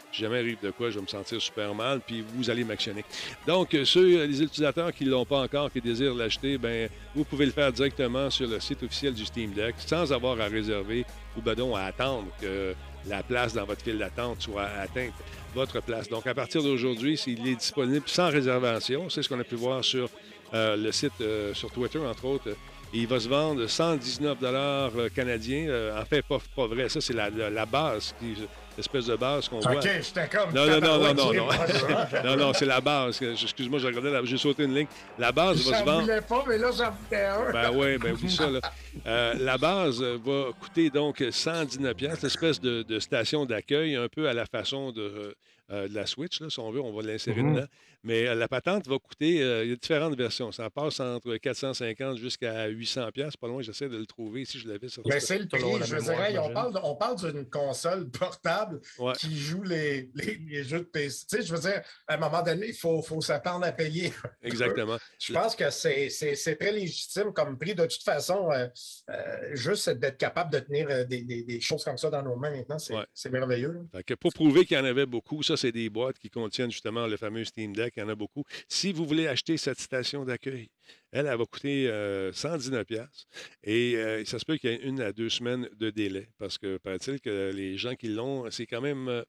si 0.09 0.21
jamais 0.21 0.37
arrive 0.39 0.57
de 0.63 0.71
quoi, 0.71 0.89
je 0.89 0.95
vais 0.95 1.01
me 1.01 1.07
sentir 1.07 1.41
super 1.41 1.75
mal, 1.75 1.99
puis 1.99 2.23
vous 2.35 2.49
allez 2.49 2.63
m'actionner. 2.63 3.03
Donc, 3.45 3.75
ceux, 3.83 4.23
les 4.23 4.41
utilisateurs 4.41 4.93
qui 4.93 5.03
ne 5.03 5.09
l'ont 5.09 5.25
pas 5.25 5.41
encore, 5.41 5.69
qui 5.69 5.81
désirent 5.81 6.15
l'acheter, 6.15 6.57
ben, 6.57 6.87
vous 7.13 7.25
pouvez 7.25 7.45
le 7.45 7.51
faire 7.51 7.73
directement 7.73 8.29
sur 8.29 8.47
le 8.47 8.61
site 8.61 8.81
officiel 8.83 9.13
du 9.13 9.25
Steam 9.25 9.51
Deck, 9.51 9.75
sans 9.79 10.13
avoir 10.13 10.39
à 10.39 10.45
réserver 10.45 11.05
ou 11.35 11.41
ben 11.41 11.55
à 11.75 11.85
attendre 11.87 12.27
que 12.41 12.73
la 13.07 13.23
place 13.23 13.53
dans 13.53 13.65
votre 13.65 13.81
file 13.81 13.97
d'attente 13.97 14.41
soit 14.41 14.67
atteinte 14.81 15.13
votre 15.53 15.81
place. 15.81 16.09
Donc, 16.09 16.27
à 16.27 16.33
partir 16.33 16.63
d'aujourd'hui, 16.63 17.19
il 17.27 17.47
est 17.47 17.55
disponible 17.55 18.07
sans 18.07 18.29
réservation. 18.29 19.09
C'est 19.09 19.23
ce 19.23 19.29
qu'on 19.29 19.39
a 19.39 19.43
pu 19.43 19.55
voir 19.55 19.83
sur 19.83 20.09
euh, 20.53 20.75
le 20.75 20.91
site, 20.91 21.13
euh, 21.21 21.53
sur 21.53 21.71
Twitter, 21.71 21.99
entre 21.99 22.25
autres. 22.25 22.55
il 22.93 23.07
va 23.07 23.19
se 23.19 23.27
vendre 23.27 23.67
119 23.67 24.37
euh, 24.43 25.09
canadiens. 25.09 25.93
en 25.99 26.05
fait, 26.05 26.23
pas, 26.23 26.67
vrai. 26.67 26.89
Ça, 26.89 27.01
c'est 27.01 27.13
la, 27.13 27.29
la, 27.29 27.65
base 27.65 28.15
qui, 28.19 28.35
espèce 28.79 29.05
de 29.05 29.15
base 29.15 29.47
qu'on 29.47 29.59
voit. 29.59 29.75
OK, 29.75 29.83
j'étais 29.83 30.27
comme. 30.27 30.53
Non, 30.53 30.65
non, 30.65 30.79
non, 30.79 30.99
non, 30.99 31.13
non, 31.13 31.33
non. 31.33 31.47
non, 32.23 32.35
non, 32.37 32.53
c'est 32.53 32.65
la 32.65 32.81
base. 32.81 33.21
Excuse-moi, 33.21 33.79
j'ai 33.79 33.87
regardé, 33.87 34.19
j'ai 34.23 34.37
sauté 34.37 34.63
une 34.63 34.73
ligne. 34.73 34.87
La 35.17 35.31
base 35.31 35.67
va 35.67 35.79
se 35.79 35.83
vendre. 35.83 36.07
Je 36.07 36.21
pas, 36.21 36.43
mais 36.47 36.57
là, 36.57 36.69
j'en 36.75 36.91
voulais 36.91 37.25
un. 37.25 37.51
Ben 37.51 37.71
oui, 37.73 37.97
ben 37.97 38.15
oui, 38.21 38.29
ça, 38.29 38.49
là. 38.49 38.59
Euh, 39.05 39.33
la 39.39 39.57
base 39.57 40.01
va 40.01 40.51
coûter 40.59 40.89
donc 40.89 41.23
119 41.29 41.95
l'espèce 42.23 42.59
de, 42.59 42.83
de 42.83 42.99
station 42.99 43.45
d'accueil, 43.45 43.95
un 43.95 44.07
peu 44.07 44.27
à 44.27 44.33
la 44.33 44.45
façon 44.45 44.91
de, 44.91 45.35
euh, 45.71 45.87
de 45.87 45.93
la 45.93 46.07
Switch, 46.07 46.41
là, 46.41 46.49
si 46.49 46.59
on 46.59 46.71
veut, 46.71 46.81
on 46.81 46.91
va 46.91 47.03
l'insérer 47.03 47.41
mm-hmm. 47.41 47.55
dedans. 47.55 47.67
Mais 48.03 48.27
euh, 48.27 48.33
la 48.33 48.47
patente 48.47 48.87
va 48.87 48.97
coûter, 48.97 49.43
euh, 49.43 49.63
il 49.65 49.69
y 49.69 49.73
a 49.73 49.75
différentes 49.75 50.15
versions. 50.15 50.51
Ça 50.51 50.69
passe 50.69 50.99
entre 50.99 51.35
450 51.35 52.17
jusqu'à 52.17 52.67
800 52.67 53.11
pièces 53.11 53.37
Pas 53.37 53.47
loin, 53.47 53.61
j'essaie 53.61 53.89
de 53.89 53.97
le 53.97 54.05
trouver 54.05 54.45
si 54.45 54.57
je 54.57 54.67
l'avais 54.67 54.87
sur 54.87 55.03
Mais 55.05 55.19
c'est 55.19 55.37
le 55.37 55.47
prix, 55.47 55.61
je 55.61 55.97
dirais. 55.97 56.37
On 56.39 56.51
parle, 56.51 56.79
on 56.83 56.95
parle 56.95 57.17
d'une 57.17 57.45
console 57.49 58.09
portable 58.09 58.79
qui 59.19 59.37
joue 59.37 59.61
les, 59.61 60.09
les, 60.15 60.63
jeux 60.63 60.79
de 60.79 60.83
PC. 60.85 61.25
Tu 61.29 61.37
sais, 61.37 61.43
je 61.45 61.53
veux 61.53 61.59
dire, 61.59 61.81
à 62.07 62.15
un 62.15 62.17
moment 62.17 62.41
donné, 62.41 62.69
il 62.69 62.73
faut, 62.73 63.01
faut 63.01 63.21
s'attendre 63.21 63.65
à 63.65 63.71
payer. 63.71 64.11
Exactement. 64.41 64.97
je 65.19 65.33
pense 65.33 65.55
que 65.55 65.69
c'est 65.69 66.57
très 66.59 66.71
légitime 66.71 67.31
comme 67.33 67.57
prix. 67.59 67.75
De 67.75 67.85
toute 67.85 68.03
façon, 68.03 68.49
juste 69.51 69.89
d'être 69.89 70.17
capable 70.17 70.51
de 70.51 70.59
tenir 70.59 71.05
des, 71.05 71.21
des, 71.21 71.43
des, 71.43 71.61
choses 71.61 71.83
comme 71.83 71.97
ça 71.97 72.09
dans 72.09 72.23
nos 72.23 72.37
mains 72.37 72.51
maintenant, 72.51 72.77
c'est 72.79 73.29
merveilleux. 73.29 73.81
pour 74.19 74.33
prouver 74.33 74.65
qu'il 74.65 74.77
y 74.77 74.79
en 74.79 74.85
avait 74.85 75.05
beaucoup, 75.05 75.43
ça, 75.43 75.57
c'est 75.59 75.71
des 75.71 75.89
boîtes 75.89 76.17
qui 76.17 76.29
contiennent 76.29 76.71
justement 76.71 77.05
le 77.05 77.17
fameux 77.17 77.43
Steam 77.43 77.75
Deck. 77.75 77.93
Il 77.97 77.99
y 77.99 78.03
en 78.03 78.09
a 78.09 78.15
beaucoup. 78.15 78.43
Si 78.67 78.93
vous 78.93 79.05
voulez 79.05 79.27
acheter 79.27 79.57
cette 79.57 79.79
station 79.79 80.23
d'accueil, 80.23 80.69
elle, 81.11 81.27
elle 81.27 81.37
va 81.37 81.45
coûter 81.45 81.87
119 82.33 82.85
euh, 82.91 83.05
Et 83.63 83.95
euh, 83.95 84.25
ça 84.25 84.39
se 84.39 84.45
peut 84.45 84.57
qu'il 84.57 84.71
y 84.71 84.73
ait 84.73 84.81
une 84.83 85.01
à 85.01 85.11
deux 85.11 85.29
semaines 85.29 85.67
de 85.75 85.89
délai 85.89 86.29
parce 86.37 86.57
que 86.57 86.77
paraît-il 86.77 87.19
que 87.19 87.51
les 87.53 87.77
gens 87.77 87.95
qui 87.95 88.07
l'ont, 88.07 88.49
c'est 88.51 88.67
quand 88.67 88.81
même 88.81 89.23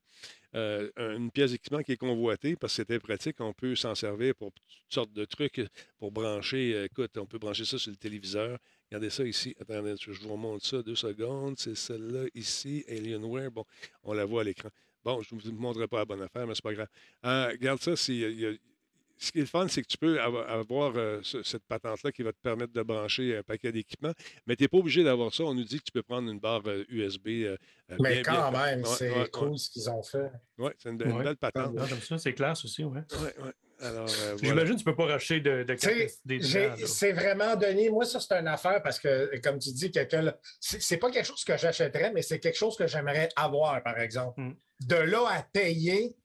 euh, 0.55 0.89
une 0.97 1.31
pièce 1.31 1.51
d'équipement 1.51 1.81
qui 1.81 1.93
est 1.93 1.97
convoitée 1.97 2.55
parce 2.55 2.73
que 2.73 2.77
c'était 2.77 2.99
pratique. 2.99 3.35
On 3.39 3.53
peut 3.53 3.75
s'en 3.75 3.95
servir 3.95 4.35
pour 4.35 4.51
toutes 4.53 4.63
sortes 4.89 5.13
de 5.13 5.25
trucs 5.25 5.61
pour 5.97 6.11
brancher. 6.11 6.83
écoute, 6.85 7.17
on 7.17 7.25
peut 7.25 7.39
brancher 7.39 7.65
ça 7.65 7.77
sur 7.77 7.91
le 7.91 7.97
téléviseur. 7.97 8.57
Regardez 8.89 9.09
ça 9.09 9.23
ici. 9.25 9.55
Attendez, 9.59 9.95
je 9.99 10.11
vous 10.11 10.33
remonte 10.33 10.63
ça 10.63 10.81
deux 10.81 10.95
secondes. 10.95 11.57
C'est 11.57 11.75
celle-là 11.75 12.25
ici, 12.35 12.85
Alienware. 12.87 13.51
Bon, 13.51 13.65
on 14.03 14.13
la 14.13 14.25
voit 14.25 14.41
à 14.41 14.43
l'écran. 14.43 14.69
Bon, 15.03 15.21
je 15.21 15.35
ne 15.35 15.41
vous 15.41 15.51
montrerai 15.53 15.87
pas 15.87 15.99
la 15.99 16.05
bonne 16.05 16.21
affaire, 16.21 16.45
mais 16.45 16.53
c'est 16.55 16.63
pas 16.63 16.73
grave. 16.73 16.87
Euh, 17.25 17.49
regarde 17.49 17.79
ça, 17.79 17.95
ce 17.95 18.11
qui 19.31 19.37
est 19.37 19.41
le 19.41 19.47
fun, 19.47 19.67
c'est 19.67 19.81
que 19.83 19.87
tu 19.87 19.97
peux 19.97 20.19
avoir, 20.19 20.93
euh, 20.95 21.21
cette 21.23 21.63
patente-là 21.65 22.11
qui 22.11 22.23
va 22.23 22.31
te 22.31 22.39
permettre 22.41 22.73
de 22.73 22.81
brancher 22.81 23.37
un 23.37 23.43
paquet 23.43 23.71
d'équipements, 23.71 24.13
mais 24.47 24.55
tu 24.55 24.63
n'es 24.63 24.67
pas 24.67 24.77
obligé 24.77 25.03
d'avoir 25.03 25.33
ça. 25.33 25.43
On 25.43 25.53
nous 25.53 25.63
dit 25.63 25.79
que 25.79 25.83
tu 25.83 25.91
peux 25.91 26.01
prendre 26.01 26.29
une 26.29 26.39
barre 26.39 26.63
USB. 26.89 27.27
Euh, 27.27 27.57
mais 27.99 28.23
quand 28.23 28.51
même, 28.51 28.83
c'est 28.85 29.29
cool 29.31 29.57
ce 29.57 29.69
qu'ils 29.69 29.89
ont 29.89 30.01
fait. 30.01 30.31
Oui, 30.57 30.71
c'est 30.77 30.89
une, 30.89 30.97
belle 30.97 31.37
patente. 31.37 31.75
Comme 31.75 32.01
ça, 32.01 32.17
c'est 32.17 32.33
classe 32.33 32.65
aussi, 32.65 32.83
oui. 32.83 32.99
Ouais, 32.99 33.43
ouais. 33.43 33.51
Alors, 33.81 34.07
euh, 34.07 34.35
voilà. 34.37 34.37
J'imagine 34.43 34.73
que 34.73 34.79
tu 34.79 34.85
peux 34.85 34.95
pas 34.95 35.05
racheter 35.05 35.39
de, 35.39 35.63
de 35.63 35.73
capacité. 35.73 36.39
C'est 36.85 37.13
vraiment 37.13 37.55
donné. 37.55 37.89
Moi, 37.89 38.05
ça, 38.05 38.19
c'est 38.19 38.33
une 38.33 38.47
affaire 38.47 38.81
parce 38.83 38.99
que, 38.99 39.37
comme 39.39 39.59
tu 39.59 39.71
dis, 39.71 39.91
quelqu'un. 39.91 40.33
c'est 40.59 40.97
pas 40.97 41.09
quelque 41.09 41.25
chose 41.25 41.43
que 41.43 41.57
j'achèterais, 41.57 42.11
mais 42.11 42.21
c'est 42.21 42.39
quelque 42.39 42.57
chose 42.57 42.77
que 42.77 42.87
j'aimerais 42.87 43.29
avoir, 43.35 43.81
par 43.83 43.99
exemple. 43.99 44.39
Mm. 44.39 44.55
De 44.87 44.95
là 44.95 45.27
à 45.29 45.43
payer, 45.43 46.15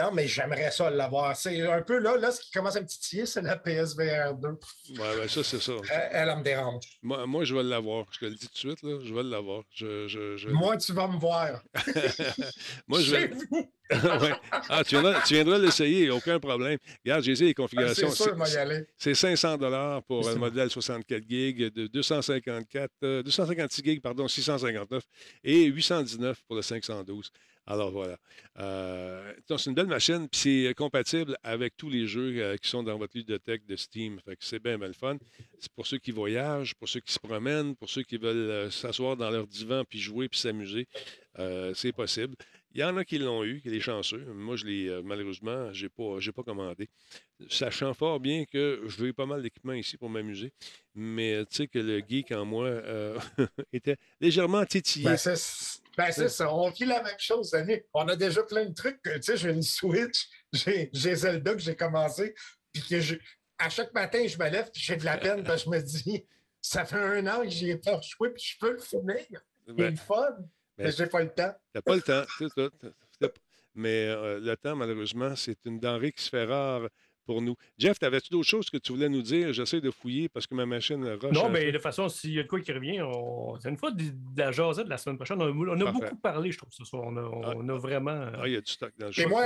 non, 0.00 0.10
mais 0.12 0.26
j'aimerais 0.26 0.70
ça 0.70 0.90
l'avoir. 0.90 1.36
C'est 1.36 1.60
un 1.62 1.82
peu 1.82 1.98
là, 1.98 2.16
là, 2.16 2.30
ce 2.32 2.40
qui 2.40 2.50
commence 2.50 2.76
à 2.76 2.80
me 2.80 2.86
titiller, 2.86 3.26
c'est 3.26 3.42
la 3.42 3.56
PSVR 3.56 4.34
2. 4.34 4.48
Ouais, 4.48 5.16
ouais, 5.20 5.28
ça, 5.28 5.42
c'est 5.44 5.60
ça. 5.60 5.72
Elle, 5.90 6.08
elle, 6.12 6.28
elle 6.30 6.38
me 6.38 6.42
dérange. 6.42 6.84
Moi, 7.02 7.26
moi, 7.26 7.44
je 7.44 7.54
vais 7.54 7.62
l'avoir. 7.62 8.06
Je 8.10 8.18
te 8.18 8.24
le 8.24 8.32
dis 8.32 8.46
tout 8.48 8.52
de 8.52 8.58
suite, 8.58 8.82
là, 8.82 8.98
je 9.04 9.14
vais 9.14 9.22
l'avoir. 9.22 9.62
Je, 9.72 10.08
je, 10.08 10.36
je- 10.36 10.48
Moi, 10.48 10.76
tu 10.78 10.92
vas 10.92 11.06
me 11.08 11.18
voir. 11.18 11.62
Moi, 12.86 13.00
je 13.00 13.10
vais. 13.14 13.28
Vous. 13.28 13.70
Ouais. 13.90 14.32
Ah, 14.68 14.84
tu 14.84 14.96
viendras, 15.30 15.56
l'essayer, 15.56 16.10
aucun 16.10 16.38
problème. 16.38 16.76
Regarde, 17.02 17.22
j'ai 17.22 17.32
essayé 17.32 17.46
les 17.48 17.54
Ah, 17.56 17.62
configurations. 17.62 18.10
Aller. 18.58 18.84
C'est 18.98 19.14
500 19.14 19.56
dollars 19.56 20.02
pour 20.02 20.28
le 20.28 20.34
modèle 20.34 20.68
64 20.68 21.22
gigs, 21.26 21.72
de 21.72 21.86
254, 21.86 22.90
euh, 23.02 23.22
256 23.22 23.82
gigs, 23.82 24.02
pardon, 24.02 24.28
659 24.28 25.02
et 25.42 25.64
819 25.64 26.42
pour 26.46 26.56
le 26.56 26.60
512. 26.62 27.30
Alors 27.70 27.90
voilà. 27.90 28.16
Euh, 28.58 29.34
c'est 29.46 29.66
une 29.66 29.74
belle 29.74 29.88
machine, 29.88 30.26
puis 30.26 30.40
c'est 30.40 30.74
compatible 30.74 31.36
avec 31.42 31.76
tous 31.76 31.90
les 31.90 32.06
jeux 32.06 32.32
euh, 32.38 32.56
qui 32.56 32.66
sont 32.66 32.82
dans 32.82 32.96
votre 32.96 33.14
ludothèque 33.14 33.66
de 33.66 33.76
Steam. 33.76 34.18
Fait 34.24 34.36
que 34.36 34.44
c'est 34.44 34.58
bien, 34.58 34.78
bien 34.78 34.90
fun. 34.94 35.18
C'est 35.58 35.70
pour 35.72 35.86
ceux 35.86 35.98
qui 35.98 36.10
voyagent, 36.10 36.74
pour 36.76 36.88
ceux 36.88 37.00
qui 37.00 37.12
se 37.12 37.18
promènent, 37.18 37.76
pour 37.76 37.90
ceux 37.90 38.04
qui 38.04 38.16
veulent 38.16 38.50
euh, 38.50 38.70
s'asseoir 38.70 39.18
dans 39.18 39.28
leur 39.28 39.46
divan 39.46 39.84
puis 39.84 39.98
jouer 39.98 40.30
puis 40.30 40.40
s'amuser. 40.40 40.88
Euh, 41.38 41.74
c'est 41.74 41.92
possible. 41.92 42.36
Il 42.74 42.80
y 42.80 42.84
en 42.84 42.96
a 42.98 43.04
qui 43.04 43.18
l'ont 43.18 43.44
eu, 43.44 43.60
qui 43.60 43.70
les 43.70 43.80
chanceux. 43.80 44.24
Moi, 44.34 44.56
je 44.56 44.66
l'ai 44.66 44.88
euh, 44.88 45.00
malheureusement, 45.02 45.72
j'ai 45.72 45.88
pas, 45.88 46.16
j'ai 46.20 46.32
pas 46.32 46.42
commandé. 46.42 46.88
Sachant 47.48 47.94
fort 47.94 48.20
bien 48.20 48.44
que 48.44 48.82
je 48.86 48.96
veux 48.98 49.12
pas 49.12 49.24
mal 49.26 49.42
d'équipements 49.42 49.72
ici 49.72 49.96
pour 49.96 50.10
m'amuser, 50.10 50.52
mais 50.94 51.44
tu 51.46 51.56
sais 51.56 51.66
que 51.68 51.78
le 51.78 52.00
geek 52.06 52.30
en 52.32 52.44
moi 52.44 52.66
euh, 52.66 53.18
était 53.72 53.96
légèrement 54.20 54.64
titillé. 54.66 55.06
Ben, 55.06 55.16
c'est 55.16 55.34
ben, 55.96 56.12
c'est 56.12 56.28
ça. 56.28 56.52
On 56.54 56.70
vit 56.70 56.84
la 56.84 57.02
même 57.02 57.18
chose, 57.18 57.52
Annie. 57.54 57.80
On 57.94 58.06
a 58.06 58.14
déjà 58.14 58.42
plein 58.44 58.66
de 58.66 58.74
trucs. 58.74 59.00
que, 59.02 59.16
Tu 59.16 59.22
sais, 59.22 59.36
j'ai 59.36 59.50
une 59.50 59.62
Switch, 59.62 60.28
j'ai 60.52 60.90
j'ai 60.92 61.14
Zelda 61.16 61.54
que 61.54 61.58
j'ai 61.60 61.74
commencé, 61.74 62.34
puis 62.72 62.82
que 62.88 63.00
je- 63.00 63.16
à 63.58 63.68
chaque 63.68 63.92
matin, 63.94 64.24
je 64.26 64.38
me 64.38 64.48
lève, 64.48 64.70
puis 64.72 64.80
j'ai 64.82 64.94
de 64.96 65.04
la 65.04 65.16
peine, 65.18 65.42
parce 65.42 65.64
que 65.64 65.70
je 65.70 65.76
me 65.76 65.82
dis, 65.82 66.24
ça 66.60 66.84
fait 66.84 66.96
un 66.96 67.26
an 67.26 67.42
que 67.42 67.48
j'y 67.48 67.70
ai 67.70 67.76
pas 67.78 67.98
joué, 68.00 68.30
puis 68.30 68.42
je 68.44 68.58
peux 68.60 68.72
le 68.72 68.78
finir. 68.78 69.16
Il 69.66 69.72
est 69.72 69.74
Ben, 69.74 69.90
le 69.90 69.96
fun, 69.96 70.36
mais 70.78 70.90
j'ai 70.92 71.06
pas 71.06 71.22
le 71.22 71.28
temps. 71.30 71.52
T'as 71.72 71.82
pas 71.82 71.96
le 71.96 72.02
temps, 72.02 72.22
c'est 72.38 73.32
Mais 73.74 74.06
euh, 74.08 74.40
le 74.40 74.56
temps, 74.56 74.74
malheureusement, 74.76 75.34
c'est 75.36 75.58
une 75.64 75.78
denrée 75.78 76.12
qui 76.12 76.22
se 76.22 76.30
fait 76.30 76.44
rare 76.44 76.88
pour 77.26 77.42
nous. 77.42 77.54
Jeff, 77.76 77.98
t'avais-tu 77.98 78.30
d'autres 78.30 78.48
choses 78.48 78.70
que 78.70 78.78
tu 78.78 78.90
voulais 78.90 79.10
nous 79.10 79.20
dire? 79.20 79.52
J'essaie 79.52 79.82
de 79.82 79.90
fouiller 79.90 80.30
parce 80.30 80.46
que 80.46 80.54
ma 80.54 80.64
machine 80.64 81.04
rush. 81.22 81.30
Non, 81.32 81.50
mais 81.50 81.60
peu. 81.60 81.66
de 81.66 81.72
toute 81.72 81.82
façon, 81.82 82.08
s'il 82.08 82.32
y 82.32 82.40
a 82.40 82.42
de 82.42 82.48
quoi 82.48 82.58
qui 82.58 82.72
revient, 82.72 83.02
on... 83.02 83.58
c'est 83.60 83.68
une 83.68 83.76
fois 83.76 83.90
de, 83.90 84.02
de 84.02 84.10
la 84.38 84.50
jasette 84.50 84.88
la 84.88 84.96
semaine 84.96 85.16
prochaine. 85.18 85.40
On 85.42 85.44
a, 85.44 85.50
on 85.50 85.78
a 85.80 85.84
Parfait. 85.84 86.00
beaucoup 86.00 86.16
parlé, 86.16 86.50
je 86.52 86.56
trouve, 86.56 86.70
ce 86.72 86.84
soir. 86.86 87.02
On 87.04 87.14
a, 87.18 87.20
on 87.20 87.68
a 87.68 87.76
vraiment. 87.76 88.28
Ah, 88.34 88.44
il 88.46 88.54
y 88.54 88.56
a 88.56 88.62
du 88.62 88.72
stock 88.72 88.92
dans 88.98 89.06
le 89.08 89.10
Et 89.10 89.22
shop. 89.22 89.28
moi, 89.28 89.44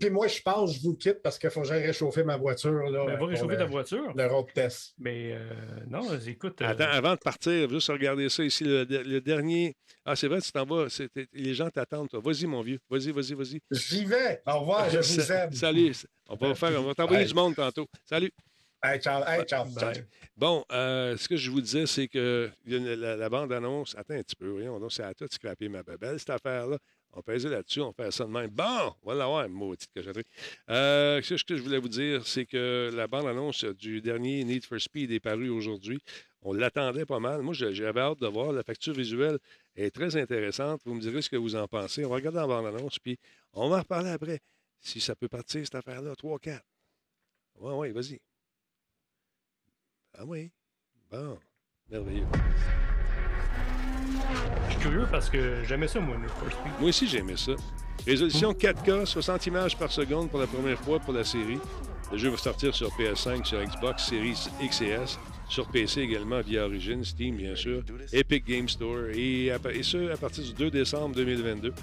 puis 0.00 0.08
moi, 0.08 0.26
je 0.26 0.40
pense, 0.40 0.74
je 0.74 0.80
vous 0.80 0.94
quitte 0.96 1.20
parce 1.22 1.38
qu'il 1.38 1.50
faut 1.50 1.60
que 1.60 1.68
j'aille 1.68 1.84
réchauffer 1.86 2.24
ma 2.24 2.38
voiture. 2.38 2.72
Là, 2.90 3.04
Ben, 3.04 3.18
va 3.18 3.26
réchauffer 3.26 3.52
le- 3.52 3.58
ta 3.58 3.66
voiture. 3.66 4.10
Le 4.16 4.26
road 4.26 4.46
test. 4.54 4.94
Mais 4.98 5.34
euh, 5.34 5.50
non, 5.90 6.00
écoute. 6.26 6.62
euh, 6.62 6.66
Attends, 6.66 6.84
avant 6.90 7.12
de 7.14 7.20
partir, 7.20 7.68
juste 7.68 7.88
regarder 7.90 8.30
ça 8.30 8.42
ici, 8.42 8.64
le, 8.64 8.84
le 8.88 9.20
dernier. 9.20 9.76
Ah, 10.04 10.16
c'est 10.16 10.26
vrai, 10.26 10.40
tu 10.40 10.50
t'en 10.50 10.64
vas. 10.64 10.86
Les 11.32 11.54
gens 11.54 11.70
t'attendent, 11.70 12.08
toi. 12.08 12.20
Vas-y, 12.20 12.46
mon 12.46 12.62
vieux. 12.62 12.80
Vas-y, 12.90 13.12
vas-y, 13.12 13.34
vas-y. 13.34 13.60
J'y 13.70 14.04
vais. 14.04 14.42
Au 14.46 14.60
revoir, 14.60 14.90
je 14.90 14.98
vous 14.98 15.32
aime. 15.32 15.52
Salut. 15.52 15.94
On 16.28 16.34
va, 16.34 16.54
faire, 16.54 16.80
on 16.80 16.84
va 16.84 16.94
t'envoyer 16.94 17.24
du 17.24 17.34
monde 17.34 17.54
tantôt. 17.54 17.86
Salut. 18.04 18.32
Hey, 18.82 19.00
ciao. 19.00 19.22
Hey, 19.24 19.44
ciao. 19.44 19.64
Bon, 20.36 20.64
euh, 20.72 21.16
ce 21.16 21.28
que 21.28 21.36
je 21.36 21.50
vous 21.50 21.60
disais, 21.60 21.86
c'est 21.86 22.08
que 22.08 22.50
la, 22.66 23.16
la 23.16 23.28
bande-annonce. 23.28 23.94
Attends 23.96 24.14
un 24.14 24.22
petit 24.22 24.34
peu, 24.34 24.48
voyons, 24.48 24.80
donc 24.80 24.92
c'est 24.92 25.04
à 25.04 25.14
toi 25.14 25.28
de 25.28 25.32
scraper 25.32 25.68
ma 25.68 25.84
babelle, 25.84 26.18
cette 26.18 26.30
affaire-là. 26.30 26.78
On 27.14 27.20
pèse 27.20 27.46
là-dessus, 27.46 27.80
on 27.80 27.92
fait 27.92 28.10
ça 28.10 28.24
de 28.24 28.30
même. 28.30 28.48
Bon, 28.48 28.94
on 29.02 29.10
va 29.10 29.14
l'avoir, 29.14 29.48
maudite 29.48 29.88
cochonnerie. 29.94 30.24
Euh, 30.70 31.20
ce 31.22 31.44
que 31.44 31.56
je 31.56 31.62
voulais 31.62 31.78
vous 31.78 31.90
dire, 31.90 32.26
c'est 32.26 32.46
que 32.46 32.90
la 32.92 33.06
bande-annonce 33.06 33.64
du 33.64 34.00
dernier 34.00 34.42
Need 34.44 34.64
for 34.64 34.80
Speed 34.80 35.12
est 35.12 35.20
parue 35.20 35.50
aujourd'hui. 35.50 36.00
On 36.40 36.54
l'attendait 36.54 37.04
pas 37.04 37.20
mal. 37.20 37.42
Moi, 37.42 37.54
j'avais 37.54 38.00
hâte 38.00 38.18
de 38.18 38.26
voir. 38.26 38.52
La 38.52 38.62
facture 38.62 38.94
visuelle 38.94 39.38
est 39.76 39.90
très 39.90 40.16
intéressante. 40.16 40.80
Vous 40.84 40.94
me 40.94 41.00
direz 41.00 41.22
ce 41.22 41.30
que 41.30 41.36
vous 41.36 41.56
en 41.56 41.66
pensez. 41.66 42.04
On 42.04 42.10
va 42.10 42.16
regarder 42.16 42.38
la 42.38 42.46
bande-annonce, 42.46 42.98
puis 42.98 43.18
on 43.52 43.68
va 43.68 43.76
en 43.76 43.80
reparler 43.80 44.10
après. 44.10 44.40
Si 44.80 45.00
ça 45.00 45.14
peut 45.14 45.28
partir, 45.28 45.64
cette 45.64 45.74
affaire-là, 45.74 46.12
3-4. 46.14 46.60
Oui, 47.60 47.72
oui, 47.74 47.90
vas-y. 47.92 48.20
Ah 50.14 50.24
oui. 50.24 50.50
Bon. 51.10 51.38
Merveilleux. 51.88 52.26
Je 54.66 54.72
suis 54.72 54.80
curieux 54.80 55.06
parce 55.10 55.30
que 55.30 55.62
j'aimais 55.64 55.88
ça, 55.88 56.00
moi. 56.00 56.16
Moi 56.16 56.88
aussi, 56.88 57.06
j'ai 57.06 57.18
aimé 57.18 57.36
ça. 57.36 57.52
Résolution 58.06 58.52
4K, 58.52 59.06
60 59.06 59.46
images 59.46 59.78
par 59.78 59.92
seconde 59.92 60.30
pour 60.30 60.40
la 60.40 60.46
première 60.46 60.80
fois 60.80 60.98
pour 60.98 61.12
la 61.12 61.24
série. 61.24 61.58
Le 62.10 62.18
jeu 62.18 62.30
va 62.30 62.36
sortir 62.36 62.74
sur 62.74 62.88
PS5, 62.90 63.44
sur 63.44 63.62
Xbox 63.62 64.06
Series 64.06 64.48
X 64.60 64.80
et 64.82 64.88
S, 64.88 65.18
sur 65.52 65.66
PC 65.66 66.00
également 66.00 66.40
via 66.40 66.64
Origin, 66.64 67.04
Steam 67.04 67.36
bien 67.36 67.54
sûr, 67.54 67.82
Epic 68.12 68.46
Game 68.46 68.68
Store 68.70 69.10
et, 69.14 69.52
ce 69.82 70.10
à 70.10 70.16
partir 70.16 70.42
du 70.44 70.54
2 70.54 70.70
décembre 70.70 71.14
2022. 71.14 71.74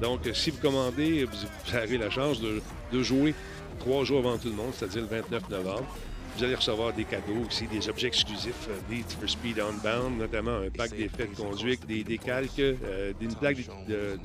Donc, 0.00 0.24
euh, 0.26 0.32
si 0.32 0.50
vous 0.50 0.58
commandez, 0.58 1.24
vous, 1.24 1.76
avez 1.76 1.98
la 1.98 2.10
chance 2.10 2.40
de, 2.40 3.02
jouer 3.02 3.34
trois 3.80 4.04
jours 4.04 4.20
avant 4.20 4.38
tout 4.38 4.48
le 4.48 4.54
monde, 4.54 4.72
c'est-à-dire 4.72 5.02
le 5.02 5.08
29 5.08 5.50
novembre. 5.50 5.96
Vous 6.36 6.44
allez 6.44 6.54
recevoir 6.54 6.92
des 6.92 7.02
cadeaux 7.02 7.44
aussi, 7.48 7.66
des 7.66 7.88
objets 7.88 8.06
exclusifs, 8.06 8.68
euh, 8.68 8.94
Need 8.94 9.06
for 9.10 9.28
Speed 9.28 9.58
Unbound, 9.58 10.16
notamment 10.20 10.58
un 10.58 10.70
pack 10.70 10.90
d'effets 10.96 11.26
de 11.26 11.34
conduite, 11.34 11.84
des, 11.88 12.04
des 12.04 12.18
calques, 12.18 12.60
euh, 12.60 13.12
une 13.20 13.34
plaque 13.34 13.56
de- 13.88 14.16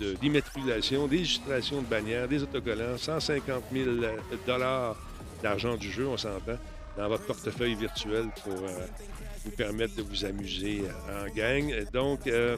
de- 0.00 0.12
de- 0.12 0.14
d'immatriculation, 0.14 1.06
des 1.06 1.16
illustrations 1.18 1.82
de 1.82 1.86
bannières, 1.86 2.26
des 2.26 2.42
autocollants, 2.42 2.96
150 2.96 3.64
000 3.70 3.90
dollars 4.46 4.96
d'argent 5.42 5.76
du 5.76 5.90
jeu, 5.92 6.06
on 6.08 6.16
s'entend, 6.16 6.56
dans 6.98 7.08
votre 7.08 7.24
portefeuille 7.24 7.76
virtuel 7.76 8.26
pour 8.42 8.54
euh, 8.54 8.86
vous 9.44 9.52
permettre 9.52 9.94
de 9.94 10.02
vous 10.02 10.24
amuser 10.24 10.82
euh, 10.82 11.26
en 11.26 11.34
gang. 11.34 11.72
Donc, 11.92 12.26
euh, 12.26 12.56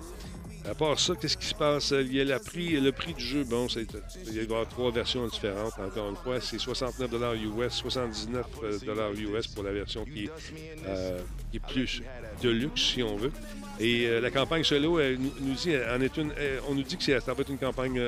à 0.68 0.74
part 0.74 0.98
ça, 0.98 1.14
qu'est-ce 1.14 1.36
qui 1.36 1.46
se 1.46 1.54
passe? 1.54 1.90
Il 1.90 2.14
y 2.14 2.32
a 2.32 2.38
prix, 2.38 2.80
le 2.80 2.90
prix 2.90 3.12
du 3.12 3.24
jeu. 3.24 3.44
Bon, 3.44 3.66
il 3.66 4.34
y 4.34 4.40
avoir 4.40 4.66
trois 4.66 4.90
versions 4.90 5.26
différentes. 5.26 5.74
Encore 5.78 6.08
une 6.08 6.16
fois, 6.16 6.40
c'est 6.40 6.58
69 6.58 7.10
US, 7.58 7.72
79 7.74 8.46
US 9.20 9.46
pour 9.46 9.62
la 9.62 9.72
version 9.72 10.04
qui, 10.04 10.24
est, 10.24 11.60
plus 11.60 12.02
de 12.42 12.50
luxe, 12.50 12.80
si 12.80 13.02
on 13.02 13.16
veut. 13.16 13.32
Et 13.78 14.20
la 14.20 14.30
campagne 14.30 14.64
solo, 14.64 15.00
elle 15.00 15.18
nous, 15.18 15.54
dit, 15.54 15.74
en 15.76 16.00
est 16.02 16.16
une, 16.18 16.32
on 16.68 16.74
nous 16.74 16.82
dit 16.82 16.98
que 16.98 17.04
ça 17.04 17.32
va 17.32 17.40
être 17.40 17.50
une 17.50 17.58
campagne 17.58 17.98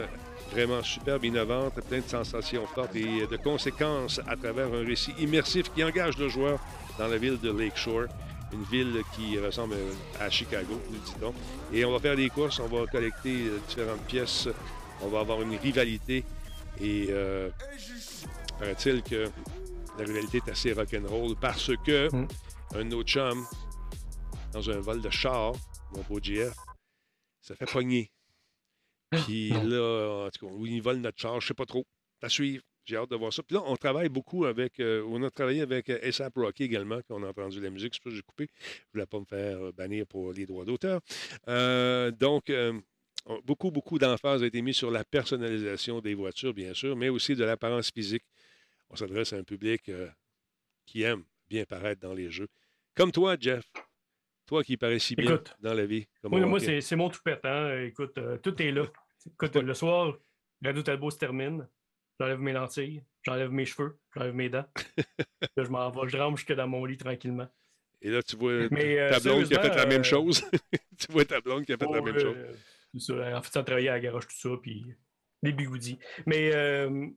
vraiment 0.52 0.82
superbe, 0.82 1.24
innovante, 1.24 1.74
plein 1.88 2.00
de 2.00 2.08
sensations 2.08 2.66
fortes 2.66 2.94
et 2.96 3.26
de 3.26 3.36
conséquences 3.36 4.20
à 4.26 4.36
travers 4.36 4.72
un 4.72 4.84
récit 4.84 5.12
immersif 5.18 5.72
qui 5.74 5.82
engage 5.82 6.16
le 6.18 6.28
joueur 6.28 6.58
dans 6.98 7.08
la 7.08 7.16
ville 7.16 7.38
de 7.40 7.50
Lakeshore 7.50 8.08
une 8.52 8.64
ville 8.64 9.02
qui 9.16 9.38
ressemble 9.38 9.76
à 10.20 10.28
Chicago, 10.28 10.80
nous 10.90 10.98
dit-on. 10.98 11.32
Et 11.72 11.84
on 11.84 11.92
va 11.92 11.98
faire 11.98 12.16
des 12.16 12.28
courses, 12.28 12.60
on 12.60 12.66
va 12.66 12.86
collecter 12.86 13.46
euh, 13.46 13.58
différentes 13.66 14.02
pièces, 14.02 14.48
on 15.00 15.08
va 15.08 15.20
avoir 15.20 15.40
une 15.40 15.56
rivalité. 15.56 16.24
Et 16.80 17.06
euh, 17.10 17.48
paraît-il 18.58 19.02
que 19.02 19.30
la 19.98 20.04
rivalité 20.04 20.42
est 20.46 20.50
assez 20.50 20.72
rock'n'roll 20.72 21.34
parce 21.40 21.70
que 21.84 22.08
Mm. 22.14 22.28
un 22.74 22.92
autre 22.92 23.08
chum, 23.08 23.46
dans 24.52 24.68
un 24.70 24.80
vol 24.80 25.00
de 25.00 25.10
char, 25.10 25.52
mon 25.92 26.02
beau 26.02 26.20
GF, 26.20 26.54
ça 27.40 27.54
fait 27.54 27.66
pogner. 27.66 28.10
Puis 29.26 29.50
là, 29.76 30.26
en 30.26 30.30
tout 30.30 30.46
cas, 30.46 30.52
il 30.66 30.80
vole 30.82 30.96
notre 30.98 31.18
char, 31.20 31.40
je 31.40 31.46
sais 31.48 31.54
pas 31.54 31.66
trop. 31.66 31.84
À 32.22 32.28
suivre. 32.28 32.62
J'ai 32.84 32.96
hâte 32.96 33.10
de 33.10 33.16
voir 33.16 33.32
ça. 33.32 33.42
Puis 33.44 33.54
là, 33.54 33.62
on 33.66 33.76
travaille 33.76 34.08
beaucoup 34.08 34.44
avec. 34.44 34.80
euh, 34.80 35.04
on 35.08 35.22
a 35.22 35.30
travaillé 35.30 35.60
avec 35.60 35.88
euh, 35.88 36.00
ASAP 36.02 36.34
Rocky 36.36 36.64
également, 36.64 37.00
qu'on 37.08 37.22
a 37.22 37.28
entendu 37.28 37.60
la 37.60 37.70
musique. 37.70 37.94
C'est 37.94 38.02
pour 38.02 38.10
ça 38.10 38.14
que 38.14 38.16
j'ai 38.16 38.22
coupé. 38.22 38.48
Je 38.58 38.68
ne 38.68 38.84
voulais 38.94 39.06
pas 39.06 39.20
me 39.20 39.24
faire 39.24 39.66
euh, 39.66 39.72
bannir 39.72 40.04
pour 40.08 40.32
les 40.32 40.46
droits 40.46 40.64
d'auteur. 40.64 41.00
Euh, 41.46 42.10
donc, 42.10 42.50
euh, 42.50 42.72
on- 43.26 43.40
beaucoup, 43.44 43.70
beaucoup 43.70 43.98
d'emphase 44.00 44.42
a 44.42 44.46
été 44.46 44.62
mis 44.62 44.74
sur 44.74 44.90
la 44.90 45.04
personnalisation 45.04 46.00
des 46.00 46.14
voitures, 46.14 46.54
bien 46.54 46.74
sûr, 46.74 46.96
mais 46.96 47.08
aussi 47.08 47.36
de 47.36 47.44
l'apparence 47.44 47.90
physique. 47.92 48.24
On 48.90 48.96
s'adresse 48.96 49.32
à 49.32 49.36
un 49.36 49.44
public 49.44 49.88
qui 50.86 51.02
aime 51.02 51.22
bien 51.48 51.64
paraître 51.64 52.00
dans 52.00 52.14
les 52.14 52.30
jeux. 52.30 52.48
Comme 52.96 53.12
toi, 53.12 53.36
Jeff. 53.38 53.64
Toi 54.46 54.64
qui 54.64 54.76
parais 54.76 54.98
si 54.98 55.14
bien 55.14 55.34
Écoute, 55.34 55.54
dans 55.60 55.72
la 55.72 55.86
vie. 55.86 56.06
Comme 56.20 56.32
Moi, 56.40 56.58
c'est 56.58 56.96
mon 56.96 57.08
toupette. 57.08 57.44
Hein? 57.44 57.84
Écoute, 57.84 58.18
tout 58.42 58.60
est 58.60 58.72
là. 58.72 58.82
Écoute, 59.26 59.56
le 59.56 59.74
soir, 59.74 60.16
Radio 60.64 60.82
Talbot 60.82 61.10
se 61.10 61.18
termine. 61.18 61.68
J'enlève 62.18 62.38
mes 62.38 62.52
lentilles, 62.52 63.02
j'enlève 63.22 63.50
mes 63.50 63.64
cheveux, 63.64 63.98
j'enlève 64.14 64.34
mes 64.34 64.48
dents. 64.48 64.66
Là, 65.56 65.64
je 65.64 65.68
m'en 65.68 65.90
vais, 65.90 66.08
je 66.08 66.16
rentre 66.16 66.36
jusque 66.36 66.52
dans 66.52 66.68
mon 66.68 66.84
lit 66.84 66.96
tranquillement. 66.96 67.48
Et 68.00 68.10
là, 68.10 68.22
tu 68.22 68.36
vois 68.36 68.68
Mais, 68.70 68.98
euh, 68.98 69.10
ta 69.10 69.20
blonde 69.20 69.44
qui 69.44 69.54
a 69.54 69.62
fait 69.62 69.74
la 69.76 69.86
même 69.86 70.04
chose. 70.04 70.44
tu 70.98 71.10
vois 71.10 71.24
ta 71.24 71.40
blonde 71.40 71.64
qui 71.64 71.72
a 71.72 71.76
fait 71.76 71.84
la 71.84 72.00
Oh, 72.00 72.02
même 72.02 72.18
chose. 72.18 72.36
c'est 72.94 73.00
ça, 73.00 73.38
en 73.38 73.42
fait, 73.42 73.52
ça 73.52 73.62
travailler 73.62 73.88
à 73.88 73.92
la 73.92 74.00
garage, 74.00 74.26
tout 74.26 74.36
ça, 74.36 74.50
puis 74.60 74.84
des 75.42 75.52
bigoudis. 75.52 75.98
Mais 76.26 76.52
euh, 76.52 77.08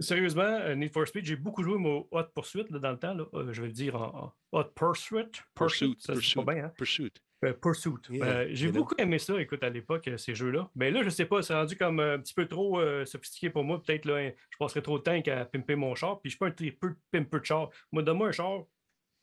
Sérieusement, 0.00 0.42
euh, 0.42 0.76
Need 0.76 0.92
for 0.92 1.06
Speed, 1.08 1.24
j'ai 1.24 1.34
beaucoup 1.34 1.64
joué 1.64 1.74
au 1.74 2.08
Hot 2.12 2.24
Pursuit 2.34 2.64
là, 2.70 2.78
dans 2.78 2.92
le 2.92 2.98
temps. 2.98 3.14
là. 3.14 3.24
Euh, 3.34 3.52
je 3.52 3.62
vais 3.62 3.66
le 3.68 3.72
dire 3.72 3.96
en, 3.96 4.32
Hot 4.52 4.64
Pursuit. 4.76 5.42
Pursuit, 5.56 5.96
ça 5.98 6.12
dit 6.12 6.18
pas 6.18 6.20
Pursuit, 6.20 6.44
bien, 6.44 6.64
hein? 6.64 6.72
Pursuit. 6.76 7.12
Euh, 7.44 7.52
Pursuit. 7.52 7.92
Yeah, 8.10 8.26
Euh, 8.26 8.48
j'ai 8.50 8.72
beaucoup 8.72 8.94
aimé 8.98 9.18
ça, 9.18 9.40
écoute, 9.40 9.62
à 9.62 9.70
l'époque, 9.70 10.08
euh, 10.08 10.16
ces 10.16 10.34
jeux-là. 10.34 10.70
Mais 10.74 10.90
là, 10.90 11.02
je 11.04 11.08
sais 11.08 11.24
pas, 11.26 11.40
c'est 11.42 11.54
rendu 11.54 11.76
comme 11.76 12.00
un 12.00 12.18
petit 12.18 12.34
peu 12.34 12.46
trop 12.46 12.80
euh, 12.80 13.04
sophistiqué 13.04 13.48
pour 13.50 13.62
moi. 13.64 13.80
Peut-être 13.82 14.06
là, 14.06 14.16
hein, 14.16 14.32
je 14.50 14.56
passerais 14.58 14.82
trop 14.82 14.98
de 14.98 15.04
temps 15.04 15.22
qu'à 15.22 15.44
pimper 15.44 15.76
mon 15.76 15.94
char. 15.94 16.20
Puis 16.20 16.30
je 16.30 16.36
suis 16.36 16.38
pas 16.38 16.46
un 16.48 16.70
peu 16.80 16.96
pimper 17.12 17.38
de 17.40 17.44
char. 17.44 17.70
Moi, 17.92 18.02
donne-moi 18.02 18.28
un 18.28 18.32
char, 18.32 18.64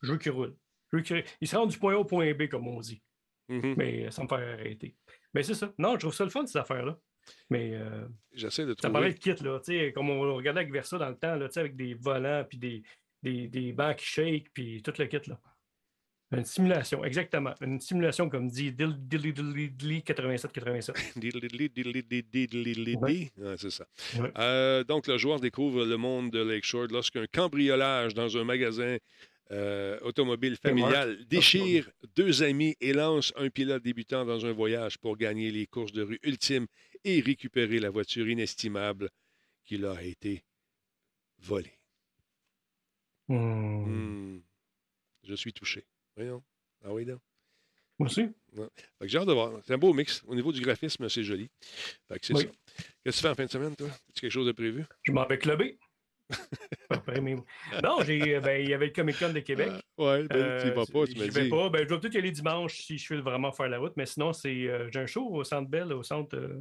jeu 0.02 0.16
qui 0.16 0.30
roule. 0.30 0.56
Jeu 0.92 1.00
qui... 1.02 1.14
Il 1.40 1.48
se 1.48 1.56
rend 1.56 1.66
du 1.66 1.78
point 1.78 1.94
A 1.94 1.98
au 1.98 2.04
point 2.04 2.32
B, 2.32 2.48
comme 2.48 2.66
on 2.68 2.80
dit. 2.80 3.02
Mhm. 3.48 3.74
Mais 3.76 4.10
ça 4.10 4.22
me 4.22 4.28
fait 4.28 4.34
arrêter. 4.34 4.96
Mais 5.34 5.42
c'est 5.42 5.54
ça. 5.54 5.72
Non, 5.78 5.94
je 5.94 5.98
trouve 6.00 6.14
ça 6.14 6.24
le 6.24 6.30
fun, 6.30 6.46
ces 6.46 6.58
affaires-là. 6.58 6.98
Mais 7.50 7.74
euh, 7.74 8.06
J'essaie 8.32 8.64
de 8.64 8.74
ça 8.80 8.88
trouver. 8.88 9.12
de 9.12 9.18
kit, 9.18 9.34
là, 9.42 9.60
comme 9.92 10.10
on 10.10 10.34
regardait 10.34 10.60
avec 10.60 10.72
Versa 10.72 10.96
dans 10.96 11.08
le 11.10 11.18
temps, 11.18 11.34
là, 11.34 11.48
avec 11.54 11.76
des 11.76 11.94
volants, 11.94 12.44
puis 12.48 12.56
des, 12.56 12.82
des, 13.22 13.48
des 13.48 13.72
bancs 13.72 13.96
qui 13.96 14.06
shake, 14.06 14.52
puis 14.52 14.82
tout 14.82 14.92
le 14.96 15.06
kit. 15.06 15.18
Là. 15.28 15.38
Une 16.32 16.44
simulation, 16.44 17.04
exactement. 17.04 17.54
Une 17.60 17.80
simulation, 17.80 18.28
comme 18.28 18.48
dit 18.48 18.72
87-87. 18.72 21.18
Diddly, 21.18 21.48
diddly, 21.48 21.70
diddly, 21.70 22.02
diddly, 22.02 22.74
diddly. 22.74 22.96
Ouais. 22.96 23.30
Ouais, 23.38 23.54
c'est 23.56 23.70
ça. 23.70 23.86
Ouais. 24.18 24.32
Euh, 24.36 24.82
donc, 24.82 25.06
le 25.06 25.18
joueur 25.18 25.38
découvre 25.38 25.84
le 25.84 25.96
monde 25.96 26.32
de 26.32 26.42
Lakeshore 26.42 26.88
lorsqu'un 26.90 27.26
cambriolage 27.32 28.12
dans 28.14 28.36
un 28.36 28.42
magasin 28.42 28.96
euh, 29.52 30.00
automobile 30.00 30.56
familial 30.56 31.24
déchire 31.26 31.88
deux 32.16 32.42
amis 32.42 32.74
et 32.80 32.92
lance 32.92 33.32
un 33.36 33.48
pilote 33.48 33.84
débutant 33.84 34.24
dans 34.24 34.44
un 34.44 34.50
voyage 34.50 34.98
pour 34.98 35.16
gagner 35.16 35.52
les 35.52 35.68
courses 35.68 35.92
de 35.92 36.02
rue 36.02 36.18
ultimes 36.24 36.66
et 37.04 37.20
récupérer 37.20 37.78
la 37.78 37.90
voiture 37.90 38.28
inestimable 38.28 39.08
qui 39.64 39.76
leur 39.76 39.98
a 39.98 40.02
été 40.02 40.42
volée. 41.38 41.78
Hmm. 43.28 44.36
Hmm. 44.36 44.40
Je 45.22 45.34
suis 45.34 45.52
touché. 45.52 45.86
Voyons. 46.16 46.42
Ah 46.84 46.92
oui, 46.92 47.04
non. 47.06 47.18
Moi 47.98 48.08
aussi. 48.08 48.22
Ouais. 48.54 48.66
Fait 48.76 49.06
que 49.06 49.08
j'ai 49.08 49.18
hâte 49.18 49.26
de 49.28 49.32
voir. 49.32 49.52
C'est 49.64 49.74
un 49.74 49.78
beau 49.78 49.92
mix. 49.92 50.22
Au 50.26 50.34
niveau 50.34 50.52
du 50.52 50.60
graphisme, 50.60 51.08
c'est 51.08 51.22
joli. 51.24 51.48
Fait 52.08 52.18
que 52.18 52.26
c'est 52.26 52.34
Oui. 52.34 52.42
ça. 52.42 52.48
Qu'est-ce 53.04 53.16
que 53.16 53.20
tu 53.20 53.22
fais 53.22 53.28
en 53.28 53.34
fin 53.34 53.44
de 53.46 53.50
semaine, 53.50 53.74
toi? 53.76 53.88
As-tu 53.88 54.20
quelque 54.20 54.30
chose 54.32 54.46
de 54.46 54.52
prévu? 54.52 54.84
Je 55.02 55.12
m'en 55.12 55.26
vais 55.26 55.38
clubber. 55.38 55.78
Non, 57.82 58.02
j'ai, 58.04 58.40
ben, 58.40 58.60
il 58.60 58.68
y 58.68 58.74
avait 58.74 58.86
le 58.86 58.92
Comic 58.92 59.18
Con 59.18 59.32
de 59.32 59.40
Québec. 59.40 59.70
ouais, 59.98 60.24
ben, 60.26 60.60
tu 60.60 60.68
y 60.68 60.70
vas 60.72 60.84
pas, 60.86 61.06
tu 61.06 61.12
j'y 61.12 61.18
m'as 61.18 61.26
vais 61.28 61.44
dit. 61.44 61.48
pas. 61.50 61.68
Ben, 61.70 61.86
je 61.88 61.94
vais 61.94 62.00
peut-être 62.00 62.14
y 62.14 62.18
aller 62.18 62.32
dimanche 62.32 62.78
si 62.82 62.98
je 62.98 63.06
fais 63.06 63.20
vraiment 63.20 63.52
faire 63.52 63.68
la 63.68 63.78
route. 63.78 63.92
Mais 63.96 64.06
sinon, 64.06 64.32
c'est, 64.32 64.66
euh, 64.68 64.88
j'ai 64.92 65.00
un 65.00 65.06
show 65.06 65.28
au 65.30 65.44
Centre 65.44 65.70
Bell, 65.70 65.92
au 65.92 66.02
Centre 66.02 66.36
euh, 66.36 66.60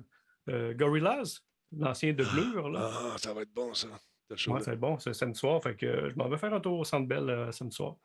euh, 0.49 0.73
Gorillaz, 0.76 1.40
l'ancien 1.76 2.14
de 2.14 2.23
Blur. 2.23 2.69
Là. 2.69 2.91
Ah, 2.94 3.15
ça 3.18 3.34
va 3.34 3.41
être 3.41 3.53
bon, 3.53 3.73
ça. 3.73 3.88
Ouais, 4.30 4.38
ça 4.38 4.52
va 4.52 4.73
être 4.73 4.80
bon, 4.80 4.98
c'est 4.99 5.14
samedi 5.14 5.40
soir. 5.40 5.61
Fait 5.61 5.76
que 5.76 5.86
euh, 5.86 6.10
je 6.10 6.15
m'en 6.15 6.27
vais 6.30 6.38
faire 6.38 6.53
un 6.53 6.60
tour 6.60 6.80
au 6.80 6.84
Centre 6.84 7.07
Bell 7.07 7.30
euh, 7.30 7.52
samedi 7.52 7.76
soir. 7.76 7.95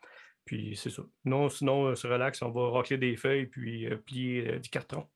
Puis 0.50 0.74
c'est 0.74 0.90
ça. 0.90 1.02
Non, 1.24 1.48
sinon, 1.48 1.86
euh, 1.86 1.94
se 1.94 2.08
relax, 2.08 2.42
on 2.42 2.50
va 2.50 2.70
racler 2.70 2.98
des 2.98 3.14
feuilles 3.14 3.46
puis 3.46 3.86
euh, 3.86 3.94
plier 3.94 4.48
euh, 4.48 4.58
du 4.58 4.68
carton. 4.68 5.06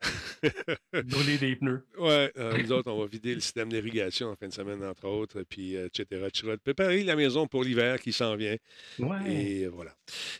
Brûler 1.04 1.36
des 1.36 1.54
pneus. 1.56 1.84
Ouais, 1.98 2.32
euh, 2.38 2.56
nous 2.56 2.72
autres, 2.72 2.90
on 2.90 2.98
va 2.98 3.04
vider 3.04 3.34
le 3.34 3.40
système 3.40 3.68
d'irrigation 3.68 4.30
en 4.30 4.36
fin 4.36 4.48
de 4.48 4.54
semaine, 4.54 4.82
entre 4.82 5.06
autres, 5.06 5.42
puis 5.42 5.74
etc., 5.74 6.06
etc. 6.28 6.54
Préparer 6.64 7.04
la 7.04 7.14
maison 7.14 7.46
pour 7.46 7.62
l'hiver 7.62 8.00
qui 8.00 8.14
s'en 8.14 8.36
vient. 8.36 8.56
Ouais. 8.98 9.30
Et 9.30 9.66
voilà. 9.66 9.94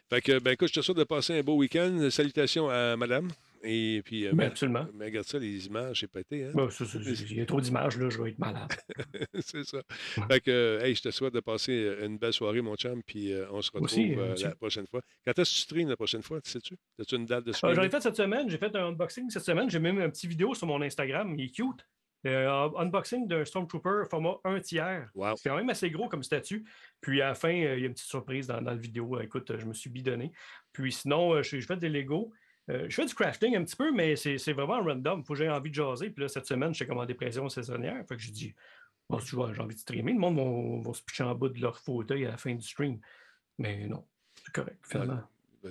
Fait 0.09 0.23
que, 0.23 0.39
ben 0.39 0.53
écoute, 0.53 0.69
je 0.69 0.81
te 0.81 0.81
souhaite 0.81 0.97
de 0.97 1.05
passer 1.05 1.39
un 1.39 1.43
beau 1.43 1.57
week-end. 1.57 2.09
Salutations 2.09 2.71
à 2.71 2.97
madame. 2.97 3.29
Et 3.65 4.03
puis, 4.05 4.27
euh, 4.27 4.33
ben, 4.33 4.49
absolument. 4.49 4.87
mais 4.95 5.07
regarde 5.07 5.27
ça, 5.27 5.39
les 5.39 5.67
images, 5.67 6.01
c'est 6.01 6.07
pété, 6.07 6.45
hein? 6.45 6.53
Ben, 6.55 6.69
ça, 6.69 6.85
ça, 6.85 6.99
Il 7.01 7.37
y 7.37 7.41
a 7.41 7.47
trop 7.47 7.61
d'images, 7.61 7.97
là, 7.97 8.11
je 8.11 8.23
vais 8.23 8.31
être 8.31 8.39
malade. 8.39 8.71
c'est 9.41 9.65
ça. 9.65 9.83
Fait 10.31 10.41
que, 10.41 10.81
hey, 10.83 10.95
je 10.95 11.03
te 11.03 11.11
souhaite 11.11 11.33
de 11.33 11.41
passer 11.41 11.73
euh, 11.73 12.07
une 12.07 12.19
belle 12.19 12.35
soirée, 12.35 12.61
mon 12.61 12.77
chum, 12.77 13.03
puis 13.03 13.33
euh, 13.33 13.47
on 13.51 13.63
se 13.63 13.71
retrouve 13.71 13.87
Aussi, 13.87 14.15
euh, 14.15 14.35
aussi. 14.35 14.45
la 14.45 14.55
prochaine 14.55 14.87
fois. 14.87 15.01
Quand 15.27 15.39
est-ce 15.39 15.51
que 15.51 15.57
tu 15.57 15.63
streams 15.63 15.89
la 15.89 15.97
prochaine 15.97 16.23
fois, 16.23 16.41
sais-tu? 16.45 16.77
As-tu 17.01 17.17
une 17.17 17.27
date 17.27 17.45
de 17.45 17.53
stream? 17.53 17.75
J'en 17.75 17.83
ai 17.83 17.91
fait 17.91 18.01
cette 18.01 18.17
semaine, 18.17 18.51
j'ai 18.51 18.59
fait 18.59 18.75
un 18.77 18.89
unboxing 18.89 19.31
cette 19.31 19.45
semaine. 19.45 19.71
J'ai 19.71 19.79
même 19.79 19.99
un 19.99 20.11
petit 20.11 20.29
vidéo 20.29 20.55
sur 20.55 20.67
mon 20.67 20.83
Instagram, 20.83 21.35
il 21.39 21.47
est 21.47 21.51
cute. 21.51 21.87
Euh, 22.27 22.49
un 22.49 22.73
unboxing 22.87 23.29
d'un 23.29 23.45
Stormtrooper 23.45 24.05
format 24.09 24.37
1 24.45 24.61
tiers. 24.61 25.11
Wow. 25.15 25.37
C'est 25.37 25.49
quand 25.49 25.57
même 25.57 25.69
assez 25.69 25.91
gros 25.91 26.09
comme 26.09 26.23
statut. 26.23 26.65
Puis 27.01 27.21
à 27.21 27.29
la 27.29 27.35
fin, 27.35 27.51
euh, 27.51 27.77
il 27.77 27.81
y 27.81 27.85
a 27.85 27.87
une 27.87 27.93
petite 27.93 28.09
surprise 28.09 28.47
dans, 28.47 28.63
dans 28.63 28.71
la 28.71 28.77
vidéo. 28.77 29.17
Euh, 29.17 29.23
Écoute, 29.23 29.53
je 29.59 29.67
me 29.67 29.75
suis 29.75 29.91
bidonné. 29.91 30.33
Puis 30.73 30.93
sinon, 30.93 31.43
je 31.43 31.61
je 31.61 31.67
fais 31.67 31.77
des 31.77 31.89
Lego. 31.89 32.33
Euh, 32.71 32.87
je 32.89 32.95
fais 32.95 33.05
du 33.05 33.15
crafting 33.15 33.57
un 33.57 33.65
petit 33.65 33.77
peu, 33.77 33.93
mais 33.93 34.17
c'est 34.17 34.53
vraiment 34.53 34.83
random. 34.83 35.25
Faut 35.25 35.35
que 35.35 35.41
j'ai 35.41 35.49
envie 35.49 35.71
de 35.71 35.75
jaser. 35.75 36.11
Puis 36.11 36.23
là, 36.23 36.29
cette 36.29 36.47
semaine, 36.47 36.75
j'ai 36.75 36.87
commandé 36.87 37.15
pression 37.15 37.49
saisonnière. 37.49 38.03
Fait 38.07 38.17
que 38.17 38.23
j'ai 38.23 38.33
dit, 38.33 38.55
bon, 39.09 39.19
si 39.19 39.31
j'ai 39.31 39.61
envie 39.61 39.75
de 39.75 39.81
streamer. 39.81 40.13
Le 40.13 40.19
monde 40.19 40.37
va, 40.37 40.89
va 40.89 40.95
se 40.95 41.03
pitcher 41.03 41.25
en 41.25 41.35
bas 41.35 41.49
de 41.49 41.61
leur 41.61 41.79
fauteuil 41.79 42.27
à 42.27 42.31
la 42.31 42.37
fin 42.37 42.55
du 42.55 42.67
stream. 42.67 42.99
Mais 43.59 43.87
non, 43.87 44.05
c'est 44.35 44.53
correct, 44.53 44.79
finalement. 44.83 45.23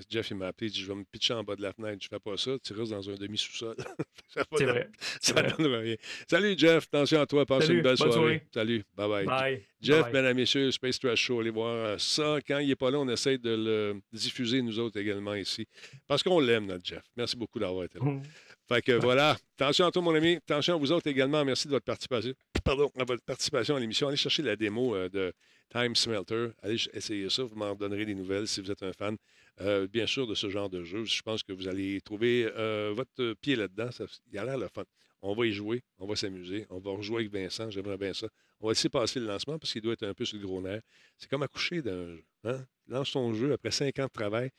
Jeff, 0.10 0.30
il 0.32 0.38
m'a 0.38 0.48
appelé, 0.48 0.70
il 0.70 0.74
dit 0.74 0.82
Je 0.82 0.88
vais 0.88 0.96
me 0.96 1.04
pitcher 1.04 1.34
en 1.34 1.44
bas 1.44 1.56
de 1.56 1.62
la 1.62 1.74
fenêtre. 1.74 1.98
Je 2.02 2.08
fais 2.08 2.20
pas 2.20 2.38
ça, 2.38 2.52
tu 2.64 2.74
restes 2.74 2.92
dans 2.92 3.10
un 3.10 3.16
demi-sous-sol. 3.16 3.76
Ça 4.34 4.44
C'est 4.58 4.66
vrai. 4.66 4.90
Ça 5.22 5.42
donne 5.42 5.68
rien. 5.76 5.96
Salut, 6.28 6.56
Jeff. 6.58 6.86
Attention 6.92 7.22
à 7.22 7.26
toi. 7.28 7.46
Passe 7.46 7.66
Salut, 7.66 7.78
une 7.78 7.84
belle 7.84 7.98
soirée. 7.98 8.12
soirée. 8.14 8.44
Salut. 8.54 8.84
Bye 8.96 9.10
bye. 9.10 9.26
Bye. 9.26 9.64
Jeff, 9.82 10.04
Bye. 10.04 10.14
mesdames 10.14 10.32
et 10.38 10.42
messieurs, 10.42 10.72
Space 10.72 11.00
Trash 11.00 11.20
Show, 11.20 11.40
allez 11.42 11.50
voir 11.50 12.00
ça. 12.00 12.38
Quand 12.48 12.60
il 12.60 12.68
n'est 12.70 12.76
pas 12.76 12.90
là, 12.90 13.00
on 13.00 13.08
essaie 13.10 13.38
de 13.38 13.50
le 13.56 14.02
diffuser, 14.12 14.62
nous 14.62 14.80
autres 14.80 15.00
également 15.00 15.36
ici. 15.36 15.68
Parce 16.08 16.24
qu'on 16.24 16.40
l'aime, 16.40 16.66
notre 16.66 16.86
Jeff. 16.86 17.04
Merci 17.16 17.36
beaucoup 17.36 17.60
d'avoir 17.60 17.84
été 17.84 18.00
là. 18.00 18.06
Hum. 18.06 18.22
Fait 18.68 18.82
que 18.82 18.94
voilà. 18.94 19.36
Attention 19.60 19.86
à 19.86 19.92
toi, 19.92 20.02
mon 20.02 20.16
ami. 20.16 20.36
Attention 20.38 20.76
à 20.76 20.78
vous 20.78 20.92
autres 20.92 21.08
également. 21.08 21.44
Merci 21.44 21.68
de 21.68 21.74
votre 21.74 21.86
participation. 21.86 22.34
Pardon, 22.64 22.90
à 22.98 23.04
votre 23.04 23.24
participation 23.24 23.76
à 23.76 23.80
l'émission. 23.80 24.08
Allez 24.08 24.18
chercher 24.18 24.42
la 24.42 24.56
démo 24.56 24.96
euh, 24.96 25.10
de 25.10 25.34
Time 25.70 25.96
Smelter. 25.96 26.48
Allez 26.62 26.78
essayer 26.94 27.30
ça. 27.30 27.44
Vous 27.44 27.56
m'en 27.56 27.76
donnerez 27.76 28.06
des 28.06 28.16
nouvelles 28.16 28.48
si 28.48 28.62
vous 28.62 28.72
êtes 28.72 28.82
un 28.84 28.94
fan. 28.94 29.18
Euh, 29.62 29.88
bien 29.88 30.08
sûr, 30.08 30.28
de 30.28 30.36
ce 30.36 30.50
genre 30.50 30.70
de 30.70 30.84
jeu. 30.84 31.06
Je 31.06 31.22
pense 31.22 31.44
que 31.44 31.54
vous 31.54 31.68
allez 31.68 32.02
trouver 32.02 32.50
euh, 32.56 32.94
votre 32.96 33.34
pied 33.34 33.56
là-dedans. 33.56 33.90
Il 34.32 34.38
a 34.38 34.46
l'air 34.46 34.58
le 34.58 34.68
fun. 34.68 34.84
On 35.22 35.34
va 35.36 35.46
y 35.46 35.54
jouer, 35.54 35.82
on 36.00 36.06
va 36.06 36.18
s'amuser, 36.18 36.66
on 36.70 36.80
va 36.80 36.92
rejouer 36.92 37.22
avec 37.22 37.32
Vincent, 37.32 37.70
j'aimerais 37.70 37.98
bien 37.98 38.14
ça. 38.14 38.28
On 38.60 38.68
va 38.68 38.72
laisser 38.72 38.90
passer 38.90 39.22
le 39.22 39.26
lancement 39.26 39.58
parce 39.58 39.72
qu'il 39.72 39.82
doit 39.82 39.94
être 39.94 40.04
un 40.04 40.14
peu 40.14 40.26
sur 40.26 40.38
le 40.38 40.46
gros 40.46 40.62
nerf. 40.62 40.82
C'est 41.18 41.30
comme 41.30 41.44
accoucher 41.44 41.82
d'un 41.82 42.08
jeu. 42.08 42.26
Hein? 42.44 42.66
Lance 42.88 43.14
ton 43.14 43.34
jeu 43.34 43.54
après 43.54 43.72
cinq 43.72 44.00
ans 44.00 44.08
de 44.08 44.12
travail, 44.12 44.52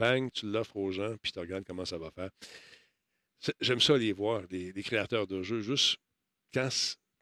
bang, 0.00 0.28
tu 0.32 0.50
l'offres 0.50 0.76
aux 0.76 0.90
gens, 0.90 1.14
puis 1.22 1.30
tu 1.30 1.38
regardes 1.38 1.64
comment 1.64 1.84
ça 1.84 1.96
va 1.96 2.10
faire. 2.10 2.30
J'aime 3.60 3.80
ça 3.80 3.96
les 3.96 4.12
voir, 4.12 4.42
les, 4.50 4.72
créateurs 4.82 5.28
de 5.28 5.42
jeux, 5.42 5.60
juste 5.60 5.98
quand, 6.52 6.68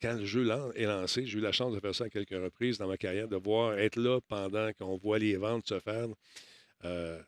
quand 0.00 0.14
le 0.14 0.24
jeu 0.24 0.48
est 0.74 0.86
lancé, 0.86 1.26
j'ai 1.26 1.38
eu 1.38 1.42
la 1.42 1.52
chance 1.52 1.74
de 1.74 1.80
faire 1.80 1.94
ça 1.94 2.04
à 2.04 2.08
quelques 2.08 2.30
reprises 2.30 2.78
dans 2.78 2.88
ma 2.88 2.96
carrière, 2.96 3.28
de 3.28 3.36
voir 3.36 3.78
être 3.78 3.96
là 3.96 4.18
pendant 4.28 4.72
qu'on 4.72 4.96
voit 4.96 5.18
les 5.18 5.36
ventes 5.36 5.68
se 5.68 5.78
faire. 5.78 6.08
Euh, 6.84 7.20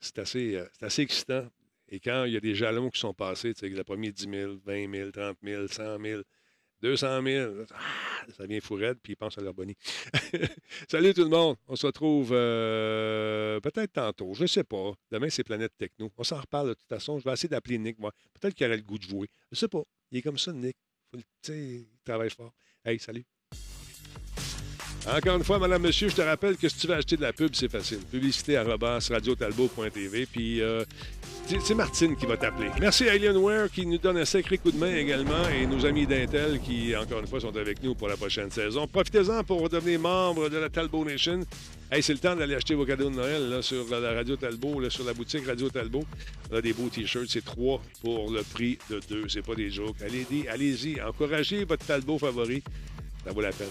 c'est 0.00 0.18
assez, 0.18 0.56
euh, 0.56 0.66
assez 0.80 1.02
excitant. 1.02 1.48
Et 1.88 2.00
quand 2.00 2.24
il 2.24 2.32
y 2.34 2.36
a 2.36 2.40
des 2.40 2.54
jalons 2.54 2.90
qui 2.90 3.00
sont 3.00 3.14
passés, 3.14 3.54
tu 3.54 3.60
sais, 3.60 3.68
le 3.68 3.84
premier 3.84 4.12
10 4.12 4.28
000, 4.30 4.56
20 4.64 4.92
000, 4.92 5.10
30 5.10 5.38
000, 5.42 5.66
100 5.66 6.00
000, 6.00 6.22
200 6.80 7.22
000, 7.24 7.54
ah, 7.74 8.26
ça 8.36 8.46
vient 8.46 8.60
fou 8.60 8.74
raide, 8.74 8.98
puis 9.02 9.14
ils 9.14 9.16
pensent 9.16 9.38
à 9.38 9.40
leur 9.40 9.54
bonnie. 9.54 9.76
Salut 10.88 11.12
tout 11.14 11.24
le 11.24 11.30
monde. 11.30 11.56
On 11.66 11.76
se 11.76 11.86
retrouve 11.86 12.30
euh, 12.32 13.58
peut-être 13.60 13.94
tantôt. 13.94 14.34
Je 14.34 14.42
ne 14.42 14.46
sais 14.46 14.64
pas. 14.64 14.92
Demain, 15.10 15.28
c'est 15.30 15.44
Planète 15.44 15.72
Techno. 15.76 16.12
On 16.16 16.24
s'en 16.24 16.40
reparle 16.40 16.68
de 16.68 16.74
toute 16.74 16.88
façon. 16.88 17.18
Je 17.18 17.24
vais 17.24 17.32
essayer 17.32 17.48
d'appeler 17.48 17.78
Nick. 17.78 17.96
Peut-être 17.98 18.54
qu'il 18.54 18.66
aurait 18.66 18.76
le 18.76 18.82
goût 18.82 18.98
de 18.98 19.02
jouer. 19.02 19.28
Je 19.50 19.54
ne 19.54 19.56
sais 19.56 19.68
pas. 19.68 19.82
Il 20.10 20.18
est 20.18 20.22
comme 20.22 20.38
ça, 20.38 20.52
Nick. 20.52 20.76
Sais, 21.42 21.58
il 21.58 21.88
travaille 22.04 22.30
fort. 22.30 22.52
Hey, 22.84 22.98
salut. 22.98 23.24
Encore 25.10 25.36
une 25.36 25.44
fois, 25.44 25.58
madame, 25.58 25.82
monsieur, 25.82 26.10
je 26.10 26.16
te 26.16 26.20
rappelle 26.20 26.58
que 26.58 26.68
si 26.68 26.76
tu 26.76 26.86
veux 26.86 26.94
acheter 26.94 27.16
de 27.16 27.22
la 27.22 27.32
pub, 27.32 27.54
c'est 27.54 27.70
facile. 27.70 28.00
Publicité 28.10 28.58
à 28.58 28.64
radiotalbo.tv. 28.64 30.26
Puis 30.26 30.60
euh, 30.60 30.84
c'est 31.46 31.74
Martine 31.74 32.14
qui 32.14 32.26
va 32.26 32.36
t'appeler. 32.36 32.68
Merci 32.78 33.08
à 33.08 33.12
Alienware 33.12 33.70
qui 33.70 33.86
nous 33.86 33.96
donne 33.96 34.18
un 34.18 34.26
sacré 34.26 34.58
coup 34.58 34.70
de 34.70 34.76
main 34.76 34.94
également 34.94 35.48
et 35.48 35.66
nos 35.66 35.86
amis 35.86 36.06
d'Intel 36.06 36.60
qui, 36.60 36.94
encore 36.94 37.20
une 37.20 37.26
fois, 37.26 37.40
sont 37.40 37.56
avec 37.56 37.82
nous 37.82 37.94
pour 37.94 38.08
la 38.08 38.18
prochaine 38.18 38.50
saison. 38.50 38.86
Profitez-en 38.86 39.44
pour 39.44 39.66
devenir 39.70 39.98
membre 39.98 40.50
de 40.50 40.58
la 40.58 40.68
Talbot 40.68 41.06
Nation. 41.06 41.40
Hey, 41.90 42.02
c'est 42.02 42.12
le 42.12 42.18
temps 42.18 42.36
d'aller 42.36 42.56
acheter 42.56 42.74
vos 42.74 42.84
cadeaux 42.84 43.08
de 43.08 43.14
Noël 43.14 43.62
sur 43.62 43.88
la 43.88 44.12
Radio 44.12 44.36
Talbot, 44.36 44.90
sur 44.90 45.04
la 45.04 45.14
boutique 45.14 45.46
Radio 45.46 45.70
Talbot. 45.70 46.04
On 46.50 46.56
a 46.56 46.60
des 46.60 46.74
beaux 46.74 46.90
t-shirts. 46.90 47.28
C'est 47.30 47.44
trois 47.44 47.80
pour 48.02 48.30
le 48.30 48.42
prix 48.42 48.78
de 48.90 49.00
deux. 49.08 49.26
C'est 49.28 49.40
pas 49.40 49.54
des 49.54 49.70
jokes. 49.70 50.02
Allez-y, 50.02 50.46
allez-y. 50.48 51.00
Encouragez 51.00 51.64
votre 51.64 51.86
Talbot 51.86 52.18
favori. 52.18 52.62
Ça 53.24 53.32
vaut 53.32 53.40
la 53.40 53.52
peine. 53.52 53.68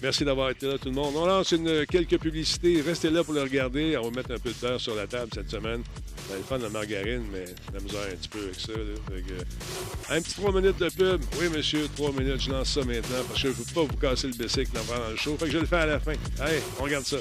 Merci 0.00 0.24
d'avoir 0.24 0.50
été 0.50 0.66
là, 0.66 0.78
tout 0.78 0.90
le 0.90 0.94
monde. 0.94 1.14
On 1.16 1.26
lance 1.26 1.50
une, 1.50 1.84
quelques 1.86 2.18
publicités. 2.18 2.80
Restez 2.80 3.10
là 3.10 3.24
pour 3.24 3.34
le 3.34 3.42
regarder. 3.42 3.96
On 3.96 4.04
va 4.04 4.10
mettre 4.10 4.30
un 4.30 4.38
peu 4.38 4.50
de 4.50 4.54
beurre 4.60 4.80
sur 4.80 4.94
la 4.94 5.08
table 5.08 5.30
cette 5.34 5.50
semaine. 5.50 5.82
On 6.30 6.36
le 6.36 6.42
fun 6.42 6.58
de 6.58 6.68
margarine, 6.68 7.24
mais 7.32 7.46
la 7.72 7.80
misère 7.80 8.02
un 8.12 8.14
petit 8.14 8.28
peu 8.28 8.44
avec 8.44 8.60
ça. 8.60 8.72
que, 8.72 10.14
un 10.14 10.20
petit 10.20 10.34
trois 10.34 10.52
minutes 10.52 10.78
de 10.78 10.88
pub. 10.88 11.20
Oui, 11.40 11.48
monsieur, 11.48 11.88
trois 11.96 12.12
minutes. 12.12 12.40
Je 12.40 12.50
lance 12.50 12.68
ça 12.68 12.84
maintenant 12.84 13.24
parce 13.26 13.42
que 13.42 13.48
je 13.48 13.48
ne 13.48 13.52
veux 13.54 13.74
pas 13.74 13.82
vous 13.82 13.96
casser 13.96 14.28
le 14.28 14.34
bicycle 14.34 14.70
dans 14.72 15.10
le 15.10 15.16
show. 15.16 15.36
Fait 15.36 15.46
que 15.46 15.52
je 15.52 15.58
le 15.58 15.66
fais 15.66 15.76
à 15.76 15.86
la 15.86 15.98
fin. 15.98 16.12
Allez, 16.38 16.60
on 16.78 16.84
regarde 16.84 17.04
ça. 17.04 17.16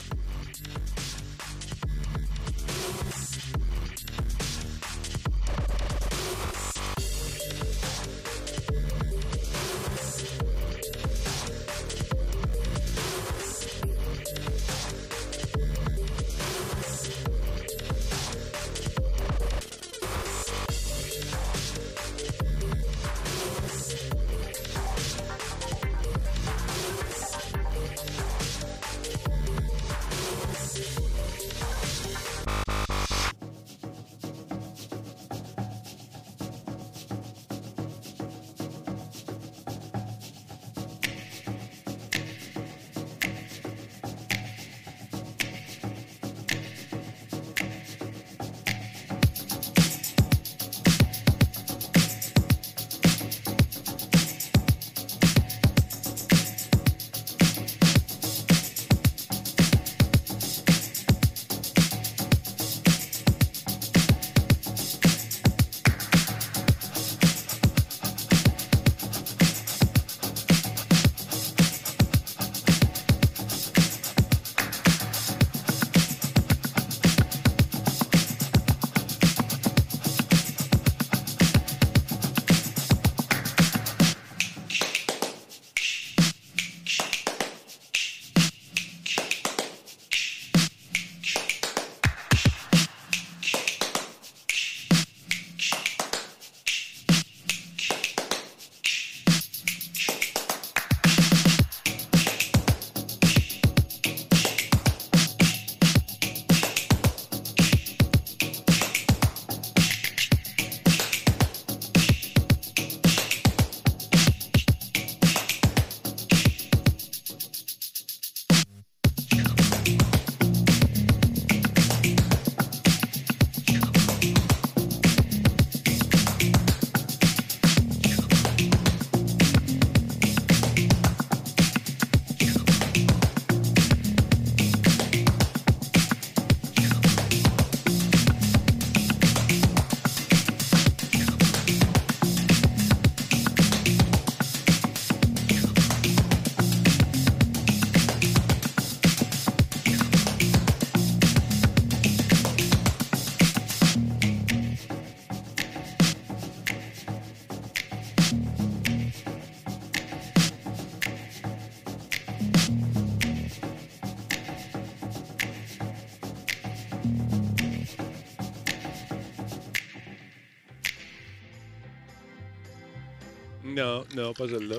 Non, 174.18 174.34
pas 174.34 174.48
celle-là. 174.48 174.78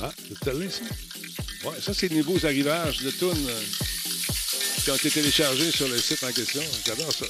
Ah, 0.00 0.10
c'est 0.16 0.44
celle-là? 0.44 0.64
Ouais, 1.64 1.78
ça, 1.78 1.92
c'est 1.92 2.08
les 2.08 2.16
nouveaux 2.16 2.42
arrivages 2.46 3.02
de 3.02 3.10
tunes 3.10 3.48
euh, 3.50 3.62
qui 4.82 4.90
ont 4.90 4.96
été 4.96 5.10
téléchargés 5.10 5.70
sur 5.70 5.86
le 5.88 5.98
site 5.98 6.24
en 6.24 6.32
question. 6.32 6.62
J'adore 6.86 7.12
ça. 7.12 7.26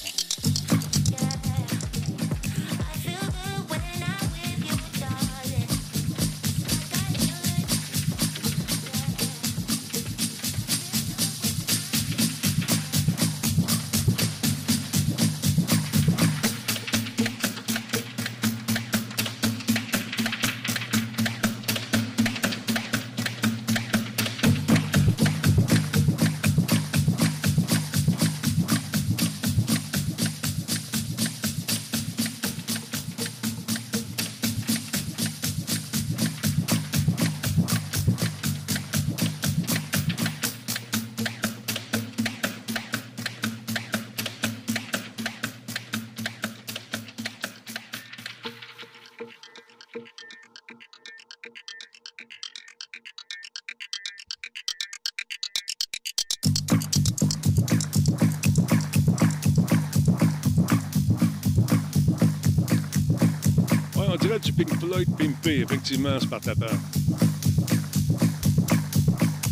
Effectivement, 65.83 66.21
Spartateur. 66.21 66.71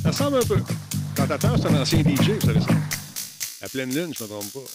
Ça 0.02 0.10
ressemble 0.10 0.36
un 0.36 0.46
peu. 0.46 0.58
Spartateur, 1.14 1.56
c'est 1.60 1.66
un 1.66 1.82
ancien 1.82 2.00
DJ, 2.00 2.30
vous 2.30 2.46
savez 2.46 2.60
ça. 2.60 2.68
À 3.62 3.68
pleine 3.68 3.92
lune, 3.92 4.12
je 4.16 4.22
ne 4.22 4.28
me 4.28 4.34
trompe 4.34 4.52
pas. 4.52 4.70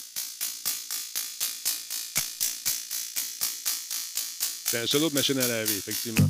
C'est 4.65 4.82
un 4.82 4.88
solo 4.88 5.10
de 5.10 5.14
machine 5.14 5.40
à 5.40 5.48
laver, 5.48 5.77
effectivement. 5.77 6.27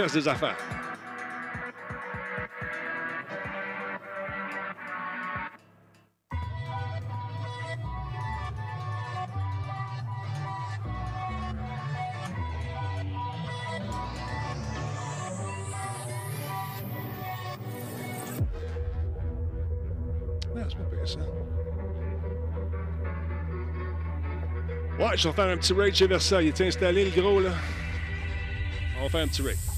On 0.00 0.04
teste 0.04 0.14
des 0.14 0.28
affaires. 0.28 0.56
Ah. 0.56 0.94
Ouais, 24.98 25.16
je 25.16 25.28
vais 25.28 25.34
faire 25.34 25.44
un 25.44 25.56
petit 25.58 25.72
raid 25.74 25.94
chez 25.94 26.06
Versailles. 26.06 26.46
Il 26.46 26.48
est 26.48 26.60
installé, 26.66 27.04
le 27.04 27.10
gros, 27.10 27.40
là. 27.40 27.50
On 28.98 29.02
va 29.02 29.10
faire 29.10 29.20
un 29.20 29.28
petit 29.28 29.42
raid. 29.42 29.69